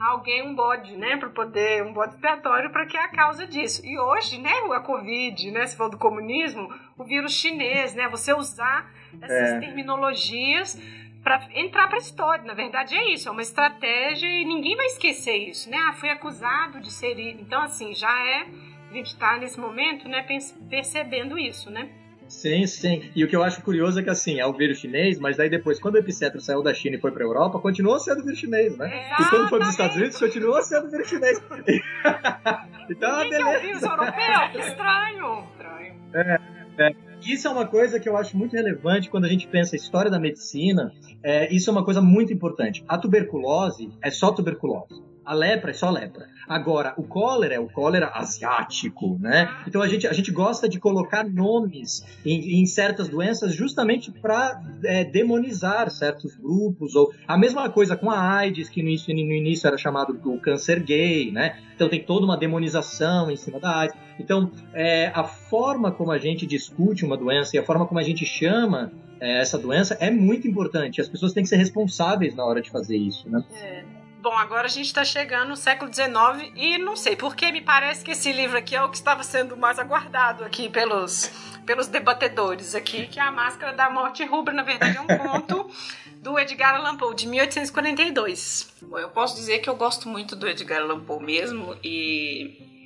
alguém 0.00 0.42
um 0.42 0.54
bode, 0.54 0.96
né, 0.96 1.16
para 1.16 1.28
poder 1.28 1.82
um 1.82 1.92
bode 1.92 2.14
expiatório 2.14 2.70
para 2.70 2.86
que 2.86 2.96
é 2.96 3.00
a 3.00 3.08
causa 3.08 3.46
disso. 3.46 3.84
E 3.84 3.98
hoje, 3.98 4.40
né, 4.40 4.52
a 4.72 4.80
Covid, 4.80 5.50
né, 5.50 5.66
se 5.66 5.76
for 5.76 5.90
do 5.90 5.98
comunismo, 5.98 6.72
o 6.96 7.04
vírus 7.04 7.32
chinês, 7.32 7.94
né, 7.94 8.08
você 8.08 8.32
usar 8.32 8.90
essas 9.20 9.54
é. 9.54 9.58
terminologias 9.58 10.80
para 11.22 11.48
entrar 11.54 11.88
para 11.88 11.96
a 11.96 12.00
história. 12.00 12.44
Na 12.44 12.54
verdade 12.54 12.94
é 12.96 13.12
isso, 13.12 13.28
é 13.28 13.32
uma 13.32 13.42
estratégia 13.42 14.26
e 14.26 14.44
ninguém 14.44 14.76
vai 14.76 14.86
esquecer 14.86 15.36
isso, 15.36 15.70
né? 15.70 15.76
Ah, 15.88 15.92
fui 15.92 16.08
acusado 16.10 16.80
de 16.80 16.90
ser, 16.90 17.18
então 17.18 17.62
assim 17.62 17.94
já 17.94 18.10
é 18.10 18.46
a 18.90 18.94
gente 18.94 19.08
está 19.08 19.36
nesse 19.38 19.60
momento, 19.60 20.08
né, 20.08 20.24
percebendo 20.68 21.38
isso, 21.38 21.70
né? 21.70 21.90
Sim, 22.26 22.66
sim. 22.66 23.10
E 23.16 23.24
o 23.24 23.28
que 23.28 23.34
eu 23.34 23.42
acho 23.42 23.62
curioso 23.62 24.00
é 24.00 24.02
que, 24.02 24.10
assim, 24.10 24.38
é 24.38 24.46
o 24.46 24.52
vírus 24.52 24.78
chinês, 24.78 25.18
mas 25.18 25.38
daí 25.38 25.48
depois, 25.48 25.80
quando 25.80 25.94
o 25.94 25.98
epicentro 25.98 26.40
saiu 26.40 26.62
da 26.62 26.74
China 26.74 26.96
e 26.96 27.00
foi 27.00 27.10
pra 27.10 27.24
Europa, 27.24 27.58
continuou 27.58 27.98
sendo 27.98 28.22
vírus 28.22 28.38
chinês, 28.38 28.76
né? 28.76 28.86
Exatamente. 28.86 29.22
E 29.22 29.30
quando 29.30 29.48
foi 29.48 29.58
pros 29.58 29.70
Estados 29.70 29.96
Unidos, 29.96 30.18
continuou 30.18 30.62
sendo 30.62 30.90
vírus 30.90 31.08
chinês. 31.08 31.38
então, 32.90 33.20
Gente, 33.20 33.30
beleza. 33.30 33.50
É 33.50 33.56
um 33.56 33.60
vírus 33.60 33.82
europeu? 33.82 34.50
Que 34.52 34.58
estranho. 34.58 35.48
Estranho. 35.54 35.94
É, 36.12 36.40
é. 36.78 37.07
Isso 37.24 37.48
é 37.48 37.50
uma 37.50 37.66
coisa 37.66 37.98
que 37.98 38.08
eu 38.08 38.16
acho 38.16 38.36
muito 38.36 38.54
relevante 38.54 39.10
quando 39.10 39.24
a 39.24 39.28
gente 39.28 39.46
pensa 39.46 39.74
a 39.74 39.78
história 39.78 40.10
da 40.10 40.18
medicina. 40.18 40.92
É, 41.22 41.52
isso 41.52 41.68
é 41.68 41.72
uma 41.72 41.84
coisa 41.84 42.00
muito 42.00 42.32
importante. 42.32 42.84
A 42.88 42.96
tuberculose 42.96 43.90
é 44.02 44.10
só 44.10 44.32
tuberculose. 44.32 45.07
A 45.28 45.34
lepra 45.34 45.72
é 45.72 45.74
só 45.74 45.90
lepra. 45.90 46.26
Agora, 46.48 46.94
o 46.96 47.02
cólera 47.02 47.54
é 47.54 47.60
o 47.60 47.68
cólera 47.68 48.10
asiático, 48.14 49.18
né? 49.20 49.54
Então 49.66 49.82
a 49.82 49.86
gente, 49.86 50.06
a 50.06 50.12
gente 50.14 50.32
gosta 50.32 50.66
de 50.66 50.80
colocar 50.80 51.22
nomes 51.22 52.02
em, 52.24 52.62
em 52.62 52.64
certas 52.64 53.10
doenças 53.10 53.52
justamente 53.54 54.10
para 54.10 54.58
é, 54.82 55.04
demonizar 55.04 55.90
certos 55.90 56.34
grupos. 56.34 56.96
Ou 56.96 57.12
a 57.26 57.36
mesma 57.36 57.68
coisa 57.68 57.94
com 57.94 58.10
a 58.10 58.18
AIDS, 58.18 58.70
que 58.70 58.82
no 58.82 58.88
início, 58.88 59.14
no 59.14 59.20
início 59.20 59.66
era 59.68 59.76
chamado 59.76 60.14
do 60.14 60.38
câncer 60.38 60.82
gay, 60.82 61.30
né? 61.30 61.58
Então 61.74 61.90
tem 61.90 62.02
toda 62.02 62.24
uma 62.24 62.38
demonização 62.38 63.30
em 63.30 63.36
cima 63.36 63.60
da 63.60 63.80
AIDS. 63.80 63.96
Então, 64.18 64.50
é, 64.72 65.08
a 65.14 65.24
forma 65.24 65.92
como 65.92 66.10
a 66.10 66.16
gente 66.16 66.46
discute 66.46 67.04
uma 67.04 67.18
doença 67.18 67.54
e 67.54 67.58
a 67.58 67.62
forma 67.62 67.84
como 67.84 68.00
a 68.00 68.02
gente 68.02 68.24
chama 68.24 68.90
é, 69.20 69.42
essa 69.42 69.58
doença 69.58 69.94
é 70.00 70.10
muito 70.10 70.48
importante. 70.48 71.02
As 71.02 71.08
pessoas 71.08 71.34
têm 71.34 71.42
que 71.42 71.50
ser 71.50 71.56
responsáveis 71.56 72.34
na 72.34 72.46
hora 72.46 72.62
de 72.62 72.70
fazer 72.70 72.96
isso, 72.96 73.28
né? 73.28 73.44
É. 73.60 73.97
Bom, 74.28 74.36
agora 74.36 74.66
a 74.66 74.68
gente 74.68 74.84
está 74.84 75.06
chegando 75.06 75.48
no 75.48 75.56
século 75.56 75.90
XIX 75.90 76.52
e 76.54 76.76
não 76.76 76.94
sei 76.94 77.16
porque 77.16 77.50
me 77.50 77.62
parece 77.62 78.04
que 78.04 78.10
esse 78.10 78.30
livro 78.30 78.58
aqui 78.58 78.76
é 78.76 78.82
o 78.82 78.90
que 78.90 78.96
estava 78.98 79.22
sendo 79.22 79.56
mais 79.56 79.78
aguardado 79.78 80.44
aqui 80.44 80.68
pelos, 80.68 81.30
pelos 81.64 81.86
debatedores 81.86 82.74
aqui, 82.74 83.06
que 83.06 83.18
é 83.18 83.22
a 83.22 83.32
Máscara 83.32 83.72
da 83.72 83.88
Morte 83.88 84.22
Rubra, 84.26 84.52
na 84.52 84.62
verdade 84.62 84.98
é 84.98 85.00
um 85.00 85.06
conto 85.06 85.70
do 86.20 86.38
Edgar 86.38 86.74
Allan 86.74 86.98
Poe, 86.98 87.14
de 87.14 87.26
1842. 87.26 88.74
Bom, 88.82 88.98
eu 88.98 89.08
posso 89.08 89.34
dizer 89.34 89.60
que 89.60 89.70
eu 89.70 89.76
gosto 89.76 90.10
muito 90.10 90.36
do 90.36 90.46
Edgar 90.46 90.82
Allan 90.82 91.00
Poe 91.00 91.24
mesmo 91.24 91.74
e 91.82 92.77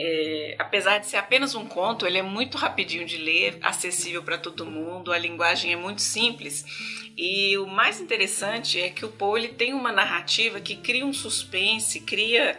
é, 0.00 0.54
apesar 0.60 0.98
de 0.98 1.08
ser 1.08 1.16
apenas 1.16 1.56
um 1.56 1.66
conto, 1.66 2.06
ele 2.06 2.18
é 2.18 2.22
muito 2.22 2.56
rapidinho 2.56 3.04
de 3.04 3.16
ler, 3.16 3.58
acessível 3.60 4.22
para 4.22 4.38
todo 4.38 4.64
mundo, 4.64 5.12
a 5.12 5.18
linguagem 5.18 5.72
é 5.72 5.76
muito 5.76 6.02
simples. 6.02 6.64
E 7.16 7.58
o 7.58 7.66
mais 7.66 8.00
interessante 8.00 8.80
é 8.80 8.90
que 8.90 9.04
o 9.04 9.08
Poe 9.08 9.40
ele 9.40 9.48
tem 9.48 9.74
uma 9.74 9.90
narrativa 9.90 10.60
que 10.60 10.76
cria 10.76 11.04
um 11.04 11.12
suspense, 11.12 11.98
cria 12.02 12.56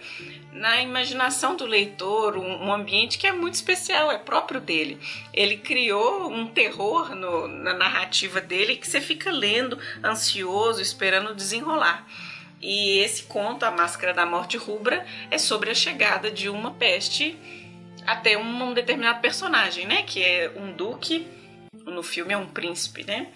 na 0.51 0.81
imaginação 0.81 1.55
do 1.55 1.65
leitor 1.65 2.35
um, 2.35 2.65
um 2.65 2.73
ambiente 2.73 3.17
que 3.17 3.25
é 3.25 3.31
muito 3.31 3.53
especial, 3.53 4.11
é 4.11 4.17
próprio 4.17 4.59
dele. 4.59 4.99
Ele 5.33 5.55
criou 5.55 6.29
um 6.29 6.45
terror 6.45 7.15
no, 7.15 7.47
na 7.47 7.73
narrativa 7.73 8.41
dele 8.41 8.75
que 8.75 8.85
você 8.85 8.99
fica 8.99 9.31
lendo, 9.31 9.79
ansioso, 10.03 10.81
esperando 10.81 11.33
desenrolar. 11.33 12.05
E 12.61 12.99
esse 12.99 13.23
conto, 13.23 13.63
A 13.63 13.71
Máscara 13.71 14.13
da 14.13 14.25
Morte 14.25 14.57
Rubra, 14.57 15.05
é 15.31 15.37
sobre 15.37 15.69
a 15.69 15.75
chegada 15.75 16.29
de 16.29 16.49
uma 16.49 16.71
peste 16.71 17.37
até 18.05 18.37
um, 18.37 18.73
determinado 18.73 19.21
personagem, 19.21 19.85
né? 19.85 20.03
Que 20.03 20.23
é 20.23 20.51
um 20.55 20.73
duque, 20.73 21.27
no 21.85 22.03
filme 22.03 22.33
é 22.33 22.37
um 22.37 22.47
príncipe, 22.47 23.03
né? 23.03 23.27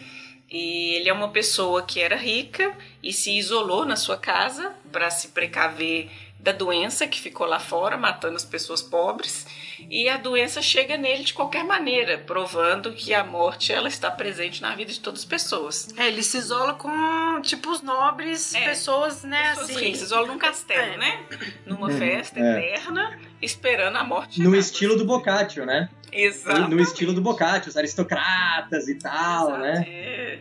E 0.49 0.95
ele 0.95 1.09
é 1.09 1.13
uma 1.13 1.30
pessoa 1.30 1.84
que 1.84 1.99
era 1.99 2.15
rica 2.15 2.76
e 3.01 3.11
se 3.13 3.38
isolou 3.38 3.86
na 3.86 3.95
sua 3.95 4.17
casa 4.17 4.76
para 4.91 5.09
se 5.09 5.30
precaver 5.30 6.11
da 6.43 6.51
doença 6.51 7.07
que 7.07 7.21
ficou 7.21 7.47
lá 7.47 7.57
fora, 7.57 7.95
matando 7.95 8.35
as 8.35 8.43
pessoas 8.43 8.81
pobres, 8.81 9.47
e 9.89 10.09
a 10.09 10.17
doença 10.17 10.61
chega 10.61 10.97
nele 10.97 11.23
de 11.23 11.33
qualquer 11.33 11.63
maneira, 11.63 12.17
provando 12.17 12.91
que 12.91 13.13
a 13.13 13.23
morte 13.23 13.71
ela 13.71 13.87
está 13.87 14.11
presente 14.11 14.61
na 14.61 14.75
vida 14.75 14.91
de 14.91 14.99
todas 14.99 15.21
as 15.21 15.25
pessoas. 15.25 15.87
É, 15.95 16.09
ele 16.09 16.21
se 16.21 16.37
isola 16.37 16.73
com 16.73 17.41
tipo 17.41 17.71
os 17.71 17.81
nobres, 17.81 18.53
é, 18.53 18.65
pessoas, 18.65 19.23
né, 19.23 19.51
pessoas 19.51 19.69
assim. 19.69 19.85
Ricas, 19.85 19.99
se 19.99 20.03
isola 20.03 20.27
num 20.27 20.37
castelo, 20.37 20.93
é. 20.93 20.97
né? 20.97 21.25
Numa 21.65 21.87
uhum. 21.87 21.97
festa 21.97 22.37
é. 22.37 22.73
eterna, 22.73 23.17
esperando 23.41 23.95
a 23.95 24.03
morte. 24.03 24.41
No 24.41 24.53
estilo 24.53 24.97
do 24.97 25.05
Boccaccio, 25.05 25.65
né? 25.65 25.87
Exato. 26.11 26.67
No 26.67 26.81
estilo 26.81 27.13
do 27.13 27.21
Boccaccio, 27.21 27.69
os 27.69 27.77
aristocratas 27.77 28.89
e 28.89 28.95
tal, 28.95 29.47
Exato, 29.47 29.61
né? 29.61 29.85
É. 29.87 30.39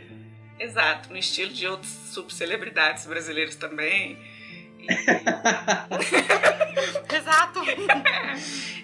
Exato, 0.58 1.10
no 1.10 1.16
estilo 1.16 1.52
de 1.52 1.66
outras 1.66 1.92
subcelebridades 2.10 3.06
brasileiras 3.06 3.54
também. 3.54 4.18
Exato. 7.14 7.60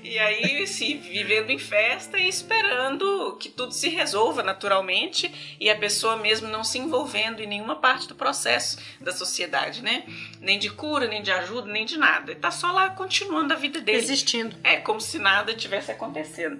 e 0.03 0.19
aí, 0.19 0.67
sim, 0.67 0.99
vivendo 0.99 1.51
em 1.51 1.59
festa 1.59 2.19
e 2.19 2.29
esperando 2.29 3.37
que 3.41 3.49
tudo 3.49 3.73
se 3.73 3.89
resolva 3.89 4.43
naturalmente 4.43 5.57
e 5.59 5.71
a 5.71 5.77
pessoa 5.77 6.17
mesmo 6.17 6.49
não 6.49 6.63
se 6.63 6.79
envolvendo 6.79 7.41
em 7.41 7.47
nenhuma 7.47 7.77
parte 7.77 8.09
do 8.09 8.15
processo 8.15 8.79
da 9.01 9.13
sociedade, 9.13 9.83
né? 9.83 10.05
Nem 10.41 10.59
de 10.59 10.71
cura, 10.71 11.07
nem 11.07 11.23
de 11.23 11.31
ajuda, 11.31 11.71
nem 11.71 11.85
de 11.85 11.97
nada. 11.97 12.33
Ele 12.33 12.41
tá 12.41 12.51
só 12.51 12.71
lá 12.73 12.91
continuando 12.91 13.53
a 13.53 13.57
vida 13.57 13.81
dele. 13.81 13.99
Existindo. 13.99 14.57
É, 14.63 14.77
como 14.77 15.01
se 15.01 15.19
nada 15.19 15.55
tivesse 15.55 15.91
acontecendo. 15.91 16.59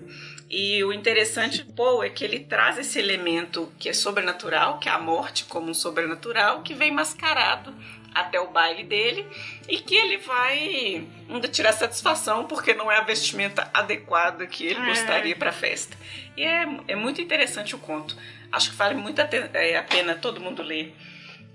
E 0.51 0.83
o 0.83 0.95
interessante 0.95 1.63
do 1.63 1.73
Poe 1.75 2.07
é 2.07 2.11
que 2.11 2.25
ele 2.25 2.41
traz 2.41 2.79
esse 2.79 2.99
elemento 2.99 3.71
que 3.79 3.89
é 3.89 3.93
sobrenatural, 3.93 4.79
que 4.79 4.89
é 4.89 4.93
a 4.93 4.99
morte 4.99 5.45
como 5.45 5.71
um 5.71 5.75
sobrenatural, 5.75 6.63
que 6.63 6.73
vem 6.73 6.91
mascarado 6.91 7.75
até 8.21 8.41
o 8.41 8.49
baile 8.49 8.85
dele 8.85 9.27
e 9.69 9.79
que 9.79 9.95
ele 9.95 10.19
vai 10.19 11.07
ainda 11.29 11.49
tirar 11.49 11.73
satisfação 11.73 12.45
porque 12.47 12.75
não 12.75 12.91
é 12.91 12.99
a 12.99 13.03
vestimenta 13.03 13.71
adequada 13.73 14.47
que 14.47 14.67
ele 14.67 14.81
é. 14.81 14.87
gostaria 14.87 15.37
para 15.37 15.51
a 15.51 15.53
festa. 15.53 15.97
E 16.37 16.43
é, 16.43 16.67
é 16.89 16.97
muito 16.97 17.21
interessante 17.21 17.75
o 17.75 17.79
conto. 17.79 18.17
Acho 18.51 18.71
que 18.71 18.77
vale 18.77 18.95
muito 18.95 19.21
a, 19.21 19.29
é, 19.55 19.77
a 19.77 19.83
pena 19.83 20.15
todo 20.15 20.41
mundo 20.41 20.63
ler. 20.63 20.95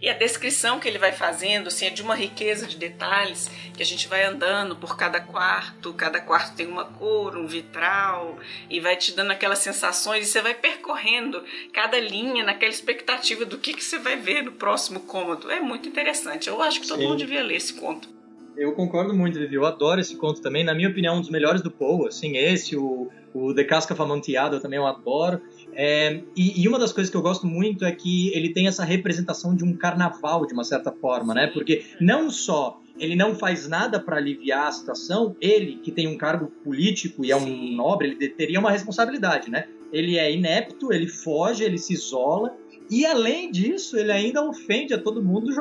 E 0.03 0.09
a 0.09 0.13
descrição 0.13 0.81
que 0.81 0.87
ele 0.89 0.97
vai 0.97 1.13
fazendo 1.13 1.67
assim, 1.67 1.85
é 1.85 1.89
de 1.89 2.01
uma 2.01 2.13
riqueza 2.13 2.67
de 2.67 2.75
detalhes, 2.75 3.49
que 3.73 3.81
a 3.81 3.85
gente 3.85 4.05
vai 4.05 4.25
andando 4.25 4.75
por 4.75 4.97
cada 4.97 5.21
quarto, 5.21 5.93
cada 5.93 6.19
quarto 6.19 6.57
tem 6.57 6.67
uma 6.67 6.83
cor, 6.83 7.37
um 7.37 7.47
vitral, 7.47 8.37
e 8.69 8.81
vai 8.81 8.97
te 8.97 9.13
dando 9.13 9.31
aquelas 9.31 9.59
sensações, 9.59 10.27
e 10.27 10.29
você 10.29 10.41
vai 10.41 10.55
percorrendo 10.55 11.41
cada 11.71 11.97
linha 12.01 12.43
naquela 12.43 12.73
expectativa 12.73 13.45
do 13.45 13.57
que, 13.57 13.73
que 13.73 13.81
você 13.81 13.97
vai 13.97 14.17
ver 14.17 14.43
no 14.43 14.51
próximo 14.51 14.99
cômodo. 14.99 15.49
É 15.49 15.61
muito 15.61 15.87
interessante. 15.87 16.49
Eu 16.49 16.61
acho 16.61 16.81
que 16.81 16.87
todo 16.89 16.99
Sim. 16.99 17.07
mundo 17.07 17.19
devia 17.19 17.41
ler 17.41 17.55
esse 17.55 17.73
conto. 17.73 18.09
Eu 18.57 18.73
concordo 18.73 19.13
muito, 19.13 19.39
Vivi. 19.39 19.55
Eu 19.55 19.65
adoro 19.65 20.01
esse 20.01 20.17
conto 20.17 20.41
também. 20.41 20.65
Na 20.65 20.75
minha 20.75 20.89
opinião, 20.89 21.15
um 21.15 21.21
dos 21.21 21.29
melhores 21.29 21.61
do 21.61 21.71
Poe. 21.71 22.09
Assim, 22.09 22.35
esse, 22.35 22.75
o, 22.75 23.09
o 23.33 23.53
The 23.53 23.63
Casca 23.63 23.95
Famonteada, 23.95 24.57
eu 24.57 24.61
também 24.61 24.77
eu 24.77 24.85
adoro. 24.85 25.41
É, 25.75 26.21
e, 26.35 26.61
e, 26.61 26.67
uma 26.67 26.79
das 26.79 26.91
coisas 26.91 27.09
que 27.09 27.17
eu 27.17 27.21
gosto 27.21 27.47
muito 27.47 27.85
é 27.85 27.91
que 27.91 28.33
ele 28.33 28.49
tem 28.53 28.67
essa 28.67 28.83
representação 28.83 29.55
de 29.55 29.63
um 29.63 29.75
carnaval, 29.75 30.45
de 30.45 30.53
uma 30.53 30.63
certa 30.63 30.91
forma, 30.91 31.33
né? 31.33 31.47
Porque 31.47 31.83
não 31.99 32.29
só 32.29 32.79
ele 32.99 33.15
não 33.15 33.35
faz 33.35 33.67
nada 33.67 33.99
para 33.99 34.17
aliviar 34.17 34.67
a 34.67 34.71
situação, 34.71 35.35
ele, 35.41 35.77
que 35.77 35.91
tem 35.91 36.07
um 36.07 36.17
cargo 36.17 36.47
político 36.63 37.25
e 37.25 37.31
é 37.31 37.35
um 37.35 37.39
Sim. 37.39 37.75
nobre, 37.75 38.09
ele 38.19 38.29
teria 38.29 38.59
uma 38.59 38.71
responsabilidade, 38.71 39.49
né? 39.49 39.65
Ele 39.91 40.17
é 40.17 40.31
inepto, 40.31 40.93
ele 40.93 41.07
foge, 41.07 41.63
ele 41.63 41.77
se 41.77 41.93
isola, 41.93 42.55
e 42.89 43.05
além 43.05 43.51
disso, 43.51 43.97
ele 43.97 44.11
ainda 44.11 44.43
ofende 44.43 44.93
a 44.93 44.97
todo 44.97 45.23
mundo 45.23 45.51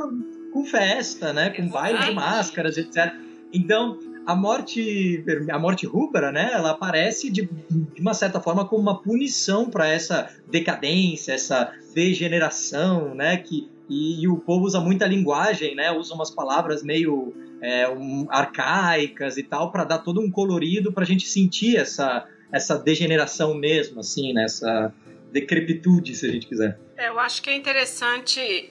com 0.53 0.65
festa, 0.65 1.33
né? 1.33 1.51
Com 1.51 1.69
baile 1.69 1.99
de 2.05 2.13
máscaras, 2.13 2.77
etc. 2.77 3.15
Então, 3.53 3.99
a 4.27 4.35
morte 4.35 5.25
a 5.51 5.59
morte 5.59 5.87
rubra, 5.87 6.31
né, 6.31 6.51
ela 6.53 6.71
aparece 6.71 7.31
de, 7.31 7.49
de 7.71 8.01
uma 8.01 8.15
certa 8.15 8.41
forma 8.41 8.67
como 8.67 8.83
uma 8.83 9.03
punição 9.03 9.69
para 9.69 9.89
essa 9.89 10.31
decadência, 10.51 11.33
essa 11.33 11.73
degeneração, 11.95 13.15
né, 13.15 13.37
que 13.37 13.71
e, 13.89 14.23
e, 14.23 14.29
o 14.29 14.37
povo 14.39 14.65
usa 14.65 14.81
muita 14.81 15.07
linguagem, 15.07 15.75
né, 15.75 15.91
usa 15.93 16.15
umas 16.15 16.31
palavras 16.31 16.83
meio 16.83 17.35
é, 17.61 17.89
um, 17.89 18.27
arcaicas 18.31 19.37
e 19.37 19.43
tal 19.43 19.71
para 19.71 19.85
dar 19.85 19.99
todo 19.99 20.21
um 20.21 20.31
colorido 20.31 20.93
para 20.93 21.03
a 21.03 21.07
gente 21.07 21.27
sentir 21.29 21.77
essa 21.77 22.27
essa 22.53 22.77
degeneração 22.77 23.55
mesmo, 23.55 24.01
assim, 24.01 24.35
nessa 24.35 24.89
né, 24.89 24.93
decrepitude, 25.33 26.15
se 26.15 26.27
a 26.27 26.31
gente 26.31 26.47
quiser. 26.47 26.79
É, 26.99 27.09
eu 27.09 27.19
acho 27.19 27.41
que 27.41 27.49
é 27.49 27.57
interessante 27.57 28.71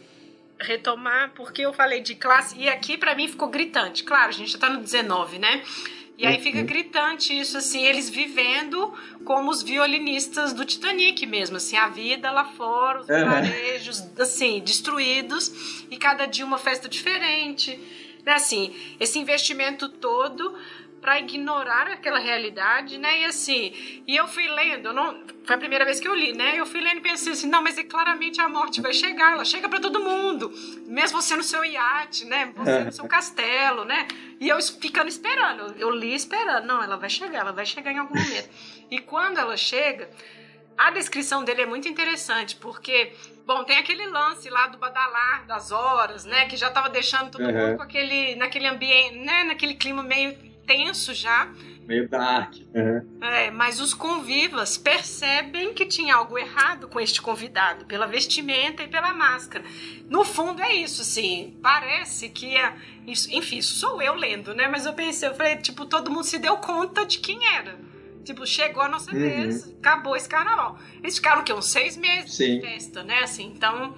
retomar, 0.61 1.31
porque 1.35 1.61
eu 1.61 1.73
falei 1.73 2.01
de 2.01 2.15
classe, 2.15 2.55
e 2.57 2.69
aqui 2.69 2.97
para 2.97 3.15
mim 3.15 3.27
ficou 3.27 3.49
gritante. 3.49 4.03
Claro, 4.03 4.29
a 4.29 4.31
gente 4.31 4.51
já 4.51 4.59
tá 4.59 4.69
no 4.69 4.81
19, 4.81 5.39
né? 5.39 5.63
E 6.17 6.27
aí 6.27 6.39
fica 6.39 6.59
uhum. 6.59 6.65
gritante 6.65 7.37
isso, 7.37 7.57
assim, 7.57 7.83
eles 7.83 8.07
vivendo 8.07 8.93
como 9.25 9.49
os 9.49 9.63
violinistas 9.63 10.53
do 10.53 10.63
Titanic 10.63 11.25
mesmo, 11.25 11.57
assim, 11.57 11.75
a 11.75 11.87
vida 11.87 12.29
lá 12.29 12.45
fora, 12.45 13.01
os 13.01 13.07
vilarejos, 13.07 14.03
assim, 14.19 14.59
destruídos, 14.59 15.83
e 15.89 15.97
cada 15.97 16.27
dia 16.27 16.45
uma 16.45 16.59
festa 16.59 16.87
diferente, 16.87 17.71
né, 18.23 18.33
assim, 18.33 18.75
esse 18.99 19.17
investimento 19.17 19.89
todo 19.89 20.55
para 21.01 21.19
ignorar 21.19 21.87
aquela 21.87 22.19
realidade, 22.19 22.99
né? 22.99 23.21
E 23.21 23.25
assim, 23.25 24.03
e 24.07 24.15
eu 24.15 24.27
fui 24.27 24.47
lendo, 24.47 24.93
não, 24.93 25.23
foi 25.43 25.55
a 25.55 25.59
primeira 25.59 25.83
vez 25.83 25.99
que 25.99 26.07
eu 26.07 26.13
li, 26.13 26.31
né? 26.31 26.53
Eu 26.55 26.65
fui 26.65 26.79
lendo 26.79 26.97
e 26.97 27.01
pensei 27.01 27.33
assim, 27.33 27.49
não, 27.49 27.61
mas 27.61 27.77
é 27.77 27.83
claramente 27.83 28.39
a 28.39 28.47
morte 28.47 28.79
vai 28.79 28.93
chegar, 28.93 29.31
ela 29.31 29.43
chega 29.43 29.67
para 29.67 29.79
todo 29.79 29.99
mundo, 29.99 30.53
mesmo 30.85 31.19
você 31.19 31.35
no 31.35 31.41
seu 31.41 31.65
iate, 31.65 32.25
né? 32.25 32.53
Você 32.55 32.83
no 32.83 32.91
seu 32.91 33.07
castelo, 33.07 33.83
né? 33.83 34.07
E 34.39 34.47
eu 34.47 34.61
ficando 34.61 35.09
esperando, 35.09 35.75
eu 35.77 35.89
li 35.89 36.13
esperando, 36.13 36.67
não, 36.67 36.83
ela 36.83 36.97
vai 36.97 37.09
chegar, 37.09 37.39
ela 37.39 37.51
vai 37.51 37.65
chegar 37.65 37.91
em 37.91 37.97
algum 37.97 38.15
momento. 38.15 38.49
E 38.91 38.99
quando 38.99 39.39
ela 39.39 39.57
chega, 39.57 40.07
a 40.77 40.91
descrição 40.91 41.43
dele 41.43 41.63
é 41.63 41.65
muito 41.65 41.87
interessante, 41.87 42.55
porque, 42.57 43.13
bom, 43.45 43.63
tem 43.63 43.77
aquele 43.77 44.05
lance 44.05 44.49
lá 44.49 44.67
do 44.67 44.77
badalar 44.77 45.45
das 45.47 45.71
horas, 45.71 46.25
né? 46.25 46.45
Que 46.45 46.55
já 46.55 46.69
tava 46.69 46.89
deixando 46.89 47.31
todo 47.31 47.43
uhum. 47.43 47.69
mundo 47.69 47.81
aquele, 47.81 48.35
naquele 48.35 48.67
ambiente, 48.67 49.17
né? 49.17 49.43
Naquele 49.43 49.73
clima 49.75 50.03
meio 50.03 50.50
tenso 50.71 51.13
já. 51.13 51.51
Meio 51.85 52.07
dark. 52.07 52.55
Uhum. 52.73 53.19
É, 53.21 53.51
mas 53.51 53.81
os 53.81 53.93
convivas 53.93 54.77
percebem 54.77 55.73
que 55.73 55.85
tinha 55.85 56.15
algo 56.15 56.37
errado 56.37 56.87
com 56.87 56.99
este 56.99 57.21
convidado, 57.21 57.85
pela 57.85 58.05
vestimenta 58.05 58.83
e 58.83 58.87
pela 58.87 59.13
máscara. 59.13 59.65
No 60.09 60.23
fundo 60.23 60.61
é 60.61 60.73
isso, 60.73 61.03
sim. 61.03 61.57
Parece 61.61 62.29
que 62.29 62.55
é. 62.55 62.73
Isso, 63.05 63.29
enfim, 63.33 63.57
isso 63.57 63.75
sou 63.75 64.01
eu 64.01 64.15
lendo, 64.15 64.53
né? 64.53 64.67
Mas 64.67 64.85
eu 64.85 64.93
pensei, 64.93 65.27
eu 65.27 65.35
falei, 65.35 65.57
tipo, 65.57 65.85
todo 65.85 66.11
mundo 66.11 66.23
se 66.23 66.39
deu 66.39 66.57
conta 66.57 67.05
de 67.05 67.19
quem 67.19 67.45
era. 67.55 67.77
Tipo, 68.23 68.45
chegou 68.45 68.83
a 68.83 68.87
nossa 68.87 69.11
uhum. 69.11 69.19
vez, 69.19 69.73
acabou 69.79 70.15
esse 70.15 70.29
carnaval. 70.29 70.79
Eles 71.01 71.15
ficaram 71.15 71.41
o 71.41 71.43
quê? 71.43 71.51
Uns 71.51 71.65
seis 71.65 71.97
meses 71.97 72.35
sim. 72.35 72.59
de 72.59 72.61
festa, 72.61 73.03
né? 73.03 73.19
Assim, 73.23 73.47
então 73.47 73.95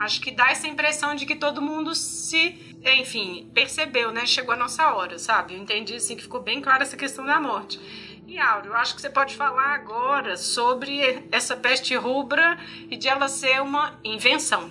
Acho 0.00 0.18
que 0.22 0.30
dá 0.30 0.50
essa 0.50 0.66
impressão 0.66 1.14
de 1.14 1.26
que 1.26 1.36
todo 1.36 1.60
mundo 1.60 1.94
se, 1.94 2.69
enfim, 2.84 3.50
percebeu, 3.52 4.10
né? 4.10 4.24
Chegou 4.26 4.54
a 4.54 4.56
nossa 4.56 4.94
hora, 4.94 5.18
sabe? 5.18 5.54
Eu 5.54 5.58
entendi 5.58 5.94
assim 5.94 6.16
que 6.16 6.22
ficou 6.22 6.42
bem 6.42 6.60
clara 6.60 6.82
essa 6.82 6.96
questão 6.96 7.24
da 7.24 7.40
morte. 7.40 7.78
E 8.26 8.38
Áureo, 8.38 8.70
eu 8.70 8.76
acho 8.76 8.94
que 8.94 9.00
você 9.00 9.10
pode 9.10 9.34
falar 9.34 9.74
agora 9.74 10.36
sobre 10.36 11.26
essa 11.32 11.56
peste 11.56 11.96
rubra 11.96 12.58
e 12.88 12.96
de 12.96 13.08
ela 13.08 13.28
ser 13.28 13.60
uma 13.60 13.98
invenção. 14.04 14.70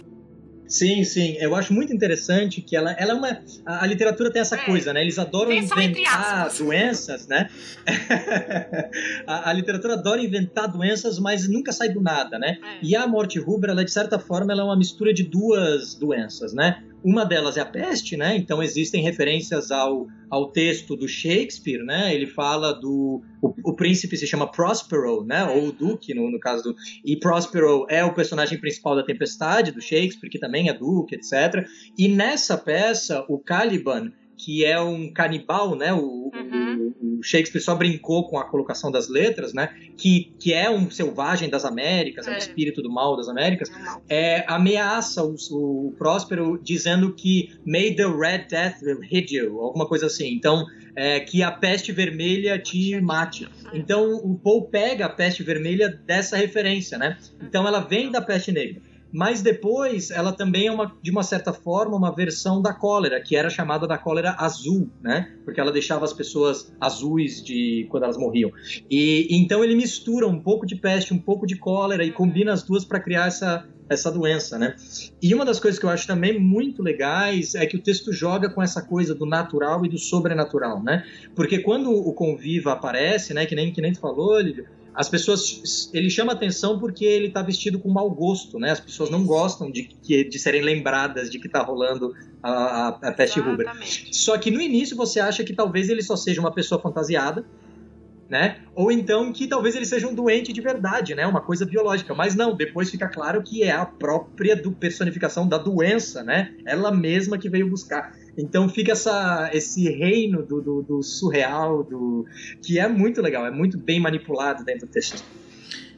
Sim, 0.70 1.04
sim. 1.04 1.36
Eu 1.40 1.56
acho 1.56 1.74
muito 1.74 1.92
interessante 1.92 2.62
que 2.62 2.76
ela, 2.76 2.92
ela 2.92 3.12
é 3.12 3.16
uma. 3.16 3.42
A, 3.66 3.84
a 3.84 3.88
literatura 3.88 4.32
tem 4.32 4.40
essa 4.40 4.56
é. 4.56 4.60
coisa, 4.60 4.94
né? 4.94 5.02
Eles 5.02 5.18
adoram 5.18 5.52
inventar 5.52 6.48
doenças, 6.56 7.28
né? 7.28 7.50
a, 9.26 9.50
a, 9.50 9.54
literatura 9.54 9.96
adora 9.96 10.22
inventar 10.22 10.68
doenças, 10.72 11.18
mas 11.18 11.48
nunca 11.50 11.72
sai 11.72 11.90
do 11.90 12.00
nada, 12.00 12.38
né? 12.38 12.60
É. 12.62 12.78
E 12.84 12.96
a 12.96 13.08
morte 13.08 13.40
rubra, 13.40 13.72
ela, 13.72 13.84
de 13.84 13.92
certa 13.92 14.20
forma, 14.20 14.54
ela 14.54 14.62
é 14.62 14.64
uma 14.64 14.78
mistura 14.78 15.12
de 15.12 15.24
duas 15.24 15.96
doenças, 15.96 16.54
né? 16.54 16.84
Uma 17.04 17.26
delas 17.26 17.56
é 17.56 17.62
a 17.62 17.66
peste, 17.66 18.18
né? 18.18 18.36
Então 18.36 18.62
existem 18.62 19.02
referências 19.02 19.72
ao, 19.72 20.08
ao 20.30 20.52
texto 20.52 20.96
do 20.96 21.08
Shakespeare, 21.08 21.84
né? 21.84 22.14
Ele 22.14 22.28
fala 22.28 22.74
do 22.74 23.22
o, 23.42 23.54
o 23.64 23.76
príncipe 23.76 24.18
se 24.18 24.28
chama 24.28 24.52
Prospero, 24.52 25.24
né? 25.24 25.46
Ou 25.46 25.68
o 25.68 25.72
duque 25.72 26.14
no, 26.14 26.30
no 26.30 26.40
caso 26.40 26.64
do 26.64 26.76
e 27.06 27.18
Prospero 27.18 27.86
é 27.90 28.04
o 28.04 28.14
personagem 28.14 28.60
principal 28.60 28.96
da 28.96 29.04
Tempestade 29.04 29.72
do 29.72 29.82
Shakespeare, 29.82 30.30
que 30.30 30.40
também 30.40 30.70
é 30.70 30.74
duque, 30.74 31.16
etc. 31.16 31.66
E 31.98 32.10
nessa 32.10 32.58
peça 32.58 33.26
o 33.30 33.40
Caliban 33.40 34.12
que 34.40 34.64
é 34.64 34.80
um 34.80 35.12
canibal, 35.12 35.76
né? 35.76 35.94
O, 35.94 36.32
uhum. 36.34 36.94
o, 37.02 37.20
Shakespeare 37.22 37.62
só 37.62 37.76
brincou 37.76 38.30
com 38.30 38.38
a 38.38 38.46
colocação 38.46 38.90
das 38.90 39.10
letras, 39.10 39.54
né? 39.54 39.76
Que, 39.98 40.32
que 40.40 40.54
é 40.54 40.72
um 40.72 40.90
selvagem 40.90 41.50
das 41.50 41.66
Américas, 41.66 42.26
é, 42.26 42.32
é 42.32 42.34
um 42.36 42.38
espírito 42.38 42.82
do 42.82 42.90
mal 42.90 43.18
das 43.18 43.28
Américas, 43.28 43.70
é, 44.08 44.46
ameaça 44.48 45.22
o, 45.24 45.36
o 45.52 45.92
Próspero 45.98 46.58
dizendo 46.64 47.14
que 47.14 47.52
May 47.66 47.94
the 47.94 48.08
Red 48.08 48.46
Death 48.50 48.78
hit 49.04 49.36
you, 49.36 49.60
alguma 49.60 49.86
coisa 49.86 50.06
assim. 50.06 50.34
Então, 50.34 50.66
é, 50.96 51.20
que 51.20 51.44
a 51.44 51.52
peste 51.52 51.92
vermelha 51.92 52.58
te 52.58 53.00
mate. 53.02 53.50
Então, 53.74 54.16
o 54.16 54.40
Paul 54.40 54.70
pega 54.70 55.06
a 55.06 55.10
peste 55.10 55.44
vermelha 55.44 55.90
dessa 55.90 56.38
referência, 56.38 56.98
né? 56.98 57.18
Então, 57.42 57.68
ela 57.68 57.82
vem 57.82 58.10
da 58.10 58.22
peste 58.22 58.54
negra 58.54 58.82
mas 59.12 59.42
depois 59.42 60.12
ela 60.12 60.32
também 60.32 60.68
é 60.68 60.72
uma, 60.72 60.96
de 61.02 61.12
uma 61.12 61.24
certa 61.24 61.52
forma 61.52 61.96
uma 61.96 62.14
versão 62.14 62.62
da 62.62 62.74
cólera, 62.74 63.22
que 63.22 63.36
era 63.36 63.50
chamada 63.50 63.88
da 63.88 63.98
cólera 63.98 64.36
azul, 64.38 64.90
né? 65.02 65.34
Porque 65.44 65.60
ela 65.60 65.72
deixava 65.72 66.06
as 66.06 66.14
pessoas 66.14 66.72
azuis 66.80 67.44
de 67.44 67.88
quando 67.90 68.04
elas 68.04 68.18
morriam. 68.18 68.52
E 68.90 69.28
então 69.32 69.64
ele 69.64 69.76
mistura 69.76 70.28
um 70.28 70.40
pouco 70.40 70.66
de 70.66 70.76
peste, 70.76 71.14
um 71.14 71.20
pouco 71.20 71.48
de 71.48 71.58
cólera 71.58 72.04
e 72.04 72.12
combina 72.12 72.54
as 72.54 72.64
duas 72.64 72.86
para 72.86 73.00
criar 73.00 73.28
essa 73.28 73.68
essa 73.90 74.12
doença, 74.12 74.58
né? 74.60 74.76
E 75.20 75.34
uma 75.34 75.44
das 75.44 75.60
coisas 75.60 75.80
que 75.80 75.86
eu 75.86 75.90
acho 75.90 76.06
também 76.06 76.40
muito 76.40 76.84
legais 76.84 77.56
é 77.56 77.66
que 77.66 77.76
o 77.76 77.82
texto 77.82 78.14
joga 78.14 78.48
com 78.48 78.62
essa 78.62 78.84
coisa 78.84 79.16
do 79.16 79.26
natural 79.26 79.84
e 79.84 79.90
do 79.90 79.98
sobrenatural, 79.98 80.84
né? 80.84 81.04
Porque 81.36 81.60
quando 81.60 81.92
o 81.92 82.14
conviva 82.14 82.74
aparece, 82.74 83.34
né, 83.34 83.48
que 83.48 83.56
nem 83.56 83.74
que 83.74 83.82
nem 83.82 83.92
tu 83.92 84.00
falou, 84.00 84.40
Lívia, 84.40 84.66
as 84.94 85.08
pessoas 85.08 85.90
ele 85.94 86.10
chama 86.10 86.34
atenção 86.34 86.80
porque 86.80 87.06
ele 87.06 87.28
está 87.28 87.42
vestido 87.42 87.80
com 87.80 87.90
mau 87.90 88.10
gosto, 88.10 88.60
né? 88.60 88.72
As 88.72 88.80
pessoas 88.80 89.10
não 89.10 89.26
gostam 89.26 89.72
de, 89.72 89.90
de 90.04 90.40
serem 90.40 90.62
lembradas 90.62 91.30
de 91.30 91.40
que 91.40 91.48
está 91.48 91.62
rolando 91.62 92.14
a, 92.42 92.52
a, 92.52 92.88
a 92.88 93.12
peste 93.12 93.40
rubra. 93.40 93.72
Só 94.12 94.38
que 94.38 94.52
no 94.52 94.62
início 94.62 94.98
você 94.98 95.20
acha 95.20 95.44
que 95.44 95.54
talvez 95.54 95.90
ele 95.90 96.02
só 96.02 96.16
seja 96.16 96.42
uma 96.42 96.52
pessoa 96.52 96.82
fantasiada, 96.82 97.46
né? 98.30 98.60
Ou 98.76 98.92
então 98.92 99.34
que 99.34 99.48
talvez 99.48 99.76
ele 99.76 99.86
seja 99.86 100.08
um 100.08 100.14
doente 100.14 100.54
de 100.54 100.62
verdade, 100.62 101.16
né? 101.16 101.26
Uma 101.26 101.42
coisa 101.42 101.66
biológica. 101.66 102.14
Mas 102.14 102.36
não, 102.36 102.56
depois 102.56 102.90
fica 102.90 103.08
claro 103.08 103.42
que 103.42 103.64
é 103.64 103.72
a 103.72 103.86
própria 103.86 104.56
do 104.56 104.72
personificação 104.72 105.48
da 105.48 105.58
doença, 105.58 106.24
né? 106.24 106.54
Ela 106.66 106.92
mesma 106.92 107.38
que 107.38 107.50
veio 107.50 107.70
buscar. 107.70 108.14
Então 108.40 108.70
fica 108.70 108.94
essa, 108.94 109.50
esse 109.54 109.90
reino 109.90 110.42
do, 110.44 110.62
do, 110.62 110.82
do 110.82 111.04
surreal, 111.04 111.84
do 111.84 112.26
que 112.62 112.80
é 112.80 112.88
muito 112.88 113.22
legal, 113.22 113.46
é 113.46 113.52
muito 113.52 113.78
bem 113.78 114.00
manipulado 114.00 114.64
dentro 114.64 114.88
do 114.88 114.92
texto. 114.92 115.24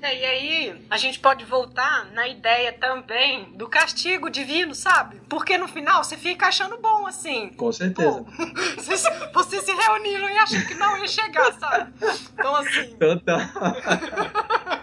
É, 0.02 0.20
e 0.20 0.26
aí 0.26 0.86
a 0.90 0.98
gente 0.98 1.20
pode 1.20 1.46
voltar 1.46 2.12
na 2.12 2.28
ideia 2.28 2.74
também 2.74 3.52
do 3.54 3.70
castigo 3.70 4.32
divino, 4.32 4.74
sabe? 4.74 5.22
Porque 5.30 5.60
no 5.60 5.68
final 5.68 6.04
você 6.04 6.18
fica 6.18 6.48
achando 6.48 6.76
bom, 6.78 7.06
assim. 7.06 7.50
Com 7.50 7.72
certeza. 7.72 8.24
Pô, 8.24 8.26
vocês, 8.82 9.04
vocês, 9.32 9.64
se 9.64 9.72
reuniram 9.72 10.28
e 10.28 10.38
acharam 10.40 10.66
que 10.66 10.74
não 10.74 10.98
ia 10.98 11.08
chegar, 11.08 11.54
sabe? 11.54 11.94
Então 12.34 12.56
assim. 12.56 12.96
Total. 12.98 13.42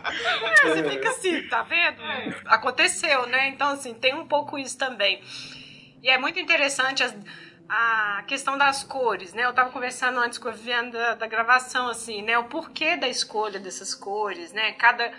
é, 0.62 0.68
você 0.68 0.88
fica 0.88 1.09
assim, 1.09 1.42
tá 1.48 1.64
vendo? 1.64 2.00
Aconteceu, 2.46 3.26
né? 3.26 3.48
Então, 3.48 3.70
assim, 3.70 3.94
tem 3.94 4.14
um 4.14 4.24
pouco 4.24 4.56
isso 4.56 4.78
também. 4.78 5.20
E 6.00 6.09
é 6.09 6.16
muito 6.16 6.38
interessante 6.38 7.02
as 7.02 7.12
a 7.69 8.25
questão 8.27 8.57
das 8.57 8.83
cores, 8.83 9.35
né? 9.35 9.45
Eu 9.45 9.51
estava 9.51 9.71
conversando 9.71 10.19
antes 10.19 10.39
com 10.39 10.49
a 10.49 10.53
Viviane 10.53 10.91
da, 10.91 11.14
da, 11.14 11.27
gravação, 11.27 11.89
assim, 11.89 12.23
né? 12.23 12.39
O 12.39 12.45
porquê 12.45 12.97
da 12.97 13.09
escolha 13.09 13.61
dessas 13.61 13.95
cores, 13.95 14.53
né? 14.53 14.73
Cada... 14.73 15.12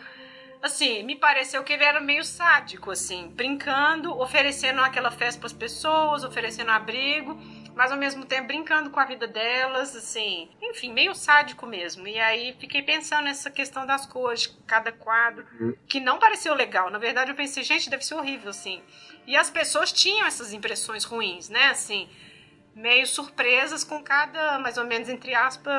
Assim, 0.62 1.04
me 1.04 1.16
pareceu 1.16 1.64
que 1.64 1.72
ele 1.72 1.86
era 1.86 2.02
meio 2.02 2.24
sádico, 2.24 2.92
assim, 2.92 3.30
brincando, 3.30 4.12
oferecendo 4.20 4.82
aquela 4.82 5.10
festa 5.10 5.40
para 5.40 5.48
as 5.48 5.54
pessoas, 5.54 6.26
oferecendo 6.26 6.70
abrigo, 6.72 7.40
mas 7.74 7.94
ao 7.94 7.98
mesmo 7.98 8.26
tempo 8.26 8.48
brincando 8.48 8.90
com 8.90 9.00
a 9.00 9.06
vida 9.06 9.26
delas, 9.26 9.96
assim, 9.96 10.50
enfim, 10.62 10.92
meio 10.92 11.16
sádico 11.16 11.66
mesmo. 11.66 12.06
E 12.10 12.20
aí 12.20 12.58
fiquei 12.60 12.82
pensando 12.82 13.24
nessa 13.24 13.50
questão 13.50 13.86
das 13.86 14.06
cores, 14.06 14.48
cada 14.68 14.92
quadro, 14.92 15.46
uhum. 15.62 15.78
que 15.88 16.02
não 16.02 16.20
pareceu 16.20 16.54
legal. 16.54 16.90
Na 16.90 16.98
verdade, 16.98 17.32
eu 17.32 17.36
pensei, 17.36 17.64
gente, 17.64 17.90
deve 17.90 18.04
ser 18.04 18.16
horrível, 18.16 18.50
assim. 18.50 18.82
E 19.26 19.38
as 19.38 19.50
pessoas 19.50 19.94
tinham 19.94 20.28
essas 20.28 20.52
impressões 20.52 21.06
ruins, 21.06 21.48
né? 21.48 21.68
Assim, 21.68 22.10
meio 22.76 23.06
surpresas 23.06 23.84
com 23.84 24.02
cada, 24.02 24.60
mais 24.60 24.78
ou 24.78 24.86
menos, 24.86 25.10
entre 25.10 25.34
aspas, 25.36 25.74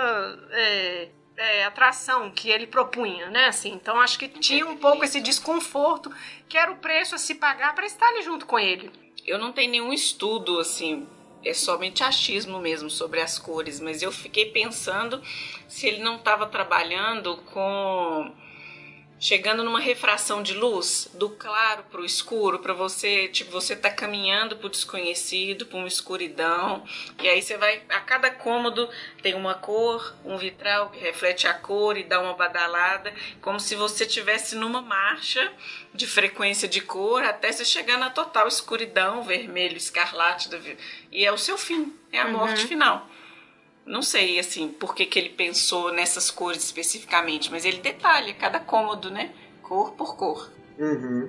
é, 0.50 1.08
é, 1.36 1.64
atração 1.64 2.30
que 2.30 2.50
ele 2.50 2.66
propunha, 2.66 3.30
né? 3.30 3.46
Assim, 3.46 3.72
então 3.72 4.00
acho 4.00 4.18
que 4.18 4.28
tinha 4.28 4.66
um 4.66 4.76
pouco 4.76 5.04
esse 5.04 5.20
desconforto 5.20 6.12
que 6.48 6.58
era 6.58 6.70
o 6.70 6.76
preço 6.76 7.14
a 7.14 7.18
se 7.18 7.34
pagar 7.36 7.74
para 7.74 7.86
estar 7.86 8.06
ali 8.08 8.22
junto 8.22 8.46
com 8.46 8.58
ele. 8.58 8.90
Eu 9.26 9.38
não 9.38 9.52
tenho 9.52 9.70
nenhum 9.70 9.92
estudo 9.92 10.58
assim, 10.58 11.06
é 11.44 11.54
somente 11.54 12.02
achismo 12.02 12.58
mesmo 12.58 12.90
sobre 12.90 13.20
as 13.20 13.38
cores, 13.38 13.80
mas 13.80 14.02
eu 14.02 14.12
fiquei 14.12 14.50
pensando 14.50 15.22
se 15.66 15.86
ele 15.86 16.02
não 16.02 16.16
estava 16.16 16.46
trabalhando 16.46 17.36
com 17.52 18.34
chegando 19.20 19.62
numa 19.62 19.78
refração 19.78 20.42
de 20.42 20.54
luz 20.54 21.08
do 21.12 21.28
claro 21.28 21.84
para 21.90 22.00
o 22.00 22.04
escuro, 22.04 22.58
para 22.58 22.72
você, 22.72 23.28
tipo, 23.28 23.52
você 23.52 23.76
tá 23.76 23.90
caminhando 23.90 24.56
para 24.56 24.66
o 24.66 24.70
desconhecido, 24.70 25.66
para 25.66 25.76
uma 25.76 25.86
escuridão, 25.86 26.82
e 27.22 27.28
aí 27.28 27.42
você 27.42 27.58
vai 27.58 27.82
a 27.90 28.00
cada 28.00 28.30
cômodo 28.30 28.88
tem 29.22 29.34
uma 29.34 29.54
cor, 29.54 30.14
um 30.24 30.38
vitral 30.38 30.88
que 30.88 30.98
reflete 30.98 31.46
a 31.46 31.52
cor 31.52 31.98
e 31.98 32.02
dá 32.02 32.18
uma 32.18 32.32
badalada, 32.32 33.12
como 33.42 33.60
se 33.60 33.74
você 33.74 34.06
tivesse 34.06 34.56
numa 34.56 34.80
marcha 34.80 35.52
de 35.92 36.06
frequência 36.06 36.66
de 36.66 36.80
cor 36.80 37.22
até 37.22 37.52
você 37.52 37.64
chegar 37.64 37.98
na 37.98 38.08
total 38.08 38.48
escuridão, 38.48 39.22
vermelho, 39.22 39.76
escarlate, 39.76 40.48
e 41.12 41.26
é 41.26 41.30
o 41.30 41.36
seu 41.36 41.58
fim, 41.58 41.94
é 42.10 42.20
a 42.20 42.24
uhum. 42.24 42.32
morte 42.32 42.66
final. 42.66 43.06
Não 43.90 44.02
sei, 44.02 44.38
assim, 44.38 44.68
por 44.68 44.94
que, 44.94 45.04
que 45.04 45.18
ele 45.18 45.30
pensou 45.30 45.92
nessas 45.92 46.30
cores 46.30 46.62
especificamente, 46.62 47.50
mas 47.50 47.64
ele 47.64 47.78
detalha 47.78 48.32
cada 48.32 48.60
cômodo, 48.60 49.10
né? 49.10 49.32
Cor 49.62 49.92
por 49.94 50.16
cor. 50.16 50.48
Uhum. 50.78 51.28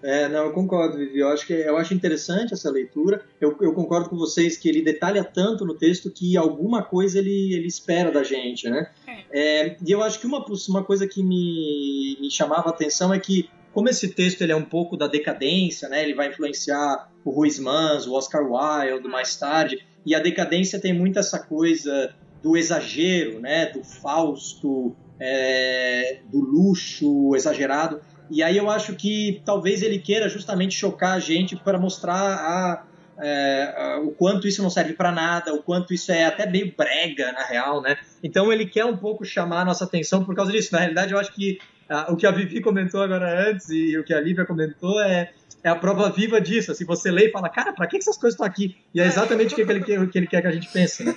É, 0.00 0.28
não, 0.28 0.44
eu 0.44 0.52
concordo, 0.52 0.96
Vivi. 0.96 1.18
Eu 1.18 1.28
acho, 1.28 1.44
que, 1.44 1.52
eu 1.52 1.76
acho 1.76 1.92
interessante 1.92 2.54
essa 2.54 2.70
leitura. 2.70 3.26
Eu, 3.40 3.56
eu 3.60 3.72
concordo 3.74 4.08
com 4.08 4.16
vocês 4.16 4.56
que 4.56 4.68
ele 4.68 4.82
detalha 4.82 5.24
tanto 5.24 5.66
no 5.66 5.74
texto 5.74 6.08
que 6.08 6.36
alguma 6.36 6.80
coisa 6.80 7.18
ele, 7.18 7.52
ele 7.52 7.66
espera 7.66 8.12
da 8.12 8.22
gente, 8.22 8.70
né? 8.70 8.88
É. 9.06 9.24
É, 9.32 9.76
e 9.84 9.90
eu 9.90 10.00
acho 10.00 10.20
que 10.20 10.26
uma, 10.26 10.44
uma 10.68 10.84
coisa 10.84 11.08
que 11.08 11.24
me, 11.24 12.16
me 12.20 12.30
chamava 12.30 12.68
a 12.68 12.72
atenção 12.72 13.12
é 13.12 13.18
que, 13.18 13.50
como 13.74 13.88
esse 13.88 14.08
texto 14.08 14.42
ele 14.42 14.52
é 14.52 14.56
um 14.56 14.64
pouco 14.64 14.96
da 14.96 15.08
decadência, 15.08 15.88
né? 15.88 16.04
Ele 16.04 16.14
vai 16.14 16.28
influenciar 16.28 17.10
o 17.24 17.30
Ruiz 17.30 17.58
Mans, 17.58 18.06
o 18.06 18.14
Oscar 18.14 18.42
Wilde 18.48 19.08
mais 19.08 19.34
tarde. 19.34 19.84
E 20.06 20.14
a 20.14 20.20
decadência 20.20 20.80
tem 20.80 20.92
muito 20.92 21.18
essa 21.18 21.38
coisa 21.38 22.14
do 22.40 22.56
exagero, 22.56 23.40
né? 23.40 23.66
Do 23.66 23.82
fausto, 23.82 24.94
é, 25.18 26.20
do 26.30 26.38
luxo 26.38 27.34
exagerado. 27.34 28.00
E 28.30 28.42
aí 28.42 28.56
eu 28.56 28.70
acho 28.70 28.94
que 28.94 29.42
talvez 29.44 29.82
ele 29.82 29.98
queira 29.98 30.28
justamente 30.28 30.76
chocar 30.76 31.14
a 31.14 31.18
gente 31.18 31.56
para 31.56 31.78
mostrar 31.78 32.14
a, 32.14 32.84
é, 33.18 33.74
a, 33.76 34.00
o 34.00 34.12
quanto 34.12 34.46
isso 34.46 34.62
não 34.62 34.70
serve 34.70 34.92
para 34.92 35.10
nada, 35.10 35.52
o 35.52 35.62
quanto 35.62 35.92
isso 35.92 36.12
é 36.12 36.24
até 36.24 36.48
meio 36.48 36.72
brega, 36.76 37.32
na 37.32 37.44
real, 37.44 37.82
né? 37.82 37.96
Então 38.22 38.52
ele 38.52 38.66
quer 38.66 38.84
um 38.84 38.96
pouco 38.96 39.24
chamar 39.24 39.62
a 39.62 39.64
nossa 39.64 39.84
atenção 39.84 40.24
por 40.24 40.34
causa 40.34 40.52
disso. 40.52 40.72
Na 40.72 40.78
realidade, 40.78 41.12
eu 41.12 41.18
acho 41.18 41.32
que 41.32 41.58
a, 41.88 42.12
o 42.12 42.16
que 42.16 42.26
a 42.26 42.30
Vivi 42.30 42.60
comentou 42.60 43.02
agora 43.02 43.50
antes 43.50 43.68
e 43.70 43.96
o 43.98 44.04
que 44.04 44.14
a 44.14 44.20
Lívia 44.20 44.44
comentou 44.44 45.00
é 45.00 45.32
é 45.66 45.68
a 45.68 45.74
prova 45.74 46.08
viva 46.10 46.40
disso. 46.40 46.70
Assim, 46.70 46.84
você 46.84 47.10
lê 47.10 47.26
e 47.26 47.32
fala, 47.32 47.48
cara, 47.48 47.72
pra 47.72 47.88
que 47.88 47.96
essas 47.96 48.16
coisas 48.16 48.34
estão 48.34 48.46
aqui? 48.46 48.80
E 48.94 49.00
é 49.00 49.04
exatamente 49.04 49.52
o 49.52 49.56
que 49.56 49.62
ele, 49.62 49.82
quer, 49.82 50.08
que 50.08 50.18
ele 50.18 50.26
quer 50.28 50.40
que 50.40 50.46
a 50.46 50.52
gente 50.52 50.68
pense, 50.68 51.02
né? 51.02 51.14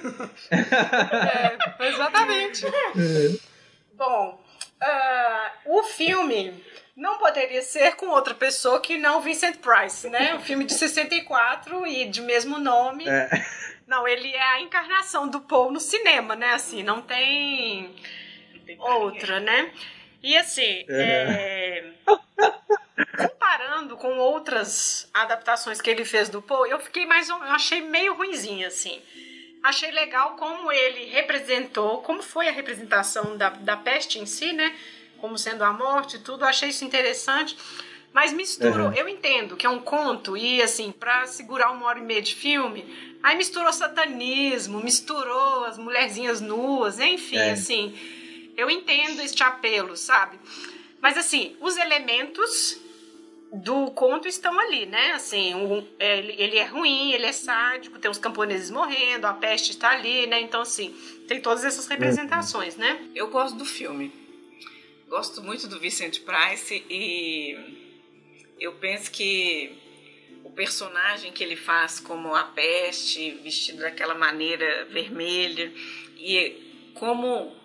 É, 0.49 1.87
exatamente. 1.87 2.65
É. 2.65 3.37
Bom, 3.93 4.43
uh, 4.81 5.77
o 5.77 5.83
filme 5.83 6.63
não 6.95 7.19
poderia 7.19 7.61
ser 7.61 7.95
com 7.95 8.07
outra 8.07 8.33
pessoa 8.33 8.81
que 8.81 8.97
não 8.97 9.21
Vincent 9.21 9.57
Price, 9.57 10.09
né? 10.09 10.33
O 10.33 10.39
filme 10.39 10.65
de 10.65 10.73
64 10.73 11.85
e 11.85 12.05
de 12.05 12.21
mesmo 12.21 12.57
nome. 12.57 13.07
É. 13.07 13.29
Não, 13.85 14.07
ele 14.07 14.31
é 14.33 14.41
a 14.41 14.61
encarnação 14.61 15.27
do 15.27 15.41
Paul 15.41 15.71
no 15.71 15.79
cinema, 15.79 16.35
né? 16.35 16.53
Assim, 16.53 16.81
não 16.81 17.01
tem, 17.01 17.95
não 18.53 18.61
tem 18.61 18.77
outra, 18.79 19.39
né? 19.39 19.71
E 20.21 20.37
assim, 20.37 20.85
é. 20.89 21.93
É 22.07 22.19
comparando 23.17 23.97
com 23.97 24.17
outras 24.17 25.09
adaptações 25.13 25.81
que 25.81 25.89
ele 25.89 26.05
fez 26.05 26.29
do 26.29 26.41
Poe, 26.41 26.69
eu 26.69 26.79
fiquei 26.79 27.05
mais 27.05 27.29
eu 27.29 27.35
achei 27.43 27.81
meio 27.81 28.13
ruinzinha 28.15 28.67
assim. 28.67 29.01
Achei 29.61 29.91
legal 29.91 30.35
como 30.35 30.71
ele 30.71 31.05
representou, 31.05 32.01
como 32.01 32.21
foi 32.23 32.47
a 32.47 32.51
representação 32.51 33.35
da, 33.35 33.49
da 33.49 33.75
peste 33.75 34.19
em 34.19 34.25
si, 34.25 34.53
né? 34.53 34.73
Como 35.17 35.37
sendo 35.37 35.63
a 35.65 35.73
morte 35.73 36.15
e 36.15 36.19
tudo, 36.19 36.45
achei 36.45 36.69
isso 36.69 36.85
interessante. 36.85 37.57
Mas 38.13 38.31
misturou, 38.31 38.87
uhum. 38.87 38.93
eu 38.93 39.07
entendo 39.07 39.57
que 39.57 39.65
é 39.65 39.69
um 39.69 39.79
conto 39.79 40.37
e 40.37 40.61
assim, 40.61 40.91
para 40.91 41.27
segurar 41.27 41.71
uma 41.71 41.85
hora 41.85 41.99
e 41.99 42.01
meia 42.01 42.21
de 42.21 42.33
filme, 42.33 42.85
aí 43.21 43.35
misturou 43.35 43.71
satanismo, 43.73 44.81
misturou 44.81 45.65
as 45.65 45.77
mulherzinhas 45.77 46.39
nuas, 46.39 46.99
enfim, 46.99 47.37
é. 47.37 47.51
assim, 47.51 47.93
eu 48.59 48.69
entendo 48.69 49.21
este 49.21 49.43
apelo, 49.43 49.95
sabe? 49.95 50.39
Mas 51.01 51.17
assim, 51.17 51.55
os 51.61 51.77
elementos 51.77 52.79
do 53.51 53.89
conto 53.91 54.27
estão 54.27 54.59
ali, 54.59 54.85
né? 54.85 55.11
Assim, 55.13 55.55
um, 55.55 55.87
ele, 55.99 56.35
ele, 56.37 56.57
é 56.57 56.65
ruim, 56.65 57.11
ele 57.13 57.25
é 57.25 57.31
sádico, 57.31 57.97
tem 57.97 58.11
os 58.11 58.17
camponeses 58.17 58.69
morrendo, 58.69 59.25
a 59.25 59.33
peste 59.33 59.71
está 59.71 59.89
ali, 59.91 60.27
né? 60.27 60.39
Então, 60.41 60.61
assim, 60.61 60.93
tem 61.27 61.41
todas 61.41 61.63
essas 61.63 61.87
representações, 61.87 62.75
né? 62.75 63.09
Eu 63.15 63.29
gosto 63.29 63.57
do 63.57 63.65
filme. 63.65 64.11
Gosto 65.07 65.41
muito 65.41 65.67
do 65.67 65.79
Vicente 65.79 66.21
Price 66.21 66.85
e 66.87 67.57
eu 68.59 68.73
penso 68.73 69.09
que 69.09 69.75
o 70.43 70.51
personagem 70.51 71.31
que 71.31 71.43
ele 71.43 71.55
faz 71.55 71.99
como 71.99 72.35
a 72.35 72.43
peste, 72.43 73.31
vestido 73.43 73.79
daquela 73.79 74.13
maneira 74.13 74.85
vermelha, 74.85 75.71
e 76.17 76.91
como 76.93 77.55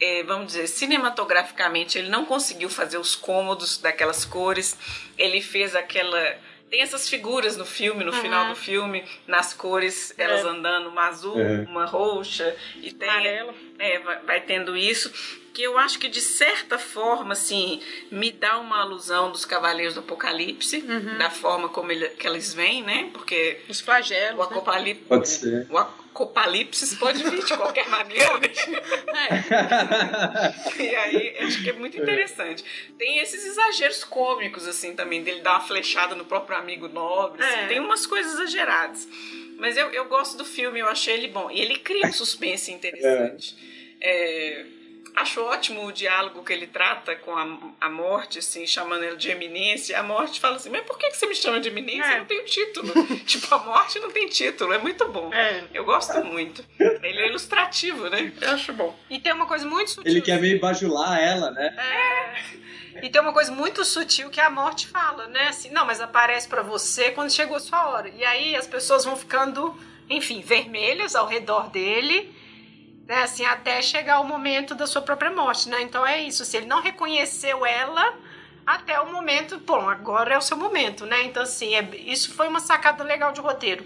é, 0.00 0.22
vamos 0.22 0.48
dizer, 0.48 0.66
cinematograficamente, 0.66 1.98
ele 1.98 2.08
não 2.08 2.24
conseguiu 2.24 2.68
fazer 2.68 2.98
os 2.98 3.14
cômodos 3.14 3.78
daquelas 3.78 4.24
cores. 4.24 4.76
Ele 5.16 5.40
fez 5.40 5.74
aquela. 5.74 6.36
Tem 6.70 6.82
essas 6.82 7.08
figuras 7.08 7.56
no 7.56 7.64
filme, 7.64 8.04
no 8.04 8.12
uhum. 8.12 8.20
final 8.20 8.48
do 8.48 8.54
filme, 8.54 9.02
nas 9.26 9.54
cores, 9.54 10.12
elas 10.18 10.44
é. 10.44 10.48
andando, 10.48 10.90
uma 10.90 11.06
azul, 11.06 11.40
é. 11.40 11.64
uma 11.66 11.86
roxa, 11.86 12.54
e 12.76 12.92
tem. 12.92 13.08
Amarelo. 13.08 13.54
É, 13.78 13.98
vai, 14.00 14.18
vai 14.22 14.40
tendo 14.40 14.76
isso 14.76 15.10
que 15.58 15.64
eu 15.64 15.76
acho 15.76 15.98
que 15.98 16.08
de 16.08 16.20
certa 16.20 16.78
forma, 16.78 17.32
assim, 17.32 17.82
me 18.12 18.30
dá 18.30 18.58
uma 18.58 18.80
alusão 18.80 19.32
dos 19.32 19.44
Cavaleiros 19.44 19.94
do 19.94 20.00
Apocalipse, 20.00 20.76
uhum. 20.78 21.18
da 21.18 21.30
forma 21.30 21.68
como 21.68 21.90
ele, 21.90 22.08
que 22.10 22.28
eles 22.28 22.54
vêm, 22.54 22.80
né? 22.84 23.10
Porque 23.12 23.60
os 23.68 23.80
flagelos, 23.80 24.46
o, 24.46 24.50
né? 24.50 24.96
pode 25.08 25.28
ser. 25.28 25.66
o 25.68 26.07
apocalipse 26.14 26.96
pode 26.96 27.22
vir 27.22 27.44
de 27.44 27.56
qualquer 27.56 27.88
maneira. 27.88 28.40
é. 29.16 29.38
E 30.82 30.94
aí, 30.94 31.36
acho 31.40 31.62
que 31.62 31.70
é 31.70 31.72
muito 31.72 32.00
interessante. 32.00 32.64
Tem 32.98 33.18
esses 33.18 33.44
exageros 33.44 34.04
cômicos, 34.04 34.66
assim, 34.66 34.94
também, 34.94 35.22
dele 35.22 35.40
dar 35.40 35.52
uma 35.52 35.60
flechada 35.60 36.14
no 36.14 36.24
próprio 36.24 36.56
amigo 36.56 36.88
nobre. 36.88 37.42
Assim, 37.42 37.60
é. 37.60 37.66
tem 37.66 37.80
umas 37.80 38.06
coisas 38.06 38.34
exageradas. 38.34 39.08
Mas 39.58 39.76
eu, 39.76 39.90
eu 39.90 40.06
gosto 40.06 40.36
do 40.36 40.44
filme, 40.44 40.78
eu 40.78 40.88
achei 40.88 41.14
ele 41.14 41.28
bom. 41.28 41.50
E 41.50 41.60
ele 41.60 41.78
cria 41.78 42.06
um 42.06 42.12
suspense 42.12 42.72
interessante. 42.72 43.56
É. 44.00 44.77
Acho 45.20 45.42
ótimo 45.42 45.84
o 45.84 45.92
diálogo 45.92 46.44
que 46.44 46.52
ele 46.52 46.68
trata 46.68 47.16
com 47.16 47.36
a, 47.36 47.58
a 47.80 47.90
morte, 47.90 48.38
assim, 48.38 48.64
chamando 48.66 49.02
ele 49.02 49.16
de 49.16 49.28
eminência. 49.28 49.98
A 49.98 50.02
morte 50.02 50.38
fala 50.38 50.56
assim, 50.56 50.70
mas 50.70 50.82
por 50.82 50.96
que 50.96 51.10
você 51.10 51.26
me 51.26 51.34
chama 51.34 51.58
de 51.58 51.68
eminência? 51.68 52.04
É. 52.04 52.14
Eu 52.14 52.18
não 52.18 52.26
tenho 52.26 52.44
título. 52.44 52.92
tipo, 53.26 53.52
a 53.52 53.58
morte 53.58 53.98
não 53.98 54.12
tem 54.12 54.28
título. 54.28 54.72
É 54.72 54.78
muito 54.78 55.08
bom. 55.08 55.32
É. 55.34 55.64
Eu 55.74 55.84
gosto 55.84 56.22
muito. 56.24 56.64
Ele 56.78 57.18
é 57.18 57.28
ilustrativo, 57.28 58.08
né? 58.08 58.32
Eu 58.40 58.50
acho 58.50 58.72
bom. 58.72 58.96
E 59.10 59.18
tem 59.18 59.32
uma 59.32 59.46
coisa 59.46 59.66
muito 59.66 59.90
sutil. 59.90 60.10
Ele 60.10 60.20
quer 60.20 60.40
meio 60.40 60.60
bajular 60.60 61.18
ela, 61.20 61.50
né? 61.50 61.74
É. 61.76 63.04
E 63.04 63.10
tem 63.10 63.20
uma 63.20 63.32
coisa 63.32 63.50
muito 63.50 63.84
sutil 63.84 64.30
que 64.30 64.40
a 64.40 64.48
morte 64.48 64.86
fala, 64.86 65.26
né? 65.26 65.48
Assim, 65.48 65.70
não, 65.70 65.84
mas 65.84 66.00
aparece 66.00 66.48
para 66.48 66.62
você 66.62 67.10
quando 67.10 67.32
chegou 67.32 67.56
a 67.56 67.60
sua 67.60 67.88
hora. 67.88 68.08
E 68.08 68.24
aí 68.24 68.54
as 68.54 68.68
pessoas 68.68 69.04
vão 69.04 69.16
ficando, 69.16 69.76
enfim, 70.08 70.40
vermelhas 70.40 71.16
ao 71.16 71.26
redor 71.26 71.70
dele 71.70 72.37
né? 73.08 73.22
Assim, 73.22 73.44
até 73.46 73.80
chegar 73.80 74.20
o 74.20 74.24
momento 74.24 74.74
da 74.74 74.86
sua 74.86 75.00
própria 75.00 75.30
morte, 75.30 75.68
né? 75.70 75.80
Então 75.80 76.06
é 76.06 76.20
isso. 76.20 76.44
Se 76.44 76.58
ele 76.58 76.66
não 76.66 76.82
reconheceu 76.82 77.64
ela 77.64 78.14
até 78.66 79.00
o 79.00 79.10
momento, 79.10 79.58
bom, 79.58 79.88
agora 79.88 80.34
é 80.34 80.38
o 80.38 80.42
seu 80.42 80.56
momento, 80.56 81.06
né? 81.06 81.22
Então, 81.22 81.42
assim, 81.42 81.74
é, 81.74 81.88
isso 82.04 82.34
foi 82.34 82.46
uma 82.46 82.60
sacada 82.60 83.02
legal 83.02 83.32
de 83.32 83.40
roteiro. 83.40 83.82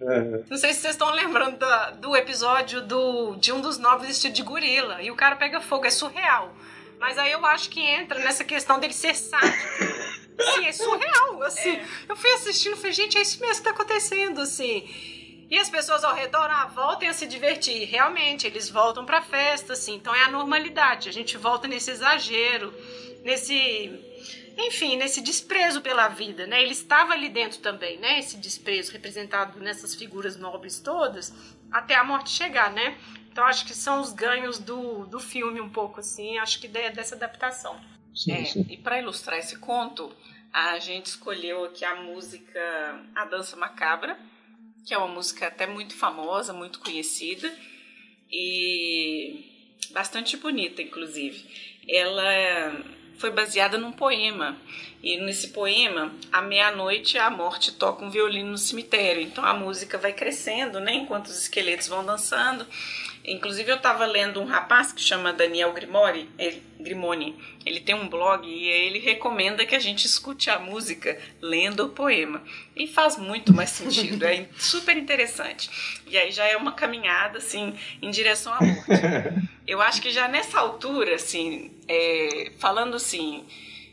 Uhum. 0.00 0.44
Não 0.50 0.58
sei 0.58 0.74
se 0.74 0.80
vocês 0.80 0.94
estão 0.94 1.10
lembrando 1.10 1.56
do, 1.56 2.00
do 2.00 2.16
episódio 2.16 2.82
do, 2.82 3.36
de 3.36 3.52
um 3.52 3.60
dos 3.60 3.78
novos 3.78 4.08
vestido 4.08 4.34
de 4.34 4.42
gorila. 4.42 5.00
E 5.00 5.10
o 5.10 5.14
cara 5.14 5.36
pega 5.36 5.60
fogo, 5.60 5.86
é 5.86 5.90
surreal. 5.90 6.52
Mas 6.98 7.16
aí 7.16 7.30
eu 7.30 7.46
acho 7.46 7.70
que 7.70 7.80
entra 7.80 8.18
nessa 8.18 8.42
questão 8.42 8.80
dele 8.80 8.92
ser 8.92 9.14
sádico. 9.14 9.56
Sim, 10.40 10.66
é 10.66 10.72
surreal, 10.72 11.42
assim. 11.44 11.76
É. 11.76 11.84
Eu 12.08 12.16
fui 12.16 12.30
assistindo 12.32 12.72
e 12.72 12.76
falei, 12.76 12.92
gente, 12.92 13.16
é 13.16 13.22
isso 13.22 13.40
mesmo 13.40 13.56
que 13.56 13.62
tá 13.62 13.70
acontecendo, 13.70 14.40
assim. 14.40 14.84
E 15.50 15.58
as 15.58 15.68
pessoas 15.68 16.04
ao 16.04 16.14
redor 16.14 16.50
ah, 16.50 16.66
voltem 16.66 17.08
a 17.08 17.12
se 17.12 17.26
divertir. 17.26 17.86
Realmente, 17.86 18.46
eles 18.46 18.70
voltam 18.70 19.04
para 19.04 19.18
a 19.18 19.22
festa, 19.22 19.74
assim. 19.74 19.94
Então 19.94 20.14
é 20.14 20.22
a 20.24 20.30
normalidade. 20.30 21.08
A 21.08 21.12
gente 21.12 21.36
volta 21.36 21.68
nesse 21.68 21.90
exagero, 21.90 22.74
nesse 23.22 24.12
enfim, 24.56 24.96
nesse 24.96 25.20
desprezo 25.20 25.80
pela 25.80 26.08
vida, 26.08 26.46
né? 26.46 26.62
Ele 26.62 26.72
estava 26.72 27.12
ali 27.12 27.28
dentro 27.28 27.58
também, 27.58 27.98
né? 27.98 28.18
Esse 28.18 28.36
desprezo 28.36 28.92
representado 28.92 29.58
nessas 29.58 29.94
figuras 29.94 30.36
nobres 30.36 30.78
todas, 30.78 31.34
até 31.72 31.94
a 31.96 32.04
morte 32.04 32.30
chegar, 32.30 32.70
né? 32.72 32.96
Então 33.30 33.44
acho 33.44 33.66
que 33.66 33.74
são 33.74 34.00
os 34.00 34.12
ganhos 34.12 34.58
do, 34.58 35.06
do 35.06 35.18
filme 35.18 35.60
um 35.60 35.68
pouco 35.68 35.98
assim, 35.98 36.38
acho 36.38 36.60
que 36.60 36.68
dessa 36.68 37.16
adaptação. 37.16 37.78
Sim, 38.14 38.32
é, 38.32 38.44
sim. 38.44 38.66
E 38.70 38.76
para 38.76 39.00
ilustrar 39.00 39.38
esse 39.38 39.58
conto, 39.58 40.14
a 40.52 40.78
gente 40.78 41.06
escolheu 41.06 41.64
aqui 41.64 41.84
a 41.84 41.96
música 41.96 43.04
A 43.12 43.24
Dança 43.24 43.56
Macabra, 43.56 44.16
que 44.84 44.92
é 44.92 44.98
uma 44.98 45.08
música 45.08 45.46
até 45.46 45.66
muito 45.66 45.94
famosa, 45.96 46.52
muito 46.52 46.78
conhecida 46.78 47.52
e 48.30 49.44
bastante 49.90 50.36
bonita, 50.36 50.82
inclusive. 50.82 51.44
Ela 51.88 52.84
foi 53.18 53.30
baseada 53.30 53.78
num 53.78 53.92
poema. 53.92 54.58
E 55.02 55.18
nesse 55.18 55.48
poema, 55.48 56.12
à 56.32 56.42
meia-noite, 56.42 57.18
a 57.18 57.30
morte 57.30 57.72
toca 57.72 58.04
um 58.04 58.10
violino 58.10 58.50
no 58.50 58.58
cemitério. 58.58 59.22
Então 59.22 59.44
a 59.44 59.54
música 59.54 59.98
vai 59.98 60.12
crescendo, 60.12 60.80
né? 60.80 60.94
Enquanto 60.94 61.26
os 61.26 61.42
esqueletos 61.42 61.88
vão 61.88 62.04
dançando. 62.04 62.66
Inclusive 63.26 63.70
eu 63.70 63.76
estava 63.76 64.04
lendo 64.04 64.38
um 64.38 64.44
rapaz 64.44 64.92
que 64.92 65.00
chama 65.00 65.32
Daniel 65.32 65.72
Grimori, 65.72 66.28
ele, 66.38 66.62
Grimoni. 66.78 67.34
Ele 67.64 67.80
tem 67.80 67.94
um 67.94 68.06
blog 68.06 68.46
e 68.46 68.66
ele 68.66 68.98
recomenda 68.98 69.64
que 69.64 69.74
a 69.74 69.78
gente 69.78 70.04
escute 70.04 70.50
a 70.50 70.58
música 70.58 71.18
lendo 71.40 71.86
o 71.86 71.88
poema. 71.88 72.42
E 72.76 72.86
faz 72.86 73.16
muito 73.16 73.54
mais 73.54 73.70
sentido, 73.70 74.26
é 74.26 74.46
super 74.58 74.94
interessante. 74.94 75.70
E 76.06 76.18
aí 76.18 76.30
já 76.30 76.44
é 76.44 76.54
uma 76.54 76.72
caminhada 76.72 77.38
assim 77.38 77.74
em 78.02 78.10
direção 78.10 78.52
à 78.52 78.60
morte. 78.60 78.90
Eu 79.66 79.80
acho 79.80 80.02
que 80.02 80.10
já 80.10 80.28
nessa 80.28 80.60
altura, 80.60 81.14
assim, 81.14 81.70
é, 81.88 82.52
falando 82.58 82.96
assim, 82.96 83.46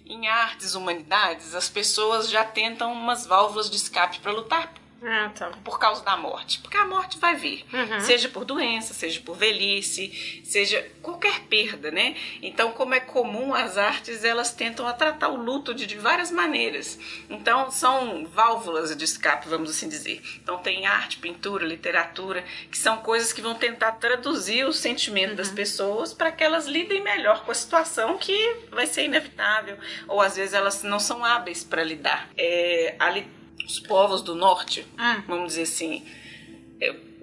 em 0.06 0.28
artes, 0.28 0.76
humanidades, 0.76 1.56
as 1.56 1.70
pessoas 1.70 2.30
já 2.30 2.44
tentam 2.44 2.92
umas 2.92 3.26
válvulas 3.26 3.70
de 3.70 3.78
escape 3.78 4.20
para 4.20 4.34
lutar 4.34 4.81
ah, 5.04 5.32
tá. 5.34 5.50
Por 5.64 5.80
causa 5.80 6.04
da 6.04 6.16
morte. 6.16 6.60
Porque 6.60 6.78
a 6.78 6.86
morte 6.86 7.18
vai 7.18 7.36
vir. 7.36 7.66
Uhum. 7.74 8.00
Seja 8.02 8.30
por 8.30 8.46
doença, 8.46 8.94
seja 8.94 9.20
por 9.22 9.36
velhice, 9.36 10.42
seja 10.44 10.88
qualquer 11.02 11.42
perda, 11.42 11.90
né? 11.90 12.16
Então, 12.42 12.72
como 12.72 12.94
é 12.94 13.00
comum, 13.00 13.54
as 13.56 13.80
artes 13.80 14.24
elas 14.24 14.54
tentam 14.54 14.92
tratar 14.94 15.30
o 15.30 15.36
luto 15.36 15.74
de, 15.74 15.88
de 15.88 15.98
várias 15.98 16.30
maneiras. 16.30 17.00
Então, 17.30 17.72
são 17.72 18.28
válvulas 18.28 18.96
de 18.96 19.04
escape, 19.04 19.50
vamos 19.50 19.72
assim 19.72 19.90
dizer. 19.90 20.22
Então, 20.36 20.60
tem 20.60 20.86
arte, 20.86 21.18
pintura, 21.18 21.66
literatura, 21.66 22.44
que 22.70 22.78
são 22.78 22.98
coisas 22.98 23.34
que 23.34 23.42
vão 23.42 23.56
tentar 23.56 23.94
traduzir 23.94 24.66
o 24.66 24.74
sentimento 24.74 25.32
uhum. 25.32 25.36
das 25.36 25.50
pessoas 25.50 26.14
para 26.14 26.32
que 26.32 26.44
elas 26.44 26.68
lidem 26.68 27.02
melhor 27.02 27.44
com 27.44 27.52
a 27.52 27.56
situação 27.56 28.20
que 28.20 28.58
vai 28.70 28.86
ser 28.86 29.06
inevitável. 29.06 29.78
Ou 30.08 30.22
às 30.22 30.36
vezes 30.36 30.54
elas 30.54 30.84
não 30.84 31.00
são 31.00 31.26
hábeis 31.26 31.64
para 31.64 31.84
lidar. 31.84 32.30
É, 32.38 32.96
a 33.00 33.10
literatura 33.10 33.41
os 33.66 33.80
povos 33.80 34.22
do 34.22 34.36
norte, 34.36 34.86
ah. 34.98 35.24
vamos 35.28 35.50
dizer 35.50 35.64
assim, 35.64 36.04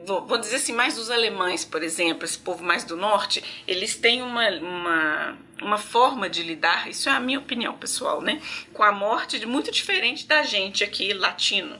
vou, 0.08 0.24
vou, 0.26 0.38
dizer 0.38 0.56
assim, 0.56 0.72
mais 0.72 0.94
dos 0.94 1.10
alemães, 1.10 1.64
por 1.64 1.82
exemplo, 1.82 2.24
esse 2.24 2.38
povo 2.38 2.64
mais 2.64 2.84
do 2.84 2.96
norte, 2.96 3.44
eles 3.66 3.94
têm 3.94 4.22
uma, 4.22 4.48
uma, 4.48 5.38
uma 5.60 5.78
forma 5.78 6.30
de 6.30 6.42
lidar, 6.42 6.88
isso 6.88 7.08
é 7.08 7.12
a 7.12 7.20
minha 7.20 7.38
opinião 7.38 7.74
pessoal, 7.74 8.22
né? 8.22 8.40
Com 8.72 8.82
a 8.82 8.90
morte 8.90 9.44
muito 9.44 9.70
diferente 9.70 10.26
da 10.26 10.42
gente 10.42 10.82
aqui, 10.82 11.12
latino. 11.12 11.78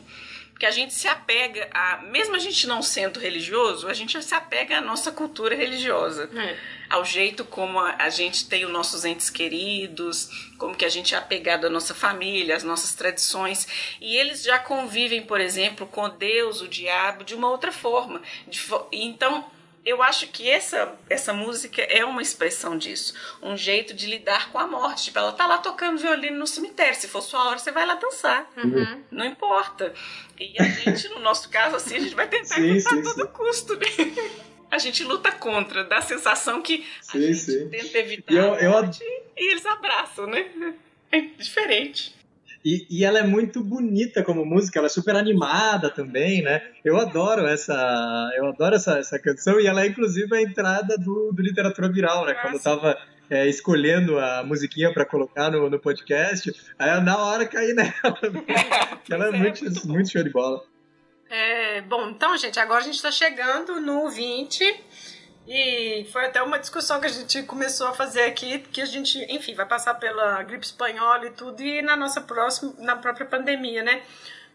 Porque 0.59 0.67
a 0.67 0.73
gente 0.73 0.93
se 0.93 1.07
apega 1.07 1.69
a, 1.73 1.99
mesmo 1.99 2.35
a 2.35 2.39
gente 2.41 2.67
não 2.67 2.83
sendo 2.83 3.21
religioso, 3.21 3.87
a 3.87 3.95
gente 3.95 4.21
se 4.21 4.35
apega 4.35 4.79
à 4.79 4.81
nossa 4.81 5.13
cultura 5.13 5.55
religiosa. 5.55 6.29
É 6.35 6.79
ao 6.89 7.05
jeito 7.05 7.45
como 7.45 7.79
a, 7.79 8.09
gente 8.09 8.49
tem 8.49 8.65
os 8.65 8.73
nossos 8.73 9.05
entes 9.05 9.29
queridos, 9.29 10.51
como 10.57 10.75
que 10.75 10.85
a 10.85 10.89
gente 10.89 11.15
é 11.15 11.19
apegado 11.19 11.67
à 11.67 11.71
nossa 11.71 11.95
família, 11.95 12.57
às 12.57 12.65
nossas 12.65 12.95
tradições. 12.95 13.69
E 14.01 14.17
eles 14.17 14.43
já 14.43 14.59
convivem, 14.59 15.23
por 15.23 15.41
exemplo, 15.41 15.87
com 15.87 16.09
Deus, 16.09 16.63
o 16.63 16.69
diabo, 16.69 17.25
de 17.25 17.35
uma 17.35 17.51
outra 17.51 17.71
forma. 17.71 18.23
De, 18.47 18.61
então, 18.91 19.45
eu 19.89 20.03
acho 20.03 20.29
que 20.29 20.51
essa, 20.51 20.97
essa 21.09 21.33
música 21.33 21.83
é 21.83 22.05
uma 22.05 22.21
expressão 22.21 22.77
disso. 22.77 23.15
Um 23.43 23.57
jeito 23.57 23.95
de 23.95 24.07
lidar 24.07 24.51
com 24.51 24.59
a 24.59 24.67
morte. 24.67 25.05
Tipo, 25.05 25.19
ela 25.19 25.33
tá 25.33 25.47
lá 25.47 25.59
tocando 25.59 25.99
violino 25.99 26.39
no 26.39 26.47
cemitério. 26.47 26.95
Se 26.95 27.09
for 27.09 27.23
sua 27.23 27.49
hora, 27.49 27.59
você 27.59 27.73
vai 27.73 27.87
lá 27.87 27.95
dançar. 27.95 28.51
Uhum. 28.57 29.03
Não 29.11 29.25
importa. 29.25 29.95
E 30.39 30.55
a 30.61 30.65
gente, 30.65 31.09
no 31.09 31.21
nosso 31.21 31.49
caso, 31.49 31.77
assim, 31.77 31.97
a 31.97 32.01
gente 32.01 32.15
vai 32.15 32.29
tentar 32.29 32.59
evitar 32.61 32.99
a 32.99 33.03
todo 33.03 33.27
sim. 33.27 33.33
custo. 33.33 33.77
Né? 33.77 33.87
a 34.71 34.79
gente 34.79 35.03
luta 35.05 35.33
contra, 35.33 35.85
dá 35.85 35.99
a 35.99 36.03
sensação 36.03 36.61
que 36.61 36.87
sim, 37.01 37.19
a 37.19 37.21
gente 37.21 37.39
sim. 37.39 37.69
tenta 37.69 37.99
evitar 37.99 38.35
eu, 38.35 38.55
eu... 38.57 38.91
E 39.37 39.53
eles 39.53 39.65
abraçam, 39.65 40.27
né? 40.27 40.75
É 41.11 41.21
diferente. 41.21 42.18
E, 42.65 42.87
e, 42.91 43.05
ela 43.05 43.21
é 43.21 43.23
muito 43.23 43.63
bonita 43.63 44.23
como 44.23 44.45
música, 44.45 44.79
ela 44.79 44.87
é 44.87 44.91
super 44.91 45.15
animada 45.15 45.91
também, 45.91 46.43
né? 46.43 46.61
Eu 46.85 46.99
adoro 46.99 47.47
essa, 47.47 48.33
eu 48.37 48.47
adoro 48.47 48.75
essa, 48.75 48.99
essa 48.99 49.19
canção 49.19 49.61
e 49.61 49.67
ela 49.67 49.83
é 49.83 49.87
inclusive 49.87 50.35
a 50.37 50.43
entrada 50.43 50.99
do, 50.99 51.33
do 51.33 51.43
literatura 51.43 51.89
viral, 51.89 52.27
né? 52.27 52.33
Nossa. 52.33 52.43
Quando 52.43 52.55
eu 52.55 52.63
tava 52.63 52.99
é, 53.31 53.47
escolhendo 53.47 54.19
a 54.19 54.43
musiquinha 54.43 54.93
para 54.93 55.05
colocar 55.05 55.51
no, 55.51 55.71
no 55.71 55.79
podcast, 55.79 56.53
aí 56.79 57.01
na 57.01 57.19
hora 57.19 57.47
caí 57.47 57.73
nela. 57.75 57.93
ela 59.09 59.27
é, 59.27 59.29
é 59.29 59.33
muito, 59.33 59.89
muito 59.89 60.11
show 60.11 60.23
de 60.23 60.31
bola. 60.31 60.63
É, 61.31 61.83
bom, 61.83 62.09
então, 62.09 62.37
gente, 62.39 62.59
agora 62.59 62.81
a 62.81 62.85
gente 62.85 62.95
está 62.95 63.11
chegando 63.11 63.81
no 63.81 64.09
20 64.09 64.65
e 65.51 66.05
foi 66.13 66.27
até 66.27 66.43
uma 66.43 66.59
discussão 66.59 67.01
que 67.01 67.07
a 67.07 67.09
gente 67.09 67.43
começou 67.45 67.87
a 67.87 67.95
fazer 67.95 68.25
aqui, 68.25 68.59
que 68.59 68.83
a 68.83 68.85
gente, 68.85 69.19
enfim, 69.33 69.55
vai 69.55 69.65
passar 69.65 69.95
pela 69.95 70.43
gripe 70.43 70.67
espanhola 70.67 71.25
e 71.25 71.31
tudo, 71.31 71.63
e 71.63 71.81
na 71.81 71.97
nossa 71.97 72.21
próxima, 72.21 72.75
na 72.77 72.95
própria 72.97 73.25
pandemia, 73.25 73.83
né? 73.83 74.03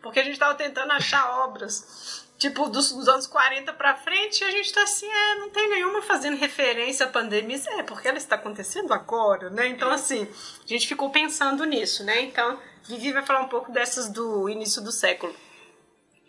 Porque 0.04 0.20
a 0.20 0.24
gente 0.24 0.34
estava 0.34 0.54
tentando 0.54 0.92
achar 0.92 1.40
obras, 1.40 2.28
tipo, 2.38 2.70
dos, 2.70 2.92
dos 2.92 3.08
anos 3.08 3.26
40 3.26 3.74
para 3.74 3.96
frente, 3.96 4.42
e 4.42 4.44
a 4.44 4.52
gente 4.52 4.68
está 4.68 4.84
assim, 4.84 5.10
é, 5.10 5.36
não 5.38 5.50
tem 5.50 5.68
nenhuma 5.68 6.04
fazendo 6.04 6.38
referência 6.38 7.08
à 7.08 7.10
pandemia. 7.10 7.60
É, 7.70 7.82
porque 7.82 8.08
ela 8.08 8.20
está 8.20 8.36
acontecendo 8.36 8.94
agora, 8.94 9.50
né? 9.50 9.66
Então, 9.70 9.90
assim, 9.90 10.28
a 10.64 10.68
gente 10.68 10.88
ficou 10.88 11.10
pensando 11.10 11.66
nisso, 11.66 12.04
né? 12.04 12.22
Então, 12.22 12.60
Vivi 12.84 13.12
vai 13.12 13.26
falar 13.26 13.42
um 13.42 13.50
pouco 13.50 13.72
dessas 13.72 14.10
do 14.10 14.48
início 14.48 14.80
do 14.80 14.92
século. 14.92 15.36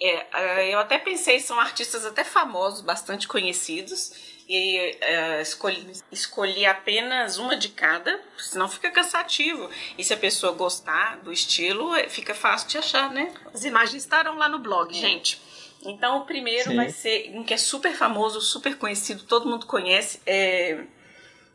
É, 0.00 0.72
eu 0.72 0.78
até 0.78 0.96
pensei, 0.96 1.38
são 1.38 1.60
artistas 1.60 2.06
até 2.06 2.24
famosos, 2.24 2.80
bastante 2.80 3.28
conhecidos, 3.28 4.33
e 4.48 4.76
é, 5.00 5.40
escolhi, 5.40 5.86
escolhi 6.12 6.66
apenas 6.66 7.38
uma 7.38 7.56
de 7.56 7.70
cada, 7.70 8.20
senão 8.38 8.68
fica 8.68 8.90
cansativo. 8.90 9.70
E 9.96 10.04
se 10.04 10.12
a 10.12 10.16
pessoa 10.16 10.52
gostar 10.52 11.18
do 11.18 11.32
estilo, 11.32 11.94
é, 11.94 12.08
fica 12.08 12.34
fácil 12.34 12.68
de 12.68 12.78
achar, 12.78 13.10
né? 13.10 13.32
As 13.52 13.64
imagens 13.64 14.02
estarão 14.02 14.36
lá 14.36 14.48
no 14.48 14.58
blog, 14.58 14.96
é. 14.96 15.00
gente. 15.00 15.40
Então 15.84 16.18
o 16.18 16.24
primeiro 16.24 16.70
Sim. 16.70 16.76
vai 16.76 16.90
ser 16.90 17.30
um 17.34 17.44
que 17.44 17.54
é 17.54 17.58
super 17.58 17.94
famoso, 17.94 18.40
super 18.40 18.76
conhecido, 18.76 19.24
todo 19.24 19.48
mundo 19.48 19.66
conhece, 19.66 20.20
é 20.26 20.84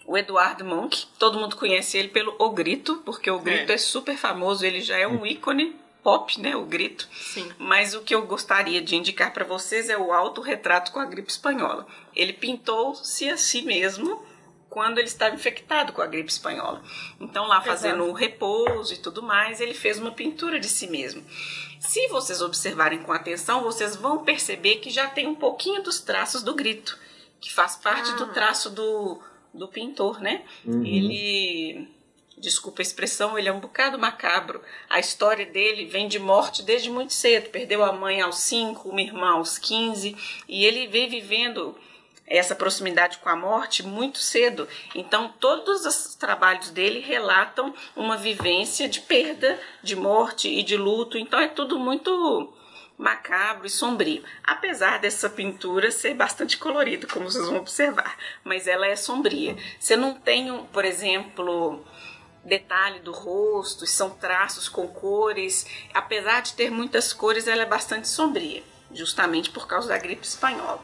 o 0.10 0.18
Eduardo 0.18 0.66
Monk. 0.66 1.06
Todo 1.20 1.40
mundo 1.40 1.56
conhece 1.56 1.96
ele 1.96 2.08
pelo 2.08 2.36
O 2.40 2.50
Grito, 2.50 2.98
porque 3.06 3.30
o 3.30 3.40
Grito 3.40 3.72
é, 3.72 3.76
é 3.76 3.78
super 3.78 4.18
famoso, 4.18 4.66
ele 4.66 4.82
já 4.82 4.98
é 4.98 5.08
um 5.08 5.24
ícone 5.24 5.76
pop, 6.04 6.39
né, 6.39 6.56
o 6.56 6.66
grito. 6.66 7.08
Sim. 7.14 7.52
Mas 7.58 7.93
o 7.93 8.02
que 8.02 8.16
eu 8.16 8.26
gostaria 8.26 8.82
de 8.82 8.95
indicar 8.95 9.34
para 9.34 9.45
vocês 9.45 9.89
é 9.89 9.97
o 9.97 10.14
autorretrato 10.14 10.91
com 10.91 11.00
a 11.00 11.06
gripe 11.06 11.32
espanhola. 11.32 11.88
Ele 12.16 12.34
pintou-se 12.34 13.30
a 13.30 13.38
si 13.38 13.62
mesmo 13.62 14.24
quando 14.70 15.00
ele 15.00 15.08
estava 15.08 15.36
infectado 15.36 15.91
com 15.93 16.02
a 16.02 16.08
gripe 16.08 16.32
espanhola. 16.32 16.82
Então, 17.20 17.47
lá 17.47 17.62
fazendo 17.62 18.04
o 18.06 18.14
repouso 18.14 18.93
e 18.93 18.97
tudo 18.97 19.24
mais, 19.24 19.60
ele 19.60 19.74
fez 19.74 19.97
uma 19.97 20.12
pintura 20.12 20.60
de 20.60 20.70
si 20.70 20.88
mesmo. 20.88 21.24
Se 21.80 22.08
vocês 22.08 22.41
observarem 22.41 23.02
com 23.02 23.12
atenção, 23.12 23.64
vocês 23.64 23.95
vão 23.95 24.24
perceber 24.24 24.76
que 24.76 24.89
já 24.89 25.08
tem 25.08 25.28
um 25.28 25.36
pouquinho 25.36 25.82
dos 25.82 26.00
traços 26.00 26.43
do 26.43 26.54
grito, 26.54 26.97
que 27.39 27.52
faz 27.52 27.76
parte 27.78 28.12
ah. 28.12 28.16
do 28.16 28.28
traço 28.28 28.70
do, 28.70 29.20
do 29.54 29.68
pintor, 29.68 30.22
né? 30.22 30.43
Uhum. 30.66 30.86
Ele 30.86 31.89
desculpa 32.40 32.82
a 32.82 32.84
expressão, 32.84 33.38
ele 33.38 33.50
é 33.50 33.54
um 33.54 33.60
bocado 33.60 34.00
macabro. 34.00 34.62
A 34.90 35.00
história 35.00 35.46
dele 35.46 35.86
vem 35.86 36.08
de 36.08 36.18
morte 36.18 36.64
desde 36.64 36.90
muito 36.90 37.14
cedo. 37.14 37.50
Perdeu 37.50 37.84
a 37.84 37.92
mãe 37.92 38.22
aos 38.22 38.40
5, 38.40 38.90
uma 38.90 39.02
irmã 39.02 39.32
aos 39.34 39.58
15, 39.58 40.16
e 40.48 40.66
ele 40.66 40.88
vem 40.88 41.10
vivendo 41.10 41.78
essa 42.26 42.56
proximidade 42.56 43.18
com 43.18 43.30
a 43.30 43.36
morte 43.36 43.84
muito 43.84 44.20
cedo. 44.20 44.68
Então, 44.94 45.34
todos 45.40 45.86
os 45.86 46.16
trabalhos 46.16 46.70
dele 46.70 47.00
relatam 47.00 47.74
uma 47.96 48.16
vivência 48.16 48.88
de 48.88 49.02
perda, 49.02 49.60
de 49.82 49.96
morte 49.96 50.48
e 50.48 50.64
de 50.64 50.78
luto. 50.78 51.18
Então, 51.18 51.40
é 51.40 51.48
tudo 51.48 51.78
muito 51.80 52.54
macabro 53.00 53.66
e 53.66 53.70
sombrio. 53.70 54.24
Apesar 54.44 55.00
dessa 55.00 55.30
pintura 55.30 55.90
ser 55.90 56.14
bastante 56.14 56.58
colorida, 56.58 57.08
como 57.08 57.32
vocês 57.32 57.48
vão 57.48 57.58
observar, 57.58 58.18
mas 58.44 58.68
ela 58.68 58.86
é 58.86 58.96
sombria. 58.96 59.58
Você 59.80 59.96
não 59.96 60.14
tem, 60.14 60.66
por 60.66 60.86
exemplo, 60.86 61.84
detalhe 62.44 63.00
do 63.00 63.12
rosto, 63.12 63.86
são 63.86 64.10
traços 64.12 64.68
com 64.70 64.88
cores. 64.88 65.66
Apesar 65.94 66.42
de 66.42 66.54
ter 66.54 66.70
muitas 66.70 67.14
cores, 67.14 67.48
ela 67.48 67.64
é 67.64 67.66
bastante 67.66 68.08
sombria, 68.08 68.64
justamente 68.94 69.50
por 69.50 69.68
causa 69.68 69.88
da 69.88 69.98
gripe 69.98 70.26
espanhola. 70.26 70.84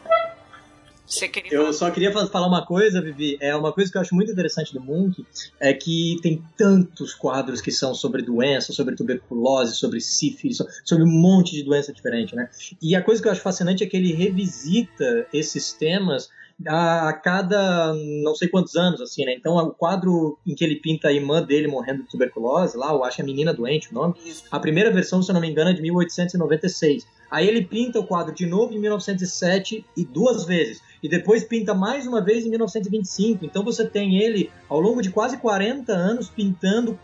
Eu 1.52 1.72
só 1.72 1.92
queria 1.92 2.12
fa- 2.12 2.26
falar 2.26 2.48
uma 2.48 2.66
coisa, 2.66 3.00
Vivi. 3.00 3.38
É 3.40 3.56
uma 3.56 3.72
coisa 3.72 3.92
que 3.92 3.98
eu 3.98 4.02
acho 4.02 4.16
muito 4.16 4.32
interessante 4.32 4.74
do 4.74 4.82
Munch 4.82 5.24
é 5.60 5.72
que 5.72 6.18
tem 6.24 6.44
tantos 6.58 7.14
quadros 7.14 7.62
que 7.62 7.72
são 7.72 7.94
sobre 7.94 8.24
doença, 8.24 8.74
sobre 8.74 8.96
tuberculose, 8.96 9.76
sobre 9.76 10.02
sífilis, 10.02 10.58
so- 10.58 10.68
sobre 10.84 11.04
um 11.04 11.12
monte 11.12 11.52
de 11.52 11.62
doença 11.62 11.94
diferente, 11.94 12.36
né? 12.36 12.50
E 12.82 12.96
a 12.96 13.04
coisa 13.04 13.22
que 13.22 13.28
eu 13.28 13.32
acho 13.32 13.42
fascinante 13.42 13.84
é 13.84 13.88
que 13.88 13.96
ele 13.96 14.14
revisita 14.14 15.28
esses 15.32 15.74
temas 15.74 16.28
a, 16.68 17.10
a 17.10 17.14
cada 17.14 17.94
não 18.24 18.36
sei 18.36 18.48
quantos 18.48 18.76
anos, 18.76 19.02
assim, 19.02 19.26
né? 19.26 19.34
Então, 19.34 19.56
o 19.58 19.72
quadro 19.72 20.38
em 20.46 20.56
que 20.56 20.64
ele 20.64 20.76
pinta 20.76 21.10
a 21.10 21.14
irmã 21.14 21.42
dele 21.42 21.68
morrendo 21.68 22.04
de 22.04 22.10
tuberculose, 22.10 22.78
lá, 22.78 22.92
eu 22.92 23.04
acho 23.04 23.18
que 23.18 23.22
é 23.22 23.26
Menina 23.26 23.54
Doente 23.54 23.92
o 23.92 23.94
nome, 23.94 24.16
a 24.50 24.60
primeira 24.60 24.92
versão, 24.92 25.22
se 25.22 25.30
eu 25.30 25.34
não 25.34 25.42
me 25.42 25.50
engano, 25.50 25.72
é 25.72 25.74
de 25.74 25.82
1896. 25.82 27.06
Aí 27.30 27.48
ele 27.48 27.64
pinta 27.64 28.00
o 28.00 28.06
quadro 28.06 28.34
de 28.34 28.46
novo 28.46 28.74
em 28.74 28.80
1907 28.80 29.86
e 29.98 30.06
duas 30.06 30.46
vezes. 30.46 30.82
E 31.02 31.10
depois 31.10 31.44
pinta 31.44 31.74
mais 31.74 32.08
uma 32.08 32.22
vez 32.22 32.46
em 32.46 32.50
1925. 32.50 33.46
Então 33.46 33.64
você 33.64 33.86
tem 33.86 34.18
ele 34.18 34.50
ao 34.70 34.80
longo 34.80 35.02
de 35.02 35.10
quase 35.10 35.38
40 35.38 35.92
anos 35.92 36.30
pintando 36.30 36.98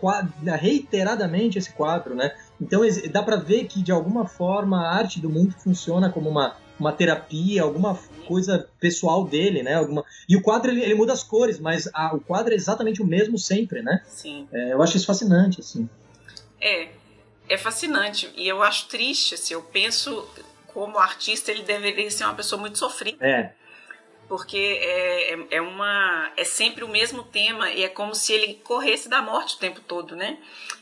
reiteradamente 0.60 1.58
esse 1.58 1.72
quadro, 1.74 2.16
né? 2.16 2.34
Então 2.60 2.82
dá 3.12 3.22
pra 3.24 3.36
ver 3.36 3.66
que 3.66 3.82
de 3.82 3.92
alguma 3.92 4.26
forma 4.26 4.82
a 4.82 4.96
arte 4.96 5.20
do 5.20 5.30
mundo 5.30 5.54
funciona 5.58 6.10
como 6.10 6.30
uma, 6.30 6.56
uma 6.80 6.92
terapia, 6.92 7.64
alguma 7.64 7.98
coisa 8.32 8.68
pessoal 8.80 9.26
dele, 9.26 9.62
né? 9.64 9.76
Alguma... 9.76 10.04
E 10.28 10.36
o 10.38 10.42
quadro 10.42 10.72
ele, 10.72 10.82
ele 10.82 10.96
muda 10.96 11.12
as 11.14 11.24
cores, 11.24 11.60
mas 11.60 11.90
a- 11.94 12.16
o 12.16 12.20
quadro 12.20 12.54
é 12.54 12.56
exatamente 12.56 13.02
o 13.02 13.06
mesmo 13.06 13.38
sempre, 13.38 13.82
né? 13.82 14.02
Sim. 14.08 14.48
É, 14.52 14.74
eu 14.74 14.82
acho 14.82 14.96
isso 14.98 15.06
fascinante, 15.06 15.60
assim. 15.60 15.90
É, 16.60 16.90
é 17.50 17.58
fascinante. 17.58 18.32
E 18.36 18.48
eu 18.48 18.62
acho 18.64 18.88
triste, 18.88 19.36
assim, 19.36 19.54
eu 19.54 19.62
penso 19.62 20.26
como 20.68 20.98
artista 20.98 21.52
ele 21.52 21.64
deveria 21.64 22.10
ser 22.10 22.24
uma 22.24 22.36
pessoa 22.36 22.60
muito 22.60 22.78
sofrida. 22.80 23.18
É, 23.20 23.52
Porque 24.32 24.80
é, 24.82 25.34
é, 25.34 25.48
é 25.58 25.62
uma. 25.62 26.32
É 26.38 26.46
sempre 26.46 26.86
o 26.86 26.88
mesmo 26.88 27.22
tema 27.22 27.70
e 27.70 27.84
é 27.84 27.90
como 27.90 28.16
se 28.16 28.32
ele 28.32 28.54
corresse 28.64 29.10
da 29.10 29.22
morte 29.22 29.58
o 29.58 29.60
tempo 29.60 29.82
todo, 29.82 30.16
né? 30.16 30.38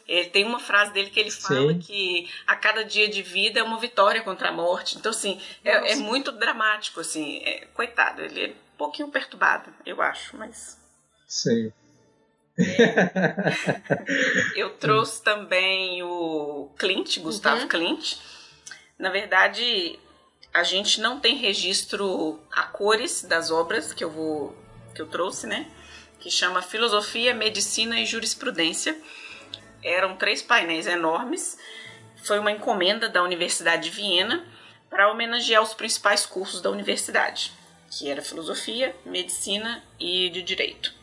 Ele 0.08 0.30
tem 0.30 0.46
uma 0.46 0.60
frase 0.60 0.94
dele 0.94 1.10
que 1.10 1.20
ele 1.20 1.32
fala 1.32 1.74
Sim. 1.74 1.80
que 1.80 2.30
a 2.46 2.56
cada 2.56 2.86
dia 2.86 3.10
de 3.10 3.24
vida 3.24 3.60
é 3.60 3.64
uma 3.64 3.80
vitória 3.80 4.22
contra 4.22 4.50
a 4.50 4.52
morte. 4.52 5.00
Então, 5.00 5.10
assim, 5.10 5.42
é, 5.66 5.94
é 5.94 5.96
muito 5.96 6.32
dramático, 6.32 7.00
assim. 7.00 7.42
É, 7.44 7.66
coitado, 7.74 8.22
ele 8.22 8.46
é 8.46 8.48
um 8.50 8.78
pouquinho 8.78 9.10
perturbado, 9.10 9.74
eu 9.84 10.00
acho, 10.00 10.38
mas. 10.38 10.80
sim. 11.28 11.74
Eu 14.56 14.78
trouxe 14.78 15.24
também 15.24 16.04
o 16.04 16.70
Clint, 16.78 17.18
Gustavo 17.18 17.62
Uhum. 17.62 17.68
Clint. 17.68 18.18
Na 19.00 19.10
verdade, 19.10 19.98
a 20.54 20.64
gente 20.64 21.00
não 21.00 21.20
tem 21.20 21.36
registro 21.38 22.40
a 22.52 22.64
cores 22.64 23.24
das 23.24 23.52
obras 23.52 23.94
que 23.94 24.04
eu 24.04 24.10
vou 24.10 24.56
que 24.94 25.02
eu 25.02 25.08
trouxe, 25.08 25.48
né? 25.48 25.70
Que 26.20 26.30
chama 26.30 26.62
Filosofia, 26.62 27.34
Medicina 27.34 28.00
e 28.00 28.06
Jurisprudência. 28.06 28.98
Eram 29.84 30.18
três 30.18 30.42
painéis 30.42 30.88
enormes. 30.88 31.58
Foi 32.24 32.40
uma 32.40 32.52
encomenda 32.52 33.08
da 33.08 33.24
Universidade 33.24 33.90
de 33.90 33.96
Viena 33.96 34.46
para 34.90 35.10
homenagear 35.12 35.62
os 35.62 35.74
principais 35.74 36.26
cursos 36.26 36.62
da 36.62 36.70
universidade, 36.70 37.54
que 37.92 38.10
era 38.10 38.22
filosofia, 38.22 38.94
medicina 39.06 39.84
e 40.00 40.30
de 40.30 40.42
direito. 40.42 40.94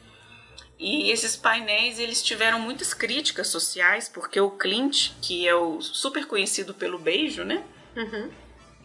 E 0.79 1.11
esses 1.11 1.37
painéis 1.37 1.99
eles 1.99 2.23
tiveram 2.23 2.61
muitas 2.61 2.93
críticas 2.93 3.47
sociais, 3.47 4.11
porque 4.11 4.39
o 4.39 4.51
Clint, 4.51 5.13
que 5.23 5.49
é 5.49 5.55
o 5.55 5.81
super 5.81 6.27
conhecido 6.27 6.75
pelo 6.75 6.99
beijo, 6.99 7.45
né? 7.45 7.65
Uhum. 7.97 8.31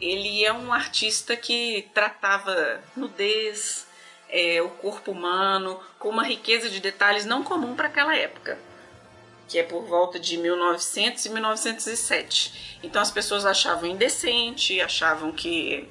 Ele 0.02 0.44
é 0.44 0.52
um 0.52 0.74
artista 0.74 1.38
que 1.38 1.88
tratava 1.94 2.82
nudez, 2.96 3.88
é, 4.28 4.62
o 4.62 4.70
corpo 4.70 5.12
humano, 5.12 5.80
com 6.00 6.10
uma 6.10 6.24
riqueza 6.24 6.70
de 6.70 6.80
detalhes 6.80 7.26
não 7.26 7.44
comum 7.44 7.76
para 7.76 7.88
aquela 7.88 8.16
época, 8.16 8.58
que 9.48 9.60
é 9.60 9.64
por 9.64 9.84
volta 9.84 10.20
de 10.20 10.38
1900 10.38 11.26
e 11.26 11.30
1907. 11.30 12.80
Então 12.82 13.02
as 13.02 13.12
pessoas 13.12 13.46
achavam 13.46 13.90
indecente, 13.90 14.82
achavam 14.82 15.32
que 15.32 15.88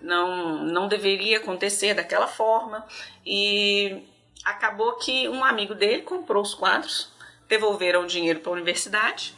não, 0.00 0.64
não 0.64 0.86
deveria 0.86 1.38
acontecer 1.38 1.94
daquela 1.94 2.28
forma, 2.28 2.86
e 3.26 4.04
acabou 4.44 4.92
que 4.92 5.28
um 5.28 5.44
amigo 5.44 5.74
dele 5.74 6.02
comprou 6.02 6.42
os 6.42 6.54
quadros, 6.54 7.10
devolveram 7.48 8.02
o 8.02 8.06
dinheiro 8.06 8.40
para 8.40 8.50
a 8.50 8.54
universidade, 8.54 9.34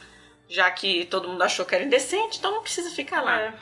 já 0.48 0.68
que 0.70 1.04
todo 1.06 1.28
mundo 1.28 1.42
achou 1.42 1.64
que 1.64 1.74
era 1.74 1.84
indecente, 1.84 2.38
então 2.38 2.50
não 2.50 2.62
precisa 2.62 2.90
ficar 2.90 3.22
lá. 3.22 3.40
É. 3.40 3.54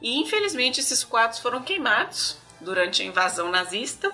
E 0.00 0.18
infelizmente 0.20 0.80
esses 0.80 1.02
quadros 1.04 1.40
foram 1.40 1.62
queimados 1.62 2.36
durante 2.60 3.02
a 3.02 3.04
invasão 3.04 3.50
nazista 3.50 4.12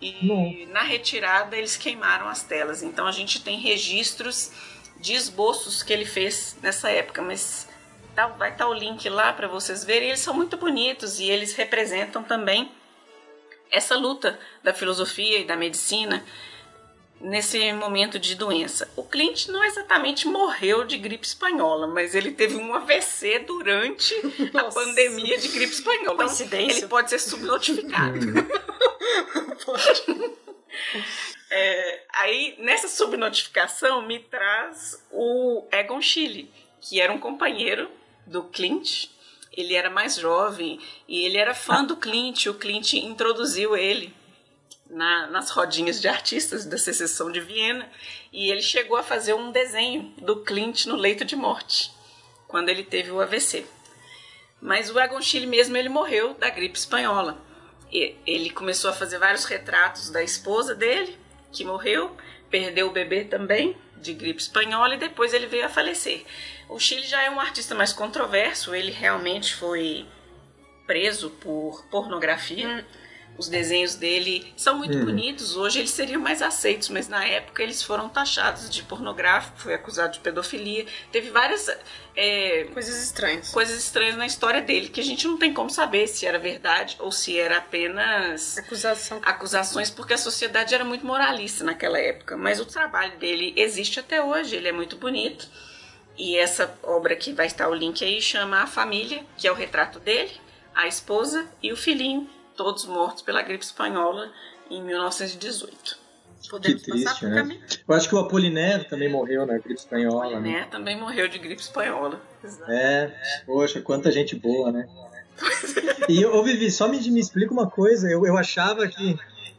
e 0.00 0.66
na 0.70 0.82
retirada 0.82 1.56
eles 1.56 1.76
queimaram 1.76 2.28
as 2.28 2.42
telas. 2.42 2.82
Então 2.82 3.06
a 3.06 3.12
gente 3.12 3.40
tem 3.42 3.58
registros 3.58 4.50
de 4.98 5.14
esboços 5.14 5.82
que 5.82 5.92
ele 5.92 6.04
fez 6.04 6.56
nessa 6.62 6.90
época, 6.90 7.22
mas 7.22 7.68
tá- 8.14 8.28
vai 8.28 8.50
estar 8.52 8.68
o 8.68 8.74
link 8.74 9.08
lá 9.08 9.32
para 9.32 9.48
vocês 9.48 9.84
verem. 9.84 10.08
Eles 10.08 10.20
são 10.20 10.34
muito 10.34 10.56
bonitos 10.56 11.18
e 11.20 11.30
eles 11.30 11.54
representam 11.54 12.22
também 12.22 12.70
essa 13.70 13.96
luta 13.96 14.38
da 14.62 14.74
filosofia 14.74 15.38
e 15.38 15.44
da 15.44 15.56
medicina 15.56 16.22
nesse 17.22 17.72
momento 17.72 18.18
de 18.18 18.34
doença. 18.34 18.90
O 18.96 19.04
Clint 19.04 19.46
não 19.46 19.62
exatamente 19.64 20.26
morreu 20.26 20.84
de 20.84 20.98
gripe 20.98 21.24
espanhola, 21.24 21.86
mas 21.86 22.14
ele 22.14 22.32
teve 22.32 22.56
um 22.56 22.74
AVC 22.74 23.38
durante 23.40 24.14
a 24.52 24.62
Nossa. 24.62 24.80
pandemia 24.80 25.38
de 25.38 25.48
gripe 25.48 25.72
espanhola. 25.72 26.02
Então, 26.02 26.16
Coincidência. 26.16 26.80
Ele 26.80 26.88
pode 26.88 27.10
ser 27.10 27.18
subnotificado. 27.18 28.18
É, 31.54 32.04
aí, 32.14 32.54
nessa 32.58 32.88
subnotificação, 32.88 34.00
me 34.00 34.18
traz 34.18 35.04
o 35.10 35.66
Egon 35.70 36.00
Schiele, 36.00 36.50
que 36.80 36.98
era 36.98 37.12
um 37.12 37.18
companheiro 37.18 37.90
do 38.26 38.44
Clint. 38.44 39.08
Ele 39.54 39.74
era 39.74 39.90
mais 39.90 40.16
jovem 40.16 40.80
e 41.06 41.26
ele 41.26 41.36
era 41.36 41.52
fã 41.52 41.84
do 41.84 41.94
Clint. 41.94 42.46
O 42.46 42.54
Clint 42.54 42.94
introduziu 42.94 43.76
ele 43.76 44.14
na- 44.92 45.26
nas 45.28 45.50
rodinhas 45.50 46.00
de 46.00 46.06
artistas 46.06 46.64
da 46.64 46.76
secessão 46.78 47.32
de 47.32 47.40
Viena 47.40 47.90
e 48.32 48.50
ele 48.50 48.62
chegou 48.62 48.96
a 48.96 49.02
fazer 49.02 49.32
um 49.34 49.50
desenho 49.50 50.12
do 50.18 50.42
Clint 50.44 50.84
no 50.86 50.94
leito 50.96 51.24
de 51.24 51.34
morte 51.34 51.90
quando 52.46 52.68
ele 52.68 52.84
teve 52.84 53.10
o 53.10 53.20
AVC. 53.20 53.64
Mas 54.60 54.90
o 54.90 55.00
Egon 55.00 55.20
Schiele 55.20 55.46
mesmo 55.46 55.76
ele 55.76 55.88
morreu 55.88 56.34
da 56.34 56.50
gripe 56.50 56.78
espanhola. 56.78 57.36
E 57.90 58.14
ele 58.26 58.50
começou 58.50 58.90
a 58.90 58.94
fazer 58.94 59.18
vários 59.18 59.44
retratos 59.44 60.08
da 60.10 60.22
esposa 60.22 60.74
dele, 60.74 61.18
que 61.50 61.64
morreu, 61.64 62.16
perdeu 62.50 62.86
o 62.88 62.92
bebê 62.92 63.24
também 63.24 63.76
de 63.96 64.12
gripe 64.14 64.40
espanhola 64.40 64.94
e 64.94 64.98
depois 64.98 65.32
ele 65.34 65.46
veio 65.46 65.64
a 65.66 65.68
falecer. 65.68 66.24
O 66.68 66.78
Chile 66.78 67.06
já 67.06 67.22
é 67.22 67.30
um 67.30 67.40
artista 67.40 67.74
mais 67.74 67.92
controverso, 67.92 68.74
ele 68.74 68.90
realmente 68.92 69.54
foi 69.54 70.06
preso 70.86 71.30
por 71.30 71.84
pornografia. 71.90 72.86
Os 73.38 73.48
desenhos 73.48 73.94
dele 73.94 74.52
são 74.56 74.76
muito 74.78 74.96
Uhum. 74.98 75.06
bonitos, 75.06 75.56
hoje 75.56 75.78
eles 75.78 75.90
seriam 75.90 76.20
mais 76.20 76.42
aceitos, 76.42 76.90
mas 76.90 77.08
na 77.08 77.24
época 77.26 77.62
eles 77.62 77.82
foram 77.82 78.08
taxados 78.08 78.68
de 78.68 78.82
pornográfico, 78.82 79.58
foi 79.58 79.72
acusado 79.74 80.12
de 80.12 80.20
pedofilia. 80.20 80.84
Teve 81.10 81.30
várias 81.30 81.66
é, 82.14 82.64
Coisas 82.74 83.02
estranhas. 83.02 83.48
coisas 83.50 83.78
estranhas 83.82 84.16
na 84.16 84.26
história 84.26 84.60
dele 84.60 84.88
que 84.90 85.00
a 85.00 85.04
gente 85.04 85.26
não 85.26 85.38
tem 85.38 85.52
como 85.54 85.70
saber 85.70 86.06
se 86.08 86.26
era 86.26 86.38
verdade 86.38 86.96
ou 86.98 87.10
se 87.10 87.38
era 87.38 87.56
apenas 87.56 88.58
Acusação. 88.58 89.20
acusações, 89.24 89.88
porque 89.90 90.12
a 90.12 90.18
sociedade 90.18 90.74
era 90.74 90.84
muito 90.84 91.06
moralista 91.06 91.64
naquela 91.64 91.98
época. 91.98 92.36
Mas 92.36 92.60
o 92.60 92.66
trabalho 92.66 93.16
dele 93.18 93.54
existe 93.56 93.98
até 93.98 94.22
hoje, 94.22 94.54
ele 94.56 94.68
é 94.68 94.72
muito 94.72 94.96
bonito. 94.96 95.48
E 96.18 96.36
essa 96.36 96.72
obra 96.82 97.16
que 97.16 97.32
vai 97.32 97.46
estar 97.46 97.66
o 97.68 97.74
link 97.74 98.04
aí 98.04 98.20
chama 98.20 98.58
A 98.62 98.66
Família, 98.66 99.24
que 99.38 99.48
é 99.48 99.50
o 99.50 99.54
retrato 99.54 99.98
dele, 99.98 100.32
a 100.74 100.86
esposa 100.86 101.46
e 101.62 101.72
o 101.72 101.76
filhinho, 101.76 102.28
todos 102.56 102.84
mortos 102.86 103.22
pela 103.22 103.42
gripe 103.42 103.64
espanhola 103.64 104.30
em 104.70 104.82
1918. 104.82 106.02
Podemos 106.50 106.82
Que 106.82 106.90
passar 106.90 107.04
triste, 107.04 107.26
né? 107.26 107.34
caminho. 107.36 107.60
Eu 107.88 107.94
acho 107.94 108.08
que 108.08 108.14
o 108.14 108.18
Apolinério 108.18 108.88
também 108.88 109.08
morreu 109.08 109.46
na 109.46 109.54
gripe 109.58 109.74
espanhola, 109.74 110.40
né? 110.40 110.50
Né? 110.52 110.68
Também 110.70 110.98
morreu 110.98 111.28
de 111.28 111.38
gripe 111.38 111.62
espanhola. 111.62 112.20
É, 112.68 113.12
poxa, 113.46 113.80
quanta 113.80 114.10
gente 114.10 114.34
boa, 114.36 114.72
né? 114.72 114.88
E, 116.08 116.26
ô 116.26 116.42
Vivi, 116.42 116.68
só 116.70 116.88
me, 116.88 116.98
me 117.10 117.20
explica 117.20 117.52
uma 117.52 117.70
coisa. 117.70 118.10
Eu, 118.10 118.26
eu 118.26 118.36
achava 118.36 118.88
que. 118.88 119.16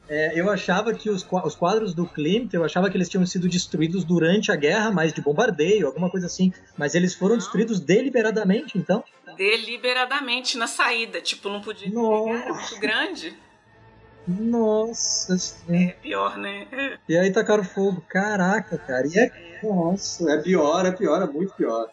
É, 0.07 0.39
eu 0.39 0.49
achava 0.49 0.93
que 0.93 1.09
os, 1.09 1.25
os 1.43 1.55
quadros 1.55 1.93
do 1.93 2.05
Klimt, 2.05 2.53
eu 2.53 2.63
achava 2.63 2.89
que 2.89 2.97
eles 2.97 3.09
tinham 3.09 3.25
sido 3.25 3.47
destruídos 3.47 4.03
durante 4.03 4.51
a 4.51 4.55
guerra, 4.55 4.91
mas 4.91 5.13
de 5.13 5.21
bombardeio, 5.21 5.87
alguma 5.87 6.09
coisa 6.09 6.27
assim. 6.27 6.51
Mas 6.77 6.93
eles 6.93 7.15
foram 7.15 7.37
destruídos 7.37 7.79
deliberadamente, 7.79 8.77
então? 8.77 9.03
Deliberadamente 9.37 10.57
na 10.57 10.67
saída, 10.67 11.21
tipo, 11.21 11.49
não 11.49 11.61
podia 11.61 11.89
Nossa. 11.89 12.25
pegar, 12.25 12.41
era 12.41 12.53
muito 12.53 12.79
grande. 12.79 13.37
Nossa 14.27 15.35
É 15.69 15.87
pior, 16.01 16.37
né? 16.37 16.97
E 17.09 17.17
aí 17.17 17.31
tacaram 17.31 17.63
fogo. 17.63 18.01
Caraca, 18.07 18.77
cara. 18.77 19.05
E 19.05 19.19
é. 19.19 19.59
Nossa, 19.61 20.31
é 20.31 20.41
pior, 20.41 20.85
é 20.85 20.91
pior, 20.91 21.21
é 21.21 21.25
muito 21.25 21.53
pior. 21.53 21.89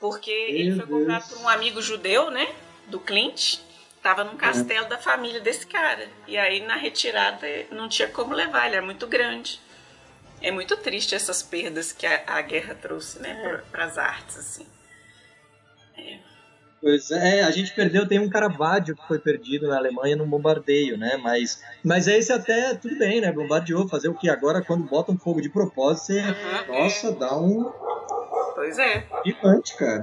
Porque 0.00 0.30
ele 0.30 0.74
Meu 0.74 0.86
foi 0.86 0.98
comprado 0.98 1.28
por 1.28 1.38
um 1.38 1.48
amigo 1.48 1.80
judeu, 1.80 2.30
né? 2.30 2.48
Do 2.88 2.98
Clint. 2.98 3.58
Tava 4.02 4.24
num 4.24 4.36
castelo 4.36 4.88
da 4.88 4.96
família 4.96 5.40
desse 5.40 5.66
cara. 5.66 6.08
E 6.26 6.36
aí 6.38 6.64
na 6.66 6.76
retirada 6.76 7.46
não 7.70 7.88
tinha 7.88 8.08
como 8.08 8.34
levar, 8.34 8.66
ele 8.66 8.76
é 8.76 8.80
muito 8.80 9.06
grande. 9.06 9.60
É 10.42 10.50
muito 10.50 10.76
triste 10.76 11.14
essas 11.14 11.42
perdas 11.42 11.92
que 11.92 12.06
a, 12.06 12.22
a 12.26 12.40
guerra 12.40 12.74
trouxe, 12.74 13.20
né, 13.20 13.62
para 13.70 13.84
as 13.84 13.98
artes, 13.98 14.38
assim. 14.38 14.66
É. 15.98 16.18
Pois 16.80 17.10
é, 17.10 17.42
a 17.42 17.50
gente 17.50 17.74
perdeu, 17.74 18.08
tem 18.08 18.18
um 18.18 18.30
Caravaggio 18.30 18.96
que 18.96 19.06
foi 19.06 19.18
perdido 19.18 19.68
na 19.68 19.76
Alemanha 19.76 20.16
num 20.16 20.26
bombardeio, 20.26 20.96
né? 20.96 21.18
Mas, 21.22 21.62
mas 21.84 22.08
esse 22.08 22.32
até, 22.32 22.74
tudo 22.74 22.96
bem, 22.96 23.20
né? 23.20 23.30
Bombardeou, 23.30 23.86
fazer 23.86 24.08
o 24.08 24.14
que? 24.14 24.30
Agora, 24.30 24.62
quando 24.62 24.88
botam 24.88 25.18
fogo 25.18 25.42
de 25.42 25.50
propósito, 25.50 26.06
você, 26.06 26.20
uhum, 26.22 26.78
nossa, 26.78 27.08
é. 27.08 27.12
dá 27.12 27.36
um... 27.36 27.70
Pois 28.54 28.78
é. 28.78 29.06
Gigante, 29.26 29.76
cara. 29.76 30.02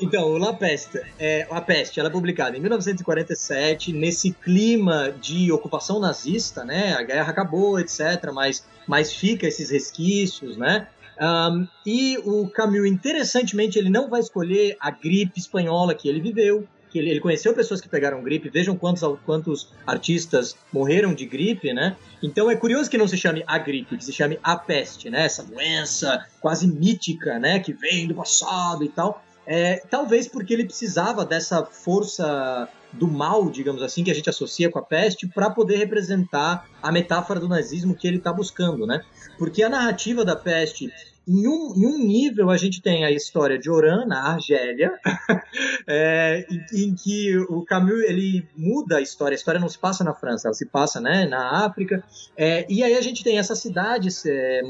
Então, 0.00 0.36
La 0.38 0.52
Peste, 0.52 1.00
é, 1.18 1.46
A 1.50 1.60
Peste, 1.60 2.00
ela 2.00 2.08
é 2.08 2.12
publicada 2.12 2.56
em 2.56 2.60
1947, 2.60 3.92
nesse 3.92 4.32
clima 4.32 5.14
de 5.20 5.50
ocupação 5.52 6.00
nazista, 6.00 6.64
né? 6.64 6.94
A 6.94 7.02
guerra 7.02 7.30
acabou, 7.30 7.78
etc., 7.78 8.30
mas, 8.32 8.64
mas 8.86 9.12
fica 9.12 9.46
esses 9.46 9.70
resquícios, 9.70 10.56
né? 10.56 10.88
Um, 11.20 11.66
e 11.86 12.18
o 12.24 12.48
Camus, 12.48 12.86
interessantemente, 12.86 13.78
ele 13.78 13.90
não 13.90 14.08
vai 14.08 14.20
escolher 14.20 14.76
a 14.80 14.90
gripe 14.90 15.38
espanhola 15.38 15.94
que 15.94 16.08
ele 16.08 16.20
viveu, 16.20 16.66
que 16.90 16.98
ele, 16.98 17.10
ele, 17.10 17.20
conheceu 17.20 17.52
pessoas 17.54 17.80
que 17.80 17.88
pegaram 17.88 18.22
gripe, 18.22 18.48
vejam 18.48 18.76
quantos, 18.76 19.02
quantos 19.24 19.72
artistas 19.86 20.56
morreram 20.72 21.12
de 21.14 21.26
gripe, 21.26 21.72
né? 21.72 21.96
Então 22.22 22.50
é 22.50 22.56
curioso 22.56 22.88
que 22.88 22.98
não 22.98 23.08
se 23.08 23.16
chame 23.16 23.42
a 23.46 23.58
gripe, 23.58 23.96
que 23.96 24.04
se 24.04 24.12
chame 24.12 24.38
a 24.42 24.56
peste, 24.56 25.10
né? 25.10 25.24
Essa 25.24 25.42
doença 25.42 26.24
quase 26.40 26.66
mítica, 26.66 27.38
né? 27.38 27.58
Que 27.58 27.72
vem 27.72 28.06
do 28.06 28.14
passado 28.14 28.84
e 28.84 28.88
tal. 28.88 29.24
É, 29.46 29.82
talvez 29.90 30.26
porque 30.26 30.54
ele 30.54 30.64
precisava 30.64 31.24
dessa 31.24 31.64
força 31.64 32.68
do 32.92 33.08
mal, 33.08 33.50
digamos 33.50 33.82
assim, 33.82 34.04
que 34.04 34.10
a 34.10 34.14
gente 34.14 34.30
associa 34.30 34.70
com 34.70 34.78
a 34.78 34.82
peste, 34.82 35.26
para 35.26 35.50
poder 35.50 35.76
representar 35.76 36.66
a 36.82 36.92
metáfora 36.92 37.40
do 37.40 37.48
nazismo 37.48 37.94
que 37.94 38.06
ele 38.06 38.18
está 38.18 38.32
buscando, 38.32 38.86
né? 38.86 39.02
Porque 39.38 39.62
a 39.62 39.68
narrativa 39.68 40.24
da 40.24 40.36
peste 40.36 40.90
em 41.26 41.48
um, 41.48 41.74
em 41.74 41.86
um, 41.86 41.98
nível, 41.98 42.50
a 42.50 42.56
gente 42.56 42.82
tem 42.82 43.04
a 43.04 43.10
história 43.10 43.58
de 43.58 43.70
Oran, 43.70 44.04
na 44.04 44.32
Argélia, 44.32 44.92
é, 45.88 46.46
em, 46.50 46.88
em, 46.88 46.94
que 46.94 47.36
o 47.48 47.62
Camus 47.62 48.02
ele 48.04 48.46
muda 48.54 48.98
a 48.98 49.00
história. 49.00 49.34
A 49.34 49.38
história 49.38 49.58
não 49.58 49.68
se 49.68 49.78
passa 49.78 50.04
na 50.04 50.12
França, 50.12 50.48
ela 50.48 50.54
se 50.54 50.66
passa 50.66 51.00
né, 51.00 51.26
na 51.26 51.64
África. 51.64 52.04
É, 52.36 52.66
e 52.68 52.82
aí 52.82 52.94
a 52.94 53.00
gente 53.00 53.24
tem 53.24 53.38
essa 53.38 53.54
cidade 53.54 54.08
é, 54.26 54.60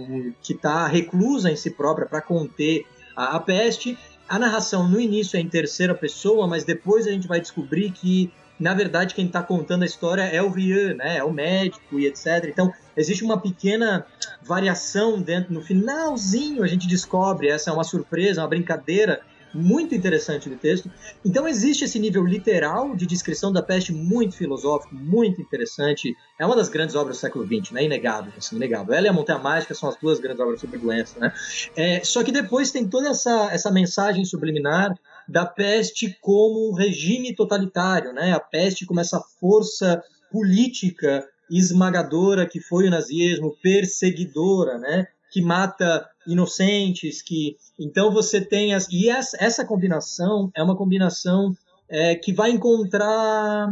que 0.43 0.53
está 0.53 0.87
reclusa 0.87 1.51
em 1.51 1.57
si 1.57 1.71
própria 1.71 2.07
para 2.07 2.21
conter 2.21 2.87
a, 3.17 3.37
a 3.37 3.41
peste 3.41 3.99
a 4.35 4.39
narração 4.39 4.89
no 4.89 5.01
início 5.01 5.37
é 5.37 5.41
em 5.41 5.49
terceira 5.49 5.95
pessoa, 5.95 6.49
mas 6.49 6.65
depois 6.65 7.07
a 7.07 7.13
gente 7.13 7.29
vai 7.29 7.41
descobrir 7.41 7.93
que, 7.93 8.33
na 8.59 8.75
verdade, 8.75 9.15
quem 9.15 9.27
está 9.27 9.41
contando 9.41 9.85
a 9.85 9.87
história 9.87 10.23
é 10.23 10.43
o 10.43 10.51
Rian, 10.51 10.95
né? 10.95 11.19
É 11.19 11.23
o 11.23 11.33
médico 11.33 12.01
e 12.01 12.07
etc. 12.07 12.45
Então, 12.49 12.73
existe 12.97 13.23
uma 13.23 13.41
pequena 13.41 14.05
variação 14.43 15.23
dentro. 15.23 15.55
No 15.55 15.63
finalzinho, 15.63 16.65
a 16.65 16.67
gente 16.67 16.89
descobre, 16.89 17.47
essa 17.47 17.71
é 17.71 17.73
uma 17.73 17.85
surpresa, 17.85 18.41
uma 18.43 18.49
brincadeira 18.49 19.21
muito 19.55 19.95
interessante 19.95 20.49
do 20.49 20.57
texto. 20.57 20.91
Então 21.25 21.47
existe 21.47 21.85
esse 21.85 21.99
nível 21.99 22.25
literal 22.25 22.95
de 22.97 23.07
descrição 23.07 23.53
da 23.53 23.63
peste 23.63 23.93
muito 23.93 24.37
filosófico, 24.37 24.95
muito 24.95 25.41
interessante. 25.41 26.17
É 26.39 26.45
uma 26.45 26.57
das 26.57 26.69
grandes 26.69 26.97
obras 26.97 27.17
do 27.17 27.21
século 27.21 27.47
XX, 27.47 27.73
né? 27.73 27.85
Inegável, 27.85 28.33
assim, 28.37 28.57
inegável. 28.57 28.95
Ela 28.95 29.07
e 29.07 29.11
a 29.11 29.13
Montanha 29.13 29.39
Mágica 29.39 29.75
são 29.75 29.89
as 29.89 29.97
duas 29.97 30.19
grandes 30.19 30.41
obras 30.41 30.61
sobre 30.61 30.79
doença, 30.79 31.19
né? 31.19 31.33
É, 31.77 32.03
só 32.05 32.23
que 32.25 32.33
depois 32.33 32.71
tem 32.71 32.89
toda 32.89 33.09
essa, 33.09 33.51
essa 33.53 33.71
mensagem 33.71 34.25
subliminar 34.25 34.99
da 35.29 35.47
peste 35.47 36.17
como 36.21 36.71
um 36.71 36.75
regime 36.75 37.35
totalitário, 37.35 38.13
né? 38.13 38.33
A 38.33 38.41
peste 38.41 38.85
como 38.85 39.01
essa 39.01 39.21
força 39.41 40.03
política 40.31 41.25
esmagadora 41.51 42.47
que 42.47 42.61
foi 42.61 42.89
o 42.89 42.91
nazismo, 42.91 43.57
perseguidora, 43.63 44.79
né? 44.79 45.07
Que 45.31 45.41
mata 45.41 46.09
inocentes, 46.27 47.23
que 47.23 47.57
então 47.79 48.13
você 48.13 48.41
tem 48.41 48.75
as 48.75 48.89
e 48.91 49.09
essa, 49.09 49.37
essa 49.41 49.65
combinação 49.65 50.51
é 50.55 50.63
uma 50.63 50.77
combinação 50.77 51.57
é, 51.89 52.15
que 52.15 52.33
vai 52.33 52.51
encontrar 52.51 53.69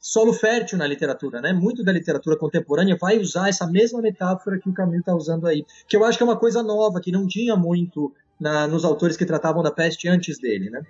solo 0.00 0.34
fértil 0.34 0.76
na 0.76 0.86
literatura, 0.86 1.40
né? 1.40 1.52
Muito 1.52 1.82
da 1.82 1.90
literatura 1.90 2.36
contemporânea 2.36 2.96
vai 3.00 3.18
usar 3.18 3.48
essa 3.48 3.66
mesma 3.66 4.02
metáfora 4.02 4.58
que 4.58 4.68
o 4.68 4.74
Camus 4.74 4.98
está 4.98 5.14
usando 5.14 5.46
aí, 5.46 5.64
que 5.88 5.96
eu 5.96 6.04
acho 6.04 6.18
que 6.18 6.22
é 6.22 6.26
uma 6.26 6.38
coisa 6.38 6.62
nova 6.62 7.00
que 7.00 7.10
não 7.10 7.26
tinha 7.26 7.56
muito 7.56 8.12
na, 8.38 8.66
nos 8.66 8.84
autores 8.84 9.16
que 9.16 9.24
tratavam 9.24 9.62
da 9.62 9.70
peste 9.70 10.06
antes 10.08 10.38
dele, 10.38 10.68
né? 10.68 10.82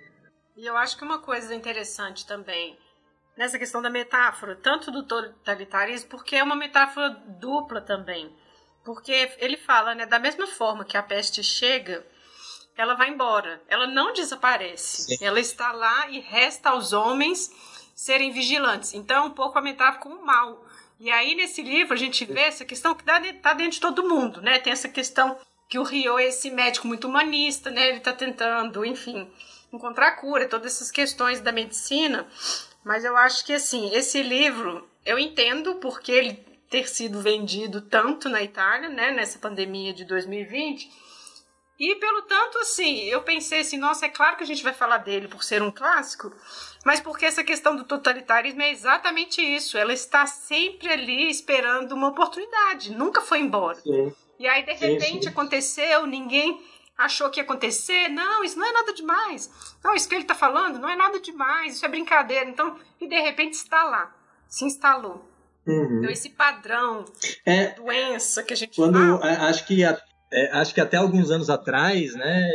E 0.57 0.65
eu 0.65 0.75
acho 0.75 0.97
que 0.97 1.03
uma 1.03 1.19
coisa 1.19 1.55
interessante 1.55 2.25
também 2.25 2.77
nessa 3.37 3.59
questão 3.59 3.81
da 3.81 3.89
metáfora, 3.89 4.55
tanto 4.55 4.91
do 4.91 5.03
totalitarismo, 5.03 6.09
porque 6.09 6.35
é 6.35 6.43
uma 6.43 6.55
metáfora 6.55 7.09
dupla 7.39 7.81
também. 7.81 8.31
Porque 8.85 9.31
ele 9.39 9.57
fala, 9.57 9.95
né, 9.95 10.05
da 10.05 10.19
mesma 10.19 10.45
forma 10.45 10.85
que 10.85 10.95
a 10.95 11.01
peste 11.01 11.43
chega, 11.43 12.05
ela 12.77 12.93
vai 12.93 13.09
embora. 13.09 13.61
Ela 13.67 13.87
não 13.87 14.13
desaparece. 14.13 15.17
Sim. 15.17 15.25
Ela 15.25 15.39
está 15.39 15.71
lá 15.71 16.07
e 16.09 16.19
resta 16.19 16.69
aos 16.69 16.93
homens 16.93 17.51
serem 17.95 18.31
vigilantes. 18.31 18.93
Então, 18.93 19.23
é 19.23 19.27
um 19.27 19.31
pouco 19.31 19.57
a 19.57 19.61
metáfora 19.61 20.03
com 20.03 20.09
o 20.09 20.25
mal. 20.25 20.63
E 20.99 21.09
aí, 21.09 21.33
nesse 21.33 21.61
livro, 21.63 21.93
a 21.93 21.97
gente 21.97 22.23
vê 22.25 22.41
essa 22.41 22.63
questão 22.63 22.93
que 22.93 23.01
está 23.01 23.53
dentro 23.53 23.71
de 23.71 23.81
todo 23.81 24.07
mundo, 24.07 24.39
né? 24.41 24.59
Tem 24.59 24.71
essa 24.71 24.87
questão 24.87 25.37
que 25.67 25.79
o 25.79 25.83
Rio 25.83 26.19
é 26.19 26.25
esse 26.25 26.51
médico 26.51 26.87
muito 26.87 27.07
humanista, 27.07 27.71
né? 27.71 27.89
Ele 27.89 27.97
está 27.97 28.13
tentando, 28.13 28.85
enfim, 28.85 29.27
encontrar 29.73 30.11
cura, 30.17 30.47
todas 30.47 30.73
essas 30.73 30.91
questões 30.91 31.41
da 31.41 31.51
medicina. 31.51 32.27
Mas 32.83 33.03
eu 33.03 33.17
acho 33.17 33.43
que, 33.43 33.53
assim, 33.53 33.91
esse 33.95 34.21
livro, 34.21 34.87
eu 35.03 35.17
entendo 35.17 35.75
porque 35.75 36.11
ele 36.11 36.54
ter 36.75 36.89
sido 36.89 37.21
vendido 37.21 37.79
tanto 37.79 38.27
na 38.27 38.43
Itália, 38.43 38.89
né, 38.89 39.09
nessa 39.09 39.39
pandemia 39.39 39.93
de 39.93 40.03
2020. 40.03 40.91
E 41.79 41.95
pelo 41.95 42.23
tanto, 42.23 42.57
assim, 42.57 42.99
eu 43.05 43.21
pensei 43.21 43.61
assim, 43.61 43.77
nossa, 43.77 44.07
é 44.07 44.09
claro 44.09 44.35
que 44.35 44.43
a 44.43 44.45
gente 44.45 44.61
vai 44.61 44.73
falar 44.73 44.97
dele 44.97 45.29
por 45.29 45.41
ser 45.41 45.61
um 45.61 45.71
clássico, 45.71 46.33
mas 46.83 46.99
porque 46.99 47.25
essa 47.25 47.45
questão 47.45 47.77
do 47.77 47.85
totalitarismo 47.85 48.61
é 48.61 48.71
exatamente 48.71 49.41
isso. 49.41 49.77
Ela 49.77 49.93
está 49.93 50.25
sempre 50.25 50.89
ali 50.89 51.29
esperando 51.29 51.93
uma 51.93 52.09
oportunidade, 52.09 52.93
nunca 52.93 53.21
foi 53.21 53.39
embora. 53.39 53.79
Sim. 53.79 54.13
E 54.37 54.45
aí, 54.45 54.63
de 54.63 54.73
repente, 54.73 55.05
sim, 55.05 55.21
sim. 55.21 55.29
aconteceu, 55.29 56.05
ninguém 56.05 56.61
achou 56.97 57.29
que 57.29 57.39
ia 57.39 57.43
acontecer. 57.45 58.09
Não, 58.09 58.43
isso 58.43 58.59
não 58.59 58.67
é 58.67 58.73
nada 58.73 58.91
demais. 58.91 59.77
Não, 59.81 59.95
isso 59.95 60.09
que 60.09 60.15
ele 60.15 60.23
está 60.23 60.35
falando 60.35 60.77
não 60.77 60.89
é 60.89 60.95
nada 60.97 61.21
demais, 61.21 61.75
isso 61.75 61.85
é 61.85 61.89
brincadeira. 61.89 62.49
Então, 62.49 62.77
e 62.99 63.07
de 63.07 63.19
repente 63.21 63.53
está 63.53 63.85
lá, 63.85 64.13
se 64.49 64.65
instalou. 64.65 65.34
Uhum. 65.67 65.99
Então, 65.99 66.09
esse 66.09 66.29
padrão, 66.29 67.05
é, 67.45 67.67
doença 67.73 68.43
que 68.43 68.53
a 68.53 68.55
gente 68.55 68.75
quando, 68.75 69.19
fala. 69.19 69.47
Acho 69.47 69.65
que 69.65 69.83
a, 69.83 69.99
é, 70.31 70.51
acho 70.51 70.73
que 70.73 70.81
até 70.81 70.97
alguns 70.97 71.31
anos 71.31 71.49
atrás, 71.49 72.13
né, 72.15 72.49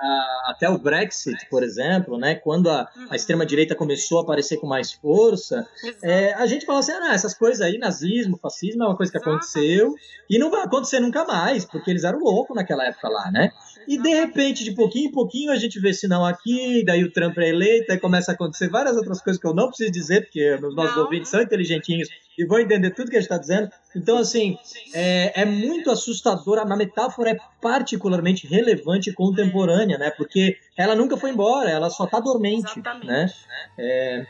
a, 0.00 0.52
até 0.52 0.68
o 0.68 0.78
Brexit, 0.78 1.48
por 1.50 1.62
exemplo, 1.62 2.16
né, 2.16 2.36
quando 2.36 2.70
a, 2.70 2.88
uhum. 2.96 3.08
a 3.10 3.16
extrema-direita 3.16 3.74
começou 3.74 4.20
a 4.20 4.22
aparecer 4.22 4.58
com 4.58 4.66
mais 4.66 4.92
força, 4.92 5.66
é, 6.02 6.32
a 6.34 6.46
gente 6.46 6.64
falou 6.64 6.80
assim, 6.80 6.92
ah, 6.92 7.12
essas 7.12 7.34
coisas 7.34 7.60
aí, 7.60 7.76
nazismo, 7.76 8.38
fascismo, 8.38 8.84
é 8.84 8.86
uma 8.86 8.96
coisa 8.96 9.10
que 9.10 9.18
aconteceu 9.18 9.94
e 10.30 10.38
não 10.38 10.50
vai 10.50 10.62
acontecer 10.62 11.00
nunca 11.00 11.24
mais, 11.24 11.64
porque 11.64 11.90
eles 11.90 12.04
eram 12.04 12.20
loucos 12.20 12.54
naquela 12.54 12.86
época 12.86 13.08
lá, 13.08 13.30
né? 13.30 13.50
E 13.86 14.00
de 14.00 14.08
repente, 14.08 14.64
de 14.64 14.72
pouquinho 14.72 15.08
em 15.08 15.12
pouquinho, 15.12 15.50
a 15.50 15.56
gente 15.56 15.80
vê 15.80 15.92
sinal 15.92 16.24
aqui, 16.24 16.84
daí 16.84 17.04
o 17.04 17.12
Trump 17.12 17.36
é 17.38 17.48
eleito, 17.48 17.92
aí 17.92 17.98
começa 17.98 18.32
a 18.32 18.34
acontecer 18.34 18.68
várias 18.68 18.96
outras 18.96 19.20
coisas 19.20 19.40
que 19.40 19.46
eu 19.46 19.54
não 19.54 19.68
preciso 19.68 19.92
dizer, 19.92 20.22
porque 20.22 20.54
os 20.54 20.74
nossos 20.74 20.96
não. 20.96 21.04
ouvintes 21.04 21.30
são 21.30 21.42
inteligentinhos 21.42 22.08
e 22.36 22.44
vão 22.44 22.58
entender 22.58 22.90
tudo 22.90 23.10
que 23.10 23.16
a 23.16 23.20
gente 23.20 23.30
está 23.30 23.38
dizendo. 23.38 23.70
Então, 23.94 24.18
assim, 24.18 24.58
é, 24.92 25.42
é 25.42 25.44
muito 25.44 25.90
assustador. 25.90 26.58
A 26.58 26.76
metáfora 26.76 27.30
é 27.30 27.36
particularmente 27.60 28.46
relevante 28.46 29.10
e 29.10 29.12
contemporânea, 29.12 29.98
né? 29.98 30.10
Porque 30.10 30.58
ela 30.76 30.94
nunca 30.94 31.16
foi 31.16 31.30
embora, 31.30 31.70
ela 31.70 31.90
só 31.90 32.04
está 32.04 32.20
dormente, 32.20 32.72
Exatamente. 32.72 33.06
né? 33.06 33.30
É, 33.78 34.26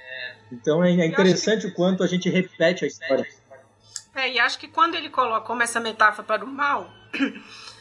então 0.53 0.85
é, 0.85 0.91
é 0.91 1.07
interessante 1.07 1.63
que... 1.63 1.69
o 1.69 1.75
quanto 1.75 2.03
a 2.03 2.07
gente 2.07 2.29
repete 2.29 2.85
a 2.85 2.89
história. 2.89 3.27
É, 4.15 4.33
e 4.33 4.39
acho 4.39 4.59
que 4.59 4.69
quando 4.69 4.95
ele 4.95 5.11
coloca 5.11 5.47
como 5.47 5.63
essa 5.63 5.81
metáfora 5.81 6.27
para 6.27 6.45
o 6.45 6.49
mal, 6.49 6.89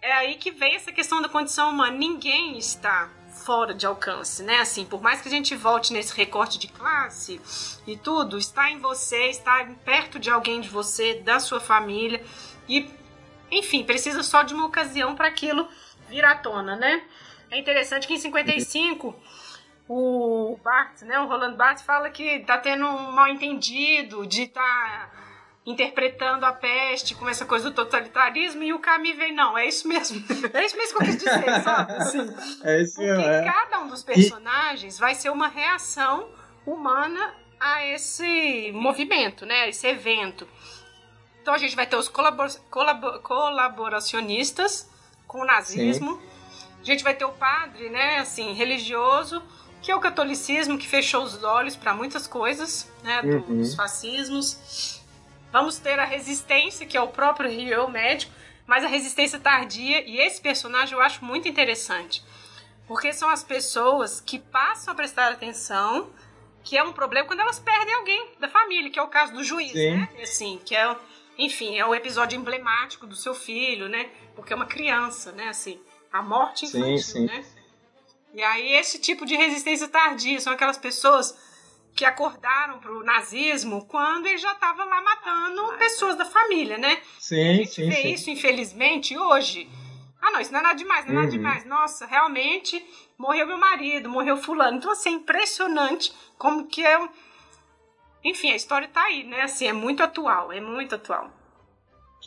é 0.00 0.12
aí 0.12 0.36
que 0.36 0.50
vem 0.50 0.76
essa 0.76 0.92
questão 0.92 1.20
da 1.20 1.28
condição 1.28 1.70
humana. 1.70 1.96
Ninguém 1.96 2.56
está 2.56 3.08
fora 3.44 3.74
de 3.74 3.86
alcance, 3.86 4.42
né? 4.42 4.58
Assim, 4.58 4.84
por 4.84 5.00
mais 5.00 5.20
que 5.20 5.28
a 5.28 5.30
gente 5.30 5.54
volte 5.54 5.92
nesse 5.92 6.14
recorte 6.14 6.58
de 6.58 6.68
classe 6.68 7.40
e 7.86 7.96
tudo, 7.96 8.38
está 8.38 8.70
em 8.70 8.78
você, 8.78 9.28
está 9.28 9.66
perto 9.84 10.18
de 10.18 10.30
alguém 10.30 10.60
de 10.60 10.68
você, 10.68 11.14
da 11.14 11.40
sua 11.40 11.60
família 11.60 12.22
e, 12.68 12.90
enfim, 13.50 13.84
precisa 13.84 14.22
só 14.22 14.42
de 14.42 14.54
uma 14.54 14.66
ocasião 14.66 15.14
para 15.14 15.28
aquilo 15.28 15.68
vir 16.08 16.24
à 16.24 16.34
tona, 16.34 16.76
né? 16.76 17.02
É 17.50 17.58
interessante 17.58 18.06
que 18.06 18.14
em 18.14 18.18
55 18.18 19.14
o 19.88 20.58
Barthes, 20.62 21.02
né, 21.02 21.18
o 21.18 21.26
Roland 21.26 21.56
Barthes 21.56 21.82
fala 21.82 22.10
que 22.10 22.40
tá 22.40 22.58
tendo 22.58 22.86
um 22.86 23.12
mal 23.12 23.26
entendido 23.26 24.26
de 24.26 24.46
tá 24.46 25.10
interpretando 25.68 26.44
a 26.44 26.52
peste 26.52 27.14
com 27.14 27.28
essa 27.28 27.44
coisa 27.44 27.68
do 27.68 27.76
totalitarismo 27.76 28.62
e 28.62 28.72
o 28.72 28.78
Camus 28.78 29.14
vem, 29.16 29.34
não, 29.34 29.56
é 29.56 29.66
isso 29.66 29.86
mesmo. 29.86 30.24
É 30.54 30.64
isso 30.64 30.76
mesmo 30.78 30.98
que 30.98 31.04
eu 31.04 31.06
quis 31.08 31.18
dizer, 31.18 31.60
sabe? 31.62 31.92
Assim, 31.92 32.34
é 32.64 32.80
isso 32.80 32.94
Porque 32.94 33.22
é. 33.22 33.44
cada 33.44 33.80
um 33.80 33.88
dos 33.88 34.02
personagens 34.02 34.96
e... 34.96 35.00
vai 35.00 35.14
ser 35.14 35.28
uma 35.28 35.46
reação 35.46 36.30
humana 36.64 37.34
a 37.60 37.84
esse 37.84 38.72
movimento, 38.72 39.44
né? 39.44 39.64
A 39.64 39.68
esse 39.68 39.86
evento. 39.86 40.48
Então 41.42 41.52
a 41.52 41.58
gente 41.58 41.76
vai 41.76 41.86
ter 41.86 41.96
os 41.96 42.08
colabor 42.08 42.48
colabor 42.70 43.20
colaboracionistas 43.20 44.88
com 45.26 45.42
o 45.42 45.44
nazismo. 45.44 46.12
Sim. 46.14 46.28
A 46.80 46.84
gente 46.84 47.04
vai 47.04 47.12
ter 47.12 47.26
o 47.26 47.32
padre, 47.32 47.90
né, 47.90 48.20
assim, 48.20 48.54
religioso, 48.54 49.42
que 49.82 49.90
é 49.90 49.96
o 49.96 50.00
catolicismo 50.00 50.78
que 50.78 50.88
fechou 50.88 51.22
os 51.22 51.42
olhos 51.42 51.76
para 51.76 51.92
muitas 51.92 52.26
coisas, 52.26 52.90
né, 53.02 53.20
uhum. 53.22 53.58
dos 53.58 53.74
fascismos. 53.74 54.98
Vamos 55.50 55.78
ter 55.78 55.98
a 55.98 56.04
resistência, 56.04 56.86
que 56.86 56.96
é 56.96 57.00
o 57.00 57.08
próprio 57.08 57.50
Rio 57.50 57.88
médico, 57.88 58.32
mas 58.66 58.84
a 58.84 58.88
resistência 58.88 59.38
tardia, 59.38 60.06
e 60.06 60.18
esse 60.18 60.40
personagem 60.40 60.94
eu 60.94 61.00
acho 61.00 61.24
muito 61.24 61.48
interessante. 61.48 62.22
Porque 62.86 63.12
são 63.12 63.28
as 63.28 63.42
pessoas 63.42 64.20
que 64.20 64.38
passam 64.38 64.92
a 64.92 64.94
prestar 64.94 65.32
atenção, 65.32 66.10
que 66.62 66.76
é 66.76 66.82
um 66.82 66.92
problema 66.92 67.26
quando 67.26 67.40
elas 67.40 67.58
perdem 67.58 67.94
alguém 67.94 68.30
da 68.38 68.48
família, 68.48 68.90
que 68.90 68.98
é 68.98 69.02
o 69.02 69.08
caso 69.08 69.32
do 69.32 69.42
juiz, 69.42 69.72
Sim. 69.72 69.96
né? 69.96 70.08
Assim, 70.22 70.60
que 70.64 70.76
é, 70.76 70.96
enfim, 71.38 71.78
é 71.78 71.86
o 71.86 71.94
episódio 71.94 72.38
emblemático 72.38 73.06
do 73.06 73.16
seu 73.16 73.34
filho, 73.34 73.88
né? 73.88 74.10
Porque 74.34 74.52
é 74.52 74.56
uma 74.56 74.66
criança, 74.66 75.32
né? 75.32 75.48
Assim, 75.48 75.80
a 76.12 76.22
morte 76.22 76.66
infantil, 76.66 76.98
sim, 76.98 77.12
sim. 77.12 77.26
né? 77.26 77.44
E 78.34 78.42
aí 78.42 78.72
esse 78.72 78.98
tipo 78.98 79.24
de 79.24 79.34
resistência 79.34 79.88
tardia 79.88 80.40
são 80.40 80.52
aquelas 80.52 80.76
pessoas 80.76 81.36
que 81.94 82.04
acordaram 82.04 82.78
pro 82.78 83.04
nazismo 83.04 83.84
quando 83.86 84.26
ele 84.26 84.38
já 84.38 84.52
estava 84.52 84.84
lá 84.84 85.00
matando 85.00 85.76
pessoas 85.78 86.16
da 86.16 86.24
família, 86.24 86.78
né? 86.78 87.00
Sim, 87.18 87.48
a 87.48 87.54
gente 87.54 87.70
sim, 87.70 87.88
vê 87.88 87.96
sim. 87.96 88.12
isso, 88.12 88.30
infelizmente, 88.30 89.18
hoje. 89.18 89.68
Ah, 90.20 90.30
não, 90.30 90.40
isso 90.40 90.52
não 90.52 90.60
é 90.60 90.62
nada 90.62 90.74
demais, 90.74 91.04
não 91.06 91.12
é 91.12 91.16
uhum. 91.16 91.22
nada 91.22 91.30
demais. 91.30 91.64
Nossa, 91.64 92.06
realmente 92.06 92.84
morreu 93.16 93.46
meu 93.46 93.58
marido, 93.58 94.08
morreu 94.08 94.36
fulano. 94.36 94.78
Então, 94.78 94.92
assim, 94.92 95.10
é 95.10 95.12
impressionante 95.12 96.12
como 96.36 96.66
que 96.66 96.84
é. 96.84 97.08
Enfim, 98.24 98.50
a 98.50 98.56
história 98.56 98.88
tá 98.88 99.04
aí, 99.04 99.24
né? 99.24 99.42
Assim, 99.42 99.66
é 99.66 99.72
muito 99.72 100.02
atual, 100.02 100.52
é 100.52 100.60
muito 100.60 100.94
atual. 100.94 101.37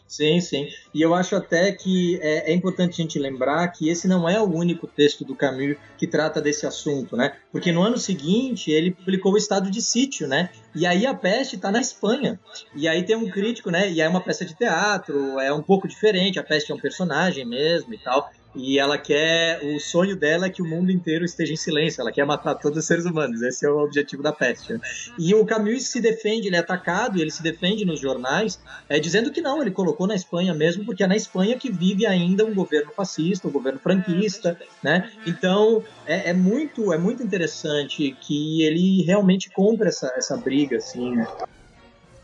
Sim, 0.07 0.41
sim. 0.41 0.67
E 0.93 1.01
eu 1.01 1.13
acho 1.13 1.37
até 1.37 1.71
que 1.71 2.19
é, 2.21 2.51
é, 2.51 2.53
importante 2.53 3.01
a 3.01 3.03
gente 3.03 3.17
lembrar 3.17 3.65
que 3.69 3.87
esse 3.87 4.09
não 4.09 4.27
é 4.27 4.41
o 4.41 4.45
único 4.45 4.85
texto 4.85 5.23
do 5.23 5.33
Camus 5.35 5.77
que 5.97 6.05
trata 6.05 6.41
desse 6.41 6.67
assunto, 6.67 7.15
né? 7.15 7.37
Porque 7.49 7.71
no 7.71 7.81
ano 7.81 7.97
seguinte 7.97 8.71
ele 8.71 8.91
publicou 8.91 9.31
o 9.31 9.37
Estado 9.37 9.71
de 9.71 9.81
Sítio, 9.81 10.27
né? 10.27 10.49
E 10.75 10.85
aí 10.85 11.05
a 11.05 11.13
peste 11.13 11.55
está 11.55 11.71
na 11.71 11.79
Espanha. 11.79 12.37
E 12.75 12.89
aí 12.89 13.03
tem 13.03 13.15
um 13.15 13.29
crítico, 13.29 13.71
né? 13.71 13.89
E 13.89 14.01
é 14.01 14.09
uma 14.09 14.19
peça 14.19 14.43
de 14.43 14.53
teatro, 14.53 15.39
é 15.39 15.53
um 15.53 15.63
pouco 15.63 15.87
diferente, 15.87 16.37
a 16.37 16.43
peste 16.43 16.73
é 16.73 16.75
um 16.75 16.79
personagem 16.79 17.45
mesmo 17.45 17.93
e 17.93 17.97
tal. 17.97 18.29
E 18.53 18.77
ela 18.77 18.97
quer. 18.97 19.61
O 19.63 19.79
sonho 19.79 20.15
dela 20.15 20.47
é 20.47 20.49
que 20.49 20.61
o 20.61 20.65
mundo 20.65 20.91
inteiro 20.91 21.23
esteja 21.23 21.53
em 21.53 21.57
silêncio. 21.57 22.01
Ela 22.01 22.11
quer 22.11 22.25
matar 22.25 22.55
todos 22.55 22.79
os 22.79 22.85
seres 22.85 23.05
humanos. 23.05 23.41
Esse 23.41 23.65
é 23.65 23.69
o 23.69 23.79
objetivo 23.79 24.21
da 24.21 24.33
peste. 24.33 24.77
E 25.17 25.33
o 25.33 25.45
Camus 25.45 25.87
se 25.87 26.01
defende, 26.01 26.47
ele 26.47 26.55
é 26.55 26.59
atacado 26.59 27.21
ele 27.21 27.31
se 27.31 27.43
defende 27.43 27.85
nos 27.85 27.99
jornais, 27.99 28.59
é, 28.89 28.99
dizendo 28.99 29.31
que 29.31 29.41
não, 29.41 29.61
ele 29.61 29.71
colocou 29.71 30.07
na 30.07 30.15
Espanha 30.15 30.53
mesmo, 30.53 30.85
porque 30.85 31.03
é 31.03 31.07
na 31.07 31.15
Espanha 31.15 31.57
que 31.57 31.71
vive 31.71 32.05
ainda 32.05 32.45
um 32.45 32.53
governo 32.53 32.91
fascista, 32.91 33.47
um 33.47 33.51
governo 33.51 33.79
franquista. 33.79 34.59
Né? 34.83 35.11
Então 35.25 35.83
é, 36.05 36.31
é 36.31 36.33
muito, 36.33 36.91
é 36.91 36.97
muito 36.97 37.23
interessante 37.23 38.15
que 38.19 38.63
ele 38.63 39.03
realmente 39.03 39.49
compra 39.49 39.89
essa, 39.89 40.11
essa 40.17 40.35
briga. 40.37 40.77
Assim, 40.77 41.15
né? 41.15 41.27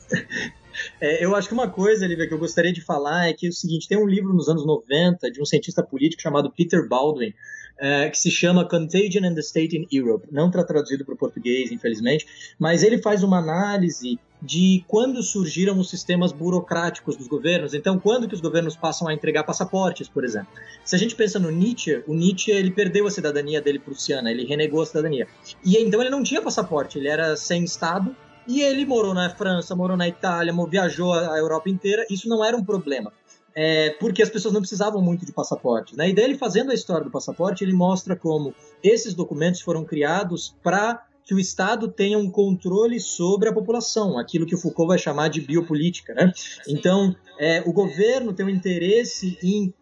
É, 1.00 1.24
eu 1.24 1.36
acho 1.36 1.48
que 1.48 1.54
uma 1.54 1.70
coisa, 1.70 2.06
Lívia, 2.06 2.28
que 2.28 2.34
eu 2.34 2.40
gostaria 2.40 2.74
de 2.74 2.82
falar 2.82 3.28
é 3.28 3.34
que 3.34 3.48
é 3.48 3.50
o 3.50 3.54
seguinte: 3.54 3.88
tem 3.88 3.98
um 3.98 4.08
livro 4.08 4.34
nos 4.34 4.48
anos 4.50 4.66
90 4.66 5.32
de 5.32 5.42
um 5.42 5.46
cientista 5.46 5.84
político 5.84 6.22
chamado 6.22 6.52
Peter 6.52 6.88
Baldwin, 6.88 7.34
é, 7.80 8.10
que 8.10 8.18
se 8.18 8.32
chama 8.32 8.68
Contagion 8.68 9.24
and 9.24 9.36
the 9.36 9.42
State 9.42 9.76
in 9.78 9.88
Europe. 9.92 10.28
Não 10.32 10.48
está 10.48 10.64
traduzido 10.64 11.06
para 11.06 11.14
o 11.14 11.18
português, 11.18 11.72
infelizmente, 11.72 12.26
mas 12.60 12.84
ele 12.84 12.98
faz 12.98 13.24
uma 13.24 13.38
análise 13.38 14.20
de 14.42 14.84
quando 14.88 15.24
surgiram 15.24 15.80
os 15.80 15.90
sistemas 15.90 16.32
burocráticos 16.32 17.16
dos 17.16 17.28
governos. 17.28 17.74
Então, 17.74 18.00
quando 18.00 18.28
que 18.28 18.36
os 18.36 18.42
governos 18.42 18.76
passam 18.76 19.08
a 19.08 19.14
entregar 19.14 19.44
passaportes, 19.44 20.08
por 20.08 20.24
exemplo. 20.24 20.50
Se 20.86 20.96
a 20.96 21.00
gente 21.00 21.16
pensa 21.16 21.40
no 21.40 21.50
Nietzsche, 21.50 22.04
o 22.08 22.14
Nietzsche 22.14 22.52
ele 22.52 22.70
perdeu 22.70 23.08
a 23.08 23.12
cidadania 23.12 23.62
dele 23.62 23.80
prussiana, 23.80 24.30
ele 24.30 24.46
renegou 24.46 24.82
a 24.82 24.86
cidadania. 24.86 25.28
E 25.66 25.78
então 25.78 26.02
ele 26.02 26.12
não 26.12 26.22
tinha 26.22 26.42
passaporte, 26.42 27.00
ele 27.00 27.08
era 27.08 27.36
sem 27.36 27.64
estado 27.64 28.16
e 28.48 28.62
ele 28.62 28.86
morou 28.86 29.14
na 29.14 29.30
França, 29.30 29.76
morou 29.76 29.98
na 29.98 30.08
Itália, 30.08 30.54
viajou 30.70 31.14
a 31.14 31.38
Europa 31.38 31.70
inteira. 31.70 32.06
Isso 32.10 32.30
não 32.30 32.44
era 32.44 32.56
um 32.56 32.64
problema. 32.64 33.12
É, 33.54 33.90
porque 34.00 34.22
as 34.22 34.30
pessoas 34.30 34.54
não 34.54 34.62
precisavam 34.62 35.02
muito 35.02 35.26
de 35.26 35.34
passaporte. 35.34 35.98
Né? 35.98 36.10
E 36.10 36.14
daí 36.14 36.26
ele 36.26 36.38
fazendo 36.38 36.72
a 36.72 36.76
história 36.76 37.04
do 37.04 37.10
passaporte, 37.10 37.64
ele 37.64 37.74
mostra 37.74 38.16
como 38.16 38.54
esses 38.84 39.14
documentos 39.14 39.62
foram 39.62 39.84
criados 39.84 40.56
para 40.64 41.04
que 41.28 41.34
o 41.34 41.40
Estado 41.40 41.90
tenha 41.90 42.18
um 42.18 42.32
controle 42.32 43.02
sobre 43.02 43.50
a 43.50 43.54
população, 43.54 44.18
aquilo 44.18 44.46
que 44.46 44.56
o 44.56 44.58
Foucault 44.58 44.88
vai 44.88 44.98
chamar 44.98 45.28
de 45.28 45.42
biopolítica. 45.42 46.14
Né? 46.14 46.32
Então, 46.66 47.14
é, 47.38 47.62
o 47.66 47.74
governo 47.74 48.32
tem 48.32 48.46
um 48.46 48.50
interesse 48.50 49.38
em, 49.44 49.74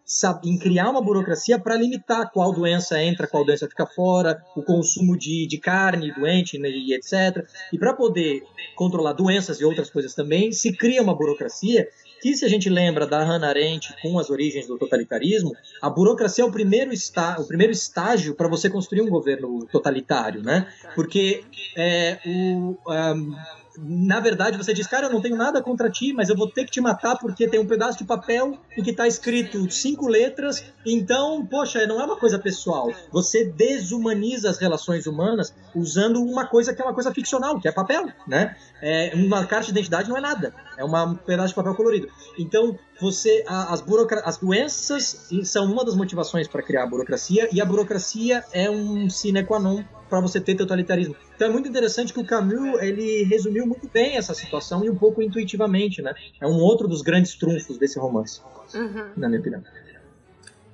em 0.44 0.58
criar 0.58 0.90
uma 0.90 1.00
burocracia 1.00 1.56
para 1.56 1.76
limitar 1.76 2.32
qual 2.32 2.52
doença 2.52 3.00
entra, 3.00 3.28
qual 3.28 3.44
doença 3.44 3.68
fica 3.68 3.86
fora, 3.86 4.42
o 4.56 4.62
consumo 4.62 5.16
de, 5.16 5.46
de 5.46 5.58
carne 5.58 6.12
doente 6.12 6.58
né, 6.58 6.68
e 6.68 6.92
etc. 6.92 7.46
E 7.72 7.78
para 7.78 7.94
poder 7.94 8.42
controlar 8.74 9.12
doenças 9.12 9.60
e 9.60 9.64
outras 9.64 9.88
coisas 9.88 10.16
também, 10.16 10.50
se 10.50 10.76
cria 10.76 11.00
uma 11.00 11.14
burocracia 11.14 11.86
que, 12.26 12.36
se 12.36 12.44
a 12.44 12.48
gente 12.48 12.68
lembra 12.68 13.06
da 13.06 13.22
Hannah 13.22 13.48
Arendt 13.48 13.94
com 14.02 14.18
as 14.18 14.30
origens 14.30 14.66
do 14.66 14.76
totalitarismo, 14.76 15.52
a 15.80 15.88
burocracia 15.88 16.42
é 16.42 16.46
o 16.46 16.50
primeiro, 16.50 16.92
está, 16.92 17.36
o 17.38 17.46
primeiro 17.46 17.72
estágio 17.72 18.34
para 18.34 18.48
você 18.48 18.68
construir 18.68 19.02
um 19.02 19.08
governo 19.08 19.64
totalitário, 19.70 20.42
né? 20.42 20.66
Porque 20.96 21.44
é, 21.76 22.18
o, 22.26 22.76
um, 22.84 23.36
na 23.78 24.20
verdade, 24.20 24.56
você 24.56 24.72
diz, 24.72 24.86
cara, 24.86 25.06
eu 25.06 25.12
não 25.12 25.20
tenho 25.20 25.36
nada 25.36 25.62
contra 25.62 25.90
ti, 25.90 26.12
mas 26.12 26.28
eu 26.28 26.36
vou 26.36 26.48
ter 26.48 26.64
que 26.64 26.70
te 26.70 26.80
matar 26.80 27.16
porque 27.16 27.48
tem 27.48 27.60
um 27.60 27.66
pedaço 27.66 27.98
de 27.98 28.04
papel 28.04 28.58
em 28.76 28.82
que 28.82 28.90
está 28.90 29.06
escrito 29.06 29.70
cinco 29.70 30.08
letras. 30.08 30.64
Então, 30.84 31.44
poxa, 31.46 31.86
não 31.86 32.00
é 32.00 32.04
uma 32.04 32.16
coisa 32.16 32.38
pessoal. 32.38 32.92
Você 33.12 33.44
desumaniza 33.44 34.50
as 34.50 34.58
relações 34.58 35.06
humanas 35.06 35.54
usando 35.74 36.22
uma 36.22 36.46
coisa 36.46 36.74
que 36.74 36.80
é 36.80 36.84
uma 36.84 36.94
coisa 36.94 37.12
ficcional, 37.12 37.60
que 37.60 37.68
é 37.68 37.72
papel, 37.72 38.06
né? 38.26 38.56
É, 38.80 39.12
uma 39.14 39.46
carta 39.46 39.66
de 39.66 39.72
identidade 39.72 40.08
não 40.08 40.16
é 40.16 40.20
nada, 40.20 40.54
é 40.76 40.84
uma, 40.84 41.04
um 41.04 41.14
pedaço 41.14 41.48
de 41.48 41.54
papel 41.54 41.74
colorido. 41.74 42.08
Então, 42.38 42.78
você 43.00 43.44
as, 43.46 43.80
burocra 43.80 44.20
as 44.24 44.38
doenças 44.38 45.28
são 45.44 45.70
uma 45.70 45.84
das 45.84 45.94
motivações 45.94 46.48
para 46.48 46.62
criar 46.62 46.84
a 46.84 46.86
burocracia 46.86 47.48
e 47.52 47.60
a 47.60 47.64
burocracia 47.64 48.44
é 48.52 48.70
um 48.70 49.08
sine 49.10 49.44
qua 49.44 49.58
non 49.58 49.84
para 50.08 50.20
você 50.20 50.40
ter 50.40 50.54
totalitarismo. 50.54 51.16
Então 51.34 51.48
é 51.48 51.50
muito 51.50 51.68
interessante 51.68 52.12
que 52.12 52.20
o 52.20 52.24
Camus 52.24 52.80
ele 52.80 53.24
resumiu 53.24 53.66
muito 53.66 53.88
bem 53.88 54.16
essa 54.16 54.34
situação 54.34 54.84
e 54.84 54.90
um 54.90 54.96
pouco 54.96 55.20
intuitivamente, 55.20 56.00
né? 56.00 56.14
É 56.40 56.46
um 56.46 56.58
outro 56.58 56.86
dos 56.86 57.02
grandes 57.02 57.34
trunfos 57.34 57.76
desse 57.76 57.98
romance, 57.98 58.40
uhum. 58.74 59.10
na 59.16 59.28
minha 59.28 59.40
opinião. 59.40 59.62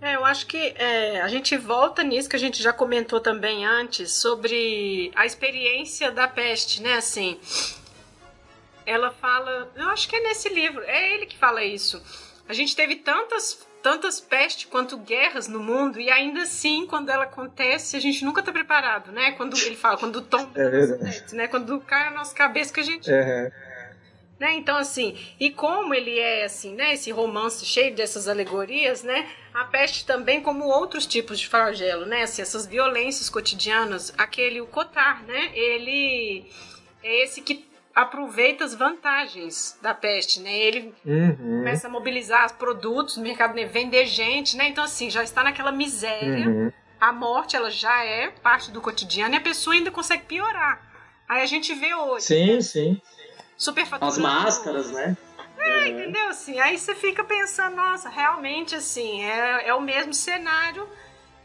É, 0.00 0.16
eu 0.16 0.24
acho 0.24 0.46
que 0.48 0.56
é, 0.56 1.20
a 1.20 1.28
gente 1.28 1.56
volta 1.56 2.02
nisso 2.02 2.28
que 2.28 2.34
a 2.34 2.38
gente 2.38 2.60
já 2.60 2.72
comentou 2.72 3.20
também 3.20 3.64
antes 3.64 4.10
sobre 4.10 5.12
a 5.14 5.24
experiência 5.24 6.10
da 6.10 6.26
peste, 6.26 6.82
né? 6.82 6.94
Assim, 6.94 7.38
ela 8.86 9.10
fala, 9.10 9.70
eu 9.76 9.88
acho 9.90 10.08
que 10.08 10.16
é 10.16 10.20
nesse 10.20 10.48
livro, 10.48 10.82
é 10.84 11.14
ele 11.14 11.26
que 11.26 11.36
fala 11.36 11.62
isso. 11.64 12.02
A 12.48 12.52
gente 12.52 12.74
teve 12.74 12.96
tantas 12.96 13.66
tantas 13.82 14.20
pestes 14.20 14.66
quanto 14.70 14.96
guerras 14.96 15.48
no 15.48 15.58
mundo 15.58 15.98
e 15.98 16.08
ainda 16.08 16.42
assim 16.42 16.86
quando 16.86 17.10
ela 17.10 17.24
acontece 17.24 17.96
a 17.96 18.00
gente 18.00 18.24
nunca 18.24 18.38
está 18.38 18.52
preparado, 18.52 19.10
né? 19.10 19.32
Quando 19.32 19.58
ele 19.58 19.74
fala, 19.74 19.98
quando 19.98 20.20
tomba, 20.20 20.52
é 20.54 21.34
né? 21.34 21.48
Quando 21.48 21.80
cai 21.80 22.10
na 22.10 22.18
nossa 22.18 22.32
cabeça 22.32 22.72
que 22.72 22.78
a 22.78 22.84
gente 22.84 23.10
uhum. 23.10 23.50
Né? 24.42 24.54
Então, 24.54 24.76
assim, 24.76 25.16
e 25.38 25.50
como 25.50 25.94
ele 25.94 26.18
é, 26.18 26.44
assim, 26.44 26.74
né, 26.74 26.94
esse 26.94 27.12
romance 27.12 27.64
cheio 27.64 27.94
dessas 27.94 28.26
alegorias, 28.26 29.04
né, 29.04 29.28
a 29.54 29.66
peste 29.66 30.04
também 30.04 30.40
como 30.40 30.64
outros 30.64 31.06
tipos 31.06 31.38
de 31.38 31.46
flagelo, 31.46 32.06
né, 32.06 32.24
assim, 32.24 32.42
essas 32.42 32.66
violências 32.66 33.30
cotidianas, 33.30 34.12
aquele, 34.18 34.60
o 34.60 34.66
Cotar, 34.66 35.22
né, 35.22 35.52
ele 35.54 36.44
é 37.04 37.22
esse 37.22 37.40
que 37.40 37.64
aproveita 37.94 38.64
as 38.64 38.74
vantagens 38.74 39.78
da 39.82 39.94
peste, 39.94 40.40
né? 40.40 40.52
Ele 40.52 40.94
uhum. 41.04 41.58
começa 41.58 41.86
a 41.86 41.90
mobilizar 41.90 42.54
produtos 42.56 43.16
no 43.16 43.22
mercado, 43.22 43.54
né? 43.54 43.64
vender 43.64 44.06
gente, 44.06 44.56
né? 44.56 44.68
Então, 44.68 44.84
assim, 44.84 45.10
já 45.10 45.22
está 45.22 45.44
naquela 45.44 45.72
miséria. 45.72 46.48
Uhum. 46.48 46.72
A 47.00 47.12
morte, 47.12 47.56
ela 47.56 47.70
já 47.70 48.04
é 48.04 48.28
parte 48.28 48.70
do 48.70 48.80
cotidiano 48.80 49.34
e 49.34 49.38
a 49.38 49.40
pessoa 49.40 49.74
ainda 49.74 49.90
consegue 49.90 50.24
piorar. 50.24 50.80
Aí 51.28 51.42
a 51.42 51.46
gente 51.46 51.74
vê 51.74 51.94
hoje. 51.94 52.26
Sim, 52.26 52.54
né? 52.54 52.60
sim. 52.60 53.00
Superfaturando. 53.56 54.12
As 54.12 54.18
máscaras, 54.18 54.90
né? 54.90 55.16
É, 55.58 55.78
uhum. 55.78 55.86
entendeu? 55.86 56.28
Assim, 56.28 56.58
aí 56.58 56.78
você 56.78 56.94
fica 56.94 57.22
pensando, 57.22 57.76
nossa, 57.76 58.08
realmente, 58.08 58.74
assim, 58.74 59.22
é, 59.22 59.68
é 59.68 59.74
o 59.74 59.80
mesmo 59.80 60.14
cenário 60.14 60.88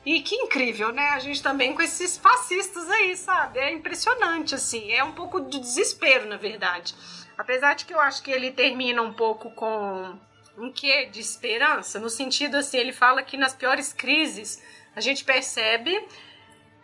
e 0.08 0.22
que 0.22 0.36
incrível, 0.36 0.94
né? 0.94 1.10
A 1.10 1.20
gente 1.20 1.44
também 1.44 1.74
com 1.74 1.82
esses 1.82 2.18
fascistas 2.18 2.90
aí, 2.90 3.18
sabe? 3.18 3.60
É 3.60 3.74
impressionante, 3.74 4.56
assim. 4.56 4.90
É 4.94 5.04
um 5.04 5.12
pouco 5.12 5.42
de 5.42 5.60
desespero, 5.60 6.30
na 6.30 6.38
verdade. 6.38 6.96
Apesar 7.38 7.74
de 7.74 7.84
que 7.84 7.94
eu 7.94 8.00
acho 8.00 8.24
que 8.24 8.32
ele 8.32 8.52
termina 8.52 9.02
um 9.02 9.12
pouco 9.12 9.52
com 9.52 10.18
um 10.58 10.72
quê 10.72 11.08
de 11.08 11.20
esperança, 11.20 12.00
no 12.00 12.10
sentido 12.10 12.56
assim, 12.56 12.78
ele 12.78 12.94
fala 12.94 13.22
que 13.22 13.36
nas 13.36 13.54
piores 13.54 13.92
crises 13.92 14.64
a 14.96 15.02
gente 15.02 15.26
percebe 15.26 16.02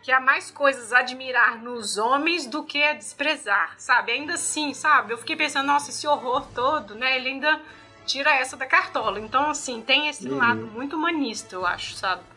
que 0.02 0.12
há 0.12 0.20
mais 0.20 0.50
coisas 0.50 0.92
a 0.92 0.98
admirar 0.98 1.62
nos 1.62 1.96
homens 1.96 2.46
do 2.46 2.62
que 2.62 2.82
a 2.82 2.92
desprezar, 2.92 3.74
sabe? 3.78 4.12
Ainda 4.12 4.34
assim, 4.34 4.74
sabe? 4.74 5.14
Eu 5.14 5.18
fiquei 5.18 5.34
pensando, 5.34 5.68
nossa, 5.68 5.88
esse 5.88 6.06
horror 6.06 6.46
todo, 6.54 6.94
né? 6.94 7.16
Ele 7.16 7.30
ainda 7.30 7.58
tira 8.04 8.36
essa 8.36 8.54
da 8.54 8.66
cartola. 8.66 9.18
Então, 9.18 9.48
assim, 9.48 9.80
tem 9.80 10.08
esse 10.08 10.28
uhum. 10.28 10.36
lado 10.36 10.66
muito 10.66 10.94
humanista, 10.94 11.54
eu 11.54 11.66
acho, 11.66 11.94
sabe? 11.94 12.33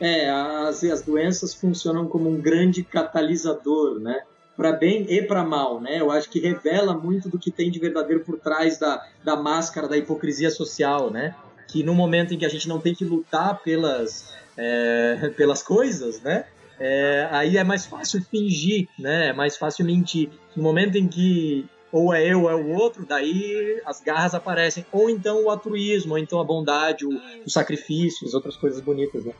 É, 0.00 0.30
as, 0.30 0.82
as 0.84 1.02
doenças 1.02 1.54
funcionam 1.54 2.06
como 2.06 2.28
um 2.28 2.40
grande 2.40 2.82
catalisador, 2.82 4.00
né? 4.00 4.22
Para 4.56 4.72
bem 4.72 5.06
e 5.08 5.22
para 5.22 5.44
mal, 5.44 5.80
né? 5.80 6.00
Eu 6.00 6.10
acho 6.10 6.28
que 6.28 6.38
revela 6.38 6.94
muito 6.94 7.28
do 7.28 7.38
que 7.38 7.50
tem 7.50 7.70
de 7.70 7.78
verdadeiro 7.78 8.24
por 8.24 8.38
trás 8.38 8.78
da, 8.78 9.02
da 9.24 9.36
máscara 9.36 9.88
da 9.88 9.96
hipocrisia 9.96 10.50
social, 10.50 11.10
né? 11.10 11.34
Que 11.68 11.82
no 11.82 11.94
momento 11.94 12.34
em 12.34 12.38
que 12.38 12.44
a 12.44 12.48
gente 12.48 12.68
não 12.68 12.80
tem 12.80 12.94
que 12.94 13.04
lutar 13.04 13.60
pelas, 13.62 14.34
é, 14.56 15.32
pelas 15.36 15.62
coisas, 15.62 16.20
né? 16.20 16.44
é, 16.80 17.28
aí 17.30 17.58
é 17.58 17.62
mais 17.62 17.84
fácil 17.84 18.24
fingir, 18.24 18.88
né? 18.98 19.28
É 19.28 19.32
mais 19.34 19.58
fácil 19.58 19.84
mentir. 19.84 20.30
No 20.56 20.62
momento 20.62 20.96
em 20.96 21.06
que 21.06 21.66
ou 21.92 22.14
é 22.14 22.24
eu 22.24 22.44
ou 22.44 22.50
é 22.50 22.54
o 22.54 22.70
outro, 22.70 23.04
daí 23.04 23.82
as 23.84 24.00
garras 24.00 24.34
aparecem. 24.34 24.86
Ou 24.90 25.10
então 25.10 25.44
o 25.44 25.50
altruísmo, 25.50 26.12
ou 26.12 26.18
então 26.18 26.40
a 26.40 26.44
bondade, 26.44 27.04
o, 27.04 27.10
o 27.44 27.50
sacrifício, 27.50 28.26
as 28.26 28.32
outras 28.32 28.56
coisas 28.56 28.80
bonitas, 28.80 29.26
né? 29.26 29.34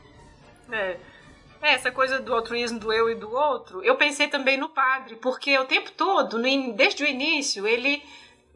É. 0.71 0.97
É, 1.61 1.73
essa 1.75 1.91
coisa 1.91 2.19
do 2.19 2.33
altruísmo 2.33 2.79
do 2.79 2.91
eu 2.91 3.09
e 3.09 3.15
do 3.15 3.31
outro, 3.31 3.83
eu 3.83 3.95
pensei 3.95 4.27
também 4.27 4.57
no 4.57 4.69
padre, 4.69 5.15
porque 5.17 5.55
o 5.59 5.65
tempo 5.65 5.91
todo, 5.91 6.41
desde 6.75 7.03
o 7.03 7.07
início, 7.07 7.67
ele. 7.67 8.03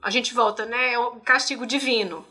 A 0.02 0.10
gente 0.10 0.34
volta, 0.34 0.66
né? 0.66 0.94
É 0.94 1.00
o 1.00 1.20
castigo 1.20 1.66
divino 1.66 2.26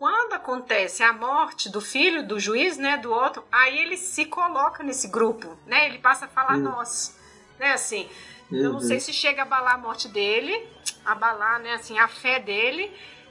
quando 0.00 0.32
acontece 0.32 1.02
a 1.02 1.12
morte 1.12 1.68
do 1.68 1.78
filho 1.78 2.26
do 2.26 2.40
juiz, 2.40 2.78
né, 2.78 2.96
do 2.96 3.12
outro, 3.12 3.44
aí 3.52 3.78
ele 3.80 3.98
se 3.98 4.24
coloca 4.24 4.82
nesse 4.82 5.08
grupo, 5.08 5.58
né? 5.66 5.84
Ele 5.84 5.98
passa 5.98 6.24
a 6.24 6.28
falar 6.28 6.56
uhum. 6.56 6.62
nós, 6.62 7.20
né, 7.58 7.74
assim. 7.74 8.08
Uhum. 8.50 8.58
Eu 8.58 8.72
não 8.72 8.80
sei 8.80 8.96
uhum. 8.96 9.00
se 9.00 9.12
chega 9.12 9.42
a 9.42 9.44
abalar 9.44 9.74
a 9.74 9.76
morte 9.76 10.08
dele, 10.08 10.66
abalar, 11.04 11.60
né, 11.60 11.74
assim, 11.74 11.98
a 11.98 12.08
fé 12.08 12.40
dele, 12.40 12.90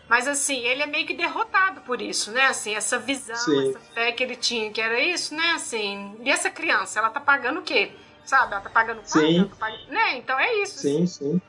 mas 0.10 0.28
assim, 0.28 0.58
ele 0.66 0.82
é 0.82 0.88
meio 0.88 1.06
que 1.06 1.14
derrotado 1.14 1.82
por 1.82 2.02
isso, 2.02 2.32
né? 2.32 2.46
Assim, 2.46 2.74
essa 2.74 2.98
visão, 2.98 3.36
Sim. 3.36 3.70
essa 3.70 3.80
fé 3.94 4.12
que 4.12 4.24
ele 4.24 4.36
tinha, 4.36 4.72
que 4.72 4.82
era 4.82 5.00
isso, 5.00 5.36
né? 5.36 5.52
Assim, 5.56 6.16
e 6.24 6.30
essa 6.30 6.50
criança, 6.50 7.00
ela 7.00 7.10
tá 7.10 7.20
pagando 7.20 7.60
o 7.60 7.64
quê? 7.64 7.92
Sabe? 8.26 8.54
Ela 8.54 8.62
tá 8.62 8.70
pagando 8.70 9.02
sim. 9.04 9.46
Tá 9.46 9.56
pagando, 9.56 9.92
né? 9.92 10.18
Então 10.18 10.40
é 10.40 10.64
isso. 10.64 10.80
Sim, 10.80 11.04
assim. 11.04 11.32
sim. 11.34 11.42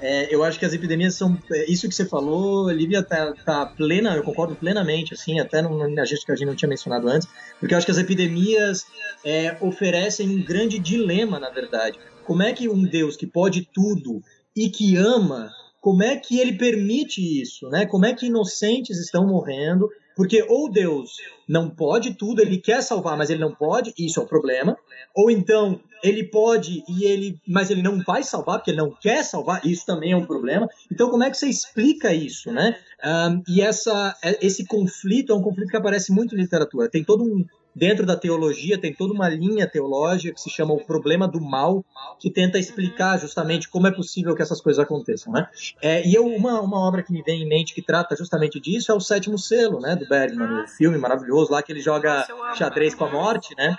É, 0.00 0.34
eu 0.34 0.42
acho 0.42 0.58
que 0.58 0.64
as 0.64 0.72
epidemias 0.72 1.14
são. 1.14 1.38
É, 1.52 1.70
isso 1.70 1.88
que 1.88 1.94
você 1.94 2.04
falou, 2.04 2.68
Lívia, 2.70 3.04
tá, 3.04 3.32
tá 3.44 3.66
plena, 3.66 4.16
eu 4.16 4.24
concordo 4.24 4.56
plenamente, 4.56 5.14
assim, 5.14 5.38
até 5.38 5.62
na 5.62 6.04
gente 6.04 6.26
que 6.26 6.32
a 6.32 6.34
gente 6.34 6.46
não 6.48 6.56
tinha 6.56 6.68
mencionado 6.68 7.08
antes, 7.08 7.28
porque 7.60 7.72
eu 7.72 7.78
acho 7.78 7.86
que 7.86 7.92
as 7.92 7.98
epidemias 7.98 8.84
é, 9.24 9.56
oferecem 9.60 10.28
um 10.28 10.44
grande 10.44 10.80
dilema, 10.80 11.38
na 11.38 11.50
verdade. 11.50 12.00
Como 12.24 12.42
é 12.42 12.52
que 12.52 12.68
um 12.68 12.82
Deus 12.82 13.16
que 13.16 13.28
pode 13.28 13.68
tudo 13.72 14.20
e 14.56 14.68
que 14.68 14.96
ama, 14.96 15.52
como 15.82 16.04
é 16.04 16.16
que 16.16 16.38
ele 16.38 16.52
permite 16.52 17.20
isso, 17.42 17.68
né? 17.68 17.84
Como 17.84 18.06
é 18.06 18.14
que 18.14 18.26
inocentes 18.26 18.98
estão 19.00 19.26
morrendo? 19.26 19.90
Porque 20.14 20.46
ou 20.48 20.70
Deus 20.70 21.16
não 21.48 21.68
pode 21.68 22.14
tudo, 22.14 22.40
ele 22.40 22.58
quer 22.58 22.82
salvar, 22.82 23.16
mas 23.18 23.30
ele 23.30 23.40
não 23.40 23.52
pode, 23.52 23.92
isso 23.98 24.20
é 24.20 24.22
o 24.22 24.26
problema. 24.26 24.76
Ou 25.12 25.28
então 25.28 25.80
ele 26.00 26.22
pode 26.22 26.84
e 26.88 27.04
ele, 27.04 27.36
mas 27.48 27.68
ele 27.68 27.82
não 27.82 28.00
vai 28.00 28.22
salvar 28.22 28.58
porque 28.58 28.70
ele 28.70 28.78
não 28.78 28.92
quer 28.92 29.24
salvar. 29.24 29.66
Isso 29.66 29.84
também 29.84 30.12
é 30.12 30.16
um 30.16 30.24
problema. 30.24 30.68
Então 30.90 31.10
como 31.10 31.24
é 31.24 31.30
que 31.30 31.36
você 31.36 31.48
explica 31.48 32.14
isso, 32.14 32.52
né? 32.52 32.78
Um, 33.04 33.42
e 33.48 33.60
essa, 33.60 34.16
é, 34.22 34.38
esse 34.40 34.64
conflito 34.64 35.32
é 35.32 35.34
um 35.34 35.42
conflito 35.42 35.70
que 35.70 35.76
aparece 35.76 36.12
muito 36.12 36.36
em 36.36 36.38
literatura. 36.38 36.88
Tem 36.88 37.02
todo 37.02 37.24
um 37.24 37.44
dentro 37.74 38.04
da 38.04 38.16
teologia 38.16 38.78
tem 38.78 38.92
toda 38.92 39.12
uma 39.12 39.28
linha 39.28 39.66
teológica 39.66 40.34
que 40.34 40.40
se 40.40 40.50
chama 40.50 40.74
o 40.74 40.84
problema 40.84 41.26
do 41.26 41.40
mal, 41.40 41.84
que 42.18 42.30
tenta 42.30 42.58
explicar 42.58 43.18
justamente 43.18 43.68
como 43.68 43.86
é 43.86 43.90
possível 43.90 44.34
que 44.34 44.42
essas 44.42 44.60
coisas 44.60 44.82
aconteçam, 44.82 45.32
né? 45.32 45.48
É, 45.80 46.06
e 46.06 46.14
eu, 46.14 46.26
uma, 46.26 46.60
uma 46.60 46.78
obra 46.78 47.02
que 47.02 47.12
me 47.12 47.22
vem 47.22 47.42
em 47.42 47.48
mente 47.48 47.74
que 47.74 47.82
trata 47.82 48.16
justamente 48.16 48.60
disso 48.60 48.92
é 48.92 48.94
o 48.94 49.00
Sétimo 49.00 49.38
Selo, 49.38 49.80
né, 49.80 49.96
do 49.96 50.06
Bergman, 50.06 50.64
o 50.64 50.68
filme 50.68 50.98
maravilhoso 50.98 51.52
lá 51.52 51.62
que 51.62 51.72
ele 51.72 51.80
joga 51.80 52.26
xadrez 52.54 52.94
com 52.94 53.04
a 53.04 53.10
morte, 53.10 53.54
né? 53.56 53.76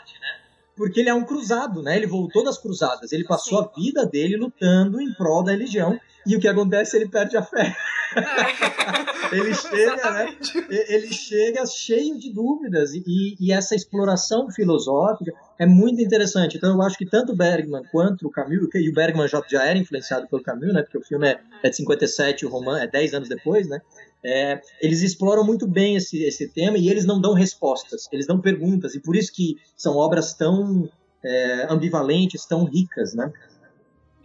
porque 0.76 1.00
ele 1.00 1.10
é 1.10 1.14
um 1.14 1.24
cruzado, 1.24 1.82
né? 1.82 1.96
Ele 1.96 2.08
voltou 2.08 2.44
das 2.44 2.58
cruzadas, 2.58 3.12
ele 3.12 3.24
passou 3.24 3.60
a 3.60 3.72
vida 3.76 4.06
dele 4.06 4.36
lutando 4.36 5.00
em 5.00 5.14
prol 5.14 5.44
da 5.44 5.52
religião 5.52 6.00
e 6.26 6.36
o 6.36 6.40
que 6.40 6.48
acontece 6.48 6.96
ele 6.98 7.08
perde 7.08 7.38
a 7.38 7.44
fé. 7.44 7.76
É. 8.16 9.36
ele 9.36 9.54
chega, 9.54 10.12
né? 10.12 10.38
Ele 10.70 11.12
chega 11.12 11.66
cheio 11.66 12.18
de 12.18 12.32
dúvidas 12.32 12.94
e, 12.94 13.36
e, 13.40 13.52
essa 13.52 13.76
exploração 13.76 14.50
filosófica 14.52 15.34
é 15.58 15.66
muito 15.66 16.02
interessante. 16.02 16.58
Então 16.58 16.76
eu 16.76 16.82
acho 16.82 16.98
que 16.98 17.06
tanto 17.06 17.36
Bergman 17.36 17.84
quanto 17.92 18.28
o 18.28 18.32
Camus, 18.32 18.70
e 18.76 18.90
o 18.90 18.94
Bergman 18.94 19.28
já, 19.28 19.42
já 19.50 19.66
era 19.66 19.78
influenciado 19.78 20.28
pelo 20.28 20.44
Camus, 20.44 20.74
né? 20.74 20.84
Porque 20.84 20.98
o 20.98 21.04
filme 21.04 21.28
é, 21.28 21.40
é 21.64 21.70
de 21.70 21.76
57, 21.76 22.46
o 22.46 22.50
romance 22.50 22.84
é 22.84 22.88
10 22.88 23.14
anos 23.16 23.30
depois, 23.30 23.68
né? 23.68 23.82
É, 24.24 24.62
eles 24.82 25.02
exploram 25.02 25.44
muito 25.44 25.68
bem 25.68 25.96
esse, 25.96 26.24
esse 26.24 26.48
tema 26.48 26.78
e 26.78 26.88
eles 26.90 27.06
não 27.06 27.20
dão 27.20 27.34
respostas, 27.34 28.08
eles 28.12 28.26
dão 28.26 28.40
perguntas, 28.40 28.96
e 28.96 29.00
por 29.02 29.18
isso 29.18 29.34
que 29.34 29.58
são 29.76 29.98
obras 29.98 30.34
tão 30.34 30.90
é, 31.24 31.68
ambivalentes, 31.70 32.46
tão 32.46 32.64
ricas, 32.64 33.14
né? 33.14 33.32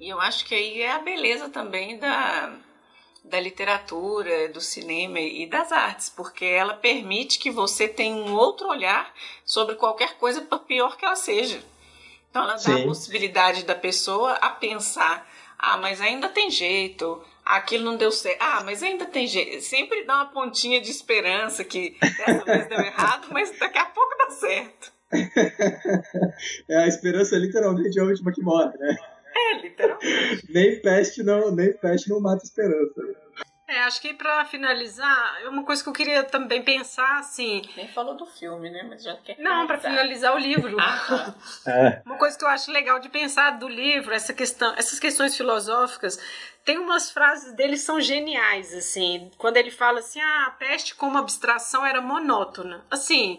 E 0.01 0.09
eu 0.09 0.20
acho 0.20 0.45
que 0.45 0.55
aí 0.55 0.83
é 0.83 0.93
a 0.93 1.01
beleza 1.01 1.49
também 1.49 1.99
da, 1.99 2.53
da 3.25 3.41
literatura, 3.41 4.49
do 4.49 4.61
cinema 4.61 5.20
e 5.20 5.47
das 5.47 5.73
artes, 5.73 6.09
porque 6.09 6.45
ela 6.45 6.75
permite 6.75 7.39
que 7.39 7.51
você 7.51 7.89
tenha 7.89 8.15
um 8.15 8.35
outro 8.35 8.69
olhar 8.69 9.12
sobre 9.45 9.75
qualquer 9.75 10.16
coisa, 10.16 10.41
por 10.41 10.61
pior 10.61 10.97
que 10.97 11.05
ela 11.05 11.16
seja. 11.16 11.61
Então 12.31 12.45
ela 12.45 12.59
Sim. 12.59 12.70
dá 12.70 12.81
a 12.81 12.85
possibilidade 12.85 13.65
da 13.65 13.75
pessoa 13.75 14.35
a 14.35 14.51
pensar, 14.51 15.29
ah, 15.59 15.77
mas 15.79 16.01
ainda 16.01 16.29
tem 16.29 16.51
jeito, 16.51 17.20
aquilo 17.45 17.85
não 17.85 17.97
deu 17.97 18.12
certo. 18.12 18.39
Ah, 18.41 18.62
mas 18.65 18.83
ainda 18.83 19.07
tem 19.07 19.27
jeito. 19.27 19.62
Sempre 19.62 20.05
dá 20.05 20.16
uma 20.16 20.27
pontinha 20.27 20.81
de 20.81 20.91
esperança 20.91 21.65
que 21.65 21.97
dessa 22.01 22.45
vez 22.45 22.69
deu 22.69 22.81
errado, 22.81 23.29
mas 23.33 23.59
daqui 23.59 23.79
a 23.79 23.87
pouco 23.87 24.16
dá 24.16 24.31
certo. 24.31 24.93
é, 26.69 26.77
a 26.77 26.87
esperança 26.87 27.35
é 27.35 27.39
literalmente 27.39 27.99
a 27.99 28.05
última 28.05 28.31
que 28.31 28.43
morre, 28.43 28.77
né? 28.79 28.97
É, 29.39 29.59
literalmente. 29.59 30.47
nem 30.52 30.81
peste 30.81 31.23
não, 31.23 31.51
nem 31.51 31.73
peste 31.73 32.10
não 32.10 32.20
mata 32.20 32.44
esperança. 32.44 33.01
É, 33.69 33.81
acho 33.81 34.01
que 34.01 34.15
para 34.15 34.47
finalizar, 34.47 35.43
uma 35.47 35.62
coisa 35.62 35.82
que 35.82 35.90
eu 35.90 35.93
queria 35.93 36.24
também 36.24 36.62
pensar, 36.62 37.19
assim. 37.19 37.60
Nem 37.77 37.86
falou 37.89 38.16
do 38.16 38.24
filme, 38.24 38.70
né? 38.70 38.82
Mas 38.89 39.02
já 39.02 39.15
quer. 39.16 39.39
Não, 39.39 39.66
para 39.66 39.78
finalizar 39.78 40.35
o 40.35 40.39
livro. 40.39 40.74
ah, 40.81 41.35
é. 41.69 42.02
Uma 42.06 42.16
coisa 42.16 42.36
que 42.39 42.43
eu 42.43 42.48
acho 42.48 42.73
legal 42.73 42.98
de 42.98 43.10
pensar 43.10 43.59
do 43.59 43.69
livro, 43.69 44.15
essa 44.15 44.32
questão, 44.32 44.74
essas 44.74 44.98
questões 44.98 45.36
filosóficas, 45.36 46.19
tem 46.65 46.78
umas 46.78 47.10
frases 47.10 47.52
dele 47.52 47.74
que 47.74 47.81
são 47.81 48.01
geniais, 48.01 48.73
assim. 48.73 49.31
Quando 49.36 49.59
ele 49.59 49.70
fala 49.70 49.98
assim, 49.98 50.19
ah, 50.19 50.47
a 50.47 50.51
peste 50.52 50.94
como 50.94 51.19
abstração 51.19 51.85
era 51.85 52.01
monótona. 52.01 52.86
Assim, 52.90 53.39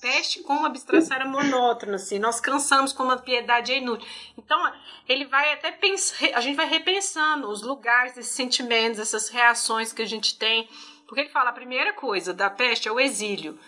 peste 0.00 0.42
como 0.42 0.66
abstração 0.66 1.16
era 1.16 1.26
monótona, 1.26 1.96
assim, 1.96 2.18
nós 2.18 2.40
cansamos 2.40 2.92
como 2.92 3.12
a 3.12 3.18
piedade 3.18 3.72
é 3.72 3.78
inútil. 3.78 4.08
Então, 4.36 4.72
ele 5.08 5.26
vai 5.26 5.52
até 5.52 5.70
pensar, 5.70 6.16
a 6.34 6.40
gente 6.40 6.56
vai 6.56 6.66
repensando 6.66 7.48
os 7.48 7.62
lugares, 7.62 8.16
esses 8.16 8.32
sentimentos, 8.32 8.98
essas 8.98 9.28
reações 9.28 9.92
que 9.92 10.02
a 10.02 10.06
gente 10.06 10.38
tem. 10.38 10.68
Porque 11.06 11.22
ele 11.22 11.30
fala, 11.30 11.50
a 11.50 11.52
primeira 11.54 11.92
coisa 11.92 12.32
da 12.32 12.48
peste 12.48 12.88
é 12.88 12.92
o 12.92 13.00
exílio. 13.00 13.58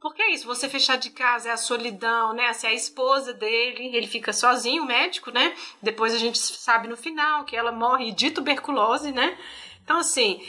Porque 0.00 0.22
é 0.22 0.30
isso, 0.30 0.46
você 0.46 0.68
fechar 0.68 0.96
de 0.96 1.10
casa 1.10 1.48
é 1.48 1.52
a 1.52 1.56
solidão, 1.56 2.32
né? 2.32 2.48
Assim, 2.48 2.66
a 2.66 2.72
esposa 2.72 3.32
dele, 3.32 3.96
ele 3.96 4.06
fica 4.06 4.32
sozinho, 4.32 4.82
o 4.82 4.86
médico, 4.86 5.30
né? 5.30 5.56
Depois 5.82 6.14
a 6.14 6.18
gente 6.18 6.38
sabe 6.38 6.86
no 6.86 6.96
final 6.96 7.44
que 7.44 7.56
ela 7.56 7.72
morre 7.72 8.12
de 8.12 8.30
tuberculose, 8.30 9.10
né? 9.10 9.36
Então, 9.82 9.98
assim, 9.98 10.46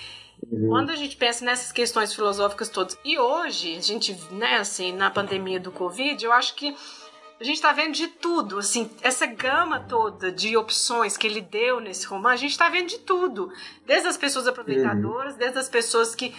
Uhum. 0.51 0.69
Quando 0.69 0.91
a 0.91 0.95
gente 0.95 1.17
pensa 1.17 1.43
nessas 1.43 1.71
questões 1.71 2.13
filosóficas 2.13 2.69
todas, 2.69 2.97
e 3.03 3.17
hoje, 3.17 3.75
a 3.75 3.81
gente, 3.81 4.13
né, 4.31 4.57
assim, 4.57 4.93
na 4.93 5.09
pandemia 5.09 5.59
do 5.59 5.71
Covid, 5.71 6.23
eu 6.23 6.31
acho 6.31 6.55
que 6.55 6.75
a 7.39 7.43
gente 7.43 7.55
está 7.55 7.71
vendo 7.71 7.93
de 7.93 8.07
tudo, 8.07 8.57
assim, 8.57 8.89
essa 9.01 9.25
gama 9.25 9.79
toda 9.81 10.31
de 10.31 10.57
opções 10.57 11.15
que 11.15 11.27
ele 11.27 11.41
deu 11.41 11.79
nesse 11.79 12.07
romance, 12.07 12.33
a 12.33 12.37
gente 12.37 12.51
está 12.51 12.69
vendo 12.69 12.87
de 12.87 12.99
tudo. 12.99 13.51
Desde 13.85 14.07
as 14.07 14.17
pessoas 14.17 14.47
aproveitadoras, 14.47 15.33
uhum. 15.33 15.39
desde 15.39 15.59
as 15.59 15.69
pessoas 15.69 16.15
que 16.15 16.33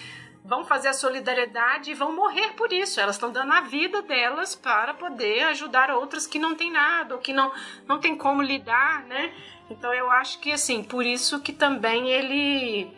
vão 0.44 0.64
fazer 0.64 0.88
a 0.88 0.92
solidariedade 0.94 1.90
e 1.90 1.94
vão 1.94 2.16
morrer 2.16 2.54
por 2.54 2.72
isso. 2.72 2.98
Elas 2.98 3.16
estão 3.16 3.30
dando 3.30 3.52
a 3.52 3.60
vida 3.60 4.00
delas 4.02 4.56
para 4.56 4.94
poder 4.94 5.44
ajudar 5.44 5.90
outras 5.90 6.26
que 6.26 6.38
não 6.38 6.54
têm 6.54 6.72
nada, 6.72 7.14
ou 7.14 7.20
que 7.20 7.32
não, 7.32 7.52
não 7.86 8.00
tem 8.00 8.16
como 8.16 8.40
lidar, 8.42 9.04
né? 9.04 9.32
Então 9.70 9.92
eu 9.92 10.10
acho 10.10 10.40
que, 10.40 10.50
assim, 10.50 10.82
por 10.82 11.04
isso 11.04 11.40
que 11.40 11.52
também 11.52 12.08
ele 12.08 12.90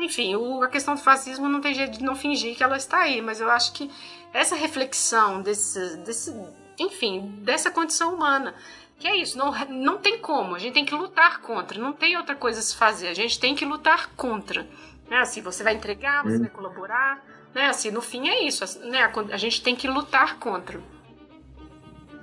enfim, 0.00 0.34
o, 0.34 0.62
a 0.62 0.68
questão 0.68 0.94
do 0.94 1.00
fascismo 1.00 1.48
não 1.48 1.60
tem 1.60 1.74
jeito 1.74 1.98
de 1.98 2.04
não 2.04 2.16
fingir 2.16 2.56
que 2.56 2.62
ela 2.62 2.76
está 2.76 3.00
aí, 3.00 3.20
mas 3.20 3.40
eu 3.40 3.50
acho 3.50 3.72
que 3.72 3.90
essa 4.32 4.56
reflexão 4.56 5.42
desse, 5.42 5.96
desse 5.98 6.34
enfim, 6.78 7.34
dessa 7.42 7.70
condição 7.70 8.14
humana, 8.14 8.54
que 8.98 9.06
é 9.06 9.16
isso, 9.16 9.36
não, 9.36 9.52
não 9.68 9.98
tem 9.98 10.18
como, 10.18 10.54
a 10.54 10.58
gente 10.58 10.74
tem 10.74 10.84
que 10.84 10.94
lutar 10.94 11.40
contra, 11.40 11.80
não 11.80 11.92
tem 11.92 12.16
outra 12.16 12.34
coisa 12.34 12.60
a 12.60 12.62
se 12.62 12.76
fazer, 12.76 13.08
a 13.08 13.14
gente 13.14 13.38
tem 13.38 13.54
que 13.54 13.64
lutar 13.64 14.10
contra. 14.16 14.66
Né? 15.08 15.18
Assim, 15.18 15.42
você 15.42 15.64
vai 15.64 15.74
entregar, 15.74 16.22
você 16.22 16.36
hum. 16.36 16.40
vai 16.40 16.50
colaborar, 16.50 17.24
né? 17.54 17.66
Assim, 17.66 17.90
no 17.90 18.00
fim 18.00 18.28
é 18.28 18.44
isso, 18.44 18.64
né? 18.88 19.10
A 19.32 19.36
gente 19.36 19.62
tem 19.62 19.74
que 19.74 19.88
lutar 19.88 20.38
contra. 20.38 20.80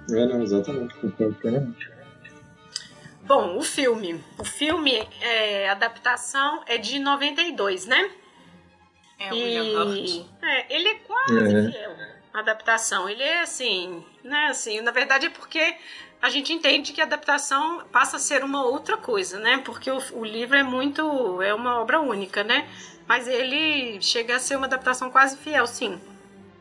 É, 0.09 0.25
não, 0.25 0.41
exatamente, 0.41 0.95
concordo 0.95 1.35
plenamente. 1.35 1.96
Bom, 3.27 3.57
o 3.57 3.61
filme. 3.61 4.23
O 4.37 4.45
filme, 4.45 5.05
é, 5.19 5.67
a 5.67 5.73
adaptação 5.73 6.63
é 6.65 6.77
de 6.77 6.97
92, 6.97 7.85
né? 7.85 8.09
É, 9.19 9.33
o 9.33 9.35
William 9.35 9.79
Hurt. 9.83 10.25
É, 10.41 10.73
ele 10.73 10.87
é 10.87 10.95
quase 10.95 11.55
É. 11.55 11.71
fiel 11.71 11.95
à 12.33 12.39
adaptação. 12.39 13.09
Ele 13.09 13.21
é 13.21 13.41
assim, 13.41 14.05
né? 14.23 14.47
Assim, 14.49 14.79
na 14.79 14.91
verdade 14.91 15.25
é 15.25 15.29
porque 15.29 15.75
a 16.21 16.29
gente 16.29 16.53
entende 16.53 16.93
que 16.93 17.01
a 17.01 17.03
adaptação 17.03 17.83
passa 17.91 18.15
a 18.15 18.19
ser 18.19 18.43
uma 18.45 18.63
outra 18.63 18.95
coisa, 18.95 19.37
né? 19.39 19.57
Porque 19.65 19.91
o, 19.91 19.97
o 20.13 20.23
livro 20.23 20.55
é 20.55 20.63
muito. 20.63 21.41
é 21.41 21.53
uma 21.53 21.81
obra 21.81 21.99
única, 21.99 22.43
né? 22.45 22.65
Mas 23.05 23.27
ele 23.27 24.01
chega 24.01 24.37
a 24.37 24.39
ser 24.39 24.55
uma 24.55 24.67
adaptação 24.67 25.11
quase 25.11 25.35
fiel, 25.37 25.67
sim. 25.67 25.99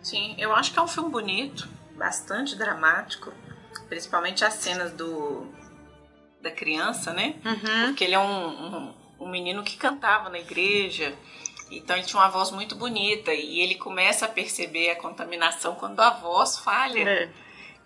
Sim, 0.02 0.34
eu 0.38 0.52
acho 0.54 0.72
que 0.72 0.78
é 0.78 0.82
um 0.82 0.88
filme 0.88 1.10
bonito, 1.10 1.68
bastante 1.96 2.54
dramático, 2.56 3.32
principalmente 3.88 4.44
as 4.44 4.54
cenas 4.54 4.92
do 4.92 5.46
da 6.48 6.50
criança, 6.54 7.12
né? 7.12 7.34
Uhum. 7.44 7.86
Porque 7.88 8.04
ele 8.04 8.14
é 8.14 8.18
um, 8.18 8.48
um, 8.48 8.94
um 9.20 9.28
menino 9.28 9.62
que 9.62 9.76
cantava 9.76 10.28
na 10.28 10.38
igreja, 10.38 11.12
então 11.70 11.96
ele 11.96 12.06
tinha 12.06 12.20
uma 12.20 12.28
voz 12.28 12.50
muito 12.50 12.74
bonita 12.76 13.34
e 13.34 13.60
ele 13.60 13.74
começa 13.74 14.26
a 14.26 14.28
perceber 14.28 14.90
a 14.90 14.96
contaminação 14.96 15.74
quando 15.74 16.00
a 16.00 16.10
voz 16.10 16.58
falha. 16.58 17.02
É. 17.08 17.28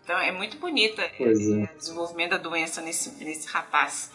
Então 0.05 0.19
é 0.19 0.33
muito 0.33 0.57
bonita 0.59 1.09
Pois 1.17 1.39
é. 1.41 1.71
o 1.73 1.79
desenvolvimento 1.79 2.31
da 2.33 2.37
doença 2.39 2.81
nesse, 2.83 3.23
nesse 3.25 3.47
rapaz. 3.49 4.11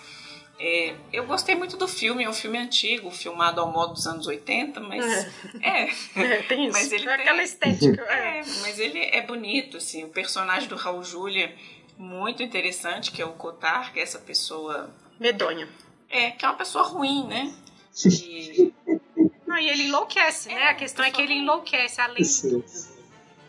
É, 0.57 0.95
eu 1.11 1.26
gostei 1.26 1.53
muito 1.53 1.76
do 1.76 1.85
filme, 1.88 2.23
é 2.23 2.30
um 2.30 2.34
filme 2.34 2.57
antigo, 2.57 3.11
filmado 3.11 3.59
ao 3.59 3.69
modo 3.72 3.93
dos 3.93 4.07
anos 4.07 4.26
80, 4.26 4.80
mas 4.80 5.03
é, 5.61 5.89
É, 6.15 6.41
tem 6.47 6.67
isso. 6.67 6.77
Mas 6.77 6.91
ele 6.93 7.03
é 7.03 7.11
tem- 7.13 7.22
aquela 7.26 7.43
estética. 7.43 8.01
é. 8.03 8.39
é, 8.39 8.43
mas 8.61 8.80
ele 8.80 8.99
é 8.99 9.22
bonito, 9.22 9.77
assim. 9.77 10.05
O 10.05 10.09
personagem 10.09 10.69
do 10.69 10.76
Raul 10.77 11.03
Júlia, 11.03 11.53
muito 11.97 12.43
interessante, 12.43 13.11
que 13.11 13.22
é 13.22 13.26
o 13.26 13.34
Cotar, 13.34 13.93
que 13.93 13.99
é 13.99 14.03
essa 14.03 14.19
pessoa. 14.19 14.89
Medonha. 15.19 15.67
É, 16.09 16.31
que 16.31 16.45
é 16.45 16.47
uma 16.47 16.57
pessoa 16.57 16.84
ruim, 16.84 17.26
né? 17.27 17.53
E- 18.05 18.73
Não, 19.47 19.57
e 19.57 19.69
ele 19.69 19.84
enlouquece, 19.84 20.49
né? 20.49 20.63
A 20.69 20.73
questão 20.73 21.05
é 21.05 21.11
que 21.11 21.22
ele 21.22 21.35
enlouquece, 21.35 22.01
além 22.01 22.22
de 22.23 22.41
tudo. 22.41 22.65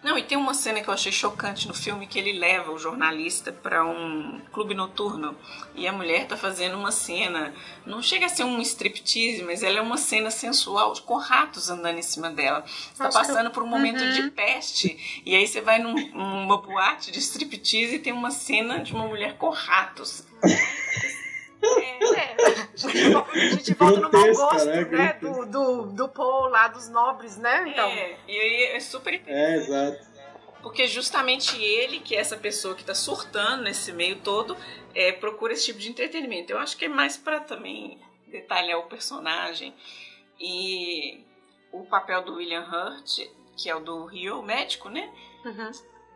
Não, 0.03 0.17
e 0.17 0.23
tem 0.23 0.39
uma 0.39 0.55
cena 0.55 0.81
que 0.81 0.89
eu 0.89 0.95
achei 0.95 1.11
chocante 1.11 1.67
no 1.67 1.75
filme 1.75 2.07
que 2.07 2.17
ele 2.19 2.39
leva 2.39 2.71
o 2.71 2.79
jornalista 2.79 3.51
para 3.51 3.85
um 3.85 4.41
clube 4.53 4.73
noturno 4.73 5.37
e 5.75 5.89
a 5.89 5.93
mulher 5.93 6.29
tá 6.29 6.37
fazendo 6.37 6.77
uma 6.77 6.93
cena, 6.93 7.53
não 7.85 8.01
chega 8.01 8.27
a 8.27 8.29
ser 8.29 8.45
um 8.45 8.61
striptease, 8.61 9.43
mas 9.43 9.65
ela 9.65 9.79
é 9.79 9.81
uma 9.83 9.97
cena 9.97 10.31
sensual 10.31 10.93
com 11.05 11.17
ratos 11.17 11.69
andando 11.71 11.99
em 11.99 12.03
cima 12.03 12.31
dela. 12.31 12.65
Você 12.67 13.03
tá 13.03 13.09
passando 13.11 13.51
por 13.51 13.63
um 13.65 13.67
momento 13.67 14.01
Uhum. 14.03 14.13
de 14.13 14.31
peste 14.31 15.23
e 15.27 15.35
aí 15.35 15.47
você 15.47 15.61
vai 15.61 15.79
num- 15.81 16.11
numa 16.13 16.59
boate 16.59 17.11
de 17.11 17.19
striptease 17.19 17.97
e 17.97 17.99
tem 17.99 18.13
uma 18.13 18.31
cena 18.31 18.79
de 18.79 18.93
uma 18.93 19.09
mulher 19.09 19.37
com 19.39 19.49
ratos. 19.51 20.25
É, 21.63 22.37
a 22.83 23.49
gente 23.55 23.75
volta 23.75 23.97
no 23.97 24.03
mau 24.03 24.11
Grotesca, 24.11 24.45
gosto, 24.45 24.67
né? 24.67 24.85
né? 24.85 25.13
Do, 25.21 25.47
do, 25.47 25.83
do 25.87 26.09
Paul 26.09 26.49
lá, 26.49 26.69
dos 26.69 26.89
nobres, 26.89 27.37
né? 27.37 27.69
Então, 27.69 27.89
É, 27.89 28.17
e 28.29 28.39
aí 28.39 28.65
é 28.77 28.81
super 28.81 29.23
É, 29.27 29.57
exato. 29.57 30.07
Porque 30.63 30.87
justamente 30.87 31.63
ele, 31.63 32.01
que 32.01 32.15
é 32.17 32.19
essa 32.19 32.37
pessoa 32.37 32.75
que 32.75 32.81
está 32.81 32.95
surtando 32.95 33.63
nesse 33.63 33.93
meio 33.93 34.17
todo, 34.17 34.57
é, 34.95 35.13
procura 35.13 35.53
esse 35.53 35.67
tipo 35.67 35.79
de 35.79 35.89
entretenimento. 35.89 36.53
Eu 36.53 36.59
acho 36.59 36.77
que 36.77 36.87
é 36.87 36.89
mais 36.89 37.17
para 37.17 37.41
também 37.41 38.01
detalhar 38.27 38.79
o 38.79 38.89
personagem. 38.89 39.73
E 40.41 41.25
o 41.73 41.85
papel 41.85 42.23
do 42.23 42.35
William 42.35 42.67
Hurt, 42.67 43.21
que 43.57 43.71
é 43.71 43.77
o 43.77 43.81
do 43.81 44.07
Rio, 44.07 44.41
o 44.41 44.43
médico, 44.43 44.89
né? 44.89 45.11
uhum. 45.45 45.71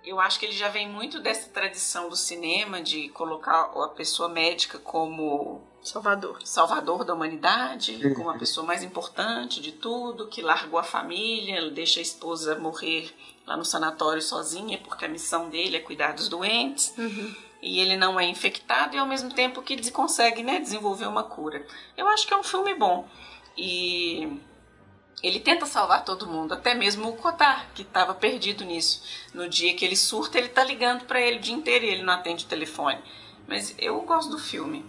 Eu 0.04 0.18
acho 0.18 0.38
que 0.38 0.46
ele 0.46 0.54
já 0.54 0.68
vem 0.68 0.88
muito 0.88 1.20
dessa 1.20 1.48
tradição 1.50 2.08
do 2.08 2.16
cinema 2.16 2.80
de 2.82 3.08
colocar 3.10 3.70
a 3.84 3.88
pessoa 3.88 4.28
médica 4.28 4.78
como 4.78 5.60
Salvador. 5.82 6.38
salvador 6.44 7.04
da 7.04 7.14
humanidade, 7.14 7.98
como 8.14 8.30
a 8.30 8.38
pessoa 8.38 8.66
mais 8.66 8.82
importante 8.82 9.60
de 9.60 9.72
tudo, 9.72 10.26
que 10.28 10.40
largou 10.42 10.78
a 10.78 10.82
família, 10.82 11.70
deixa 11.70 12.00
a 12.00 12.02
esposa 12.02 12.58
morrer 12.58 13.14
lá 13.46 13.56
no 13.56 13.64
sanatório 13.64 14.22
sozinha, 14.22 14.78
porque 14.78 15.04
a 15.04 15.08
missão 15.08 15.48
dele 15.50 15.76
é 15.76 15.80
cuidar 15.80 16.12
dos 16.14 16.28
doentes, 16.28 16.94
Uhum. 16.96 17.34
e 17.62 17.78
ele 17.80 17.96
não 17.96 18.18
é 18.20 18.24
infectado 18.26 18.94
e 18.96 18.98
ao 18.98 19.06
mesmo 19.06 19.32
tempo 19.34 19.62
que 19.62 19.76
des- 19.76 19.90
consegue 19.90 20.42
né, 20.42 20.60
desenvolver 20.60 21.06
uma 21.06 21.24
cura. 21.24 21.66
Eu 21.96 22.06
acho 22.08 22.26
que 22.26 22.32
é 22.32 22.36
um 22.36 22.42
filme 22.44 22.74
bom. 22.74 23.06
E 23.56 24.38
ele 25.22 25.40
tenta 25.40 25.66
salvar 25.66 26.04
todo 26.04 26.26
mundo, 26.26 26.54
até 26.54 26.74
mesmo 26.74 27.08
o 27.08 27.16
Kotar, 27.16 27.66
que 27.74 27.82
estava 27.82 28.14
perdido 28.14 28.64
nisso. 28.64 29.02
No 29.34 29.48
dia 29.48 29.74
que 29.74 29.84
ele 29.84 29.96
surta, 29.96 30.38
ele 30.38 30.48
tá 30.48 30.64
ligando 30.64 31.04
para 31.04 31.20
ele 31.20 31.36
o 31.38 31.40
dia 31.40 31.54
inteiro 31.54 31.84
e 31.84 31.88
ele 31.88 32.02
não 32.02 32.14
atende 32.14 32.44
o 32.44 32.48
telefone. 32.48 32.98
Mas 33.46 33.74
eu 33.78 34.00
gosto 34.02 34.30
do 34.30 34.38
filme. 34.38 34.84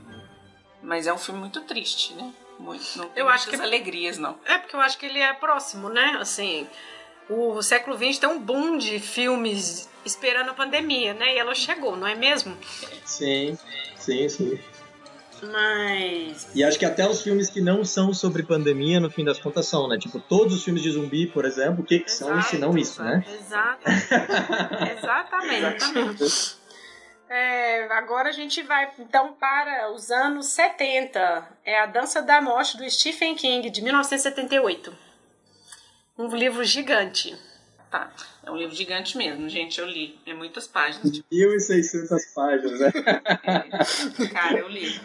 Mas 0.81 1.05
é 1.07 1.13
um 1.13 1.17
filme 1.17 1.39
muito 1.39 1.61
triste, 1.61 2.13
né? 2.13 2.31
Muito, 2.59 2.83
não 2.97 3.07
tem 3.09 3.21
Eu 3.23 3.29
acho 3.29 3.45
muitas 3.45 3.59
que- 3.59 3.65
alegrias, 3.65 4.17
não. 4.17 4.37
É 4.45 4.57
porque 4.57 4.75
eu 4.75 4.79
acho 4.81 4.97
que 4.97 5.05
ele 5.05 5.19
é 5.19 5.33
próximo, 5.33 5.89
né? 5.89 6.17
Assim, 6.19 6.67
o 7.29 7.61
século 7.61 7.97
XX 7.97 8.19
tem 8.19 8.29
um 8.29 8.39
boom 8.39 8.77
de 8.77 8.99
filmes 8.99 9.89
esperando 10.05 10.49
a 10.49 10.53
pandemia, 10.53 11.13
né? 11.13 11.33
E 11.35 11.37
ela 11.39 11.53
chegou, 11.55 11.95
não 11.95 12.07
é 12.07 12.15
mesmo? 12.15 12.55
Sim, 13.05 13.57
sim, 13.97 14.29
sim. 14.29 14.59
Mas. 15.41 16.49
E 16.53 16.63
acho 16.63 16.77
que 16.77 16.85
até 16.85 17.07
os 17.07 17.21
filmes 17.21 17.49
que 17.49 17.61
não 17.61 17.83
são 17.83 18.13
sobre 18.13 18.43
pandemia, 18.43 18.99
no 18.99 19.09
fim 19.09 19.23
das 19.23 19.39
contas, 19.39 19.65
são, 19.65 19.87
né? 19.87 19.97
Tipo, 19.97 20.19
todos 20.19 20.55
os 20.55 20.63
filmes 20.63 20.83
de 20.83 20.91
zumbi, 20.91 21.27
por 21.27 21.45
exemplo, 21.45 21.81
o 21.81 21.85
que, 21.85 21.99
que 21.99 22.11
são 22.11 22.41
se 22.41 22.57
não 22.57 22.77
isso, 22.77 23.03
né? 23.03 23.23
Exato. 23.27 23.81
Exatamente. 24.97 26.61
É, 27.33 27.85
agora 27.93 28.27
a 28.27 28.33
gente 28.33 28.61
vai 28.61 28.91
então 28.99 29.33
para 29.33 29.89
os 29.93 30.11
anos 30.11 30.47
70. 30.47 31.47
É 31.63 31.79
a 31.79 31.85
Dança 31.85 32.21
da 32.21 32.41
Morte 32.41 32.75
do 32.77 32.89
Stephen 32.89 33.35
King, 33.35 33.69
de 33.69 33.81
1978. 33.81 34.93
Um 36.17 36.27
livro 36.35 36.63
gigante. 36.65 37.35
Tá. 37.91 38.09
É 38.41 38.49
um 38.49 38.55
livro 38.55 38.73
gigante 38.73 39.17
mesmo, 39.17 39.49
gente. 39.49 39.77
Eu 39.77 39.85
li. 39.85 40.17
É 40.25 40.33
muitas 40.33 40.65
páginas. 40.65 41.11
Tipo, 41.11 41.27
1.600 41.29 42.33
páginas, 42.33 42.79
né? 42.79 42.91
é, 44.23 44.27
cara, 44.29 44.59
eu 44.59 44.69
li. 44.69 44.99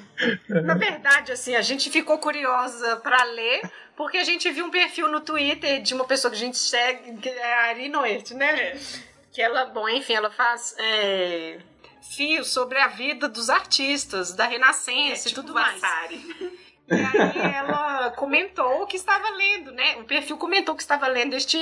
Na 0.49 0.75
verdade, 0.75 1.33
assim, 1.33 1.57
a 1.57 1.63
gente 1.63 1.91
ficou 1.91 2.17
curiosa 2.19 2.95
para 2.99 3.25
ler, 3.25 3.69
porque 3.97 4.19
a 4.19 4.25
gente 4.25 4.49
viu 4.53 4.67
um 4.67 4.71
perfil 4.71 5.09
no 5.09 5.21
Twitter 5.21 5.83
de 5.83 5.95
uma 5.95 6.05
pessoa 6.05 6.31
que 6.31 6.37
a 6.37 6.41
gente 6.41 6.57
segue, 6.57 7.17
que 7.17 7.29
é 7.29 7.55
a 7.55 7.61
Ari 7.71 7.89
Noert, 7.89 8.31
né? 8.35 8.79
Que 9.33 9.43
ela, 9.43 9.65
bom, 9.67 9.89
enfim, 9.89 10.15
ela 10.15 10.31
faz 10.31 10.77
é, 10.79 11.59
fios 12.15 12.53
sobre 12.53 12.79
a 12.79 12.87
vida 12.87 13.29
dos 13.29 13.51
artistas, 13.51 14.33
da 14.33 14.47
Renascença 14.47 15.27
e 15.27 15.31
tipo 15.31 15.43
tudo 15.43 15.55
mais. 15.55 15.81
Vasari. 15.81 16.57
E 16.89 16.95
aí 16.95 17.53
ela 17.53 18.11
comentou 18.13 18.87
que 18.87 18.97
estava 18.97 19.29
lendo, 19.31 19.73
né? 19.73 19.97
O 19.97 20.05
perfil 20.05 20.37
comentou 20.37 20.77
que 20.77 20.83
estava 20.83 21.09
lendo 21.09 21.35
este 21.35 21.59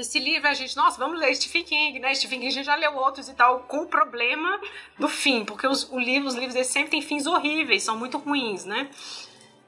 esse 0.00 0.18
livro, 0.18 0.48
a 0.48 0.54
gente, 0.54 0.76
nossa, 0.76 0.98
vamos 0.98 1.18
ler 1.18 1.34
Stephen 1.34 1.64
King, 1.64 1.98
né? 1.98 2.14
Stephen 2.14 2.40
King 2.40 2.48
a 2.48 2.54
gente 2.54 2.66
já 2.66 2.74
leu 2.74 2.96
outros 2.96 3.28
e 3.28 3.34
tal, 3.34 3.60
com 3.60 3.78
o 3.78 3.86
problema 3.86 4.60
do 4.98 5.08
fim, 5.08 5.44
porque 5.44 5.66
os, 5.66 5.90
o 5.90 5.98
livro, 5.98 6.28
os 6.28 6.34
livros 6.34 6.54
eles 6.54 6.68
sempre 6.68 6.90
têm 6.90 7.02
fins 7.02 7.26
horríveis, 7.26 7.82
são 7.82 7.96
muito 7.96 8.18
ruins, 8.18 8.64
né? 8.64 8.90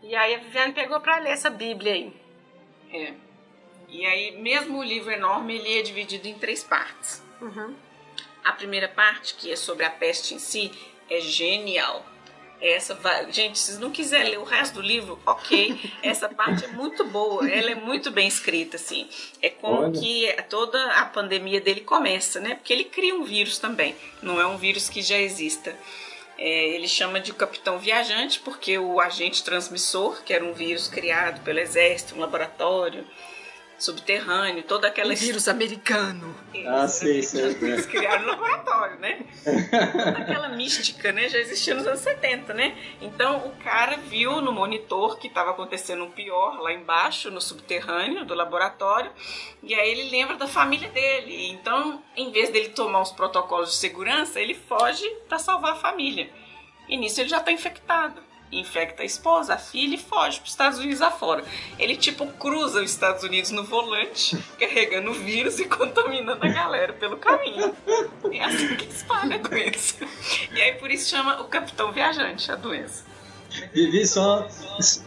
E 0.02 0.14
aí 0.14 0.34
a 0.34 0.38
Viviane 0.38 0.72
pegou 0.72 1.00
pra 1.00 1.18
ler 1.18 1.30
essa 1.30 1.50
Bíblia 1.50 1.92
aí. 1.92 2.12
É. 2.92 3.14
E 3.88 4.04
aí, 4.04 4.36
mesmo 4.38 4.78
o 4.78 4.82
livro 4.82 5.10
enorme, 5.10 5.56
ele 5.56 5.78
é 5.78 5.82
dividido 5.82 6.26
em 6.26 6.34
três 6.34 6.62
partes. 6.62 7.22
Uhum. 7.40 7.74
A 8.44 8.52
primeira 8.52 8.88
parte, 8.88 9.34
que 9.34 9.50
é 9.50 9.56
sobre 9.56 9.84
a 9.84 9.90
peste 9.90 10.34
em 10.34 10.38
si, 10.38 10.72
é 11.08 11.20
genial. 11.20 12.04
Essa 12.60 12.94
vai... 12.94 13.30
Gente, 13.32 13.58
se 13.58 13.78
não 13.78 13.90
quiser 13.90 14.24
ler 14.24 14.38
o 14.38 14.44
resto 14.44 14.74
do 14.74 14.80
livro, 14.80 15.18
ok. 15.26 15.78
Essa 16.02 16.28
parte 16.28 16.64
é 16.64 16.68
muito 16.68 17.04
boa, 17.04 17.48
ela 17.50 17.70
é 17.70 17.74
muito 17.74 18.10
bem 18.10 18.26
escrita, 18.26 18.76
assim. 18.76 19.08
É 19.42 19.50
como 19.50 19.82
Olha. 19.82 19.92
que 19.92 20.42
toda 20.48 20.82
a 20.92 21.04
pandemia 21.04 21.60
dele 21.60 21.82
começa, 21.82 22.40
né? 22.40 22.54
Porque 22.54 22.72
ele 22.72 22.84
cria 22.84 23.14
um 23.14 23.24
vírus 23.24 23.58
também, 23.58 23.94
não 24.22 24.40
é 24.40 24.46
um 24.46 24.56
vírus 24.56 24.88
que 24.88 25.02
já 25.02 25.18
exista. 25.18 25.76
É, 26.38 26.68
ele 26.68 26.88
chama 26.88 27.18
de 27.18 27.32
Capitão 27.32 27.78
Viajante, 27.78 28.40
porque 28.40 28.78
o 28.78 29.00
agente 29.00 29.42
transmissor, 29.42 30.22
que 30.22 30.34
era 30.34 30.44
um 30.44 30.52
vírus 30.52 30.86
criado 30.86 31.42
pelo 31.42 31.58
exército, 31.58 32.14
um 32.14 32.20
laboratório 32.20 33.06
subterrâneo, 33.78 34.62
toda 34.62 34.88
aquela 34.88 35.12
Um 35.12 35.16
vírus 35.16 35.48
americano. 35.48 36.34
Ah, 36.66 36.88
sim, 36.88 37.20
sim. 37.22 37.38
eles 37.38 37.86
criaram 37.86 38.22
no 38.22 38.28
laboratório, 38.28 38.98
né? 38.98 39.20
Aquela 40.16 40.48
mística, 40.48 41.12
né? 41.12 41.28
Já 41.28 41.38
existia 41.38 41.74
nos 41.74 41.86
anos 41.86 42.00
70, 42.00 42.54
né? 42.54 42.76
Então 43.00 43.46
o 43.46 43.52
cara 43.62 43.96
viu 43.96 44.40
no 44.40 44.52
monitor 44.52 45.18
que 45.18 45.28
estava 45.28 45.50
acontecendo 45.50 46.04
um 46.04 46.10
pior 46.10 46.60
lá 46.60 46.72
embaixo, 46.72 47.30
no 47.30 47.40
subterrâneo 47.40 48.24
do 48.24 48.34
laboratório, 48.34 49.10
e 49.62 49.74
aí 49.74 49.90
ele 49.90 50.10
lembra 50.10 50.36
da 50.36 50.48
família 50.48 50.88
dele. 50.88 51.50
Então, 51.50 52.02
em 52.16 52.30
vez 52.30 52.50
dele 52.50 52.70
tomar 52.70 53.02
os 53.02 53.12
protocolos 53.12 53.70
de 53.70 53.76
segurança, 53.76 54.40
ele 54.40 54.54
foge 54.54 55.08
para 55.28 55.38
salvar 55.38 55.72
a 55.72 55.76
família. 55.76 56.30
E 56.88 56.96
nisso 56.96 57.20
ele 57.20 57.28
já 57.28 57.38
está 57.38 57.52
infectado. 57.52 58.25
Infecta 58.50 59.02
a 59.02 59.06
esposa, 59.06 59.54
a 59.54 59.58
filha 59.58 59.94
e 59.94 59.98
foge 59.98 60.38
para 60.38 60.44
os 60.44 60.50
Estados 60.50 60.78
Unidos 60.78 61.02
afora. 61.02 61.44
Ele, 61.78 61.96
tipo, 61.96 62.26
cruza 62.26 62.82
os 62.82 62.90
Estados 62.90 63.22
Unidos 63.22 63.50
no 63.50 63.64
volante, 63.64 64.36
carregando 64.58 65.10
o 65.10 65.14
vírus 65.14 65.58
e 65.58 65.64
contaminando 65.64 66.44
a 66.44 66.48
galera 66.48 66.92
pelo 66.92 67.16
caminho. 67.16 67.74
É 68.32 68.44
assim 68.44 68.76
que 68.76 68.86
espalha 68.86 69.36
a 69.36 69.38
doença. 69.38 70.04
E 70.52 70.60
aí, 70.60 70.74
por 70.74 70.90
isso 70.90 71.10
chama 71.10 71.40
o 71.40 71.44
Capitão 71.44 71.92
Viajante, 71.92 72.50
a 72.50 72.56
doença. 72.56 73.05
Vivi 73.72 74.06
só. 74.06 74.48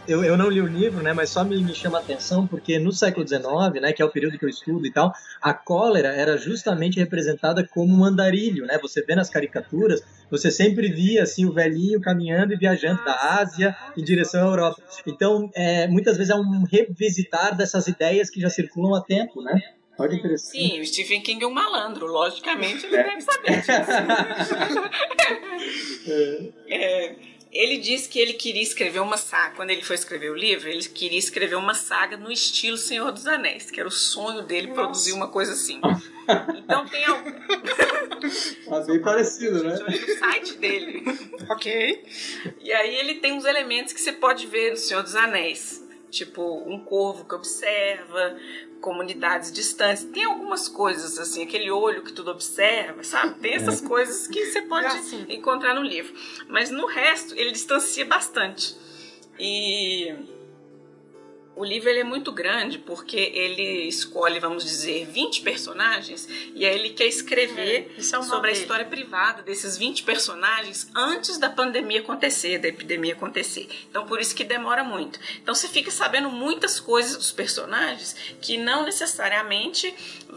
Eu, 0.06 0.24
eu 0.24 0.36
não 0.36 0.48
li 0.48 0.60
o 0.60 0.66
livro, 0.66 1.02
né? 1.02 1.12
Mas 1.12 1.30
só 1.30 1.44
me, 1.44 1.62
me 1.62 1.74
chama 1.74 1.98
a 1.98 2.00
atenção 2.00 2.46
porque 2.46 2.78
no 2.78 2.92
século 2.92 3.26
XIX, 3.26 3.80
né? 3.80 3.92
Que 3.92 4.02
é 4.02 4.04
o 4.04 4.10
período 4.10 4.38
que 4.38 4.44
eu 4.44 4.48
estudo 4.48 4.86
e 4.86 4.92
tal, 4.92 5.12
a 5.40 5.54
cólera 5.54 6.08
era 6.08 6.36
justamente 6.36 6.98
representada 6.98 7.66
como 7.66 7.94
um 7.94 8.04
andarilho, 8.04 8.66
né? 8.66 8.78
Você 8.82 9.02
vê 9.02 9.14
nas 9.14 9.30
caricaturas, 9.30 10.02
você 10.30 10.50
sempre 10.50 10.88
via 10.88 11.22
assim 11.22 11.46
o 11.46 11.52
velhinho 11.52 12.00
caminhando 12.00 12.52
e 12.52 12.56
viajando 12.56 13.04
da 13.04 13.38
Ásia 13.40 13.76
em 13.96 14.04
direção 14.04 14.42
à 14.42 14.50
Europa. 14.50 14.82
Então, 15.06 15.50
é, 15.54 15.86
muitas 15.86 16.16
vezes 16.16 16.30
é 16.30 16.36
um 16.36 16.64
revisitar 16.64 17.56
dessas 17.56 17.86
ideias 17.86 18.30
que 18.30 18.40
já 18.40 18.50
circulam 18.50 18.94
há 18.94 19.02
tempo, 19.02 19.42
né? 19.42 19.60
Olha 20.00 20.14
interessante. 20.14 20.56
Sim, 20.56 20.80
o 20.80 20.86
Stephen 20.86 21.20
King 21.20 21.44
é 21.44 21.46
um 21.46 21.52
malandro, 21.52 22.06
logicamente 22.06 22.86
ele 22.86 22.96
deve 22.96 23.20
saber 23.20 23.60
disso. 23.60 23.70
é, 26.68 27.14
ele 27.52 27.78
disse 27.78 28.08
que 28.08 28.18
ele 28.18 28.34
queria 28.34 28.62
escrever 28.62 29.00
uma 29.00 29.16
saga. 29.16 29.56
Quando 29.56 29.70
ele 29.70 29.82
foi 29.82 29.96
escrever 29.96 30.30
o 30.30 30.34
livro, 30.34 30.68
ele 30.68 30.82
queria 30.84 31.18
escrever 31.18 31.56
uma 31.56 31.74
saga 31.74 32.16
no 32.16 32.30
estilo 32.30 32.76
Senhor 32.76 33.10
dos 33.10 33.26
Anéis, 33.26 33.70
que 33.70 33.80
era 33.80 33.88
o 33.88 33.92
sonho 33.92 34.42
dele 34.42 34.68
Nossa. 34.68 34.80
produzir 34.80 35.12
uma 35.12 35.28
coisa 35.28 35.52
assim. 35.52 35.80
Então 36.54 36.86
tem 36.86 37.04
algum. 37.06 37.32
Tá 37.32 38.80
bem 38.86 39.00
parecido, 39.00 39.64
né? 39.64 39.76
No 39.76 40.18
site 40.18 40.58
dele. 40.58 41.02
ok. 41.50 42.04
E 42.60 42.72
aí 42.72 42.94
ele 42.94 43.16
tem 43.16 43.32
uns 43.32 43.44
elementos 43.44 43.92
que 43.92 44.00
você 44.00 44.12
pode 44.12 44.46
ver 44.46 44.70
no 44.70 44.76
Senhor 44.76 45.02
dos 45.02 45.16
Anéis. 45.16 45.84
Tipo, 46.08 46.62
um 46.68 46.84
corvo 46.84 47.24
que 47.24 47.34
observa, 47.34 48.38
comunidades 48.80 49.52
distantes. 49.52 50.04
Tem 50.04 50.24
algumas 50.24 50.68
coisas, 50.68 51.18
assim, 51.18 51.42
aquele 51.42 51.70
olho 51.70 52.02
que 52.02 52.12
tudo 52.12 52.30
observa, 52.30 53.04
sabe? 53.04 53.38
Tem 53.40 53.54
essas 53.54 53.82
é. 53.82 53.86
coisas 53.86 54.26
que 54.26 54.46
você 54.46 54.62
pode 54.62 54.86
é 54.86 54.90
assim. 54.90 55.24
encontrar 55.28 55.74
no 55.74 55.82
livro. 55.82 56.14
Mas 56.48 56.70
no 56.70 56.86
resto, 56.86 57.34
ele 57.36 57.52
distancia 57.52 58.04
bastante. 58.04 58.76
E 59.38 60.14
o 61.60 61.64
livro 61.64 61.90
ele 61.90 62.00
é 62.00 62.04
muito 62.04 62.32
grande 62.32 62.78
porque 62.78 63.18
ele 63.18 63.86
escolhe, 63.86 64.40
vamos 64.40 64.64
dizer, 64.64 65.04
20 65.04 65.42
personagens 65.42 66.26
e 66.54 66.64
aí 66.64 66.74
ele 66.74 66.88
quer 66.88 67.04
escrever 67.04 67.94
é, 67.98 68.00
é 68.00 68.02
sobre 68.02 68.48
a 68.48 68.52
história 68.54 68.86
privada 68.86 69.42
desses 69.42 69.76
20 69.76 70.02
personagens 70.04 70.90
antes 70.94 71.36
da 71.36 71.50
pandemia 71.50 72.00
acontecer, 72.00 72.58
da 72.58 72.68
epidemia 72.68 73.12
acontecer. 73.12 73.68
Então 73.90 74.06
por 74.06 74.18
isso 74.18 74.34
que 74.34 74.42
demora 74.42 74.82
muito. 74.82 75.20
Então 75.42 75.54
você 75.54 75.68
fica 75.68 75.90
sabendo 75.90 76.30
muitas 76.30 76.80
coisas 76.80 77.14
dos 77.14 77.30
personagens 77.30 78.16
que 78.40 78.56
não 78.56 78.84
necessariamente 78.84 79.94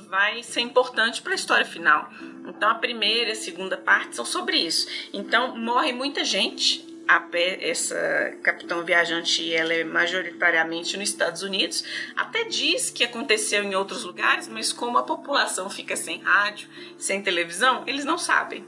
vai 0.10 0.44
ser 0.44 0.60
importante 0.60 1.22
para 1.22 1.32
a 1.32 1.36
história 1.36 1.66
final. 1.66 2.12
Então 2.46 2.70
a 2.70 2.76
primeira 2.76 3.30
e 3.30 3.32
a 3.32 3.36
segunda 3.36 3.78
parte 3.78 4.18
são 4.18 4.26
sobre 4.26 4.58
isso. 4.58 4.90
Então 5.14 5.56
morre 5.56 5.94
muita 5.94 6.26
gente 6.26 6.93
a, 7.08 7.28
essa 7.34 8.36
Capitão 8.42 8.84
Viajante 8.84 9.54
ela 9.54 9.74
é 9.74 9.84
majoritariamente 9.84 10.98
nos 10.98 11.10
Estados 11.10 11.42
Unidos. 11.42 11.84
Até 12.16 12.46
diz 12.46 12.90
que 12.90 13.04
aconteceu 13.04 13.64
em 13.64 13.76
outros 13.76 14.04
lugares, 14.04 14.48
mas 14.48 14.72
como 14.72 14.98
a 14.98 15.04
população 15.04 15.70
fica 15.70 15.96
sem 15.96 16.20
rádio, 16.20 16.70
sem 16.98 17.22
televisão, 17.22 17.84
eles 17.86 18.06
não 18.06 18.18
sabem. 18.18 18.66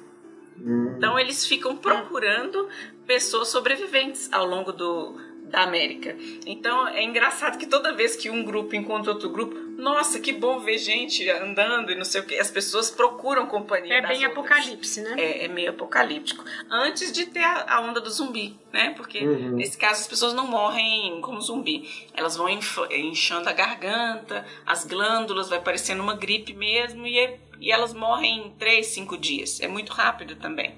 Hum. 0.59 0.95
Então 0.97 1.19
eles 1.19 1.45
ficam 1.45 1.75
procurando 1.75 2.69
pessoas 3.05 3.49
sobreviventes 3.49 4.31
ao 4.31 4.45
longo 4.45 4.71
do, 4.71 5.19
da 5.49 5.61
América. 5.63 6.15
Então 6.45 6.87
é 6.87 7.03
engraçado 7.03 7.57
que 7.57 7.65
toda 7.65 7.93
vez 7.93 8.15
que 8.15 8.29
um 8.29 8.43
grupo 8.43 8.75
encontra 8.75 9.11
outro 9.11 9.29
grupo, 9.29 9.55
nossa, 9.77 10.19
que 10.19 10.31
bom 10.31 10.59
ver 10.59 10.77
gente 10.77 11.29
andando 11.29 11.91
e 11.91 11.95
não 11.95 12.05
sei 12.05 12.21
o 12.21 12.23
que, 12.25 12.35
as 12.39 12.49
pessoas 12.49 12.89
procuram 12.89 13.45
companhia. 13.45 13.95
É 13.95 14.01
bem 14.01 14.25
outras. 14.25 14.31
apocalipse, 14.31 15.01
né? 15.01 15.15
É, 15.17 15.45
é, 15.45 15.47
meio 15.47 15.69
apocalíptico. 15.69 16.43
Antes 16.69 17.11
de 17.11 17.25
ter 17.25 17.43
a, 17.43 17.75
a 17.75 17.81
onda 17.81 17.99
do 17.99 18.09
zumbi, 18.09 18.57
né? 18.71 18.93
Porque 18.95 19.19
uhum. 19.19 19.51
nesse 19.51 19.77
caso 19.77 20.01
as 20.01 20.07
pessoas 20.07 20.33
não 20.33 20.47
morrem 20.47 21.19
como 21.21 21.39
zumbi. 21.41 21.89
Elas 22.13 22.35
vão 22.35 22.47
inchando 22.49 23.49
a 23.49 23.53
garganta, 23.53 24.45
as 24.65 24.85
glândulas, 24.85 25.49
vai 25.49 25.61
parecendo 25.61 26.01
uma 26.01 26.15
gripe 26.15 26.53
mesmo 26.53 27.05
e, 27.05 27.19
é, 27.19 27.37
e 27.59 27.71
elas 27.71 27.93
morrem 27.93 28.47
em 28.47 28.49
3, 28.51 28.85
5 28.85 29.17
dias. 29.17 29.59
É 29.61 29.67
muito 29.67 29.91
rápido 29.91 30.35
também. 30.35 30.73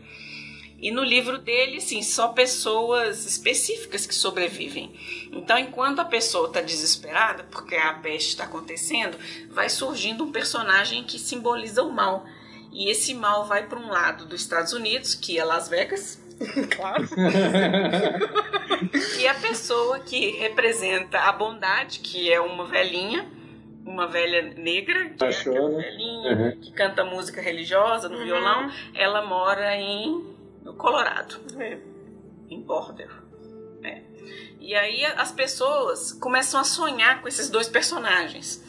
E 0.80 0.92
no 0.92 1.04
livro 1.04 1.40
dele, 1.40 1.82
sim, 1.82 2.04
só 2.04 2.28
pessoas 2.30 3.26
específicas 3.26 4.06
que 4.06 4.14
sobrevivem. 4.14 4.94
Então, 5.32 5.58
enquanto 5.58 6.00
a 6.00 6.06
pessoa 6.06 6.48
está 6.48 6.62
desesperada, 6.62 7.44
porque 7.50 7.76
a 7.76 7.96
peste 7.96 8.30
está 8.30 8.44
acontecendo, 8.44 9.18
vai 9.50 9.70
surgindo 9.70 10.24
um 10.24 10.32
personagem 10.32 11.04
que 11.04 11.18
simboliza 11.18 11.82
o 11.82 11.92
mal. 11.92 12.26
E 12.72 12.92
esse 12.92 13.16
mal 13.16 13.48
vai 13.48 13.66
para 13.66 13.80
um 13.80 13.88
lado 13.88 14.26
dos 14.26 14.42
Estados 14.42 14.72
Unidos, 14.72 15.16
que 15.16 15.40
é 15.40 15.44
Las 15.44 15.68
Vegas. 15.68 16.22
claro. 16.76 17.10
e 19.20 19.28
a 19.28 19.34
pessoa 19.34 20.00
que 20.00 20.38
representa 20.38 21.22
a 21.22 21.32
bondade, 21.32 22.00
que 22.00 22.32
é 22.32 22.40
uma 22.40 22.68
velhinha, 22.68 23.26
uma 23.84 24.06
velha 24.06 24.54
negra, 24.56 25.10
que, 25.10 25.24
é, 25.24 25.30
é 25.30 25.32
velhinha, 25.32 26.36
uhum. 26.36 26.60
que 26.62 26.72
canta 26.72 27.04
música 27.04 27.42
religiosa 27.42 28.08
no 28.08 28.20
uhum. 28.20 28.26
violão, 28.26 28.72
ela 28.94 29.26
mora 29.26 29.76
em 29.76 30.37
no 30.64 30.74
Colorado, 30.74 31.40
é. 31.60 31.80
em 32.50 32.62
Border. 32.62 33.12
É. 33.84 34.02
E 34.60 34.76
aí 34.76 35.06
as 35.06 35.32
pessoas 35.32 36.12
começam 36.14 36.60
a 36.60 36.64
sonhar 36.64 37.22
com 37.22 37.28
esses 37.28 37.50
dois 37.50 37.68
personagens. 37.68 38.66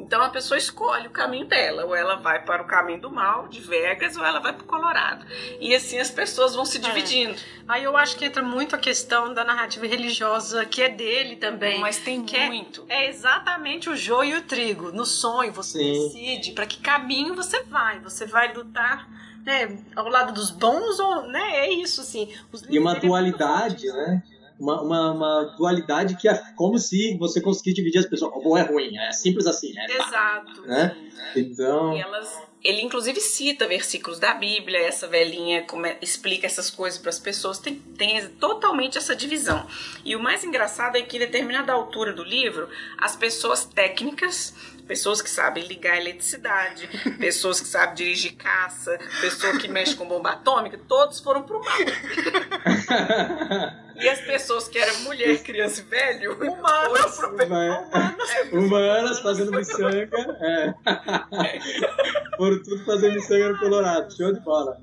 Então 0.00 0.22
a 0.22 0.30
pessoa 0.30 0.56
escolhe 0.56 1.06
o 1.06 1.10
caminho 1.10 1.46
dela, 1.46 1.84
ou 1.84 1.94
ela 1.94 2.16
vai 2.16 2.42
para 2.44 2.62
o 2.62 2.66
caminho 2.66 3.00
do 3.00 3.10
mal, 3.10 3.48
de 3.48 3.60
Vegas, 3.60 4.16
ou 4.16 4.24
ela 4.24 4.40
vai 4.40 4.52
para 4.52 4.62
o 4.62 4.66
Colorado. 4.66 5.26
E 5.60 5.74
assim 5.74 5.98
as 5.98 6.10
pessoas 6.10 6.54
vão 6.54 6.64
se 6.64 6.78
é. 6.78 6.80
dividindo. 6.80 7.32
É. 7.32 7.36
Aí 7.68 7.84
eu 7.84 7.96
acho 7.96 8.16
que 8.16 8.24
entra 8.24 8.42
muito 8.42 8.74
a 8.74 8.78
questão 8.78 9.32
da 9.34 9.44
narrativa 9.44 9.86
religiosa, 9.86 10.64
que 10.64 10.82
é 10.82 10.88
dele 10.88 11.36
também. 11.36 11.80
Mas 11.80 11.98
tem 11.98 12.18
muito. 12.18 12.84
É, 12.88 13.04
é, 13.04 13.10
exatamente 13.10 13.90
o 13.90 13.96
joio 13.96 14.36
e 14.36 14.38
o 14.38 14.42
trigo. 14.42 14.90
No 14.90 15.04
sonho 15.04 15.52
você 15.52 15.78
Sim. 15.78 15.92
decide 15.92 16.52
para 16.52 16.66
que 16.66 16.78
caminho 16.80 17.34
você 17.34 17.62
vai. 17.64 18.00
Você 18.00 18.24
vai 18.26 18.52
lutar 18.52 19.08
né, 19.44 19.78
ao 19.96 20.08
lado 20.08 20.32
dos 20.32 20.50
bons, 20.50 20.98
ou, 20.98 21.26
né, 21.28 21.58
é 21.58 21.72
isso, 21.72 22.00
assim. 22.00 22.28
e 22.68 22.78
uma 22.78 22.94
dualidade, 22.94 23.86
né? 23.86 24.22
Uma, 24.58 24.82
uma, 24.82 25.12
uma, 25.12 25.44
dualidade 25.56 26.16
que 26.16 26.28
é 26.28 26.34
como 26.54 26.78
se 26.78 27.16
você 27.16 27.40
conseguisse 27.40 27.76
dividir 27.76 27.98
as 27.98 28.04
pessoas. 28.04 28.30
O 28.36 28.42
bom 28.42 28.58
é 28.58 28.62
ruim, 28.62 28.94
é 28.98 29.10
simples 29.10 29.46
assim, 29.46 29.72
né? 29.72 29.86
Exato. 29.88 30.60
Né? 30.66 30.96
Então. 31.34 31.96
E 31.96 32.00
elas, 32.02 32.42
ele 32.62 32.82
inclusive 32.82 33.20
cita 33.20 33.66
versículos 33.66 34.18
da 34.18 34.34
Bíblia, 34.34 34.80
essa 34.80 35.06
velhinha 35.06 35.62
como 35.62 35.86
é, 35.86 35.96
explica 36.02 36.46
essas 36.46 36.70
coisas 36.70 36.98
para 36.98 37.10
as 37.10 37.18
pessoas, 37.18 37.58
tem, 37.58 37.76
tem 37.96 38.26
totalmente 38.38 38.98
essa 38.98 39.16
divisão. 39.16 39.66
E 40.04 40.14
o 40.14 40.20
mais 40.20 40.44
engraçado 40.44 40.96
é 40.96 41.02
que 41.02 41.16
em 41.16 41.20
determinada 41.20 41.72
altura 41.72 42.12
do 42.12 42.22
livro, 42.22 42.68
as 42.98 43.16
pessoas 43.16 43.64
técnicas 43.64 44.54
pessoas 44.90 45.22
que 45.22 45.30
sabem 45.30 45.64
ligar 45.68 45.96
eletricidade, 45.98 46.88
pessoas 47.20 47.60
que 47.60 47.68
sabem 47.68 47.94
dirigir 47.94 48.34
caça, 48.34 48.98
pessoa 49.20 49.56
que 49.56 49.68
mexe 49.68 49.94
com 49.94 50.04
bomba 50.04 50.32
atômica, 50.32 50.76
todos 50.88 51.20
foram 51.20 51.44
pro 51.44 51.60
mal. 51.60 51.78
E 53.96 54.08
as 54.08 54.20
pessoas 54.20 54.68
que 54.68 54.78
eram 54.78 55.00
mulher, 55.00 55.38
criança 55.44 55.80
e 55.80 55.84
velho, 55.84 56.34
humanas, 56.34 57.18
humanas, 57.18 58.52
humanas 58.52 59.20
fazendo 59.20 59.52
miçanga, 59.52 60.08
é. 60.40 60.74
Foram 62.36 62.62
tudo 62.62 62.84
fazendo 62.84 63.14
miçanga 63.14 63.52
no 63.52 63.58
Colorado, 63.58 64.16
show 64.16 64.32
de 64.32 64.40
bola. 64.40 64.80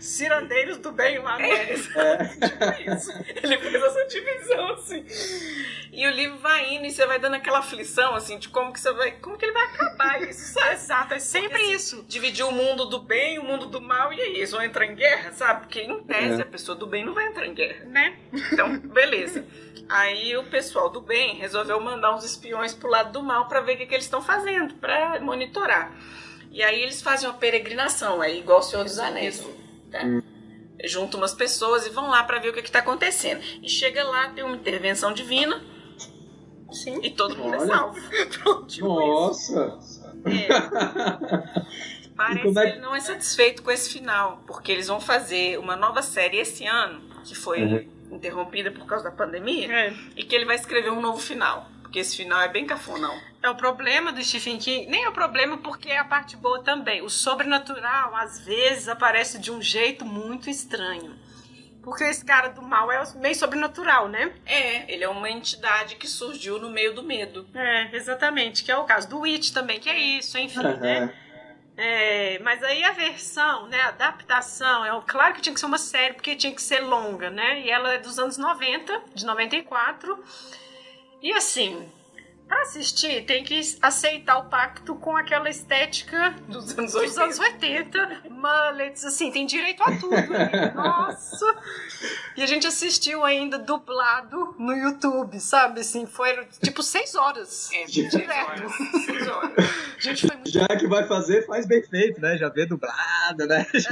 Cirandeiros 0.00 0.78
do 0.78 0.92
bem 0.92 1.18
lá 1.18 1.38
neles. 1.38 1.88
É. 1.94 2.12
é. 2.12 2.26
tipo 2.48 2.92
isso. 2.92 3.12
Ele 3.42 3.58
fez 3.58 3.82
essa 3.82 4.04
divisão, 4.06 4.72
assim. 4.72 5.04
E 5.92 6.06
o 6.06 6.10
livro 6.10 6.38
vai 6.38 6.74
indo 6.74 6.86
e 6.86 6.90
você 6.90 7.06
vai 7.06 7.18
dando 7.18 7.34
aquela 7.34 7.58
aflição, 7.58 8.14
assim, 8.14 8.38
de 8.38 8.48
como 8.48 8.72
que 8.72 8.80
você 8.80 8.92
vai. 8.92 9.12
Como 9.12 9.36
que 9.36 9.44
ele 9.44 9.52
vai 9.52 9.64
acabar 9.64 10.22
isso, 10.22 10.52
sabe? 10.52 10.72
Exato, 10.72 11.14
é 11.14 11.18
sempre 11.18 11.48
Porque, 11.48 11.64
assim, 11.64 11.74
isso. 11.74 12.04
Dividir 12.08 12.44
o 12.44 12.52
mundo 12.52 12.86
do 12.86 12.98
bem 12.98 13.36
e 13.36 13.38
o 13.38 13.44
mundo 13.44 13.66
do 13.66 13.80
mal, 13.80 14.12
e 14.12 14.20
aí, 14.20 14.36
eles 14.36 14.50
vão 14.50 14.62
entrar 14.62 14.86
em 14.86 14.94
guerra, 14.94 15.32
sabe? 15.32 15.60
Porque 15.60 15.80
em 15.80 16.02
tese 16.04 16.40
é. 16.40 16.42
a 16.42 16.46
pessoa 16.46 16.76
do 16.76 16.86
bem 16.86 17.04
não 17.04 17.14
vai 17.14 17.26
entrar 17.26 17.46
em 17.46 17.54
guerra. 17.54 17.84
Né? 17.86 18.18
Então, 18.52 18.78
beleza. 18.78 19.44
Aí 19.88 20.36
o 20.36 20.44
pessoal 20.44 20.90
do 20.90 21.00
bem 21.00 21.36
resolveu 21.36 21.80
mandar 21.80 22.14
uns 22.14 22.24
espiões 22.24 22.74
pro 22.74 22.90
lado 22.90 23.12
do 23.12 23.22
mal 23.22 23.46
para 23.46 23.60
ver 23.60 23.74
o 23.74 23.76
que, 23.76 23.86
que 23.86 23.94
eles 23.94 24.06
estão 24.06 24.20
fazendo, 24.20 24.74
para 24.74 25.20
monitorar. 25.20 25.92
E 26.50 26.62
aí 26.62 26.82
eles 26.82 27.00
fazem 27.00 27.28
uma 27.28 27.36
peregrinação, 27.38 28.22
é 28.22 28.34
igual 28.34 28.58
o 28.58 28.62
Senhor 28.62 28.82
dos 28.82 28.98
Anéis. 28.98 29.46
Tá? 29.90 30.00
Juntam 30.84 31.20
umas 31.20 31.34
pessoas 31.34 31.86
e 31.86 31.90
vão 31.90 32.08
lá 32.08 32.24
para 32.24 32.38
ver 32.38 32.48
o 32.48 32.52
que 32.52 32.60
está 32.60 32.80
acontecendo. 32.80 33.40
E 33.62 33.68
chega 33.68 34.02
lá, 34.02 34.30
tem 34.30 34.42
uma 34.42 34.56
intervenção 34.56 35.12
divina. 35.12 35.62
Sim. 36.72 36.98
E 37.02 37.10
todo 37.10 37.36
mundo 37.36 37.54
é 37.54 37.58
Olha. 37.58 37.64
é 37.64 37.76
salvo. 37.76 38.00
Pronto, 38.42 38.66
tipo 38.66 38.88
Nossa! 38.88 39.78
É. 40.24 40.48
Parece 42.16 42.52
que 42.52 42.58
ele 42.58 42.80
não 42.80 42.94
é 42.94 43.00
satisfeito 43.00 43.62
com 43.62 43.70
esse 43.70 43.90
final, 43.90 44.42
porque 44.46 44.72
eles 44.72 44.88
vão 44.88 45.00
fazer 45.00 45.58
uma 45.58 45.76
nova 45.76 46.02
série 46.02 46.38
esse 46.38 46.66
ano, 46.66 47.00
que 47.24 47.34
foi 47.34 47.62
uhum 47.62 47.95
interrompida 48.10 48.70
por 48.70 48.86
causa 48.86 49.04
da 49.04 49.10
pandemia 49.10 49.72
É. 49.72 49.94
e 50.16 50.24
que 50.24 50.34
ele 50.34 50.44
vai 50.44 50.56
escrever 50.56 50.90
um 50.90 51.00
novo 51.00 51.18
final. 51.18 51.68
Porque 51.82 51.98
esse 52.00 52.16
final 52.16 52.40
é 52.42 52.48
bem 52.48 52.66
cafonão. 52.66 53.16
É 53.42 53.48
o 53.48 53.54
problema 53.54 54.12
do 54.12 54.22
Stephen 54.22 54.58
King, 54.58 54.86
nem 54.88 55.04
é 55.04 55.08
o 55.08 55.12
problema 55.12 55.58
porque 55.58 55.88
é 55.88 55.98
a 55.98 56.04
parte 56.04 56.36
boa 56.36 56.62
também. 56.62 57.00
O 57.02 57.08
sobrenatural, 57.08 58.14
às 58.16 58.44
vezes, 58.44 58.88
aparece 58.88 59.38
de 59.38 59.52
um 59.52 59.62
jeito 59.62 60.04
muito 60.04 60.50
estranho. 60.50 61.14
Porque 61.82 62.02
esse 62.02 62.24
cara 62.24 62.48
do 62.48 62.60
mal 62.60 62.90
é 62.90 63.00
meio 63.14 63.36
sobrenatural, 63.36 64.08
né? 64.08 64.32
É, 64.44 64.92
ele 64.92 65.04
é 65.04 65.08
uma 65.08 65.30
entidade 65.30 65.94
que 65.94 66.08
surgiu 66.08 66.58
no 66.58 66.68
meio 66.68 66.92
do 66.92 67.04
medo. 67.04 67.46
É, 67.54 67.94
exatamente. 67.96 68.64
Que 68.64 68.72
é 68.72 68.76
o 68.76 68.82
caso 68.82 69.08
do 69.08 69.20
Witch 69.20 69.52
também, 69.52 69.78
que 69.78 69.88
é 69.88 69.96
isso, 69.96 70.36
enfim, 70.36 70.60
né? 70.80 71.14
É, 71.76 72.38
mas 72.38 72.62
aí 72.62 72.82
a 72.84 72.92
versão, 72.92 73.66
né, 73.66 73.78
a 73.82 73.88
adaptação, 73.88 74.84
é 74.84 75.02
claro 75.06 75.34
que 75.34 75.42
tinha 75.42 75.52
que 75.52 75.60
ser 75.60 75.66
uma 75.66 75.76
série, 75.76 76.14
porque 76.14 76.34
tinha 76.34 76.54
que 76.54 76.62
ser 76.62 76.80
longa, 76.80 77.28
né? 77.28 77.60
E 77.60 77.70
ela 77.70 77.92
é 77.92 77.98
dos 77.98 78.18
anos 78.18 78.38
90, 78.38 79.02
de 79.14 79.26
94. 79.26 80.24
E 81.20 81.32
assim, 81.32 81.86
pra 82.46 82.62
assistir, 82.62 83.24
tem 83.26 83.42
que 83.42 83.60
aceitar 83.82 84.38
o 84.38 84.44
pacto 84.48 84.94
com 84.96 85.16
aquela 85.16 85.48
estética 85.50 86.34
Dos 86.48 86.76
anos 86.78 86.92
dos 86.92 87.16
80. 87.16 87.22
anos 87.24 87.38
80, 87.38 88.22
mullets, 88.30 89.04
assim, 89.04 89.30
tem 89.32 89.46
direito 89.46 89.82
a 89.82 89.96
tudo. 89.98 90.14
ali. 90.14 90.70
Nossa! 90.74 91.56
E 92.36 92.42
a 92.42 92.46
gente 92.46 92.66
assistiu 92.66 93.24
ainda 93.24 93.58
dublado 93.58 94.54
no 94.58 94.72
YouTube, 94.72 95.40
sabe? 95.40 95.80
Assim, 95.80 96.06
foi 96.06 96.46
tipo 96.62 96.82
seis 96.82 97.14
horas. 97.14 97.70
É, 97.72 97.84
Direto. 97.84 98.68
seis 99.04 99.26
horas. 99.28 99.52
Gente, 99.98 100.26
foi 100.26 100.36
muito 100.36 100.50
Já 100.50 100.66
que 100.68 100.86
vai 100.86 101.06
fazer, 101.06 101.46
faz 101.46 101.66
bem 101.66 101.82
feito, 101.82 102.20
né? 102.20 102.36
Já 102.36 102.48
vê 102.48 102.66
dublado, 102.66 103.46
né? 103.46 103.66
Já, 103.74 103.90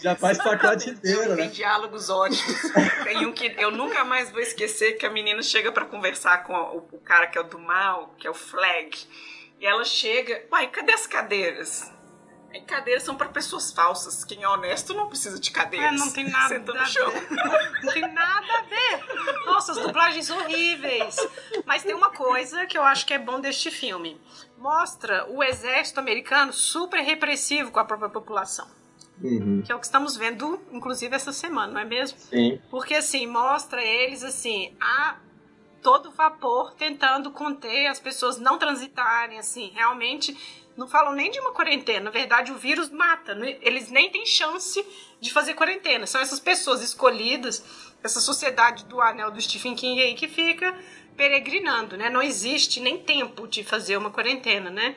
já 0.00 0.16
faz 0.16 0.38
pacote 0.38 0.90
inteiro, 0.90 1.34
Tem 1.36 1.46
né? 1.46 1.50
diálogos 1.52 2.08
ótimos. 2.08 2.72
Tem 3.02 3.26
um 3.26 3.32
que 3.32 3.54
eu 3.58 3.70
nunca 3.72 4.04
mais 4.04 4.30
vou 4.30 4.40
esquecer 4.40 4.92
que 4.92 5.04
a 5.04 5.10
menina 5.10 5.42
chega 5.42 5.72
pra 5.72 5.84
conversar 5.84 6.44
com 6.44 6.54
o, 6.54 6.88
o 6.92 6.98
cara 7.00 7.26
que 7.26 7.33
é 7.38 7.40
o 7.40 7.44
do 7.44 7.58
mal, 7.58 8.14
que 8.18 8.26
é 8.26 8.30
o 8.30 8.34
Flag. 8.34 8.96
E 9.60 9.66
ela 9.66 9.84
chega, 9.84 10.44
uai, 10.52 10.66
cadê 10.68 10.92
as 10.92 11.06
cadeiras? 11.06 11.90
E 12.52 12.60
cadeiras 12.60 13.02
são 13.02 13.16
pra 13.16 13.28
pessoas 13.28 13.72
falsas. 13.72 14.24
Quem 14.24 14.42
é 14.44 14.48
honesto 14.48 14.94
não 14.94 15.08
precisa 15.08 15.40
de 15.40 15.50
cadeiras. 15.50 15.92
É, 15.92 15.96
não 15.96 16.12
tem 16.12 16.28
nada 16.30 16.48
Senta 16.48 16.70
a 16.72 16.74
no 16.80 16.86
chão. 16.86 17.10
ver. 17.10 17.30
Não 17.82 17.92
tem 17.92 18.12
nada 18.12 18.46
a 18.58 18.62
ver. 18.62 19.44
Nossa, 19.46 19.72
as 19.72 19.78
dublagens 19.78 20.30
horríveis. 20.30 21.16
Mas 21.66 21.82
tem 21.82 21.94
uma 21.94 22.10
coisa 22.10 22.64
que 22.66 22.78
eu 22.78 22.82
acho 22.84 23.04
que 23.06 23.12
é 23.14 23.18
bom 23.18 23.40
deste 23.40 23.72
filme. 23.72 24.20
Mostra 24.56 25.26
o 25.30 25.42
exército 25.42 25.98
americano 25.98 26.52
super 26.52 27.00
repressivo 27.00 27.72
com 27.72 27.80
a 27.80 27.84
própria 27.84 28.08
população. 28.08 28.68
Uhum, 29.20 29.62
Que 29.62 29.70
é 29.72 29.74
o 29.74 29.78
que 29.80 29.86
estamos 29.86 30.16
vendo, 30.16 30.60
inclusive, 30.72 31.14
essa 31.14 31.32
semana, 31.32 31.72
não 31.72 31.80
é 31.80 31.84
mesmo? 31.84 32.18
sim. 32.18 32.60
Porque, 32.70 32.94
assim, 32.94 33.26
mostra 33.26 33.82
eles, 33.82 34.22
assim, 34.24 34.76
a 34.80 35.16
todo 35.84 36.10
vapor 36.10 36.72
tentando 36.72 37.30
conter 37.30 37.86
as 37.88 38.00
pessoas 38.00 38.38
não 38.38 38.58
transitarem, 38.58 39.38
assim, 39.38 39.70
realmente 39.74 40.34
não 40.76 40.88
falam 40.88 41.12
nem 41.12 41.30
de 41.30 41.38
uma 41.38 41.52
quarentena. 41.52 42.06
Na 42.06 42.10
verdade, 42.10 42.50
o 42.50 42.56
vírus 42.56 42.90
mata. 42.90 43.34
não- 43.34 43.46
Eles 43.46 43.90
nem 43.90 44.10
têm 44.10 44.24
chance 44.26 44.84
de 45.20 45.30
fazer 45.30 45.52
quarentena. 45.54 46.06
São 46.06 46.20
essas 46.20 46.40
pessoas 46.40 46.82
escolhidas, 46.82 47.62
essa 48.02 48.18
sociedade 48.18 48.86
do 48.86 49.00
anel 49.00 49.30
do 49.30 49.40
Stephen 49.40 49.76
King 49.76 50.02
aí 50.02 50.14
que 50.14 50.26
fica 50.26 50.74
peregrinando, 51.16 51.96
né? 51.96 52.08
Não 52.10 52.22
existe 52.22 52.80
nem 52.80 52.98
tempo 52.98 53.46
de 53.46 53.62
fazer 53.62 53.96
uma 53.98 54.10
quarentena, 54.10 54.70
né? 54.70 54.96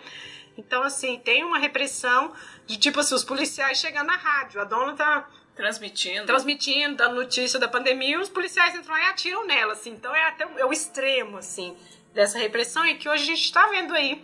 Então, 0.57 0.81
assim, 0.83 1.19
tem 1.19 1.43
uma 1.43 1.59
repressão 1.59 2.33
de 2.65 2.77
tipo 2.77 2.99
assim, 3.01 3.13
os 3.13 3.23
policiais 3.23 3.77
chegando 3.77 4.07
na 4.07 4.15
rádio. 4.15 4.59
A 4.59 4.63
dona 4.63 4.93
tá 4.93 5.27
Transmitindo. 5.57 6.25
transmitindo, 6.25 6.95
dando 6.95 7.15
notícia 7.15 7.59
da 7.59 7.67
pandemia, 7.67 8.15
e 8.15 8.17
os 8.17 8.29
policiais 8.29 8.73
entram 8.75 8.93
lá 8.93 9.01
e 9.01 9.05
atiram 9.09 9.45
nela, 9.45 9.73
assim. 9.73 9.89
Então 9.89 10.15
é 10.15 10.23
até 10.27 10.45
o, 10.45 10.59
é 10.59 10.65
o 10.65 10.71
extremo, 10.71 11.37
assim, 11.37 11.75
dessa 12.13 12.37
repressão 12.37 12.85
e 12.85 12.95
que 12.95 13.09
hoje 13.09 13.23
a 13.23 13.25
gente 13.25 13.43
está 13.43 13.67
vendo 13.67 13.93
aí, 13.93 14.23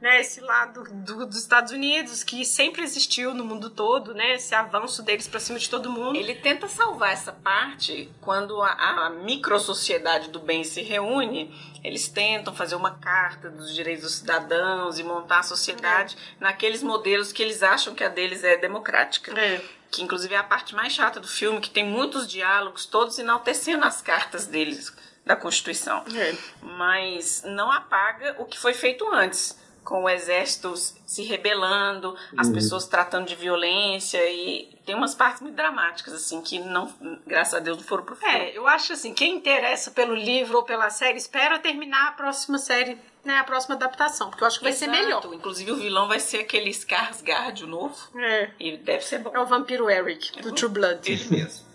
né, 0.00 0.20
esse 0.20 0.40
lado 0.40 0.84
do- 0.84 1.26
dos 1.26 1.36
Estados 1.36 1.72
Unidos 1.72 2.24
que 2.24 2.42
sempre 2.44 2.82
existiu 2.82 3.34
no 3.34 3.44
mundo 3.44 3.68
todo, 3.68 4.14
né, 4.14 4.34
esse 4.36 4.54
avanço 4.54 5.02
deles 5.02 5.28
para 5.28 5.38
cima 5.40 5.58
de 5.58 5.68
todo 5.68 5.90
mundo. 5.90 6.16
Ele 6.16 6.34
tenta 6.34 6.68
salvar 6.68 7.12
essa 7.12 7.32
parte 7.32 8.10
quando 8.22 8.62
a, 8.62 8.70
a 9.06 9.10
microsociedade 9.10 10.30
do 10.30 10.40
bem 10.40 10.64
se 10.64 10.80
reúne. 10.80 11.54
Eles 11.84 12.08
tentam 12.08 12.54
fazer 12.54 12.76
uma 12.76 12.92
carta 12.98 13.50
dos 13.50 13.74
direitos 13.74 14.04
dos 14.04 14.14
cidadãos 14.16 14.98
e 14.98 15.02
montar 15.02 15.40
a 15.40 15.42
sociedade 15.42 16.16
naqueles 16.38 16.82
modelos 16.82 17.30
que 17.32 17.42
eles 17.42 17.62
acham 17.62 17.94
que 17.94 18.04
a 18.04 18.08
deles 18.08 18.42
é 18.42 18.56
democrática. 18.56 19.38
É. 19.38 19.60
Que 19.90 20.02
inclusive 20.02 20.34
é 20.34 20.38
a 20.38 20.44
parte 20.44 20.74
mais 20.74 20.92
chata 20.92 21.18
do 21.20 21.26
filme, 21.28 21.60
que 21.60 21.70
tem 21.70 21.84
muitos 21.84 22.28
diálogos, 22.28 22.86
todos 22.86 23.18
enaltecendo 23.18 23.84
as 23.84 24.00
cartas 24.00 24.46
deles 24.46 24.94
da 25.26 25.34
Constituição. 25.36 26.04
É. 26.14 26.34
Mas 26.62 27.42
não 27.44 27.70
apaga 27.70 28.36
o 28.38 28.44
que 28.44 28.58
foi 28.58 28.72
feito 28.74 29.06
antes. 29.12 29.58
Com 29.82 30.04
o 30.04 30.08
exército 30.10 30.74
se 30.76 31.22
rebelando, 31.24 32.14
as 32.36 32.46
Uhum. 32.48 32.52
pessoas 32.54 32.86
tratando 32.86 33.26
de 33.26 33.34
violência 33.34 34.18
e 34.30 34.78
tem 34.84 34.94
umas 34.94 35.14
partes 35.14 35.40
muito 35.40 35.56
dramáticas, 35.56 36.12
assim, 36.14 36.40
que 36.42 36.58
não, 36.58 36.92
graças 37.26 37.54
a 37.54 37.58
Deus, 37.58 37.78
não 37.78 37.84
foram 37.84 38.04
pro 38.04 38.14
filme. 38.14 38.32
É, 38.32 38.56
eu 38.56 38.68
acho 38.68 38.92
assim, 38.92 39.12
quem 39.14 39.36
interessa 39.36 39.90
pelo 39.90 40.14
livro 40.14 40.58
ou 40.58 40.64
pela 40.64 40.90
série, 40.90 41.16
espera 41.18 41.58
terminar 41.58 42.08
a 42.08 42.12
próxima 42.12 42.58
série, 42.58 42.98
né, 43.24 43.36
a 43.36 43.44
próxima 43.44 43.74
adaptação, 43.74 44.30
porque 44.30 44.42
eu 44.42 44.48
acho 44.48 44.58
que 44.58 44.64
vai 44.64 44.72
ser 44.72 44.86
Exato. 44.86 45.02
melhor. 45.02 45.34
Inclusive 45.34 45.72
o 45.72 45.76
vilão 45.76 46.08
vai 46.08 46.20
ser 46.20 46.38
aquele 46.38 46.70
Skarsgård, 46.70 47.66
novo. 47.66 47.96
É. 48.18 48.50
E 48.58 48.76
deve 48.76 49.04
ser 49.04 49.18
bom. 49.18 49.30
É 49.34 49.40
o 49.40 49.46
vampiro 49.46 49.90
Eric, 49.90 50.40
do 50.40 50.52
True 50.52 50.70
Blood. 50.70 51.10
Ele 51.10 51.24
mesmo. 51.30 51.70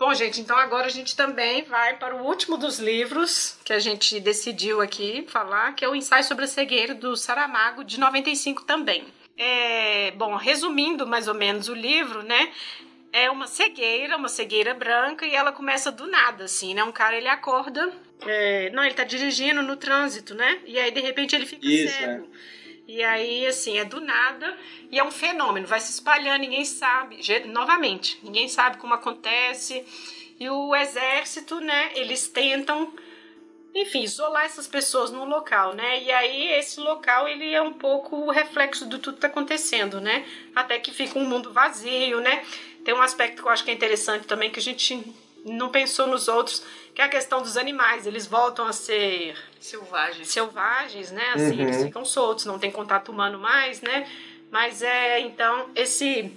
Bom, 0.00 0.14
gente, 0.14 0.40
então 0.40 0.56
agora 0.56 0.86
a 0.86 0.90
gente 0.90 1.14
também 1.14 1.62
vai 1.64 1.98
para 1.98 2.16
o 2.16 2.24
último 2.24 2.56
dos 2.56 2.78
livros 2.78 3.58
que 3.62 3.70
a 3.70 3.78
gente 3.78 4.18
decidiu 4.18 4.80
aqui 4.80 5.26
falar, 5.28 5.74
que 5.74 5.84
é 5.84 5.88
o 5.88 5.94
Ensaio 5.94 6.24
sobre 6.24 6.46
a 6.46 6.48
Cegueira, 6.48 6.94
do 6.94 7.14
Saramago, 7.18 7.84
de 7.84 8.00
95 8.00 8.64
também. 8.64 9.06
É, 9.36 10.10
bom, 10.12 10.36
resumindo 10.36 11.06
mais 11.06 11.28
ou 11.28 11.34
menos 11.34 11.68
o 11.68 11.74
livro, 11.74 12.22
né? 12.22 12.50
É 13.12 13.30
uma 13.30 13.46
cegueira, 13.46 14.16
uma 14.16 14.30
cegueira 14.30 14.72
branca, 14.72 15.26
e 15.26 15.34
ela 15.34 15.52
começa 15.52 15.92
do 15.92 16.06
nada, 16.06 16.44
assim, 16.44 16.72
né? 16.72 16.82
Um 16.82 16.92
cara, 16.92 17.16
ele 17.16 17.28
acorda... 17.28 17.92
é, 18.26 18.70
não, 18.70 18.84
ele 18.84 18.94
tá 18.94 19.04
dirigindo 19.04 19.62
no 19.62 19.76
trânsito, 19.76 20.34
né? 20.34 20.60
E 20.66 20.78
aí, 20.78 20.90
de 20.90 21.00
repente, 21.00 21.34
ele 21.34 21.46
fica 21.46 21.66
Isso, 21.66 21.96
cego. 21.96 22.28
E 22.86 23.04
aí, 23.04 23.46
assim, 23.46 23.78
é 23.78 23.84
do 23.84 24.00
nada 24.00 24.56
e 24.90 24.98
é 24.98 25.04
um 25.04 25.12
fenômeno, 25.12 25.66
vai 25.66 25.78
se 25.78 25.92
espalhando, 25.92 26.40
ninguém 26.40 26.64
sabe. 26.64 27.20
Novamente, 27.46 28.18
ninguém 28.22 28.48
sabe 28.48 28.78
como 28.78 28.94
acontece. 28.94 29.84
E 30.40 30.50
o 30.50 30.74
exército, 30.74 31.60
né, 31.60 31.92
eles 31.94 32.26
tentam, 32.26 32.92
enfim, 33.74 34.02
isolar 34.02 34.44
essas 34.44 34.66
pessoas 34.66 35.12
num 35.12 35.24
local, 35.24 35.74
né? 35.74 36.02
E 36.02 36.10
aí 36.10 36.48
esse 36.54 36.80
local, 36.80 37.28
ele 37.28 37.54
é 37.54 37.62
um 37.62 37.74
pouco 37.74 38.16
o 38.16 38.30
reflexo 38.30 38.86
de 38.88 38.98
tudo 38.98 39.16
que 39.16 39.20
tá 39.20 39.28
acontecendo, 39.28 40.00
né? 40.00 40.26
Até 40.52 40.78
que 40.78 40.90
fica 40.90 41.18
um 41.18 41.24
mundo 41.24 41.52
vazio, 41.52 42.20
né? 42.20 42.44
Tem 42.84 42.92
um 42.92 43.02
aspecto 43.02 43.42
que 43.42 43.48
eu 43.48 43.52
acho 43.52 43.62
que 43.62 43.70
é 43.70 43.74
interessante 43.74 44.26
também, 44.26 44.50
que 44.50 44.58
a 44.58 44.62
gente 44.62 45.00
não 45.44 45.68
pensou 45.68 46.06
nos 46.06 46.26
outros, 46.26 46.64
que 46.94 47.00
é 47.00 47.04
a 47.04 47.08
questão 47.08 47.40
dos 47.42 47.56
animais. 47.56 48.06
Eles 48.06 48.26
voltam 48.26 48.66
a 48.66 48.72
ser 48.72 49.36
Selvagem. 49.60 50.24
selvagens, 50.24 51.10
né? 51.10 51.32
Assim, 51.34 51.54
Uhum. 51.56 51.62
eles 51.62 51.82
ficam 51.82 52.04
soltos, 52.04 52.44
não 52.44 52.58
tem 52.58 52.70
contato 52.70 53.10
humano 53.10 53.38
mais, 53.38 53.80
né? 53.80 54.08
Mas 54.50 54.82
é 54.82 55.20
então 55.20 55.70
esse 55.74 56.32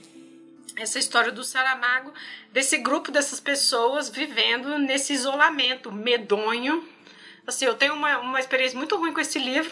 essa 0.76 0.98
história 0.98 1.32
do 1.32 1.44
Saramago, 1.44 2.12
desse 2.52 2.78
grupo 2.80 3.12
dessas 3.12 3.40
pessoas 3.40 4.10
vivendo 4.10 4.80
nesse 4.80 5.14
isolamento 5.14 5.92
medonho. 5.92 6.84
Assim, 7.46 7.66
eu 7.66 7.76
tenho 7.76 7.94
uma, 7.94 8.18
uma 8.20 8.40
experiência 8.40 8.76
muito 8.78 8.96
ruim 8.98 9.14
com 9.14 9.20
esse 9.20 9.38
livro. 9.38 9.72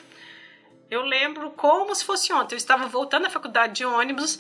Eu 0.91 1.01
lembro 1.03 1.49
como 1.51 1.95
se 1.95 2.03
fosse 2.05 2.31
ontem. 2.33 2.53
Eu 2.53 2.57
estava 2.57 2.85
voltando 2.87 3.23
da 3.23 3.29
faculdade 3.31 3.73
de 3.73 3.85
ônibus 3.85 4.37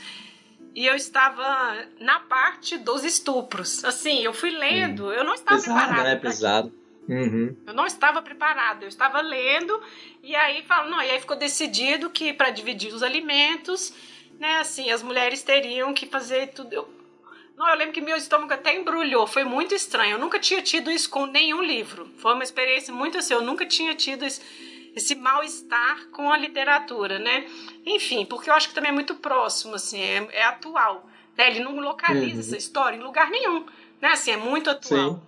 e 0.73 0.85
eu 0.85 0.95
estava 0.95 1.85
na 1.99 2.19
parte 2.19 2.77
dos 2.77 3.03
estupros. 3.03 3.83
Assim, 3.83 4.23
eu 4.23 4.33
fui 4.33 4.51
lendo, 4.51 5.11
eu 5.11 5.23
não 5.23 5.33
estava 5.33 5.57
Pesado, 5.59 5.79
preparada. 5.79 6.09
né? 6.09 6.15
Pesado. 6.15 6.81
Uhum. 7.09 7.55
eu 7.67 7.73
não 7.73 7.85
estava 7.85 8.21
preparada, 8.21 8.85
eu 8.85 8.87
estava 8.87 9.19
lendo 9.21 9.81
e 10.23 10.35
aí 10.35 10.63
fala, 10.63 10.87
não, 10.89 11.01
e 11.01 11.09
aí 11.09 11.19
ficou 11.19 11.35
decidido 11.35 12.09
que 12.09 12.31
para 12.31 12.51
dividir 12.51 12.93
os 12.93 13.01
alimentos, 13.03 13.91
né, 14.39 14.59
assim, 14.59 14.89
as 14.91 15.01
mulheres 15.03 15.41
teriam 15.41 15.93
que 15.93 16.05
fazer 16.05 16.49
tudo. 16.49 16.71
Eu, 16.71 16.89
não, 17.57 17.67
eu 17.67 17.75
lembro 17.75 17.91
que 17.93 18.01
meu 18.01 18.15
estômago 18.15 18.53
até 18.53 18.75
embrulhou, 18.77 19.27
foi 19.27 19.43
muito 19.43 19.75
estranho. 19.75 20.13
Eu 20.13 20.19
nunca 20.19 20.39
tinha 20.39 20.61
tido 20.61 20.89
isso 20.89 21.09
com 21.09 21.25
nenhum 21.25 21.61
livro. 21.61 22.09
Foi 22.17 22.33
uma 22.33 22.43
experiência 22.43 22.93
muito 22.93 23.17
assim, 23.17 23.33
eu 23.33 23.41
nunca 23.41 23.65
tinha 23.65 23.93
tido 23.93 24.23
esse, 24.23 24.41
esse 24.95 25.15
mal-estar 25.15 26.07
com 26.11 26.31
a 26.31 26.37
literatura, 26.37 27.17
né? 27.19 27.45
Enfim, 27.85 28.25
porque 28.25 28.49
eu 28.49 28.53
acho 28.53 28.69
que 28.69 28.75
também 28.75 28.89
é 28.91 28.93
muito 28.93 29.15
próximo, 29.15 29.75
assim, 29.75 29.99
é, 29.99 30.27
é 30.33 30.43
atual. 30.43 31.07
Né? 31.37 31.49
Ele 31.49 31.59
não 31.61 31.79
localiza 31.79 32.33
Uhum. 32.35 32.39
essa 32.39 32.57
história 32.57 32.97
em 32.97 33.01
lugar 33.01 33.29
nenhum, 33.29 33.65
né? 34.01 34.09
Assim, 34.09 34.31
é 34.31 34.37
muito 34.37 34.69
atual. 34.69 35.13
Sim. 35.13 35.21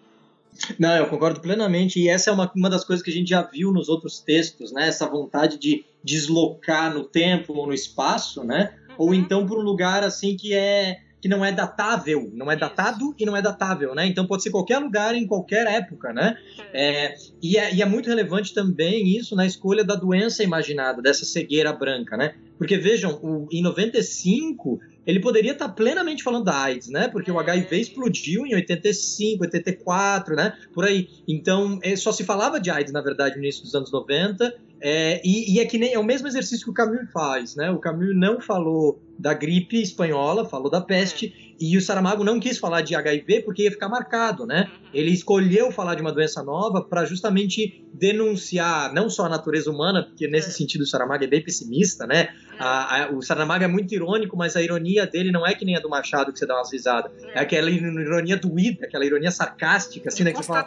Não, 0.77 0.95
eu 0.95 1.07
concordo 1.07 1.39
plenamente. 1.39 1.99
E 1.99 2.07
essa 2.07 2.29
é 2.29 2.33
uma, 2.33 2.51
uma 2.55 2.69
das 2.69 2.83
coisas 2.83 3.03
que 3.03 3.09
a 3.09 3.13
gente 3.13 3.29
já 3.29 3.41
viu 3.41 3.71
nos 3.71 3.89
outros 3.89 4.19
textos, 4.19 4.71
né? 4.71 4.87
Essa 4.87 5.07
vontade 5.07 5.57
de 5.57 5.83
deslocar 6.03 6.93
no 6.93 7.03
tempo 7.05 7.53
ou 7.53 7.65
no 7.65 7.73
espaço, 7.73 8.43
né? 8.43 8.77
Ou 8.97 9.07
Uhum. 9.07 9.13
então 9.15 9.47
para 9.47 9.57
um 9.57 9.61
lugar 9.61 10.03
assim 10.03 10.37
que 10.37 10.53
é 10.53 10.99
que 11.23 11.29
não 11.29 11.45
é 11.45 11.53
datável, 11.53 12.29
não 12.33 12.51
é 12.51 12.55
datado 12.57 13.15
e 13.17 13.25
não 13.25 13.37
é 13.37 13.41
datável, 13.41 13.95
né? 13.95 14.05
Então 14.05 14.27
pode 14.27 14.43
ser 14.43 14.49
qualquer 14.49 14.79
lugar 14.79 15.15
em 15.15 15.25
qualquer 15.25 15.65
época, 15.67 16.11
né? 16.11 16.37
É, 16.73 17.15
e, 17.41 17.55
é, 17.55 17.73
e 17.73 17.81
é 17.81 17.85
muito 17.85 18.09
relevante 18.09 18.53
também 18.53 19.07
isso 19.15 19.33
na 19.33 19.45
escolha 19.45 19.85
da 19.85 19.95
doença 19.95 20.43
imaginada, 20.43 21.01
dessa 21.01 21.23
cegueira 21.23 21.71
branca, 21.71 22.17
né? 22.17 22.35
Porque 22.57 22.77
vejam, 22.77 23.21
o, 23.23 23.47
em 23.49 23.61
95 23.61 24.81
ele 25.07 25.21
poderia 25.21 25.53
estar 25.53 25.69
plenamente 25.69 26.23
falando 26.23 26.43
da 26.43 26.57
AIDS, 26.57 26.89
né? 26.89 27.07
Porque 27.07 27.31
o 27.31 27.39
HIV 27.39 27.79
explodiu 27.79 28.45
em 28.45 28.55
85, 28.55 29.43
84, 29.43 30.35
né? 30.35 30.57
Por 30.73 30.83
aí. 30.83 31.07
Então, 31.25 31.79
é, 31.83 31.95
só 31.95 32.11
se 32.11 32.25
falava 32.25 32.59
de 32.59 32.69
AIDS, 32.69 32.91
na 32.91 33.01
verdade, 33.01 33.37
no 33.37 33.43
início 33.43 33.63
dos 33.63 33.73
anos 33.73 33.93
90. 33.93 34.53
É, 34.85 35.21
e, 35.23 35.55
e, 35.55 35.59
é 35.61 35.65
que 35.65 35.77
nem 35.77 35.93
é 35.93 35.99
o 35.99 36.03
mesmo 36.03 36.27
exercício 36.27 36.65
que 36.65 36.71
o 36.71 36.73
Camus 36.73 37.09
faz, 37.13 37.55
né? 37.55 37.71
O 37.71 37.79
Camus 37.79 38.13
não 38.13 38.41
falou 38.41 39.01
da 39.17 39.33
gripe 39.33 39.81
espanhola, 39.81 40.43
falou 40.43 40.69
da 40.69 40.81
peste, 40.81 41.52
e 41.63 41.77
o 41.77 41.81
Saramago 41.81 42.25
não 42.25 42.41
quis 42.41 42.57
falar 42.57 42.81
de 42.81 42.93
HIV 42.93 43.43
porque 43.43 43.63
ia 43.63 43.71
ficar 43.71 43.87
marcado, 43.87 44.45
né? 44.45 44.69
Ele 44.93 45.11
escolheu 45.11 45.71
falar 45.71 45.95
de 45.95 46.01
uma 46.01 46.11
doença 46.11 46.43
nova 46.43 46.81
para 46.81 47.05
justamente 47.05 47.81
denunciar 47.93 48.93
não 48.93 49.09
só 49.09 49.27
a 49.27 49.29
natureza 49.29 49.71
humana, 49.71 50.03
porque 50.03 50.27
nesse 50.27 50.51
sentido 50.51 50.81
o 50.81 50.85
Saramago 50.85 51.23
é 51.23 51.27
bem 51.27 51.41
pessimista, 51.41 52.05
né? 52.05 52.33
A, 52.59 53.03
a, 53.03 53.11
o 53.11 53.21
Saramago 53.21 53.63
é 53.63 53.67
muito 53.67 53.95
irônico, 53.95 54.35
mas 54.35 54.57
a 54.57 54.61
ironia 54.61 55.07
dele 55.07 55.31
não 55.31 55.47
é 55.47 55.53
que 55.53 55.63
nem 55.63 55.77
a 55.77 55.79
do 55.79 55.89
Machado 55.89 56.33
que 56.33 56.39
você 56.39 56.45
dá 56.45 56.55
umas 56.55 56.71
risadas. 56.71 57.11
É, 57.23 57.39
é 57.39 57.39
aquela 57.39 57.69
ironia 57.69 58.35
doída, 58.35 58.85
aquela 58.85 59.05
ironia 59.05 59.31
sarcástica, 59.31 60.09
assim, 60.09 60.23
né? 60.23 60.33
Que 60.33 60.43
fala, 60.43 60.65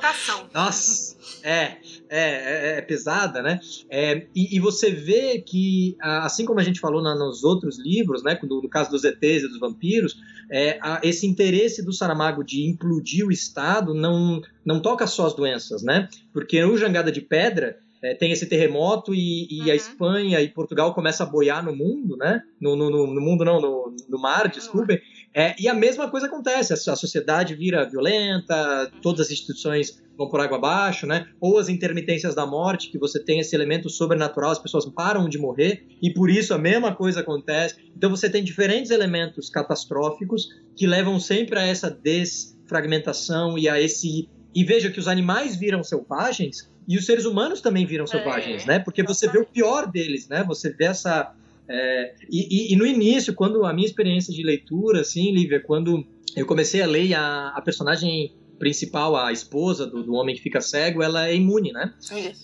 Nossa, 0.54 1.16
é, 1.42 1.60
é, 1.62 1.76
é, 2.08 2.78
é 2.78 2.82
pesada, 2.82 3.42
né? 3.42 3.60
É, 3.90 4.26
e, 4.34 4.56
e, 4.56 4.60
você 4.60 4.90
vê 4.90 5.40
que, 5.40 5.96
assim 6.00 6.44
como 6.44 6.60
a 6.60 6.62
gente 6.62 6.80
falou 6.80 7.02
na, 7.02 7.14
nos 7.14 7.44
outros 7.44 7.78
livros, 7.78 8.22
né? 8.22 8.38
No, 8.42 8.62
no, 8.62 8.68
caso 8.68 8.90
dos 8.90 9.04
ETs 9.04 9.42
e 9.42 9.48
dos 9.48 9.58
vampiros, 9.58 10.16
é, 10.50 10.78
a, 10.80 11.00
esse 11.02 11.26
interesse 11.26 11.84
do 11.84 11.92
Saramago 11.92 12.44
de 12.44 12.64
implodir 12.64 13.26
o 13.26 13.32
Estado 13.32 13.94
não, 13.94 14.40
não 14.64 14.80
toca 14.80 15.06
só 15.06 15.26
as 15.26 15.34
doenças, 15.34 15.82
né? 15.82 16.08
Porque 16.32 16.62
o 16.64 16.76
Jangada 16.76 17.10
de 17.10 17.20
Pedra 17.20 17.78
é, 18.02 18.14
tem 18.14 18.30
esse 18.30 18.46
terremoto 18.46 19.14
e, 19.14 19.48
e 19.50 19.60
uhum. 19.62 19.70
a 19.70 19.74
Espanha 19.74 20.40
e 20.40 20.48
Portugal 20.48 20.94
começam 20.94 21.26
a 21.26 21.30
boiar 21.30 21.64
no 21.64 21.74
mundo, 21.74 22.16
né? 22.16 22.42
No, 22.60 22.76
no, 22.76 22.90
no 22.90 23.20
mundo 23.20 23.44
não, 23.44 23.60
no, 23.60 23.96
no 24.08 24.18
mar, 24.20 24.48
desculpem. 24.48 25.00
É, 25.38 25.54
e 25.60 25.68
a 25.68 25.74
mesma 25.74 26.10
coisa 26.10 26.28
acontece, 26.28 26.72
a, 26.72 26.96
sociedade 26.96 27.54
vira 27.54 27.84
violenta, 27.84 28.90
todas 29.02 29.26
as 29.26 29.30
instituições 29.30 30.02
vão 30.16 30.30
por 30.30 30.40
água 30.40 30.56
abaixo, 30.56 31.06
né? 31.06 31.26
Ou 31.38 31.58
as 31.58 31.68
intermitências 31.68 32.34
da 32.34 32.46
morte, 32.46 32.90
que 32.90 32.98
você 32.98 33.22
tem 33.22 33.38
esse 33.38 33.54
elemento 33.54 33.90
sobrenatural, 33.90 34.50
as 34.50 34.58
pessoas 34.58 34.86
param 34.86 35.28
de 35.28 35.36
morrer, 35.36 35.84
e 36.00 36.10
por 36.10 36.30
isso 36.30 36.54
a 36.54 36.58
mesma 36.58 36.94
coisa 36.94 37.20
acontece. 37.20 37.76
Então 37.94 38.08
você 38.08 38.30
tem 38.30 38.42
diferentes 38.42 38.90
elementos 38.90 39.50
catastróficos 39.50 40.48
que 40.74 40.86
levam 40.86 41.20
sempre 41.20 41.58
a 41.58 41.66
essa 41.66 41.90
desfragmentação 41.90 43.58
e 43.58 43.68
a 43.68 43.78
esse. 43.78 44.30
E 44.54 44.64
veja 44.64 44.90
que 44.90 44.98
os 44.98 45.06
animais 45.06 45.54
viram 45.54 45.84
selvagens 45.84 46.66
e 46.88 46.96
os 46.96 47.04
seres 47.04 47.26
humanos 47.26 47.60
também 47.60 47.84
viram 47.84 48.06
selvagens, 48.06 48.62
é, 48.62 48.66
né? 48.66 48.78
Porque 48.78 49.02
você 49.02 49.28
vê 49.28 49.38
o 49.38 49.44
pior 49.44 49.86
deles, 49.90 50.28
né? 50.28 50.42
Você 50.44 50.70
vê 50.70 50.84
essa. 50.84 51.34
É, 51.68 52.14
e, 52.30 52.72
e, 52.72 52.76
no 52.76 52.86
início, 52.86 53.34
quando 53.34 53.64
a 53.64 53.72
minha 53.72 53.86
experiência 53.86 54.32
de 54.32 54.42
leitura, 54.42 55.00
assim, 55.00 55.32
Lívia, 55.32 55.60
quando 55.60 56.06
eu 56.36 56.46
comecei 56.46 56.82
a 56.82 56.86
ler 56.86 57.14
a, 57.14 57.48
a 57.48 57.60
personagem 57.60 58.32
principal, 58.58 59.16
a 59.16 59.32
esposa 59.32 59.86
do, 59.86 60.02
do, 60.02 60.14
homem 60.14 60.34
que 60.34 60.42
fica 60.42 60.60
cego, 60.60 61.02
ela 61.02 61.28
é 61.28 61.34
imune, 61.34 61.72
né? 61.72 61.92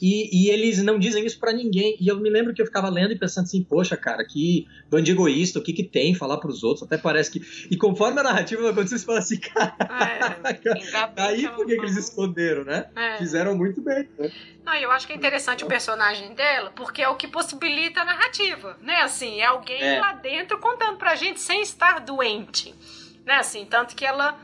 E, 0.01 0.47
e, 0.47 0.51
eles 0.51 0.83
não 0.83 0.99
dizem 0.99 1.25
isso 1.25 1.39
para 1.39 1.53
ninguém. 1.53 1.97
E 2.01 2.09
eu 2.09 2.19
me 2.21 2.31
lembro 2.31 2.55
que 2.55 2.61
eu 2.61 2.67
ficava 2.67 2.89
lendo 2.89 3.13
e 3.13 3.19
pensando 3.19 3.45
assim, 3.45 3.63
poxa, 3.63 3.97
cara, 3.97 4.25
que 4.25 4.67
bando 4.91 5.11
egoísta, 5.11 5.59
o 5.59 5.63
que 5.63 5.73
que 5.73 5.83
tem 5.83 6.15
falar 6.15 6.39
para 6.39 6.51
os 6.51 6.63
outros? 6.63 6.85
Até 6.85 6.99
parece 6.99 7.31
que. 7.31 7.69
E 7.71 7.77
conforme 7.77 8.21
a 8.21 8.23
narrativa 8.23 8.63
vai 8.63 8.73
acontecer, 8.73 8.99
você 8.99 9.07
fala 9.07 9.19
assim, 9.19 9.41
cara, 9.41 9.75
é, 9.81 11.23
aí 11.23 11.49
por 11.49 11.67
que, 11.67 11.77
que 11.77 11.83
eles 11.83 11.97
esconderam, 11.97 12.65
né? 12.65 12.87
É. 12.95 13.19
Fizeram 13.19 13.57
muito 13.57 13.81
bem, 13.81 14.09
né? 14.19 14.31
Não, 14.65 14.75
eu 14.75 14.93
acho 14.93 15.07
que 15.07 15.13
é 15.13 15.17
interessante 15.17 15.65
o 15.65 15.67
personagem 15.67 16.35
dela, 16.35 16.71
porque 16.77 17.03
é 17.03 17.09
o 17.09 17.17
que 17.17 17.27
possibilita 17.27 18.03
a 18.03 18.05
narrativa, 18.05 18.79
né? 18.81 19.03
Assim, 19.03 19.41
é 19.41 19.47
alguém 19.47 19.83
é. 19.83 20.01
lá 20.01 20.13
dentro 20.13 20.59
contando 20.59 20.99
pra 20.99 21.17
gente 21.17 21.41
sem 21.41 21.63
estar 21.63 22.01
doente, 22.01 22.75
né? 23.25 23.35
Assim, 23.35 23.67
tanto 23.67 23.97
que 23.97 24.05
ela 24.05 24.39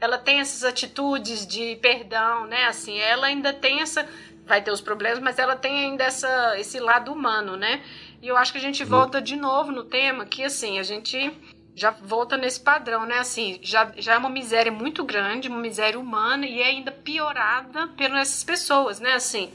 ela 0.00 0.18
tem 0.18 0.40
essas 0.40 0.64
atitudes 0.64 1.46
de 1.46 1.76
perdão, 1.76 2.46
né? 2.46 2.64
Assim, 2.66 2.98
ela 2.98 3.26
ainda 3.26 3.52
tem 3.52 3.80
essa 3.80 4.06
vai 4.46 4.62
ter 4.62 4.70
os 4.70 4.80
problemas, 4.80 5.18
mas 5.18 5.38
ela 5.38 5.56
tem 5.56 5.86
ainda 5.86 6.04
essa 6.04 6.58
esse 6.58 6.78
lado 6.78 7.12
humano, 7.12 7.56
né? 7.56 7.82
E 8.22 8.28
eu 8.28 8.36
acho 8.36 8.52
que 8.52 8.58
a 8.58 8.60
gente 8.60 8.84
volta 8.84 9.20
de 9.20 9.36
novo 9.36 9.72
no 9.72 9.84
tema 9.84 10.24
que 10.24 10.44
assim, 10.44 10.78
a 10.78 10.82
gente 10.82 11.32
já 11.74 11.90
volta 11.90 12.38
nesse 12.38 12.58
padrão, 12.60 13.04
né? 13.04 13.18
Assim, 13.18 13.58
já, 13.62 13.92
já 13.98 14.14
é 14.14 14.18
uma 14.18 14.30
miséria 14.30 14.72
muito 14.72 15.04
grande, 15.04 15.48
uma 15.48 15.60
miséria 15.60 16.00
humana 16.00 16.46
e 16.46 16.62
é 16.62 16.66
ainda 16.68 16.90
piorada 16.90 17.88
por 17.88 18.10
essas 18.12 18.42
pessoas, 18.42 18.98
né? 18.98 19.12
Assim, 19.12 19.50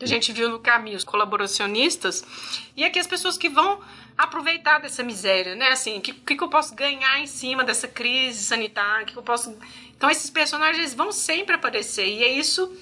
a 0.00 0.06
gente 0.06 0.32
viu 0.32 0.48
no 0.48 0.58
caminho 0.58 0.96
os 0.96 1.04
colaboracionistas 1.04 2.24
e 2.76 2.84
aqui 2.84 2.98
as 2.98 3.06
pessoas 3.06 3.38
que 3.38 3.48
vão 3.48 3.80
aproveitar 4.18 4.80
dessa 4.80 5.04
miséria, 5.04 5.54
né? 5.54 5.68
Assim, 5.68 5.98
o 5.98 6.00
que, 6.00 6.12
que, 6.12 6.42
eu 6.42 6.48
posso 6.48 6.74
ganhar 6.74 7.20
em 7.20 7.26
cima 7.28 7.62
dessa 7.62 7.86
crise 7.86 8.42
sanitária? 8.42 9.06
Que, 9.06 9.12
que 9.12 9.18
eu 9.18 9.22
posso. 9.22 9.56
Então, 9.96 10.10
esses 10.10 10.28
personagens 10.28 10.92
vão 10.92 11.12
sempre 11.12 11.54
aparecer. 11.54 12.06
E 12.06 12.24
é 12.24 12.28
isso, 12.28 12.76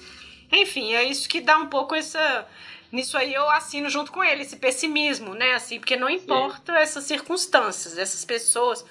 enfim, 0.51 0.95
é 0.95 1.03
isso 1.03 1.29
que 1.29 1.39
dá 1.39 1.59
um 1.59 1.67
pouco 1.67 1.93
essa. 1.93 2.47
Nisso 2.91 3.17
aí 3.17 3.33
eu 3.33 3.47
assino 3.51 3.89
junto 3.89 4.11
com 4.11 4.23
ele, 4.23 4.41
esse 4.41 4.55
pessimismo, 4.55 5.35
né? 5.35 5.53
Assim, 5.53 5.77
porque 5.77 5.95
não 5.95 6.09
importa 6.09 6.73
Sim. 6.73 6.79
essas 6.79 7.03
circunstâncias, 7.03 7.97
essas 7.97 8.25
pessoas. 8.25 8.83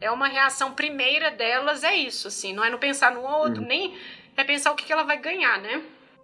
É 0.00 0.10
uma 0.10 0.28
reação 0.28 0.72
primeira 0.72 1.30
delas, 1.30 1.82
é 1.82 1.96
isso, 1.96 2.28
assim, 2.28 2.52
não 2.52 2.64
é 2.64 2.68
não 2.68 2.78
pensar 2.78 3.14
no 3.14 3.22
outro, 3.22 3.62
uhum. 3.62 3.68
nem 3.68 3.96
é 4.36 4.44
pensar 4.44 4.72
o 4.72 4.74
que, 4.74 4.84
que 4.84 4.92
ela 4.92 5.04
vai 5.04 5.18
ganhar, 5.18 5.58
né? 5.62 5.82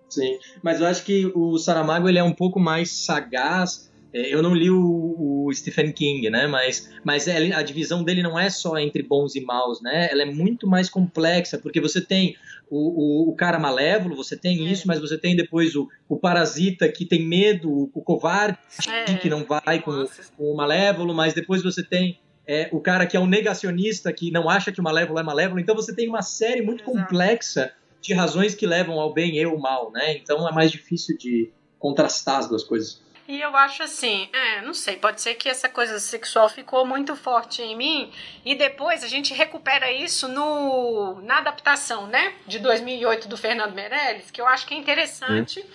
Sim, 0.09 0.39
mas 0.63 0.81
eu 0.81 0.87
acho 0.87 1.05
que 1.05 1.33
o 1.35 1.57
Saramago 1.57 2.09
ele 2.09 2.19
é 2.19 2.23
um 2.23 2.35
pouco 2.35 2.61
mais 2.61 2.91
sagaz 2.91 3.90
eu 4.13 4.43
não 4.43 4.55
li 4.55 4.71
o, 4.71 5.47
o, 5.47 5.53
Stephen 5.53 5.93
King, 5.93 6.29
né? 6.31 6.47
Mas, 6.47 6.91
mas 7.05 7.29
é, 7.29 7.53
a 7.53 7.63
divisão 7.63 8.03
dele 8.03 8.23
não 8.23 8.39
é 8.39 8.51
só 8.51 8.79
entre 8.79 9.03
bons 9.03 9.35
e 9.35 9.41
maus, 9.41 9.81
né? 9.81 10.09
Ela 10.11 10.23
é 10.23 10.25
muito 10.25 10.67
mais 10.67 10.89
complexa, 10.89 11.59
porque 11.59 11.81
você 11.81 12.01
tem 12.01 12.37
o, 12.69 13.29
o, 13.29 13.31
o 13.31 13.35
cara 13.35 13.59
malévolo, 13.59 14.17
você 14.17 14.37
tem 14.37 14.67
é. 14.67 14.71
isso, 14.71 14.87
mas 14.87 15.01
você 15.01 15.19
tem 15.19 15.35
depois 15.37 15.75
o, 15.75 15.89
o 16.09 16.17
parasita 16.17 16.89
que 16.89 17.05
tem 17.05 17.27
medo, 17.27 17.91
o, 17.93 18.03
covarde 18.03 18.59
é. 18.89 19.15
que 19.15 19.29
não 19.29 19.45
vai 19.45 19.81
com, 19.81 20.07
com, 20.37 20.53
o 20.53 20.57
malévolo, 20.57 21.15
mas 21.15 21.35
depois 21.35 21.63
você 21.63 21.83
tem 21.83 22.19
é, 22.47 22.69
o 22.73 22.81
cara 22.81 23.07
que 23.07 23.17
é 23.17 23.21
um 23.21 23.27
negacionista, 23.27 24.13
que 24.13 24.31
não 24.31 24.49
acha 24.49 24.73
que 24.73 24.81
o 24.81 24.85
malévolo 24.85 25.19
é 25.19 25.23
malévolo. 25.23 25.61
Então 25.61 25.75
você 25.75 25.95
tem 25.95 26.09
uma 26.09 26.23
série 26.23 26.63
muito 26.63 26.83
Exato. 26.83 26.99
complexa 26.99 27.73
de 28.01 28.15
razões 28.15 28.55
que 28.55 28.67
levam 28.67 28.99
ao 28.99 29.13
bem 29.13 29.37
e 29.37 29.45
ao 29.45 29.59
mal, 29.59 29.93
né? 29.93 30.17
Então 30.17 30.49
é 30.49 30.53
mais 30.53 30.71
difícil 30.71 31.17
de 31.19 31.51
contrastar 31.79 32.39
as 32.39 32.49
duas 32.49 32.65
coisas. 32.65 33.03
E 33.31 33.41
eu 33.41 33.57
acho 33.57 33.85
assim, 33.85 34.29
é, 34.33 34.61
não 34.63 34.75
sei, 34.75 34.97
pode 34.97 35.21
ser 35.21 35.37
que 35.37 35.49
essa 35.49 35.69
coisa 35.69 36.01
sexual 36.01 36.49
ficou 36.49 36.85
muito 36.85 37.15
forte 37.15 37.63
em 37.63 37.77
mim 37.77 38.13
e 38.45 38.57
depois 38.57 39.05
a 39.05 39.07
gente 39.07 39.33
recupera 39.33 39.89
isso 39.93 40.27
no 40.27 41.21
na 41.23 41.39
adaptação, 41.39 42.09
né, 42.09 42.35
de 42.45 42.59
2008 42.59 43.29
do 43.29 43.37
Fernando 43.37 43.73
Meirelles, 43.73 44.33
que 44.33 44.41
eu 44.41 44.49
acho 44.49 44.67
que 44.67 44.75
é 44.75 44.77
interessante. 44.77 45.61
Hum. 45.61 45.67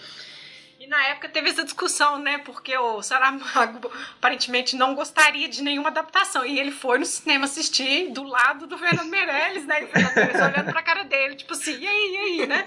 E 0.82 0.88
na 0.88 1.02
época 1.08 1.30
teve 1.30 1.50
essa 1.50 1.64
discussão, 1.64 2.20
né? 2.20 2.40
Porque 2.40 2.78
o 2.78 3.02
Saramago 3.02 3.90
aparentemente 4.20 4.76
não 4.76 4.94
gostaria 4.94 5.48
de 5.48 5.64
nenhuma 5.64 5.88
adaptação. 5.90 6.46
E 6.46 6.60
ele 6.60 6.70
foi 6.70 7.00
no 7.00 7.06
cinema 7.06 7.46
assistir 7.46 8.12
do 8.12 8.22
lado 8.22 8.68
do 8.68 8.78
Fernando 8.78 9.10
Meirelles, 9.10 9.66
né? 9.66 9.82
E 9.82 9.86
o 9.86 9.88
Fernando 9.88 10.14
Meirelles 10.14 10.42
olhando 10.42 10.72
pra 10.72 10.84
cara 10.84 11.04
dele, 11.06 11.36
tipo 11.36 11.54
assim, 11.54 11.80
e 11.80 11.88
aí, 11.88 12.12
e 12.12 12.18
aí, 12.18 12.48
né? 12.48 12.66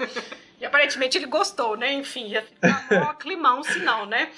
E 0.61 0.67
aparentemente 0.67 1.17
ele 1.17 1.27
gostou, 1.27 1.77
né? 1.77 1.93
Enfim, 1.93 2.27
ia 2.27 2.43
ficar 2.43 3.13
um 3.13 3.15
climão 3.15 3.63
se 3.63 3.79
não, 3.79 4.05
né? 4.05 4.31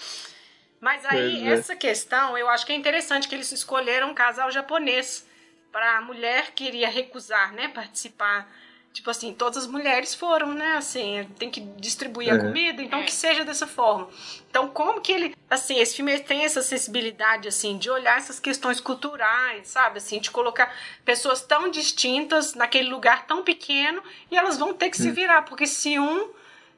Mas 0.81 1.05
aí, 1.05 1.47
é. 1.47 1.53
essa 1.53 1.77
questão, 1.77 2.39
eu 2.39 2.49
acho 2.49 2.65
que 2.65 2.73
é 2.73 2.75
interessante 2.75 3.29
que 3.29 3.35
eles 3.35 3.53
escolheram 3.53 4.11
um 4.11 4.15
casal 4.15 4.51
japonês 4.51 5.27
para 5.71 5.99
a 5.99 6.01
mulher 6.01 6.53
que 6.53 6.65
iria 6.65 6.89
recusar, 6.89 7.53
né, 7.53 7.69
participar. 7.69 8.51
Tipo 8.93 9.09
assim, 9.11 9.33
todas 9.33 9.59
as 9.59 9.67
mulheres 9.69 10.15
foram, 10.15 10.53
né, 10.53 10.77
assim, 10.77 11.29
tem 11.39 11.49
que 11.49 11.61
distribuir 11.61 12.31
é. 12.31 12.33
a 12.33 12.41
comida, 12.41 12.83
então 12.83 13.01
é. 13.01 13.05
que 13.05 13.13
seja 13.13 13.45
dessa 13.45 13.67
forma. 13.67 14.09
Então, 14.49 14.69
como 14.69 15.01
que 15.01 15.13
ele, 15.13 15.37
assim, 15.49 15.79
esse 15.79 15.95
filme 15.95 16.19
tem 16.19 16.45
essa 16.45 16.61
sensibilidade, 16.61 17.47
assim, 17.47 17.79
de 17.79 17.89
olhar 17.89 18.17
essas 18.17 18.41
questões 18.41 18.81
culturais, 18.81 19.69
sabe, 19.69 19.99
assim, 19.99 20.19
de 20.19 20.31
colocar 20.31 20.75
pessoas 21.05 21.43
tão 21.43 21.71
distintas 21.71 22.55
naquele 22.55 22.89
lugar 22.89 23.27
tão 23.27 23.45
pequeno 23.45 24.03
e 24.29 24.37
elas 24.37 24.59
vão 24.59 24.75
ter 24.75 24.91
que 24.91 25.01
hum. 25.01 25.05
se 25.05 25.11
virar, 25.13 25.43
porque 25.43 25.67
se 25.67 25.97
um 25.99 26.33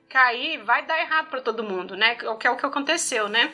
cair, 0.06 0.62
vai 0.64 0.84
dar 0.84 1.00
errado 1.00 1.30
para 1.30 1.40
todo 1.40 1.64
mundo, 1.64 1.96
né, 1.96 2.16
que 2.16 2.46
é 2.46 2.50
o 2.50 2.56
que 2.56 2.66
aconteceu, 2.66 3.30
né. 3.30 3.50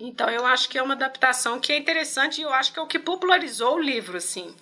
Então 0.00 0.28
eu 0.30 0.46
acho 0.46 0.68
que 0.68 0.78
é 0.78 0.82
uma 0.82 0.94
adaptação 0.94 1.58
que 1.58 1.72
é 1.72 1.78
interessante 1.78 2.40
e 2.40 2.44
eu 2.44 2.52
acho 2.52 2.72
que 2.72 2.78
é 2.78 2.82
o 2.82 2.86
que 2.86 2.98
popularizou 2.98 3.76
o 3.76 3.80
livro, 3.80 4.16
assim. 4.16 4.54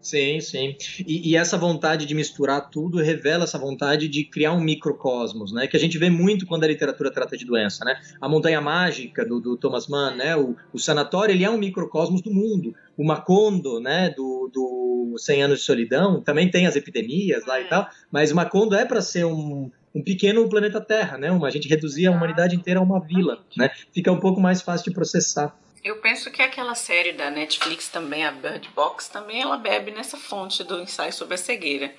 Sim, 0.00 0.40
sim. 0.40 0.76
E, 1.06 1.30
e, 1.30 1.36
essa 1.36 1.58
vontade 1.58 2.06
de 2.06 2.14
misturar 2.14 2.70
tudo 2.70 2.98
revela 2.98 3.44
essa 3.44 3.58
vontade 3.58 4.08
de 4.08 4.24
criar 4.24 4.52
um 4.52 4.60
microcosmos, 4.60 5.52
né? 5.52 5.66
Que 5.66 5.76
a 5.76 5.80
gente 5.80 5.98
vê 5.98 6.08
muito 6.08 6.46
quando 6.46 6.64
a 6.64 6.66
literatura 6.66 7.10
trata 7.10 7.36
de 7.36 7.44
doença, 7.44 7.84
né? 7.84 8.00
A 8.18 8.26
Montanha 8.26 8.62
Mágica, 8.62 9.26
do, 9.26 9.40
do 9.40 9.58
Thomas 9.58 9.88
Mann, 9.88 10.16
né? 10.16 10.34
O, 10.36 10.56
o, 10.72 10.78
Sanatório, 10.78 11.34
ele 11.34 11.44
é 11.44 11.50
um 11.50 11.58
microcosmos 11.58 12.22
do 12.22 12.32
mundo. 12.32 12.74
O 12.96 13.04
Macondo, 13.04 13.78
né? 13.78 14.08
Do, 14.16 14.50
do 14.50 15.16
100 15.18 15.42
Anos 15.42 15.58
de 15.58 15.64
Solidão, 15.66 16.22
também 16.22 16.50
tem 16.50 16.66
as 16.66 16.76
epidemias 16.76 17.44
lá 17.44 17.60
e 17.60 17.64
tal, 17.64 17.86
mas 18.10 18.32
o 18.32 18.36
Macondo 18.36 18.74
é 18.74 18.86
para 18.86 19.02
ser 19.02 19.26
um, 19.26 19.70
um 19.94 20.02
pequeno 20.02 20.48
planeta 20.48 20.80
Terra, 20.80 21.18
né? 21.18 21.30
Uma, 21.30 21.48
a 21.48 21.50
gente 21.50 21.68
reduzir 21.68 22.06
a 22.06 22.10
humanidade 22.10 22.54
inteira 22.54 22.80
a 22.80 22.82
uma 22.82 23.00
vila, 23.00 23.44
né? 23.56 23.70
Fica 23.92 24.10
um 24.12 24.20
pouco 24.20 24.40
mais 24.40 24.62
fácil 24.62 24.84
de 24.84 24.94
processar. 24.94 25.56
Eu 25.82 25.96
penso 25.96 26.30
que 26.30 26.42
aquela 26.42 26.74
série 26.74 27.12
da 27.12 27.30
Netflix 27.30 27.88
também, 27.88 28.24
a 28.24 28.30
Bird 28.30 28.68
Box, 28.74 29.08
também 29.08 29.40
ela 29.40 29.56
bebe 29.56 29.90
nessa 29.90 30.16
fonte 30.16 30.62
do 30.62 30.80
ensaio 30.80 31.12
sobre 31.12 31.34
a 31.34 31.38
cegueira. 31.38 31.92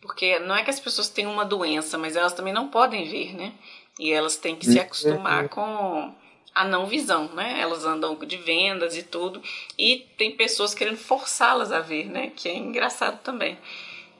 Porque 0.00 0.38
não 0.40 0.56
é 0.56 0.64
que 0.64 0.70
as 0.70 0.80
pessoas 0.80 1.08
têm 1.08 1.26
uma 1.26 1.44
doença, 1.44 1.96
mas 1.96 2.16
elas 2.16 2.32
também 2.32 2.52
não 2.52 2.68
podem 2.68 3.08
ver, 3.08 3.36
né? 3.36 3.52
E 4.00 4.10
elas 4.10 4.36
têm 4.36 4.56
que 4.56 4.66
se 4.66 4.80
acostumar 4.80 5.48
com 5.48 6.12
a 6.54 6.64
não 6.64 6.86
visão, 6.86 7.28
né? 7.34 7.60
Elas 7.60 7.84
andam 7.84 8.16
de 8.16 8.36
vendas 8.38 8.96
e 8.96 9.02
tudo. 9.02 9.40
E 9.78 10.06
tem 10.16 10.32
pessoas 10.32 10.74
querendo 10.74 10.96
forçá-las 10.96 11.70
a 11.70 11.80
ver, 11.80 12.06
né? 12.06 12.32
Que 12.34 12.48
é 12.48 12.56
engraçado 12.56 13.20
também 13.22 13.58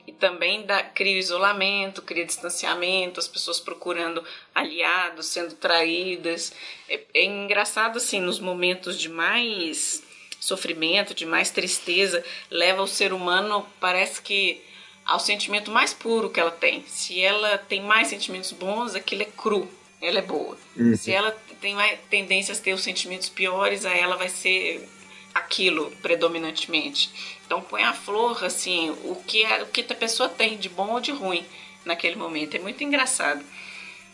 e 0.07 0.13
também 0.13 0.67
cria 0.95 1.19
isolamento, 1.19 2.03
cria 2.03 2.25
distanciamento, 2.25 3.21
as 3.21 3.29
pessoas 3.29 3.61
procurando 3.61 4.23
aliados, 4.55 5.27
sendo 5.27 5.55
traídas. 5.55 6.53
É, 6.89 7.01
é 7.15 7.25
engraçado 7.25 7.99
assim, 7.99 8.21
nos 8.21 8.41
momentos 8.41 8.99
de 8.99 9.09
mais 9.09 10.03
sofrimento, 10.41 11.15
de 11.15 11.25
mais 11.25 11.51
tristeza, 11.51 12.25
leva 12.51 12.83
o 12.83 12.89
ser 12.89 13.13
humano, 13.13 13.65
parece 13.79 14.21
que 14.21 14.61
ao 15.05 15.21
sentimento 15.21 15.71
mais 15.71 15.95
puro 15.95 16.31
que 16.31 16.41
ela 16.41 16.51
tem. 16.51 16.85
Se 16.87 17.21
ela 17.21 17.59
tem 17.59 17.81
mais 17.81 18.09
sentimentos 18.09 18.53
bons, 18.53 18.95
aquilo 18.95 19.23
é 19.23 19.27
cru, 19.27 19.69
ela 20.01 20.19
é 20.19 20.23
boa. 20.23 20.59
Uhum. 20.77 20.97
Se 20.97 21.13
ela 21.13 21.31
tem 21.61 21.75
mais 21.75 21.99
tendências 22.11 22.59
a 22.59 22.63
ter 22.63 22.73
os 22.73 22.83
sentimentos 22.83 23.29
piores, 23.29 23.85
a 23.85 23.91
ela 23.91 24.17
vai 24.17 24.29
ser 24.29 24.89
aquilo 25.35 25.91
predominantemente. 26.03 27.41
Então 27.53 27.61
põe 27.61 27.83
a 27.83 27.93
flor 27.93 28.43
assim, 28.47 28.89
o 29.05 29.15
que 29.27 29.45
é, 29.45 29.63
o 29.63 29.67
que 29.67 29.83
a 29.83 29.95
pessoa 29.95 30.27
tem 30.27 30.57
de 30.57 30.71
bom 30.71 30.93
ou 30.93 31.01
de 31.01 31.13
ruim 31.13 31.45
naquele 31.85 32.17
momento. 32.17 32.55
É 32.55 32.59
muito 32.59 32.83
engraçado. 32.83 33.45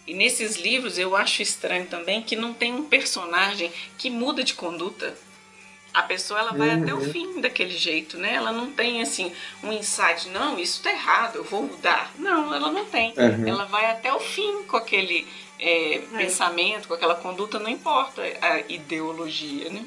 E 0.04 0.12
nesses 0.12 0.56
livros 0.56 0.98
eu 0.98 1.14
acho 1.14 1.40
estranho 1.40 1.86
também 1.86 2.20
que 2.20 2.34
não 2.34 2.52
tem 2.52 2.74
um 2.74 2.82
personagem 2.82 3.70
que 3.96 4.10
muda 4.10 4.42
de 4.42 4.54
conduta. 4.54 5.14
A 5.94 6.02
pessoa 6.02 6.40
ela 6.40 6.52
vai 6.52 6.70
uhum. 6.70 6.82
até 6.82 6.94
o 6.94 6.98
uhum. 6.98 7.12
fim 7.12 7.40
daquele 7.40 7.78
jeito, 7.78 8.18
né? 8.18 8.34
Ela 8.34 8.50
não 8.50 8.72
tem 8.72 9.00
assim 9.00 9.30
um 9.62 9.72
insight, 9.72 10.28
não, 10.30 10.58
isso 10.58 10.82
tá 10.82 10.90
errado, 10.90 11.36
eu 11.36 11.44
vou 11.44 11.62
mudar. 11.62 12.10
Não, 12.18 12.52
ela 12.52 12.72
não 12.72 12.86
tem. 12.86 13.14
Uhum. 13.16 13.46
Ela 13.46 13.66
vai 13.66 13.86
até 13.86 14.12
o 14.12 14.18
fim 14.18 14.64
com 14.64 14.76
aquele 14.76 15.28
é, 15.60 15.94
é. 15.94 15.98
pensamento, 15.98 16.88
com 16.88 16.94
aquela 16.94 17.14
conduta, 17.14 17.60
não 17.60 17.70
importa 17.70 18.20
a 18.42 18.58
ideologia, 18.68 19.70
né? 19.70 19.86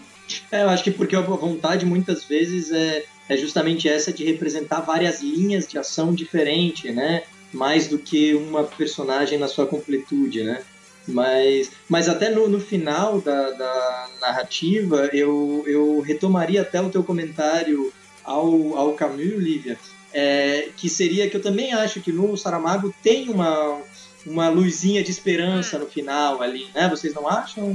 É, 0.50 0.64
eu 0.64 0.70
acho 0.70 0.84
que 0.84 0.92
porque 0.92 1.16
a 1.16 1.22
vontade 1.22 1.86
muitas 1.86 2.24
vezes 2.24 2.72
é, 2.72 3.04
é 3.32 3.38
justamente 3.38 3.88
essa 3.88 4.12
de 4.12 4.26
representar 4.26 4.82
várias 4.82 5.22
linhas 5.22 5.66
de 5.66 5.78
ação 5.78 6.14
diferentes, 6.14 6.94
né? 6.94 7.24
Mais 7.54 7.88
do 7.88 7.98
que 7.98 8.36
uma 8.36 8.66
personagem 8.66 9.40
na 9.40 9.48
sua 9.48 9.66
completude, 9.66 10.44
né? 10.44 10.62
Mas, 11.08 11.72
mas 11.88 12.10
até 12.10 12.30
no, 12.30 12.50
no 12.50 12.60
final 12.60 13.22
da, 13.22 13.52
da 13.52 14.10
narrativa, 14.20 15.10
eu, 15.14 15.64
eu 15.66 16.02
retomaria 16.02 16.62
até 16.62 16.82
o 16.82 16.90
teu 16.90 17.06
comentário 17.06 17.94
ao, 18.22 18.78
ao 18.78 18.94
Camus, 18.96 19.38
Lívia, 19.38 19.80
é, 20.14 20.68
que 20.76 20.90
seria 20.90 21.30
que 21.30 21.38
eu 21.38 21.42
também 21.42 21.72
acho 21.72 22.02
que 22.02 22.12
no 22.12 22.36
Saramago 22.36 22.94
tem 23.02 23.30
uma, 23.30 23.82
uma 24.26 24.50
luzinha 24.50 25.02
de 25.02 25.10
esperança 25.10 25.80
no 25.80 25.86
final 25.86 26.42
ali, 26.42 26.68
né? 26.76 26.90
Vocês 26.90 27.14
não 27.14 27.30
acham? 27.30 27.72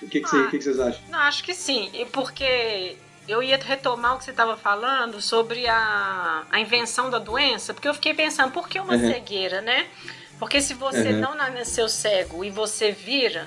O 0.00 0.08
que, 0.08 0.20
que, 0.20 0.36
ah, 0.36 0.46
que, 0.46 0.56
que 0.56 0.64
vocês 0.64 0.80
acham? 0.80 1.02
Não, 1.10 1.18
acho 1.18 1.44
que 1.44 1.54
sim. 1.54 1.90
E 1.92 2.06
porque 2.06 2.96
eu 3.28 3.42
ia 3.42 3.58
retomar 3.58 4.14
o 4.14 4.18
que 4.18 4.24
você 4.24 4.30
estava 4.30 4.56
falando 4.56 5.20
sobre 5.20 5.68
a, 5.68 6.44
a 6.50 6.58
invenção 6.58 7.10
da 7.10 7.18
doença, 7.18 7.74
porque 7.74 7.86
eu 7.86 7.94
fiquei 7.94 8.14
pensando, 8.14 8.52
por 8.52 8.68
que 8.68 8.80
uma 8.80 8.94
uhum. 8.94 9.12
cegueira, 9.12 9.60
né? 9.60 9.86
Porque 10.38 10.62
se 10.62 10.72
você 10.72 11.10
uhum. 11.10 11.20
não 11.20 11.34
nasceu 11.34 11.88
cego 11.88 12.44
e 12.44 12.50
você 12.50 12.90
vira, 12.90 13.46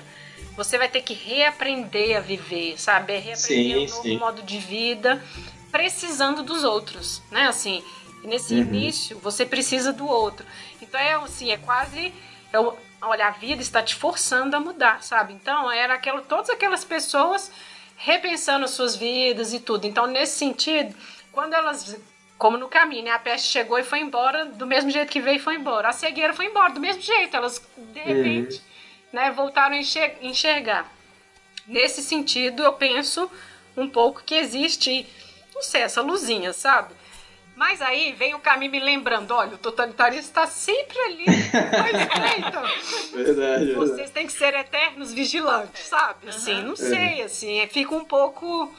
você 0.56 0.78
vai 0.78 0.88
ter 0.88 1.02
que 1.02 1.14
reaprender 1.14 2.16
a 2.16 2.20
viver, 2.20 2.78
sabe? 2.78 3.16
Reaprender 3.18 3.36
sim, 3.36 3.76
um 3.76 3.88
novo 3.88 4.02
sim. 4.02 4.18
modo 4.18 4.42
de 4.42 4.58
vida, 4.58 5.22
precisando 5.72 6.42
dos 6.42 6.62
outros, 6.62 7.20
né? 7.30 7.48
Assim, 7.48 7.82
nesse 8.22 8.54
uhum. 8.54 8.60
início, 8.60 9.18
você 9.18 9.44
precisa 9.44 9.92
do 9.92 10.06
outro. 10.06 10.46
Então 10.80 11.00
é 11.00 11.14
assim, 11.14 11.50
é 11.50 11.56
quase. 11.56 12.12
É 12.52 12.58
olha, 13.04 13.26
a 13.26 13.30
vida 13.30 13.60
está 13.60 13.82
te 13.82 13.94
forçando 13.96 14.54
a 14.54 14.60
mudar, 14.60 15.02
sabe? 15.02 15.32
Então, 15.32 15.70
era 15.70 15.94
aquela, 15.94 16.22
todas 16.22 16.48
aquelas 16.50 16.84
pessoas 16.84 17.50
repensando 18.04 18.66
suas 18.66 18.96
vidas 18.96 19.52
e 19.52 19.60
tudo. 19.60 19.86
Então, 19.86 20.06
nesse 20.06 20.36
sentido, 20.36 20.94
quando 21.30 21.54
elas, 21.54 21.96
como 22.36 22.58
no 22.58 22.68
caminho, 22.68 23.04
né? 23.04 23.12
A 23.12 23.18
peste 23.18 23.48
chegou 23.48 23.78
e 23.78 23.84
foi 23.84 24.00
embora 24.00 24.44
do 24.44 24.66
mesmo 24.66 24.90
jeito 24.90 25.10
que 25.10 25.20
veio 25.20 25.36
e 25.36 25.40
foi 25.40 25.54
embora. 25.54 25.88
A 25.88 25.92
cegueira 25.92 26.34
foi 26.34 26.46
embora 26.46 26.72
do 26.72 26.80
mesmo 26.80 27.00
jeito. 27.00 27.36
Elas, 27.36 27.64
de 27.76 28.00
uhum. 28.00 28.06
repente, 28.06 28.56
uhum. 28.56 28.62
né, 29.12 29.30
voltaram 29.30 29.76
a 29.76 29.78
enxergar. 29.78 30.92
Nesse 31.66 32.02
sentido, 32.02 32.62
eu 32.64 32.72
penso 32.72 33.30
um 33.76 33.88
pouco 33.88 34.24
que 34.24 34.34
existe, 34.34 35.06
não 35.54 35.62
sei, 35.62 35.82
essa 35.82 36.02
luzinha, 36.02 36.52
sabe? 36.52 36.92
Mas 37.54 37.82
aí 37.82 38.12
vem 38.12 38.34
o 38.34 38.38
caminho 38.38 38.72
me 38.72 38.80
lembrando, 38.80 39.32
olha, 39.32 39.54
o 39.54 39.58
totalitarismo 39.58 40.22
está 40.22 40.46
sempre 40.46 40.98
ali, 40.98 41.24
Verdade. 43.12 43.74
Vocês 43.74 44.10
têm 44.10 44.26
que 44.26 44.32
ser 44.32 44.54
eternos 44.54 45.12
vigilantes, 45.12 45.86
sabe? 45.86 46.28
Assim, 46.28 46.62
não 46.62 46.74
sei, 46.74 47.22
assim, 47.22 47.66
fica 47.68 47.94
um 47.94 48.04
pouco... 48.04 48.72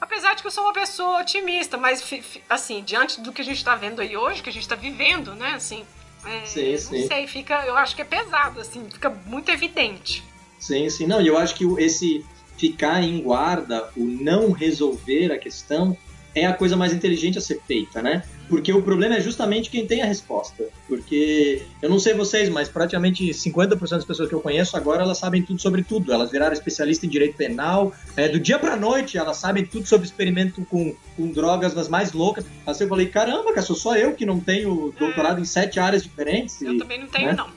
Apesar 0.00 0.34
de 0.34 0.42
que 0.42 0.48
eu 0.48 0.52
sou 0.52 0.64
uma 0.64 0.74
pessoa 0.74 1.20
otimista, 1.20 1.78
mas, 1.78 2.04
assim, 2.50 2.82
diante 2.82 3.20
do 3.20 3.32
que 3.32 3.40
a 3.40 3.44
gente 3.44 3.58
está 3.58 3.74
vendo 3.74 4.02
aí 4.02 4.16
hoje, 4.16 4.42
que 4.42 4.50
a 4.50 4.52
gente 4.52 4.64
está 4.64 4.76
vivendo, 4.76 5.34
né, 5.34 5.52
assim... 5.54 5.86
É, 6.26 6.44
sim, 6.44 6.76
sim. 6.76 7.00
Não 7.00 7.06
sei, 7.06 7.26
fica, 7.28 7.64
eu 7.64 7.76
acho 7.76 7.94
que 7.94 8.02
é 8.02 8.04
pesado, 8.04 8.60
assim, 8.60 8.86
fica 8.90 9.08
muito 9.08 9.48
evidente. 9.50 10.24
Sim, 10.58 10.90
sim. 10.90 11.06
Não, 11.06 11.22
e 11.22 11.28
eu 11.28 11.38
acho 11.38 11.54
que 11.54 11.64
esse 11.78 12.26
ficar 12.58 13.02
em 13.02 13.20
guarda, 13.20 13.88
o 13.96 14.04
não 14.04 14.50
resolver 14.50 15.32
a 15.32 15.38
questão, 15.38 15.96
é 16.36 16.44
a 16.44 16.52
coisa 16.52 16.76
mais 16.76 16.92
inteligente 16.92 17.38
a 17.38 17.40
ser 17.40 17.62
feita, 17.66 18.02
né? 18.02 18.22
Porque 18.46 18.70
o 18.70 18.82
problema 18.82 19.16
é 19.16 19.20
justamente 19.20 19.70
quem 19.70 19.86
tem 19.86 20.02
a 20.02 20.06
resposta. 20.06 20.64
Porque 20.86 21.62
eu 21.80 21.88
não 21.88 21.98
sei 21.98 22.12
vocês, 22.12 22.50
mas 22.50 22.68
praticamente 22.68 23.24
50% 23.24 23.88
das 23.88 24.04
pessoas 24.04 24.28
que 24.28 24.34
eu 24.34 24.40
conheço 24.40 24.76
agora 24.76 25.02
elas 25.02 25.16
sabem 25.16 25.42
tudo 25.42 25.58
sobre 25.60 25.82
tudo. 25.82 26.12
Elas 26.12 26.30
viraram 26.30 26.52
especialista 26.52 27.06
em 27.06 27.08
direito 27.08 27.38
penal. 27.38 27.94
É, 28.16 28.28
do 28.28 28.38
dia 28.38 28.58
pra 28.58 28.76
noite 28.76 29.16
elas 29.16 29.38
sabem 29.38 29.64
tudo 29.64 29.86
sobre 29.86 30.06
experimento 30.06 30.62
com, 30.66 30.94
com 31.16 31.32
drogas 31.32 31.72
das 31.72 31.88
mais 31.88 32.12
loucas. 32.12 32.44
Assim 32.66 32.84
eu 32.84 32.88
falei, 32.88 33.06
caramba, 33.06 33.54
cara, 33.54 33.62
sou 33.62 33.74
só 33.74 33.96
eu 33.96 34.12
que 34.12 34.26
não 34.26 34.38
tenho 34.38 34.92
doutorado 34.98 35.38
é. 35.38 35.40
em 35.40 35.46
sete 35.46 35.80
áreas 35.80 36.02
diferentes. 36.02 36.60
Eu 36.60 36.74
e, 36.74 36.78
também 36.78 37.00
não 37.00 37.08
tenho, 37.08 37.28
né? 37.28 37.32
não. 37.32 37.48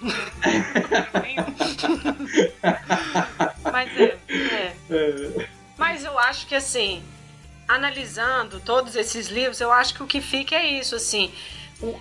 mas 3.72 3.99
é, 3.99 4.18
é. 4.30 4.73
é. 4.89 5.47
Mas 5.77 6.06
eu 6.06 6.18
acho 6.18 6.47
que 6.47 6.56
assim 6.56 7.03
analisando 7.70 8.60
todos 8.60 8.96
esses 8.96 9.28
livros, 9.28 9.62
eu 9.62 9.72
acho 9.72 9.94
que 9.94 10.04
o 10.04 10.08
que 10.08 10.20
fica 10.20 10.56
é 10.56 10.66
isso, 10.66 10.96
assim, 10.96 11.32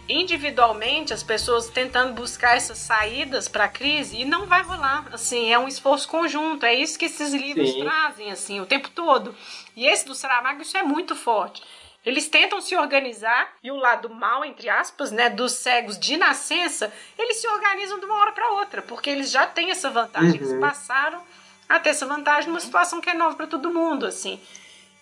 individualmente 0.09 1.13
as 1.13 1.23
pessoas 1.23 1.69
tentando 1.69 2.15
buscar 2.15 2.57
essas 2.57 2.79
saídas 2.79 3.47
para 3.47 3.65
a 3.65 3.69
crise 3.69 4.17
e 4.17 4.25
não 4.25 4.47
vai 4.47 4.63
rolar, 4.63 5.07
assim, 5.13 5.53
é 5.53 5.59
um 5.59 5.69
esforço 5.69 6.09
conjunto, 6.09 6.65
é 6.65 6.75
isso 6.75 6.99
que 6.99 7.05
esses 7.05 7.33
livros 7.35 7.71
Sim. 7.71 7.83
trazem, 7.83 8.33
assim, 8.33 8.61
o 8.61 8.67
tempo 8.67 8.89
todo. 8.89 9.35
E 9.77 9.87
esse 9.87 10.07
do 10.07 10.15
Saramago 10.15 10.63
isso 10.63 10.77
é 10.77 10.83
muito 10.83 11.15
forte. 11.15 11.63
Eles 12.05 12.29
tentam 12.29 12.61
se 12.61 12.75
organizar 12.75 13.53
e 13.63 13.71
o 13.71 13.77
lado 13.77 14.09
mal, 14.09 14.45
entre 14.45 14.71
aspas, 14.71 15.13
né, 15.13 15.29
dos 15.29 15.53
cegos 15.53 15.99
de 15.99 16.17
nascença, 16.17 16.91
eles 17.19 17.37
se 17.37 17.47
organizam 17.47 18.01
de 18.01 18.07
uma 18.07 18.17
hora 18.17 18.33
para 18.33 18.53
outra, 18.53 18.81
porque 18.81 19.11
eles 19.11 19.31
já 19.31 19.47
têm 19.47 19.71
essa 19.71 19.91
vantagem, 19.91 20.41
uhum. 20.41 20.49
eles 20.49 20.61
passaram 20.61 21.23
a 21.69 21.79
ter 21.79 21.91
essa 21.91 22.07
vantagem 22.07 22.49
numa 22.49 22.61
situação 22.61 23.01
que 23.01 23.11
é 23.11 23.15
nova 23.15 23.37
para 23.37 23.47
todo 23.47 23.71
mundo, 23.71 24.07
assim. 24.07 24.41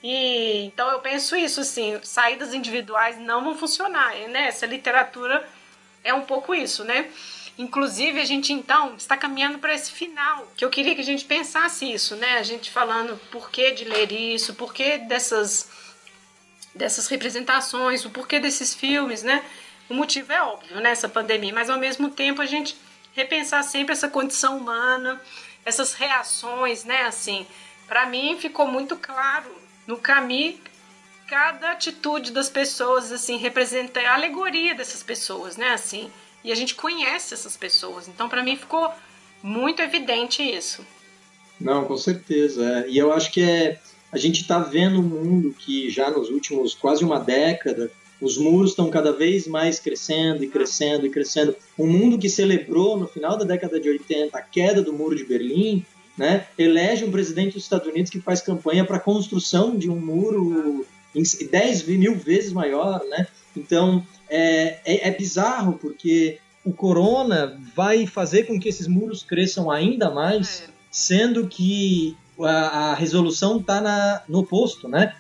E 0.02 0.64
então 0.66 0.90
eu 0.90 1.00
penso 1.00 1.36
isso, 1.36 1.60
assim, 1.60 1.98
saídas 2.02 2.54
individuais 2.54 3.18
não 3.18 3.42
vão 3.42 3.56
funcionar, 3.56 4.14
né? 4.28 4.48
Essa 4.48 4.66
literatura 4.66 5.48
é 6.04 6.12
um 6.14 6.22
pouco 6.22 6.54
isso, 6.54 6.84
né? 6.84 7.10
Inclusive, 7.58 8.20
a 8.20 8.24
gente 8.24 8.52
então 8.52 8.94
está 8.96 9.16
caminhando 9.16 9.58
para 9.58 9.74
esse 9.74 9.90
final, 9.90 10.46
que 10.56 10.64
eu 10.64 10.68
queria 10.68 10.94
que 10.94 11.00
a 11.00 11.04
gente 11.04 11.24
pensasse 11.24 11.90
isso, 11.90 12.14
né? 12.16 12.38
A 12.38 12.42
gente 12.42 12.70
falando 12.70 13.16
por 13.30 13.50
que 13.50 13.70
de 13.70 13.84
ler 13.84 14.12
isso, 14.12 14.54
por 14.54 14.74
que 14.74 14.98
dessas, 14.98 15.70
dessas 16.74 17.06
representações, 17.06 18.04
o 18.04 18.10
porquê 18.10 18.38
desses 18.38 18.74
filmes, 18.74 19.22
né? 19.22 19.42
O 19.88 19.94
motivo 19.94 20.32
é 20.32 20.42
óbvio, 20.42 20.80
né? 20.80 20.90
Essa 20.90 21.08
pandemia, 21.08 21.54
mas 21.54 21.70
ao 21.70 21.78
mesmo 21.78 22.10
tempo 22.10 22.42
a 22.42 22.46
gente 22.46 22.76
repensar 23.14 23.62
sempre 23.62 23.94
essa 23.94 24.08
condição 24.08 24.58
humana, 24.58 25.18
essas 25.64 25.94
reações, 25.94 26.84
né? 26.84 27.04
Assim, 27.04 27.46
para 27.88 28.04
mim 28.04 28.36
ficou 28.38 28.66
muito 28.66 28.96
claro 28.96 29.50
no 29.86 29.96
caminho 29.96 30.58
cada 31.26 31.72
atitude 31.72 32.32
das 32.32 32.48
pessoas 32.48 33.10
assim 33.10 33.36
representa 33.36 34.00
a 34.00 34.14
alegoria 34.14 34.74
dessas 34.74 35.02
pessoas, 35.02 35.56
né? 35.56 35.70
Assim, 35.70 36.10
e 36.44 36.52
a 36.52 36.54
gente 36.54 36.74
conhece 36.74 37.34
essas 37.34 37.56
pessoas. 37.56 38.06
Então, 38.06 38.28
para 38.28 38.42
mim 38.42 38.56
ficou 38.56 38.88
muito 39.42 39.82
evidente 39.82 40.42
isso. 40.42 40.86
Não, 41.60 41.84
com 41.84 41.96
certeza. 41.96 42.64
É. 42.64 42.88
E 42.88 42.96
eu 42.96 43.12
acho 43.12 43.32
que 43.32 43.42
é 43.42 43.80
a 44.12 44.18
gente 44.18 44.42
está 44.42 44.60
vendo 44.60 45.00
um 45.00 45.02
mundo 45.02 45.54
que 45.58 45.90
já 45.90 46.10
nos 46.10 46.30
últimos 46.30 46.74
quase 46.74 47.04
uma 47.04 47.18
década 47.18 47.90
os 48.20 48.38
muros 48.38 48.70
estão 48.70 48.88
cada 48.88 49.12
vez 49.12 49.46
mais 49.46 49.78
crescendo 49.78 50.42
e 50.42 50.48
crescendo 50.48 51.06
e 51.06 51.10
crescendo. 51.10 51.54
Um 51.78 51.86
mundo 51.86 52.18
que 52.18 52.30
celebrou 52.30 52.96
no 52.96 53.06
final 53.06 53.36
da 53.36 53.44
década 53.44 53.78
de 53.78 53.88
80 53.90 54.38
a 54.38 54.40
queda 54.40 54.80
do 54.80 54.92
muro 54.92 55.14
de 55.14 55.24
Berlim, 55.24 55.84
né, 56.16 56.46
elege 56.56 57.04
um 57.04 57.10
presidente 57.10 57.54
dos 57.54 57.64
Estados 57.64 57.86
Unidos 57.86 58.10
que 58.10 58.20
faz 58.20 58.40
campanha 58.40 58.84
para 58.84 58.96
a 58.96 59.00
construção 59.00 59.76
de 59.76 59.90
um 59.90 60.00
muro 60.00 60.86
10 61.14 61.86
mil 61.86 62.14
vezes 62.16 62.52
maior, 62.52 63.02
né? 63.08 63.26
Então 63.56 64.04
é, 64.28 64.78
é, 64.84 65.08
é 65.08 65.10
bizarro 65.10 65.74
porque 65.74 66.38
o 66.64 66.72
corona 66.72 67.58
vai 67.74 68.06
fazer 68.06 68.44
com 68.44 68.58
que 68.58 68.68
esses 68.68 68.86
muros 68.86 69.22
cresçam 69.22 69.70
ainda 69.70 70.10
mais, 70.10 70.62
é. 70.62 70.70
sendo 70.90 71.46
que 71.46 72.16
a, 72.40 72.90
a 72.90 72.94
resolução 72.94 73.58
está 73.58 74.24
no 74.28 74.44
posto, 74.44 74.88
né? 74.88 75.14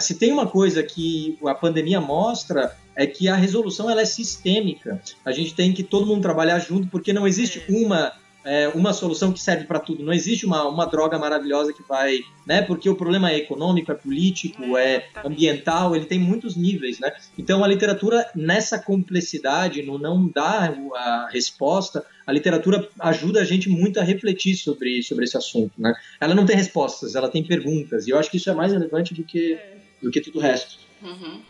Se 0.00 0.14
tem 0.14 0.32
uma 0.32 0.46
coisa 0.46 0.82
que 0.82 1.38
a 1.44 1.54
pandemia 1.54 2.00
mostra 2.00 2.74
é 2.96 3.06
que 3.06 3.28
a 3.28 3.34
resolução 3.34 3.90
ela 3.90 4.00
é 4.00 4.06
sistêmica. 4.06 5.00
A 5.24 5.32
gente 5.32 5.54
tem 5.54 5.72
que 5.72 5.82
todo 5.82 6.06
mundo 6.06 6.22
trabalhar 6.22 6.58
junto 6.58 6.88
porque 6.88 7.12
não 7.12 7.26
existe 7.26 7.58
é. 7.58 7.72
uma 7.72 8.12
é, 8.44 8.68
uma 8.68 8.92
solução 8.92 9.32
que 9.32 9.40
serve 9.40 9.64
para 9.64 9.78
tudo. 9.78 10.02
Não 10.02 10.12
existe 10.12 10.46
uma, 10.46 10.66
uma 10.66 10.86
droga 10.86 11.18
maravilhosa 11.18 11.72
que 11.72 11.82
vai, 11.82 12.20
né? 12.46 12.62
Porque 12.62 12.88
o 12.88 12.94
problema 12.94 13.30
é 13.30 13.36
econômico, 13.36 13.92
é 13.92 13.94
político, 13.94 14.76
é 14.76 15.08
ambiental, 15.24 15.94
ele 15.94 16.06
tem 16.06 16.18
muitos 16.18 16.56
níveis, 16.56 16.98
né? 16.98 17.12
Então 17.36 17.62
a 17.62 17.68
literatura 17.68 18.26
nessa 18.34 18.78
complexidade, 18.78 19.82
no 19.82 19.98
não 19.98 20.28
dar 20.28 20.74
a 20.94 21.28
resposta, 21.30 22.04
a 22.26 22.32
literatura 22.32 22.88
ajuda 23.00 23.40
a 23.40 23.44
gente 23.44 23.68
muito 23.68 24.00
a 24.00 24.02
refletir 24.02 24.56
sobre 24.56 25.02
sobre 25.02 25.24
esse 25.24 25.36
assunto, 25.36 25.72
né? 25.78 25.94
Ela 26.20 26.34
não 26.34 26.46
tem 26.46 26.56
respostas, 26.56 27.14
ela 27.14 27.28
tem 27.28 27.44
perguntas 27.44 28.06
e 28.06 28.10
eu 28.10 28.18
acho 28.18 28.30
que 28.30 28.36
isso 28.36 28.50
é 28.50 28.54
mais 28.54 28.72
relevante 28.72 29.14
do 29.14 29.24
que 29.24 29.58
do 30.02 30.10
que 30.10 30.20
tudo 30.20 30.38
o 30.38 30.42
resto. 30.42 30.78
Uhum. 31.02 31.40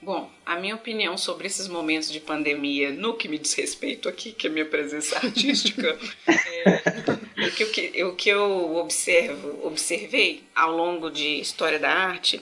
Bom, 0.00 0.30
a 0.46 0.56
minha 0.56 0.76
opinião 0.76 1.18
sobre 1.18 1.48
esses 1.48 1.66
momentos 1.66 2.10
de 2.10 2.20
pandemia, 2.20 2.92
no 2.92 3.14
que 3.14 3.28
me 3.28 3.36
diz 3.36 3.52
respeito 3.54 4.08
aqui, 4.08 4.30
que 4.30 4.46
é 4.46 4.50
minha 4.50 4.64
presença 4.64 5.16
artística, 5.18 5.98
é, 6.28 7.46
o, 7.46 7.50
que, 7.50 7.66
que, 7.66 8.04
o 8.04 8.14
que 8.14 8.28
eu 8.28 8.76
observo, 8.76 9.66
observei 9.66 10.44
ao 10.54 10.70
longo 10.70 11.10
de 11.10 11.40
história 11.40 11.80
da 11.80 11.90
arte 11.90 12.40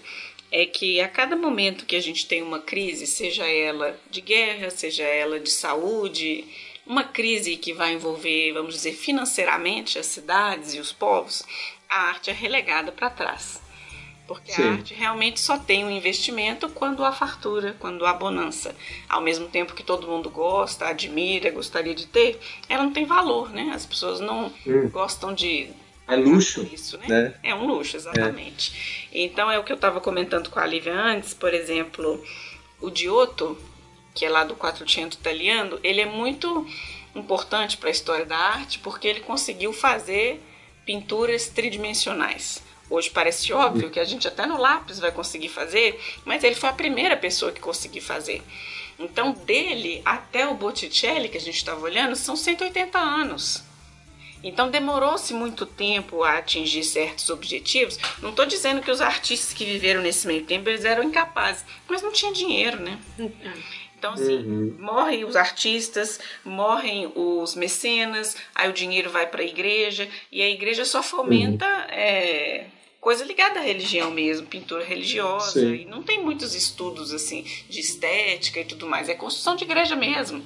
é 0.53 0.67
que 0.67 1.01
a 1.01 1.09
cada 1.09 1.35
momento 1.35 1.87
que 1.87 1.97
a 1.97 2.01
gente 2.01 2.27
tem 2.27 2.43
uma 2.43 2.61
crise, 2.61 3.07
seja 3.07 3.47
ela 3.47 3.99
de 4.11 4.21
guerra, 4.21 4.71
seja 4.71 5.03
ela 5.03 5.41
de 5.41 5.51
saúde, 5.51 6.45
uma 6.87 7.05
crise 7.05 7.57
que 7.57 7.73
vai 7.73 7.95
envolver, 7.95 8.53
vamos 8.53 8.75
dizer, 8.75 8.93
financeiramente 8.93 9.99
as 9.99 10.07
cidades 10.07 10.75
e 10.75 10.79
os 10.79 10.93
povos, 10.93 11.43
a 11.89 12.09
arte 12.09 12.31
é 12.31 12.33
relegada 12.33 12.93
para 12.93 13.11
trás. 13.11 13.66
Porque 14.27 14.53
Sim. 14.53 14.63
a 14.63 14.73
arte 14.73 14.95
realmente 14.95 15.39
só 15.39 15.57
tem 15.57 15.85
um 15.85 15.91
investimento 15.91 16.69
quando 16.69 17.05
há 17.05 17.13
fartura, 17.13 17.77
quando 17.79 18.05
há 18.05 18.13
bonança. 18.13 18.75
Ao 19.09 19.21
mesmo 19.21 19.47
tempo 19.47 19.75
que 19.75 19.85
todo 19.85 20.09
mundo 20.09 20.29
gosta, 20.29 20.87
admira, 20.87 21.51
gostaria 21.51 21.95
de 21.95 22.07
ter, 22.07 22.41
ela 22.69 22.83
não 22.83 22.93
tem 22.93 23.05
valor, 23.05 23.51
né? 23.53 23.71
As 23.75 23.87
pessoas 23.87 24.21
não 24.21 24.53
hum. 24.67 24.89
gostam 24.91 25.33
de. 25.33 25.71
É 26.09 26.17
luxo. 26.17 26.69
Isso, 26.73 26.99
né? 26.99 27.07
né? 27.09 27.35
É 27.43 27.55
um 27.55 27.67
luxo, 27.67 27.97
exatamente. 27.97 29.09
É. 29.13 29.23
Então 29.23 29.51
é 29.51 29.59
o 29.59 29.65
que 29.65 29.73
eu 29.73 29.77
estava 29.77 30.01
comentando 30.01 30.51
com 30.51 30.59
a 30.59 30.67
Lívia 30.67 30.95
antes, 30.95 31.33
por 31.33 31.55
exemplo, 31.55 32.23
o 32.81 32.95
Giotto, 32.95 33.57
que 34.15 34.25
é 34.25 34.31
lá 34.31 34.45
do 34.45 34.57
Quattrocento 34.57 35.17
italiano, 35.17 35.79
ele 35.85 36.01
é 36.01 36.07
muito 36.07 36.67
importante 37.15 37.77
para 37.77 37.89
a 37.89 37.93
história 37.93 38.25
da 38.25 38.37
arte 38.37 38.79
porque 38.81 39.07
ele 39.07 39.21
conseguiu 39.21 39.73
fazer 39.73 40.41
pinturas 40.85 41.49
tridimensionais. 41.49 42.63
Hoje 42.89 43.11
parece 43.11 43.53
óbvio 43.53 43.91
que 43.91 43.99
a 43.99 44.05
gente 44.05 44.29
até 44.29 44.47
no 44.47 44.59
lápis 44.59 45.01
vai 45.01 45.11
conseguir 45.11 45.49
fazer, 45.49 46.01
mas 46.25 46.45
ele 46.45 46.55
foi 46.55 46.69
a 46.69 46.73
primeira 46.73 47.17
pessoa 47.17 47.51
que 47.51 47.61
conseguiu 47.61 48.03
fazer. 48.03 48.43
Então, 48.99 49.33
dele 49.33 50.01
até 50.05 50.47
o 50.47 50.55
Botticelli, 50.55 51.29
que 51.29 51.37
a 51.37 51.41
gente 51.41 51.57
estava 51.57 51.81
olhando, 51.81 52.17
são 52.17 52.37
180 52.37 52.99
anos. 52.99 53.63
Então, 54.43 54.71
demorou-se 54.71 55.35
muito 55.35 55.67
tempo 55.67 56.23
a 56.23 56.39
atingir 56.39 56.85
certos 56.85 57.29
objetivos. 57.31 57.99
Não 58.23 58.31
estou 58.31 58.47
dizendo 58.47 58.81
que 58.81 58.91
os 58.91 59.01
artistas 59.01 59.53
que 59.53 59.65
viveram 59.65 60.01
nesse 60.01 60.27
meio 60.27 60.45
tempo 60.45 60.69
eles 60.69 60.85
eram 60.85 61.03
incapazes, 61.03 61.65
mas 61.89 62.01
não 62.01 62.13
tinha 62.13 62.33
dinheiro, 62.33 62.81
né? 62.81 62.99
Então, 63.99 64.13
assim, 64.13 64.37
uhum. 64.37 64.77
morrem 64.79 65.25
os 65.25 65.37
artistas, 65.37 66.21
morrem 66.45 67.11
os 67.15 67.55
mecenas, 67.55 68.37
aí 68.55 68.69
o 68.69 68.73
dinheiro 68.73 69.11
vai 69.11 69.27
para 69.27 69.43
a 69.43 69.45
igreja, 69.45 70.09
e 70.31 70.43
a 70.43 70.49
igreja 70.49 70.85
só 70.85 71.03
fomenta 71.03 71.67
uhum. 71.67 71.95
é, 71.95 72.67
coisa 73.07 73.25
ligada 73.25 73.61
à 73.61 73.63
religião 73.63 74.11
mesmo, 74.11 74.49
pintura 74.49 74.85
religiosa, 74.85 75.61
Sim. 75.61 75.75
e 75.75 75.85
não 75.85 76.03
tem 76.03 76.21
muitos 76.21 76.57
estudos 76.57 77.15
assim 77.15 77.45
de 77.69 77.79
estética 77.79 78.59
e 78.59 78.65
tudo 78.65 78.85
mais, 78.89 79.09
é 79.09 79.15
construção 79.15 79.55
de 79.55 79.63
igreja 79.63 79.95
mesmo. 79.95 80.45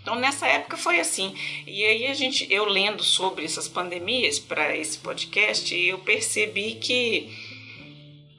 Então 0.00 0.14
nessa 0.14 0.46
época 0.46 0.78
foi 0.78 1.00
assim. 1.00 1.34
E 1.66 1.84
aí 1.84 2.06
a 2.06 2.14
gente, 2.14 2.46
eu 2.50 2.64
lendo 2.64 3.04
sobre 3.04 3.44
essas 3.44 3.68
pandemias 3.68 4.38
para 4.38 4.74
esse 4.74 4.96
podcast, 4.96 5.76
eu 5.76 5.98
percebi 5.98 6.76
que 6.76 7.28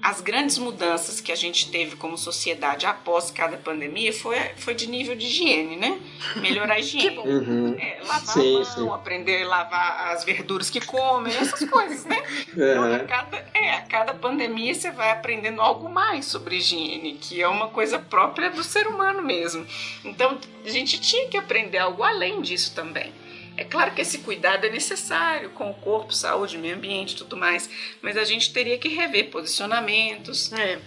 as 0.01 0.21
grandes 0.21 0.57
mudanças 0.57 1.19
que 1.19 1.29
a 1.29 1.35
gente 1.35 1.69
teve 1.69 1.97
como 1.97 2.17
sociedade 2.17 2.85
após 2.85 3.31
cada 3.31 3.57
pandemia 3.57 4.13
foi, 4.13 4.37
foi 4.55 4.73
de 4.73 4.87
nível 4.87 5.13
de 5.13 5.25
higiene, 5.25 5.75
né? 5.75 5.99
Melhorar 6.37 6.75
a 6.75 6.79
higiene. 6.79 7.17
Uhum. 7.17 7.75
É, 7.77 7.99
lavar 8.05 8.21
sim, 8.21 8.55
a 8.55 8.59
mão, 8.59 8.65
sim. 8.65 8.89
aprender 8.89 9.43
a 9.43 9.47
lavar 9.47 10.13
as 10.13 10.23
verduras 10.23 10.69
que 10.69 10.79
comem, 10.79 11.35
essas 11.35 11.69
coisas, 11.69 12.05
né? 12.05 12.23
Então, 12.47 12.93
a 12.93 12.99
cada, 12.99 13.45
é, 13.53 13.73
a 13.73 13.81
cada 13.81 14.13
pandemia 14.13 14.73
você 14.73 14.89
vai 14.89 15.11
aprendendo 15.11 15.61
algo 15.61 15.89
mais 15.89 16.25
sobre 16.25 16.55
higiene, 16.55 17.15
que 17.15 17.41
é 17.41 17.47
uma 17.47 17.67
coisa 17.67 17.99
própria 17.99 18.49
do 18.49 18.63
ser 18.63 18.87
humano 18.87 19.21
mesmo. 19.21 19.67
Então, 20.05 20.37
a 20.65 20.69
gente 20.69 20.99
tinha 21.01 21.27
que 21.27 21.35
aprender 21.35 21.77
algo 21.77 22.03
além 22.03 22.41
disso 22.41 22.73
também. 22.73 23.11
É 23.59 23.65
claro 23.65 23.91
que 23.91 23.99
esse 23.99 24.19
cuidado 24.19 24.65
é 24.65 24.69
necessário 24.69 25.49
com 25.49 25.69
o 25.69 25.73
corpo, 25.73 26.13
saúde, 26.13 26.57
meio 26.57 26.77
ambiente 26.77 27.17
tudo 27.17 27.35
mais, 27.35 27.69
mas 28.01 28.15
a 28.15 28.23
gente 28.23 28.53
teria 28.53 28.77
que 28.77 28.87
rever 28.87 29.29
posicionamentos. 29.31 30.53
É 30.53 30.79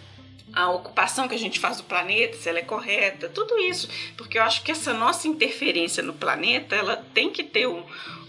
a 0.53 0.71
ocupação 0.71 1.29
que 1.29 1.35
a 1.35 1.39
gente 1.39 1.59
faz 1.59 1.79
do 1.79 1.85
planeta, 1.85 2.37
se 2.37 2.49
ela 2.49 2.59
é 2.59 2.63
correta, 2.63 3.29
tudo 3.29 3.59
isso, 3.59 3.89
porque 4.17 4.39
eu 4.39 4.43
acho 4.43 4.63
que 4.63 4.71
essa 4.71 4.93
nossa 4.93 5.27
interferência 5.27 6.03
no 6.03 6.13
planeta, 6.13 6.77
ela 6.77 6.97
tem 7.15 7.31
que 7.31 7.43
ter 7.43 7.67
um, 7.67 7.83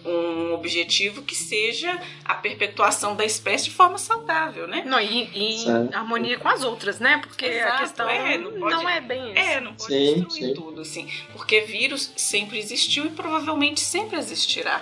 um 0.06 0.54
objetivo 0.54 1.22
que 1.22 1.36
seja 1.36 2.00
a 2.26 2.36
perpetuação 2.36 3.16
da 3.16 3.26
espécie 3.26 3.66
de 3.66 3.72
forma 3.72 3.98
saudável, 3.98 4.68
né? 4.68 4.84
Não, 4.86 5.00
e, 5.00 5.30
e 5.34 5.66
em 5.66 5.94
harmonia 5.94 6.38
com 6.38 6.48
as 6.48 6.64
outras, 6.64 7.00
né? 7.00 7.20
Porque 7.22 7.45
Exato, 7.45 7.74
a 7.74 7.78
questão 7.80 8.10
é, 8.10 8.38
não, 8.38 8.52
pode, 8.54 8.76
não, 8.76 8.90
é 8.90 9.02
bem 9.02 9.32
isso. 9.32 9.40
É, 9.40 9.62
não 9.62 9.74
pode 9.74 9.94
sim, 9.94 10.14
destruir 10.22 10.48
sim. 10.48 10.54
tudo, 10.54 10.82
assim. 10.82 11.10
Porque 11.34 11.62
vírus 11.62 12.12
sempre 12.16 12.58
existiu 12.58 13.06
e 13.06 13.10
provavelmente 13.10 13.80
sempre 13.80 14.18
existirá. 14.18 14.82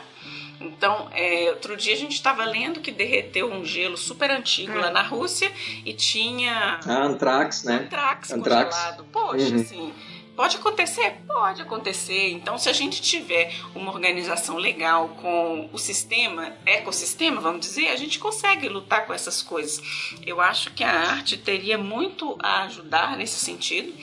Então, 0.62 1.10
é, 1.14 1.50
outro 1.50 1.76
dia 1.76 1.94
a 1.94 1.98
gente 1.98 2.14
estava 2.14 2.46
lendo 2.46 2.80
que 2.80 2.92
derreteu 2.92 3.52
um 3.52 3.66
gelo 3.66 3.98
super 3.98 4.30
antigo 4.30 4.78
lá 4.78 4.92
na 4.92 5.02
Rússia 5.02 5.52
e 5.86 5.94
tinha. 5.94 6.80
Ah, 6.86 7.04
antrax, 7.04 7.64
né? 7.64 7.82
Antrax, 7.86 8.32
antrax. 8.32 8.76
congelado. 8.76 9.06
Poxa, 9.12 9.50
uhum. 9.50 9.62
assim. 9.62 9.94
Pode 10.36 10.58
acontecer? 10.58 11.18
Pode 11.28 11.62
acontecer. 11.62 12.32
Então, 12.32 12.58
se 12.58 12.70
a 12.70 12.74
gente 12.74 13.02
tiver 13.02 13.54
uma 13.76 13.92
organização 13.92 14.58
legal 14.58 15.10
com 15.22 15.70
o 15.72 15.78
sistema, 15.78 16.54
ecossistema, 16.66 17.42
vamos 17.42 17.62
dizer, 17.62 17.90
a 17.90 17.96
gente 17.96 18.18
consegue 18.18 18.68
lutar 18.70 19.06
com 19.06 19.14
essas 19.14 19.42
coisas. 19.44 19.82
Eu 20.26 20.40
acho 20.40 20.72
que 20.72 20.84
a 20.84 20.90
arte 20.90 21.38
teria 21.38 21.78
muito 21.78 22.38
a 22.42 22.64
ajudar 22.64 23.18
nesse 23.18 23.40
sentido. 23.40 23.94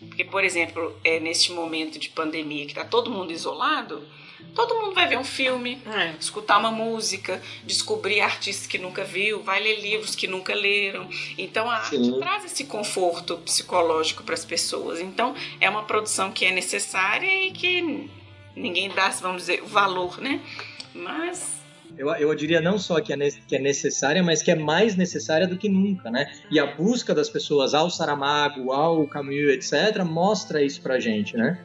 Porque, 0.00 0.24
por 0.24 0.42
exemplo, 0.42 0.98
é, 1.04 1.20
neste 1.20 1.52
momento 1.52 1.98
de 1.98 2.08
pandemia 2.08 2.64
que 2.64 2.72
está 2.72 2.84
todo 2.84 3.10
mundo 3.10 3.30
isolado, 3.32 4.02
Todo 4.54 4.74
mundo 4.76 4.94
vai 4.94 5.08
ver 5.08 5.18
um 5.18 5.24
filme, 5.24 5.82
é. 5.86 6.14
escutar 6.20 6.58
uma 6.58 6.70
música, 6.70 7.42
descobrir 7.64 8.20
artistas 8.20 8.66
que 8.66 8.78
nunca 8.78 9.04
viu, 9.04 9.42
vai 9.42 9.62
ler 9.62 9.80
livros 9.80 10.14
que 10.14 10.26
nunca 10.26 10.54
leram. 10.54 11.08
Então 11.36 11.70
a 11.70 11.80
Sim. 11.82 11.96
arte 11.96 12.18
traz 12.20 12.44
esse 12.44 12.64
conforto 12.64 13.36
psicológico 13.38 14.22
para 14.22 14.34
as 14.34 14.44
pessoas. 14.44 15.00
Então 15.00 15.34
é 15.60 15.68
uma 15.68 15.82
produção 15.82 16.30
que 16.30 16.44
é 16.44 16.52
necessária 16.52 17.26
e 17.26 17.50
que 17.50 18.08
ninguém 18.54 18.88
dá, 18.90 19.08
vamos 19.08 19.42
dizer, 19.42 19.62
o 19.62 19.66
valor, 19.66 20.20
né? 20.20 20.40
Mas 20.94 21.54
eu, 21.96 22.08
eu 22.10 22.34
diria 22.34 22.60
não 22.60 22.78
só 22.78 23.00
que 23.00 23.12
é, 23.12 23.16
que 23.46 23.56
é 23.56 23.58
necessária, 23.58 24.22
mas 24.22 24.42
que 24.42 24.50
é 24.50 24.54
mais 24.54 24.96
necessária 24.96 25.46
do 25.46 25.56
que 25.56 25.68
nunca, 25.68 26.10
né? 26.10 26.30
E 26.50 26.58
a 26.58 26.66
busca 26.66 27.14
das 27.14 27.28
pessoas 27.28 27.72
ao 27.72 27.88
Saramago, 27.88 28.72
ao 28.72 29.06
Camus, 29.06 29.50
etc., 29.50 30.04
mostra 30.04 30.62
isso 30.62 30.80
pra 30.82 30.98
gente, 30.98 31.36
né? 31.36 31.58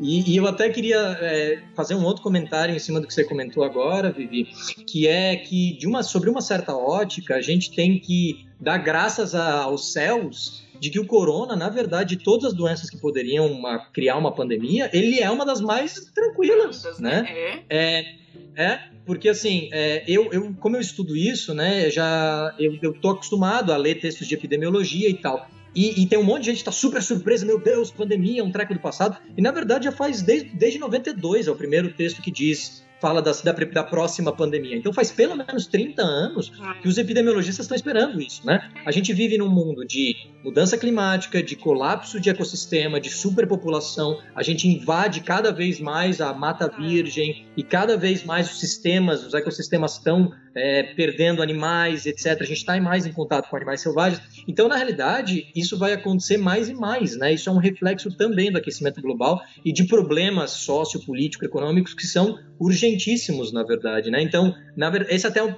E, 0.00 0.32
e 0.32 0.36
eu 0.36 0.46
até 0.46 0.68
queria 0.70 0.98
é, 1.20 1.60
fazer 1.74 1.94
um 1.94 2.04
outro 2.04 2.22
comentário 2.22 2.74
em 2.74 2.78
cima 2.78 3.00
do 3.00 3.06
que 3.06 3.14
você 3.14 3.24
comentou 3.24 3.62
agora, 3.62 4.10
Vivi, 4.10 4.44
que 4.86 5.06
é 5.06 5.36
que 5.36 5.76
de 5.76 5.86
uma, 5.86 6.02
sobre 6.02 6.28
uma 6.28 6.40
certa 6.40 6.74
ótica 6.74 7.36
a 7.36 7.40
gente 7.40 7.74
tem 7.74 7.98
que 7.98 8.46
dar 8.60 8.78
graças 8.78 9.34
a, 9.34 9.62
aos 9.62 9.92
céus 9.92 10.64
de 10.80 10.90
que 10.90 10.98
o 10.98 11.06
corona, 11.06 11.54
na 11.54 11.68
verdade, 11.68 12.16
de 12.16 12.24
todas 12.24 12.46
as 12.46 12.52
doenças 12.52 12.90
que 12.90 12.96
poderiam 12.96 13.46
uma, 13.46 13.78
criar 13.92 14.16
uma 14.16 14.32
pandemia, 14.32 14.90
ele 14.92 15.20
é 15.20 15.30
uma 15.30 15.46
das 15.46 15.60
mais 15.60 15.94
tranquilas, 16.12 16.98
né? 16.98 17.24
É. 17.68 17.98
É, 17.98 18.14
é, 18.56 18.80
porque 19.06 19.28
assim, 19.28 19.68
é, 19.72 20.02
eu, 20.08 20.32
eu, 20.32 20.52
como 20.58 20.76
eu 20.76 20.80
estudo 20.80 21.16
isso, 21.16 21.54
né, 21.54 21.88
já 21.88 22.52
eu, 22.58 22.76
eu 22.82 22.92
tô 22.92 23.10
acostumado 23.10 23.72
a 23.72 23.76
ler 23.76 24.00
textos 24.00 24.26
de 24.26 24.34
epidemiologia 24.34 25.08
e 25.08 25.14
tal. 25.14 25.48
E, 25.74 26.02
e, 26.02 26.06
tem 26.06 26.18
um 26.18 26.24
monte 26.24 26.42
de 26.42 26.46
gente 26.50 26.58
que 26.58 26.64
tá 26.64 26.72
super 26.72 27.02
surpresa, 27.02 27.46
meu 27.46 27.58
Deus, 27.58 27.90
pandemia, 27.90 28.44
um 28.44 28.52
treco 28.52 28.74
do 28.74 28.80
passado. 28.80 29.16
E 29.36 29.40
na 29.40 29.50
verdade 29.50 29.84
já 29.84 29.92
faz 29.92 30.22
desde, 30.22 30.50
desde 30.50 30.78
92, 30.78 31.46
é 31.46 31.50
o 31.50 31.56
primeiro 31.56 31.92
texto 31.92 32.20
que 32.20 32.30
diz 32.30 32.82
fala 33.02 33.20
da, 33.20 33.32
da, 33.32 33.52
da, 33.52 33.82
próxima 33.82 34.32
pandemia. 34.32 34.76
Então 34.76 34.92
faz 34.92 35.10
pelo 35.10 35.34
menos 35.34 35.66
30 35.66 36.00
anos 36.00 36.52
que 36.80 36.86
os 36.86 36.96
epidemiologistas 36.96 37.64
estão 37.64 37.74
esperando 37.74 38.20
isso, 38.20 38.46
né? 38.46 38.70
A 38.86 38.92
gente 38.92 39.12
vive 39.12 39.36
num 39.36 39.48
mundo 39.48 39.84
de 39.84 40.14
mudança 40.44 40.78
climática, 40.78 41.42
de 41.42 41.56
colapso 41.56 42.20
de 42.20 42.30
ecossistema, 42.30 43.00
de 43.00 43.10
superpopulação. 43.10 44.20
A 44.36 44.42
gente 44.44 44.68
invade 44.68 45.20
cada 45.20 45.50
vez 45.50 45.80
mais 45.80 46.20
a 46.20 46.32
mata 46.32 46.68
virgem 46.68 47.44
e 47.56 47.64
cada 47.64 47.96
vez 47.96 48.22
mais 48.22 48.52
os 48.52 48.60
sistemas, 48.60 49.26
os 49.26 49.34
ecossistemas 49.34 49.94
estão 49.94 50.32
é, 50.54 50.94
perdendo 50.94 51.42
animais, 51.42 52.06
etc. 52.06 52.40
A 52.40 52.44
gente 52.44 52.58
está 52.58 52.80
mais 52.80 53.04
em 53.04 53.12
contato 53.12 53.48
com 53.50 53.56
animais 53.56 53.80
selvagens. 53.80 54.22
Então, 54.46 54.68
na 54.68 54.76
realidade, 54.76 55.50
isso 55.54 55.78
vai 55.78 55.92
acontecer 55.92 56.36
mais 56.36 56.68
e 56.68 56.74
mais, 56.74 57.16
né? 57.16 57.32
Isso 57.32 57.48
é 57.48 57.52
um 57.52 57.58
reflexo 57.58 58.10
também 58.16 58.50
do 58.50 58.58
aquecimento 58.58 59.00
global 59.00 59.40
e 59.64 59.72
de 59.72 59.84
problemas 59.84 60.50
sociopolítico-econômicos 60.52 61.94
que 61.94 62.06
são 62.06 62.38
urgentíssimos, 62.58 63.52
na 63.52 63.62
verdade, 63.62 64.10
né? 64.10 64.22
Então, 64.22 64.54
na 64.76 64.90
verdade, 64.90 65.14
esse 65.14 65.26
é 65.26 65.28
até 65.28 65.42
um 65.42 65.56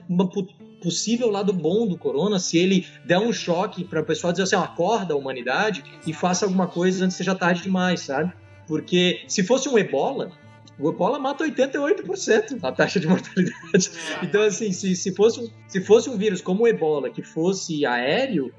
possível 0.83 1.31
lado 1.31 1.53
bom 1.53 1.87
do 1.87 1.97
corona, 1.97 2.39
se 2.39 2.59
ele 2.59 2.87
der 3.07 3.19
um 3.19 3.33
choque 3.33 3.85
para 3.85 4.03
o 4.03 4.05
pessoal 4.05 4.33
dizer 4.33 4.43
assim, 4.43 4.57
acorda 4.57 5.15
a 5.15 5.17
humanidade 5.17 5.83
e 6.07 6.13
faça 6.13 6.45
alguma 6.45 6.67
coisa 6.67 7.05
antes 7.05 7.17
que 7.17 7.25
seja 7.25 7.35
tarde 7.35 7.63
demais, 7.63 8.01
sabe? 8.01 8.31
Porque 8.67 9.23
se 9.27 9.43
fosse 9.43 9.69
um 9.69 9.79
ebola, 9.79 10.31
o 10.79 10.91
ebola 10.91 11.19
mata 11.19 11.45
88% 11.45 12.59
a 12.63 12.73
taxa 12.73 13.01
de 13.01 13.07
mortalidade. 13.07 13.91
Então, 14.23 14.43
assim, 14.43 14.73
se, 14.73 14.95
se, 14.95 15.15
fosse, 15.15 15.53
se 15.69 15.81
fosse 15.81 16.11
um 16.11 16.17
vírus 16.17 16.43
como 16.43 16.65
o 16.65 16.69
ebola, 16.69 17.09
que 17.11 17.23
fosse 17.23 17.87
aéreo, 17.87 18.53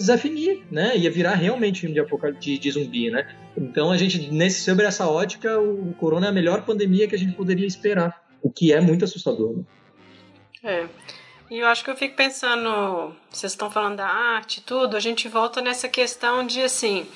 definir, 0.00 0.64
né? 0.70 0.96
Ia 0.96 1.10
virar 1.10 1.34
realmente 1.34 1.86
um 1.86 1.92
de, 1.92 2.02
de, 2.40 2.58
de 2.58 2.70
zumbi, 2.70 3.10
né? 3.10 3.28
Então, 3.56 3.90
a 3.90 3.96
gente, 3.96 4.30
nesse, 4.30 4.62
sobre 4.62 4.86
essa 4.86 5.08
ótica, 5.08 5.60
o 5.60 5.92
corona 5.94 6.26
é 6.26 6.28
a 6.30 6.32
melhor 6.32 6.64
pandemia 6.64 7.06
que 7.06 7.14
a 7.14 7.18
gente 7.18 7.34
poderia 7.34 7.66
esperar, 7.66 8.22
o 8.42 8.50
que 8.50 8.72
é 8.72 8.80
muito 8.80 9.04
assustador. 9.04 9.56
Né? 9.56 9.64
É. 10.64 10.86
E 11.50 11.58
eu 11.58 11.66
acho 11.66 11.84
que 11.84 11.90
eu 11.90 11.96
fico 11.96 12.16
pensando, 12.16 13.14
vocês 13.30 13.52
estão 13.52 13.70
falando 13.70 13.96
da 13.96 14.06
arte 14.06 14.58
e 14.58 14.62
tudo, 14.62 14.96
a 14.96 15.00
gente 15.00 15.28
volta 15.28 15.60
nessa 15.60 15.86
questão 15.86 16.46
de 16.46 16.62
assim, 16.62 17.06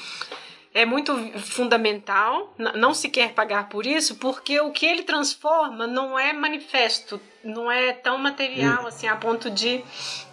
é 0.74 0.84
muito 0.84 1.16
fundamental, 1.38 2.54
não 2.74 2.92
se 2.92 3.08
quer 3.08 3.32
pagar 3.32 3.70
por 3.70 3.86
isso, 3.86 4.16
porque 4.16 4.60
o 4.60 4.72
que 4.72 4.84
ele 4.84 5.04
transforma 5.04 5.86
não 5.86 6.18
é 6.18 6.34
manifesto, 6.34 7.18
não 7.42 7.72
é 7.72 7.94
tão 7.94 8.18
material 8.18 8.84
hum. 8.84 8.86
assim 8.86 9.06
a 9.06 9.16
ponto 9.16 9.48
de 9.50 9.82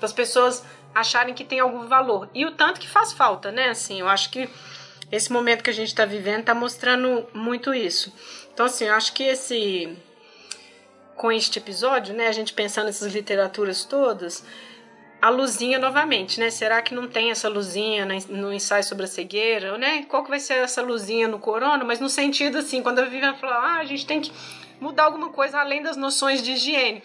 as 0.02 0.12
pessoas 0.12 0.66
acharem 0.94 1.34
que 1.34 1.44
tem 1.44 1.60
algum 1.60 1.88
valor. 1.88 2.30
E 2.34 2.46
o 2.46 2.52
tanto 2.52 2.80
que 2.80 2.88
faz 2.88 3.14
falta, 3.14 3.52
né? 3.52 3.70
Assim, 3.70 4.00
eu 4.00 4.08
acho 4.08 4.30
que 4.30 4.50
esse 5.12 5.32
momento 5.32 5.64
que 5.64 5.70
a 5.70 5.74
gente 5.74 5.90
está 5.90 6.06
vivendo 6.06 6.42
está 6.42 6.56
mostrando 6.56 7.28
muito 7.34 7.74
isso. 7.74 8.14
Então, 8.54 8.66
assim, 8.66 8.86
eu 8.86 8.94
acho 8.94 9.14
que 9.14 9.24
esse 9.24 9.98
com 11.16 11.32
este 11.32 11.60
episódio, 11.60 12.14
né, 12.16 12.28
a 12.28 12.32
gente 12.32 12.54
pensando 12.54 12.88
nessas 12.88 13.14
literaturas 13.14 13.86
todas, 13.86 14.44
a 15.22 15.30
luzinha 15.30 15.80
novamente, 15.80 16.40
né? 16.40 16.50
Será 16.50 16.82
que 16.82 16.94
não 16.94 17.08
tem 17.08 17.32
essa 17.32 17.48
luzinha 17.48 18.06
no 18.28 18.52
ensaio 18.52 18.84
sobre 18.84 19.06
a 19.06 19.08
cegueira, 19.08 19.78
né? 19.78 20.04
Qual 20.10 20.24
que 20.24 20.30
vai 20.30 20.40
ser 20.40 20.56
essa 20.56 20.82
luzinha 20.82 21.28
no 21.30 21.40
corona? 21.40 21.84
Mas 21.86 22.00
no 22.02 22.10
sentido 22.10 22.58
assim, 22.58 22.84
quando 22.84 23.00
a 23.00 23.06
Vivian 23.06 23.34
falou, 23.36 23.56
ah, 23.56 23.78
a 23.78 23.86
gente 23.86 24.06
tem 24.06 24.20
que 24.20 24.32
mudar 24.82 25.06
alguma 25.06 25.30
coisa 25.30 25.60
além 25.60 25.82
das 25.82 25.96
noções 25.96 26.44
de 26.44 26.52
higiene. 26.52 27.02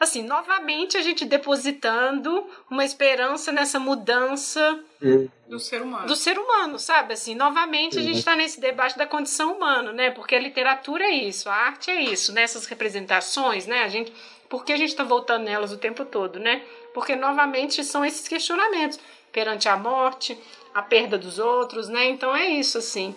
Assim, 0.00 0.22
novamente 0.22 0.96
a 0.96 1.02
gente 1.02 1.24
depositando 1.24 2.46
uma 2.70 2.84
esperança 2.84 3.52
nessa 3.52 3.78
mudança 3.78 4.80
hum. 5.00 5.28
do 5.48 5.58
ser 5.58 5.80
humano. 5.80 6.06
Do 6.06 6.16
ser 6.16 6.38
humano, 6.38 6.78
sabe? 6.78 7.14
Assim, 7.14 7.34
novamente 7.34 7.98
a 7.98 8.02
gente 8.02 8.18
está 8.18 8.34
nesse 8.36 8.60
debate 8.60 8.98
da 8.98 9.06
condição 9.06 9.54
humana, 9.54 9.92
né? 9.92 10.10
Porque 10.10 10.34
a 10.34 10.40
literatura 10.40 11.04
é 11.04 11.12
isso, 11.12 11.48
a 11.48 11.54
arte 11.54 11.90
é 11.90 12.02
isso, 12.02 12.32
nessas 12.32 12.64
né? 12.64 12.70
representações, 12.70 13.66
né? 13.66 13.82
A 13.82 13.88
gente, 13.88 14.12
por 14.48 14.64
que 14.64 14.72
a 14.72 14.76
gente 14.76 14.90
está 14.90 15.04
voltando 15.04 15.44
nelas 15.44 15.72
o 15.72 15.78
tempo 15.78 16.04
todo, 16.04 16.38
né? 16.38 16.62
porque 16.94 17.16
novamente 17.16 17.84
são 17.84 18.04
esses 18.04 18.26
questionamentos 18.26 18.98
perante 19.32 19.68
a 19.68 19.76
morte, 19.76 20.38
a 20.72 20.80
perda 20.80 21.18
dos 21.18 21.40
outros, 21.40 21.88
né? 21.88 22.06
Então 22.06 22.34
é 22.34 22.46
isso 22.46 22.78
assim. 22.78 23.14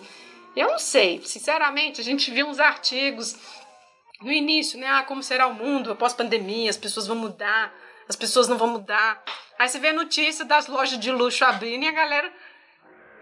Eu 0.56 0.72
não 0.72 0.78
sei, 0.78 1.22
sinceramente, 1.24 2.00
a 2.00 2.04
gente 2.04 2.30
viu 2.32 2.48
uns 2.48 2.58
artigos 2.58 3.36
no 4.22 4.32
início, 4.32 4.78
né? 4.78 4.86
Ah, 4.86 5.02
como 5.02 5.22
será 5.22 5.46
o 5.46 5.54
mundo 5.54 5.92
após 5.92 6.12
pandemia? 6.12 6.70
As 6.70 6.76
pessoas 6.76 7.06
vão 7.06 7.16
mudar, 7.16 7.72
as 8.08 8.16
pessoas 8.16 8.48
não 8.48 8.58
vão 8.58 8.68
mudar. 8.68 9.22
Aí 9.58 9.68
você 9.68 9.78
vê 9.78 9.88
a 9.88 9.92
notícia 9.92 10.44
das 10.44 10.66
lojas 10.66 10.98
de 10.98 11.10
luxo 11.10 11.44
abrindo 11.44 11.84
e 11.84 11.88
a 11.88 11.92
galera 11.92 12.32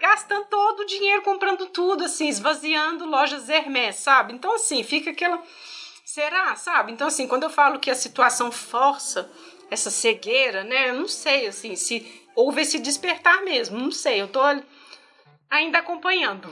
gastando 0.01 0.47
todo 0.47 0.81
o 0.81 0.87
dinheiro 0.87 1.23
comprando 1.23 1.67
tudo, 1.67 2.05
assim, 2.05 2.29
esvaziando 2.29 3.07
lojas 3.07 3.49
Hermès, 3.49 3.97
sabe? 3.97 4.35
Então, 4.35 4.55
assim, 4.55 4.83
fica 4.83 5.11
aquela. 5.11 5.43
Será, 6.05 6.55
sabe? 6.57 6.93
Então, 6.93 7.09
assim, 7.09 7.27
quando 7.27 7.43
eu 7.43 7.51
falo 7.51 7.79
que 7.79 7.91
a 7.91 7.95
situação 7.95 8.53
força 8.53 9.31
essa 9.71 9.91
cegueira, 9.91 10.65
né? 10.65 10.91
Eu 10.91 10.95
não 10.95 11.09
sei, 11.09 11.47
assim, 11.47 11.75
se 11.75 12.25
houve 12.35 12.63
esse 12.63 12.79
despertar 12.79 13.43
mesmo, 13.43 13.79
não 13.79 13.91
sei, 13.91 14.21
eu 14.21 14.29
tô 14.29 14.41
ainda 15.51 15.79
acompanhando. 15.79 16.49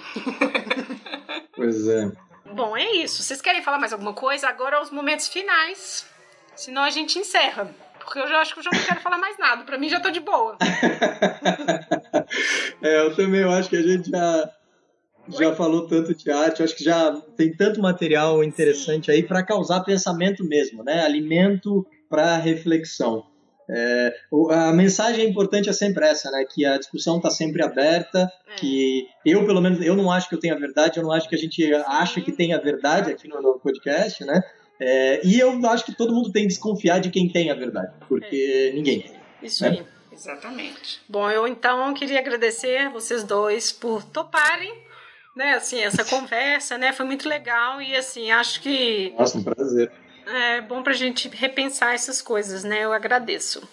Pois 1.54 1.86
é. 1.86 2.10
Bom, 2.52 2.76
é 2.76 2.96
isso. 2.96 3.22
Vocês 3.22 3.40
querem 3.40 3.62
falar 3.62 3.78
mais 3.78 3.92
alguma 3.92 4.12
coisa? 4.12 4.48
Agora 4.48 4.82
os 4.82 4.90
momentos 4.90 5.28
finais, 5.28 6.06
senão 6.54 6.82
a 6.82 6.90
gente 6.90 7.18
encerra. 7.18 7.74
Porque 7.98 8.18
eu 8.18 8.28
já 8.28 8.40
acho 8.40 8.52
que 8.52 8.60
eu 8.60 8.64
já 8.64 8.70
não 8.72 8.84
quero 8.84 9.00
falar 9.00 9.18
mais 9.18 9.38
nada. 9.38 9.64
Pra 9.64 9.78
mim 9.78 9.88
já 9.88 9.98
tô 9.98 10.10
de 10.10 10.20
boa. 10.20 10.58
é, 12.82 13.00
eu 13.00 13.16
também 13.16 13.40
eu 13.40 13.50
acho 13.50 13.70
que 13.70 13.76
a 13.76 13.82
gente 13.82 14.10
já 14.10 14.50
já 15.28 15.54
falou 15.54 15.86
tanto 15.86 16.14
de 16.14 16.30
arte, 16.30 16.62
acho 16.62 16.76
que 16.76 16.84
já 16.84 17.12
tem 17.34 17.56
tanto 17.56 17.80
material 17.80 18.44
interessante 18.44 19.06
Sim. 19.06 19.12
aí 19.12 19.22
para 19.22 19.42
causar 19.42 19.80
pensamento 19.80 20.44
mesmo, 20.44 20.84
né? 20.84 21.02
Alimento 21.02 21.86
para 22.10 22.36
reflexão. 22.36 23.24
É, 23.68 24.14
a 24.50 24.72
mensagem 24.72 25.28
importante 25.28 25.68
é 25.68 25.72
sempre 25.72 26.06
essa, 26.06 26.30
né? 26.30 26.44
Que 26.44 26.64
a 26.64 26.78
discussão 26.78 27.16
está 27.16 27.30
sempre 27.30 27.62
aberta, 27.62 28.30
é. 28.46 28.54
que 28.56 29.06
eu, 29.24 29.46
pelo 29.46 29.60
menos, 29.60 29.80
eu 29.80 29.96
não 29.96 30.10
acho 30.10 30.28
que 30.28 30.34
eu 30.34 30.40
tenha 30.40 30.54
a 30.54 30.58
verdade, 30.58 30.98
eu 30.98 31.02
não 31.02 31.12
acho 31.12 31.28
que 31.28 31.34
a 31.34 31.38
gente 31.38 31.74
acha 31.74 32.20
que 32.20 32.32
tem 32.32 32.52
a 32.52 32.58
verdade 32.58 33.10
aqui 33.10 33.28
no, 33.28 33.40
no 33.40 33.58
podcast, 33.58 34.24
né? 34.24 34.42
É, 34.78 35.24
e 35.24 35.38
eu 35.38 35.64
acho 35.66 35.84
que 35.84 35.96
todo 35.96 36.14
mundo 36.14 36.32
tem 36.32 36.42
que 36.42 36.48
desconfiar 36.48 36.98
de 36.98 37.10
quem 37.10 37.28
tem 37.28 37.50
a 37.50 37.54
verdade, 37.54 37.92
porque 38.08 38.70
é. 38.70 38.74
ninguém 38.74 39.00
tem. 39.00 39.16
Isso 39.42 39.62
né? 39.64 39.70
aí. 39.70 39.94
Exatamente. 40.12 41.00
Bom, 41.08 41.28
eu 41.28 41.46
então 41.46 41.92
queria 41.94 42.20
agradecer 42.20 42.88
vocês 42.90 43.24
dois 43.24 43.72
por 43.72 44.04
toparem, 44.04 44.72
né, 45.36 45.54
assim, 45.54 45.80
essa 45.80 46.04
conversa, 46.06 46.78
né, 46.78 46.92
foi 46.92 47.04
muito 47.04 47.28
legal 47.28 47.82
e 47.82 47.96
assim, 47.96 48.30
acho 48.30 48.60
que... 48.60 49.12
Nossa, 49.18 49.38
um 49.38 49.42
prazer 49.42 49.90
é 50.26 50.60
bom 50.60 50.82
para 50.82 50.92
a 50.92 50.96
gente 50.96 51.28
repensar 51.28 51.94
essas 51.94 52.20
coisas, 52.20 52.64
né? 52.64 52.84
Eu 52.84 52.92
agradeço. 52.92 53.66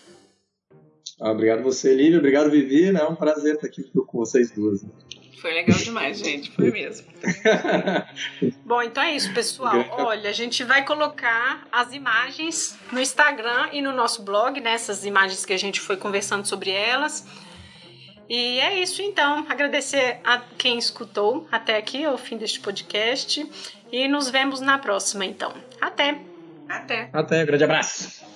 Ah, 1.19 1.31
obrigado 1.31 1.61
você, 1.61 1.93
Lívia. 1.93 2.17
Obrigado, 2.17 2.49
Vivi. 2.49 2.91
Né? 2.91 2.99
É 2.99 3.05
um 3.05 3.15
prazer 3.15 3.55
estar 3.55 3.67
aqui 3.67 3.83
com 3.93 4.17
vocês 4.17 4.49
duas. 4.51 4.81
Foi 5.39 5.53
legal 5.53 5.77
demais, 5.77 6.19
gente. 6.19 6.51
Foi 6.51 6.69
mesmo. 6.73 7.07
Bom, 8.65 8.81
então 8.81 9.03
é 9.03 9.15
isso, 9.15 9.33
pessoal. 9.33 9.85
Olha, 9.91 10.29
a 10.29 10.33
gente 10.33 10.63
vai 10.63 10.85
colocar 10.85 11.67
as 11.71 11.93
imagens 11.93 12.77
no 12.91 12.99
Instagram 12.99 13.69
e 13.71 13.81
no 13.81 13.91
nosso 13.91 14.23
blog, 14.23 14.59
né? 14.59 14.73
Essas 14.73 15.05
imagens 15.05 15.45
que 15.45 15.53
a 15.53 15.57
gente 15.57 15.79
foi 15.79 15.97
conversando 15.97 16.47
sobre 16.47 16.71
elas. 16.71 17.25
E 18.29 18.59
é 18.59 18.81
isso, 18.81 19.01
então. 19.01 19.45
Agradecer 19.49 20.19
a 20.23 20.39
quem 20.57 20.77
escutou 20.77 21.47
até 21.51 21.77
aqui, 21.77 22.05
ao 22.05 22.17
fim 22.17 22.37
deste 22.37 22.59
podcast. 22.59 23.45
E 23.91 24.07
nos 24.07 24.29
vemos 24.29 24.61
na 24.61 24.77
próxima, 24.77 25.25
então. 25.25 25.53
Até! 25.81 26.30
Até. 26.71 27.09
Até, 27.13 27.45
grande 27.45 27.63
abraço. 27.63 28.30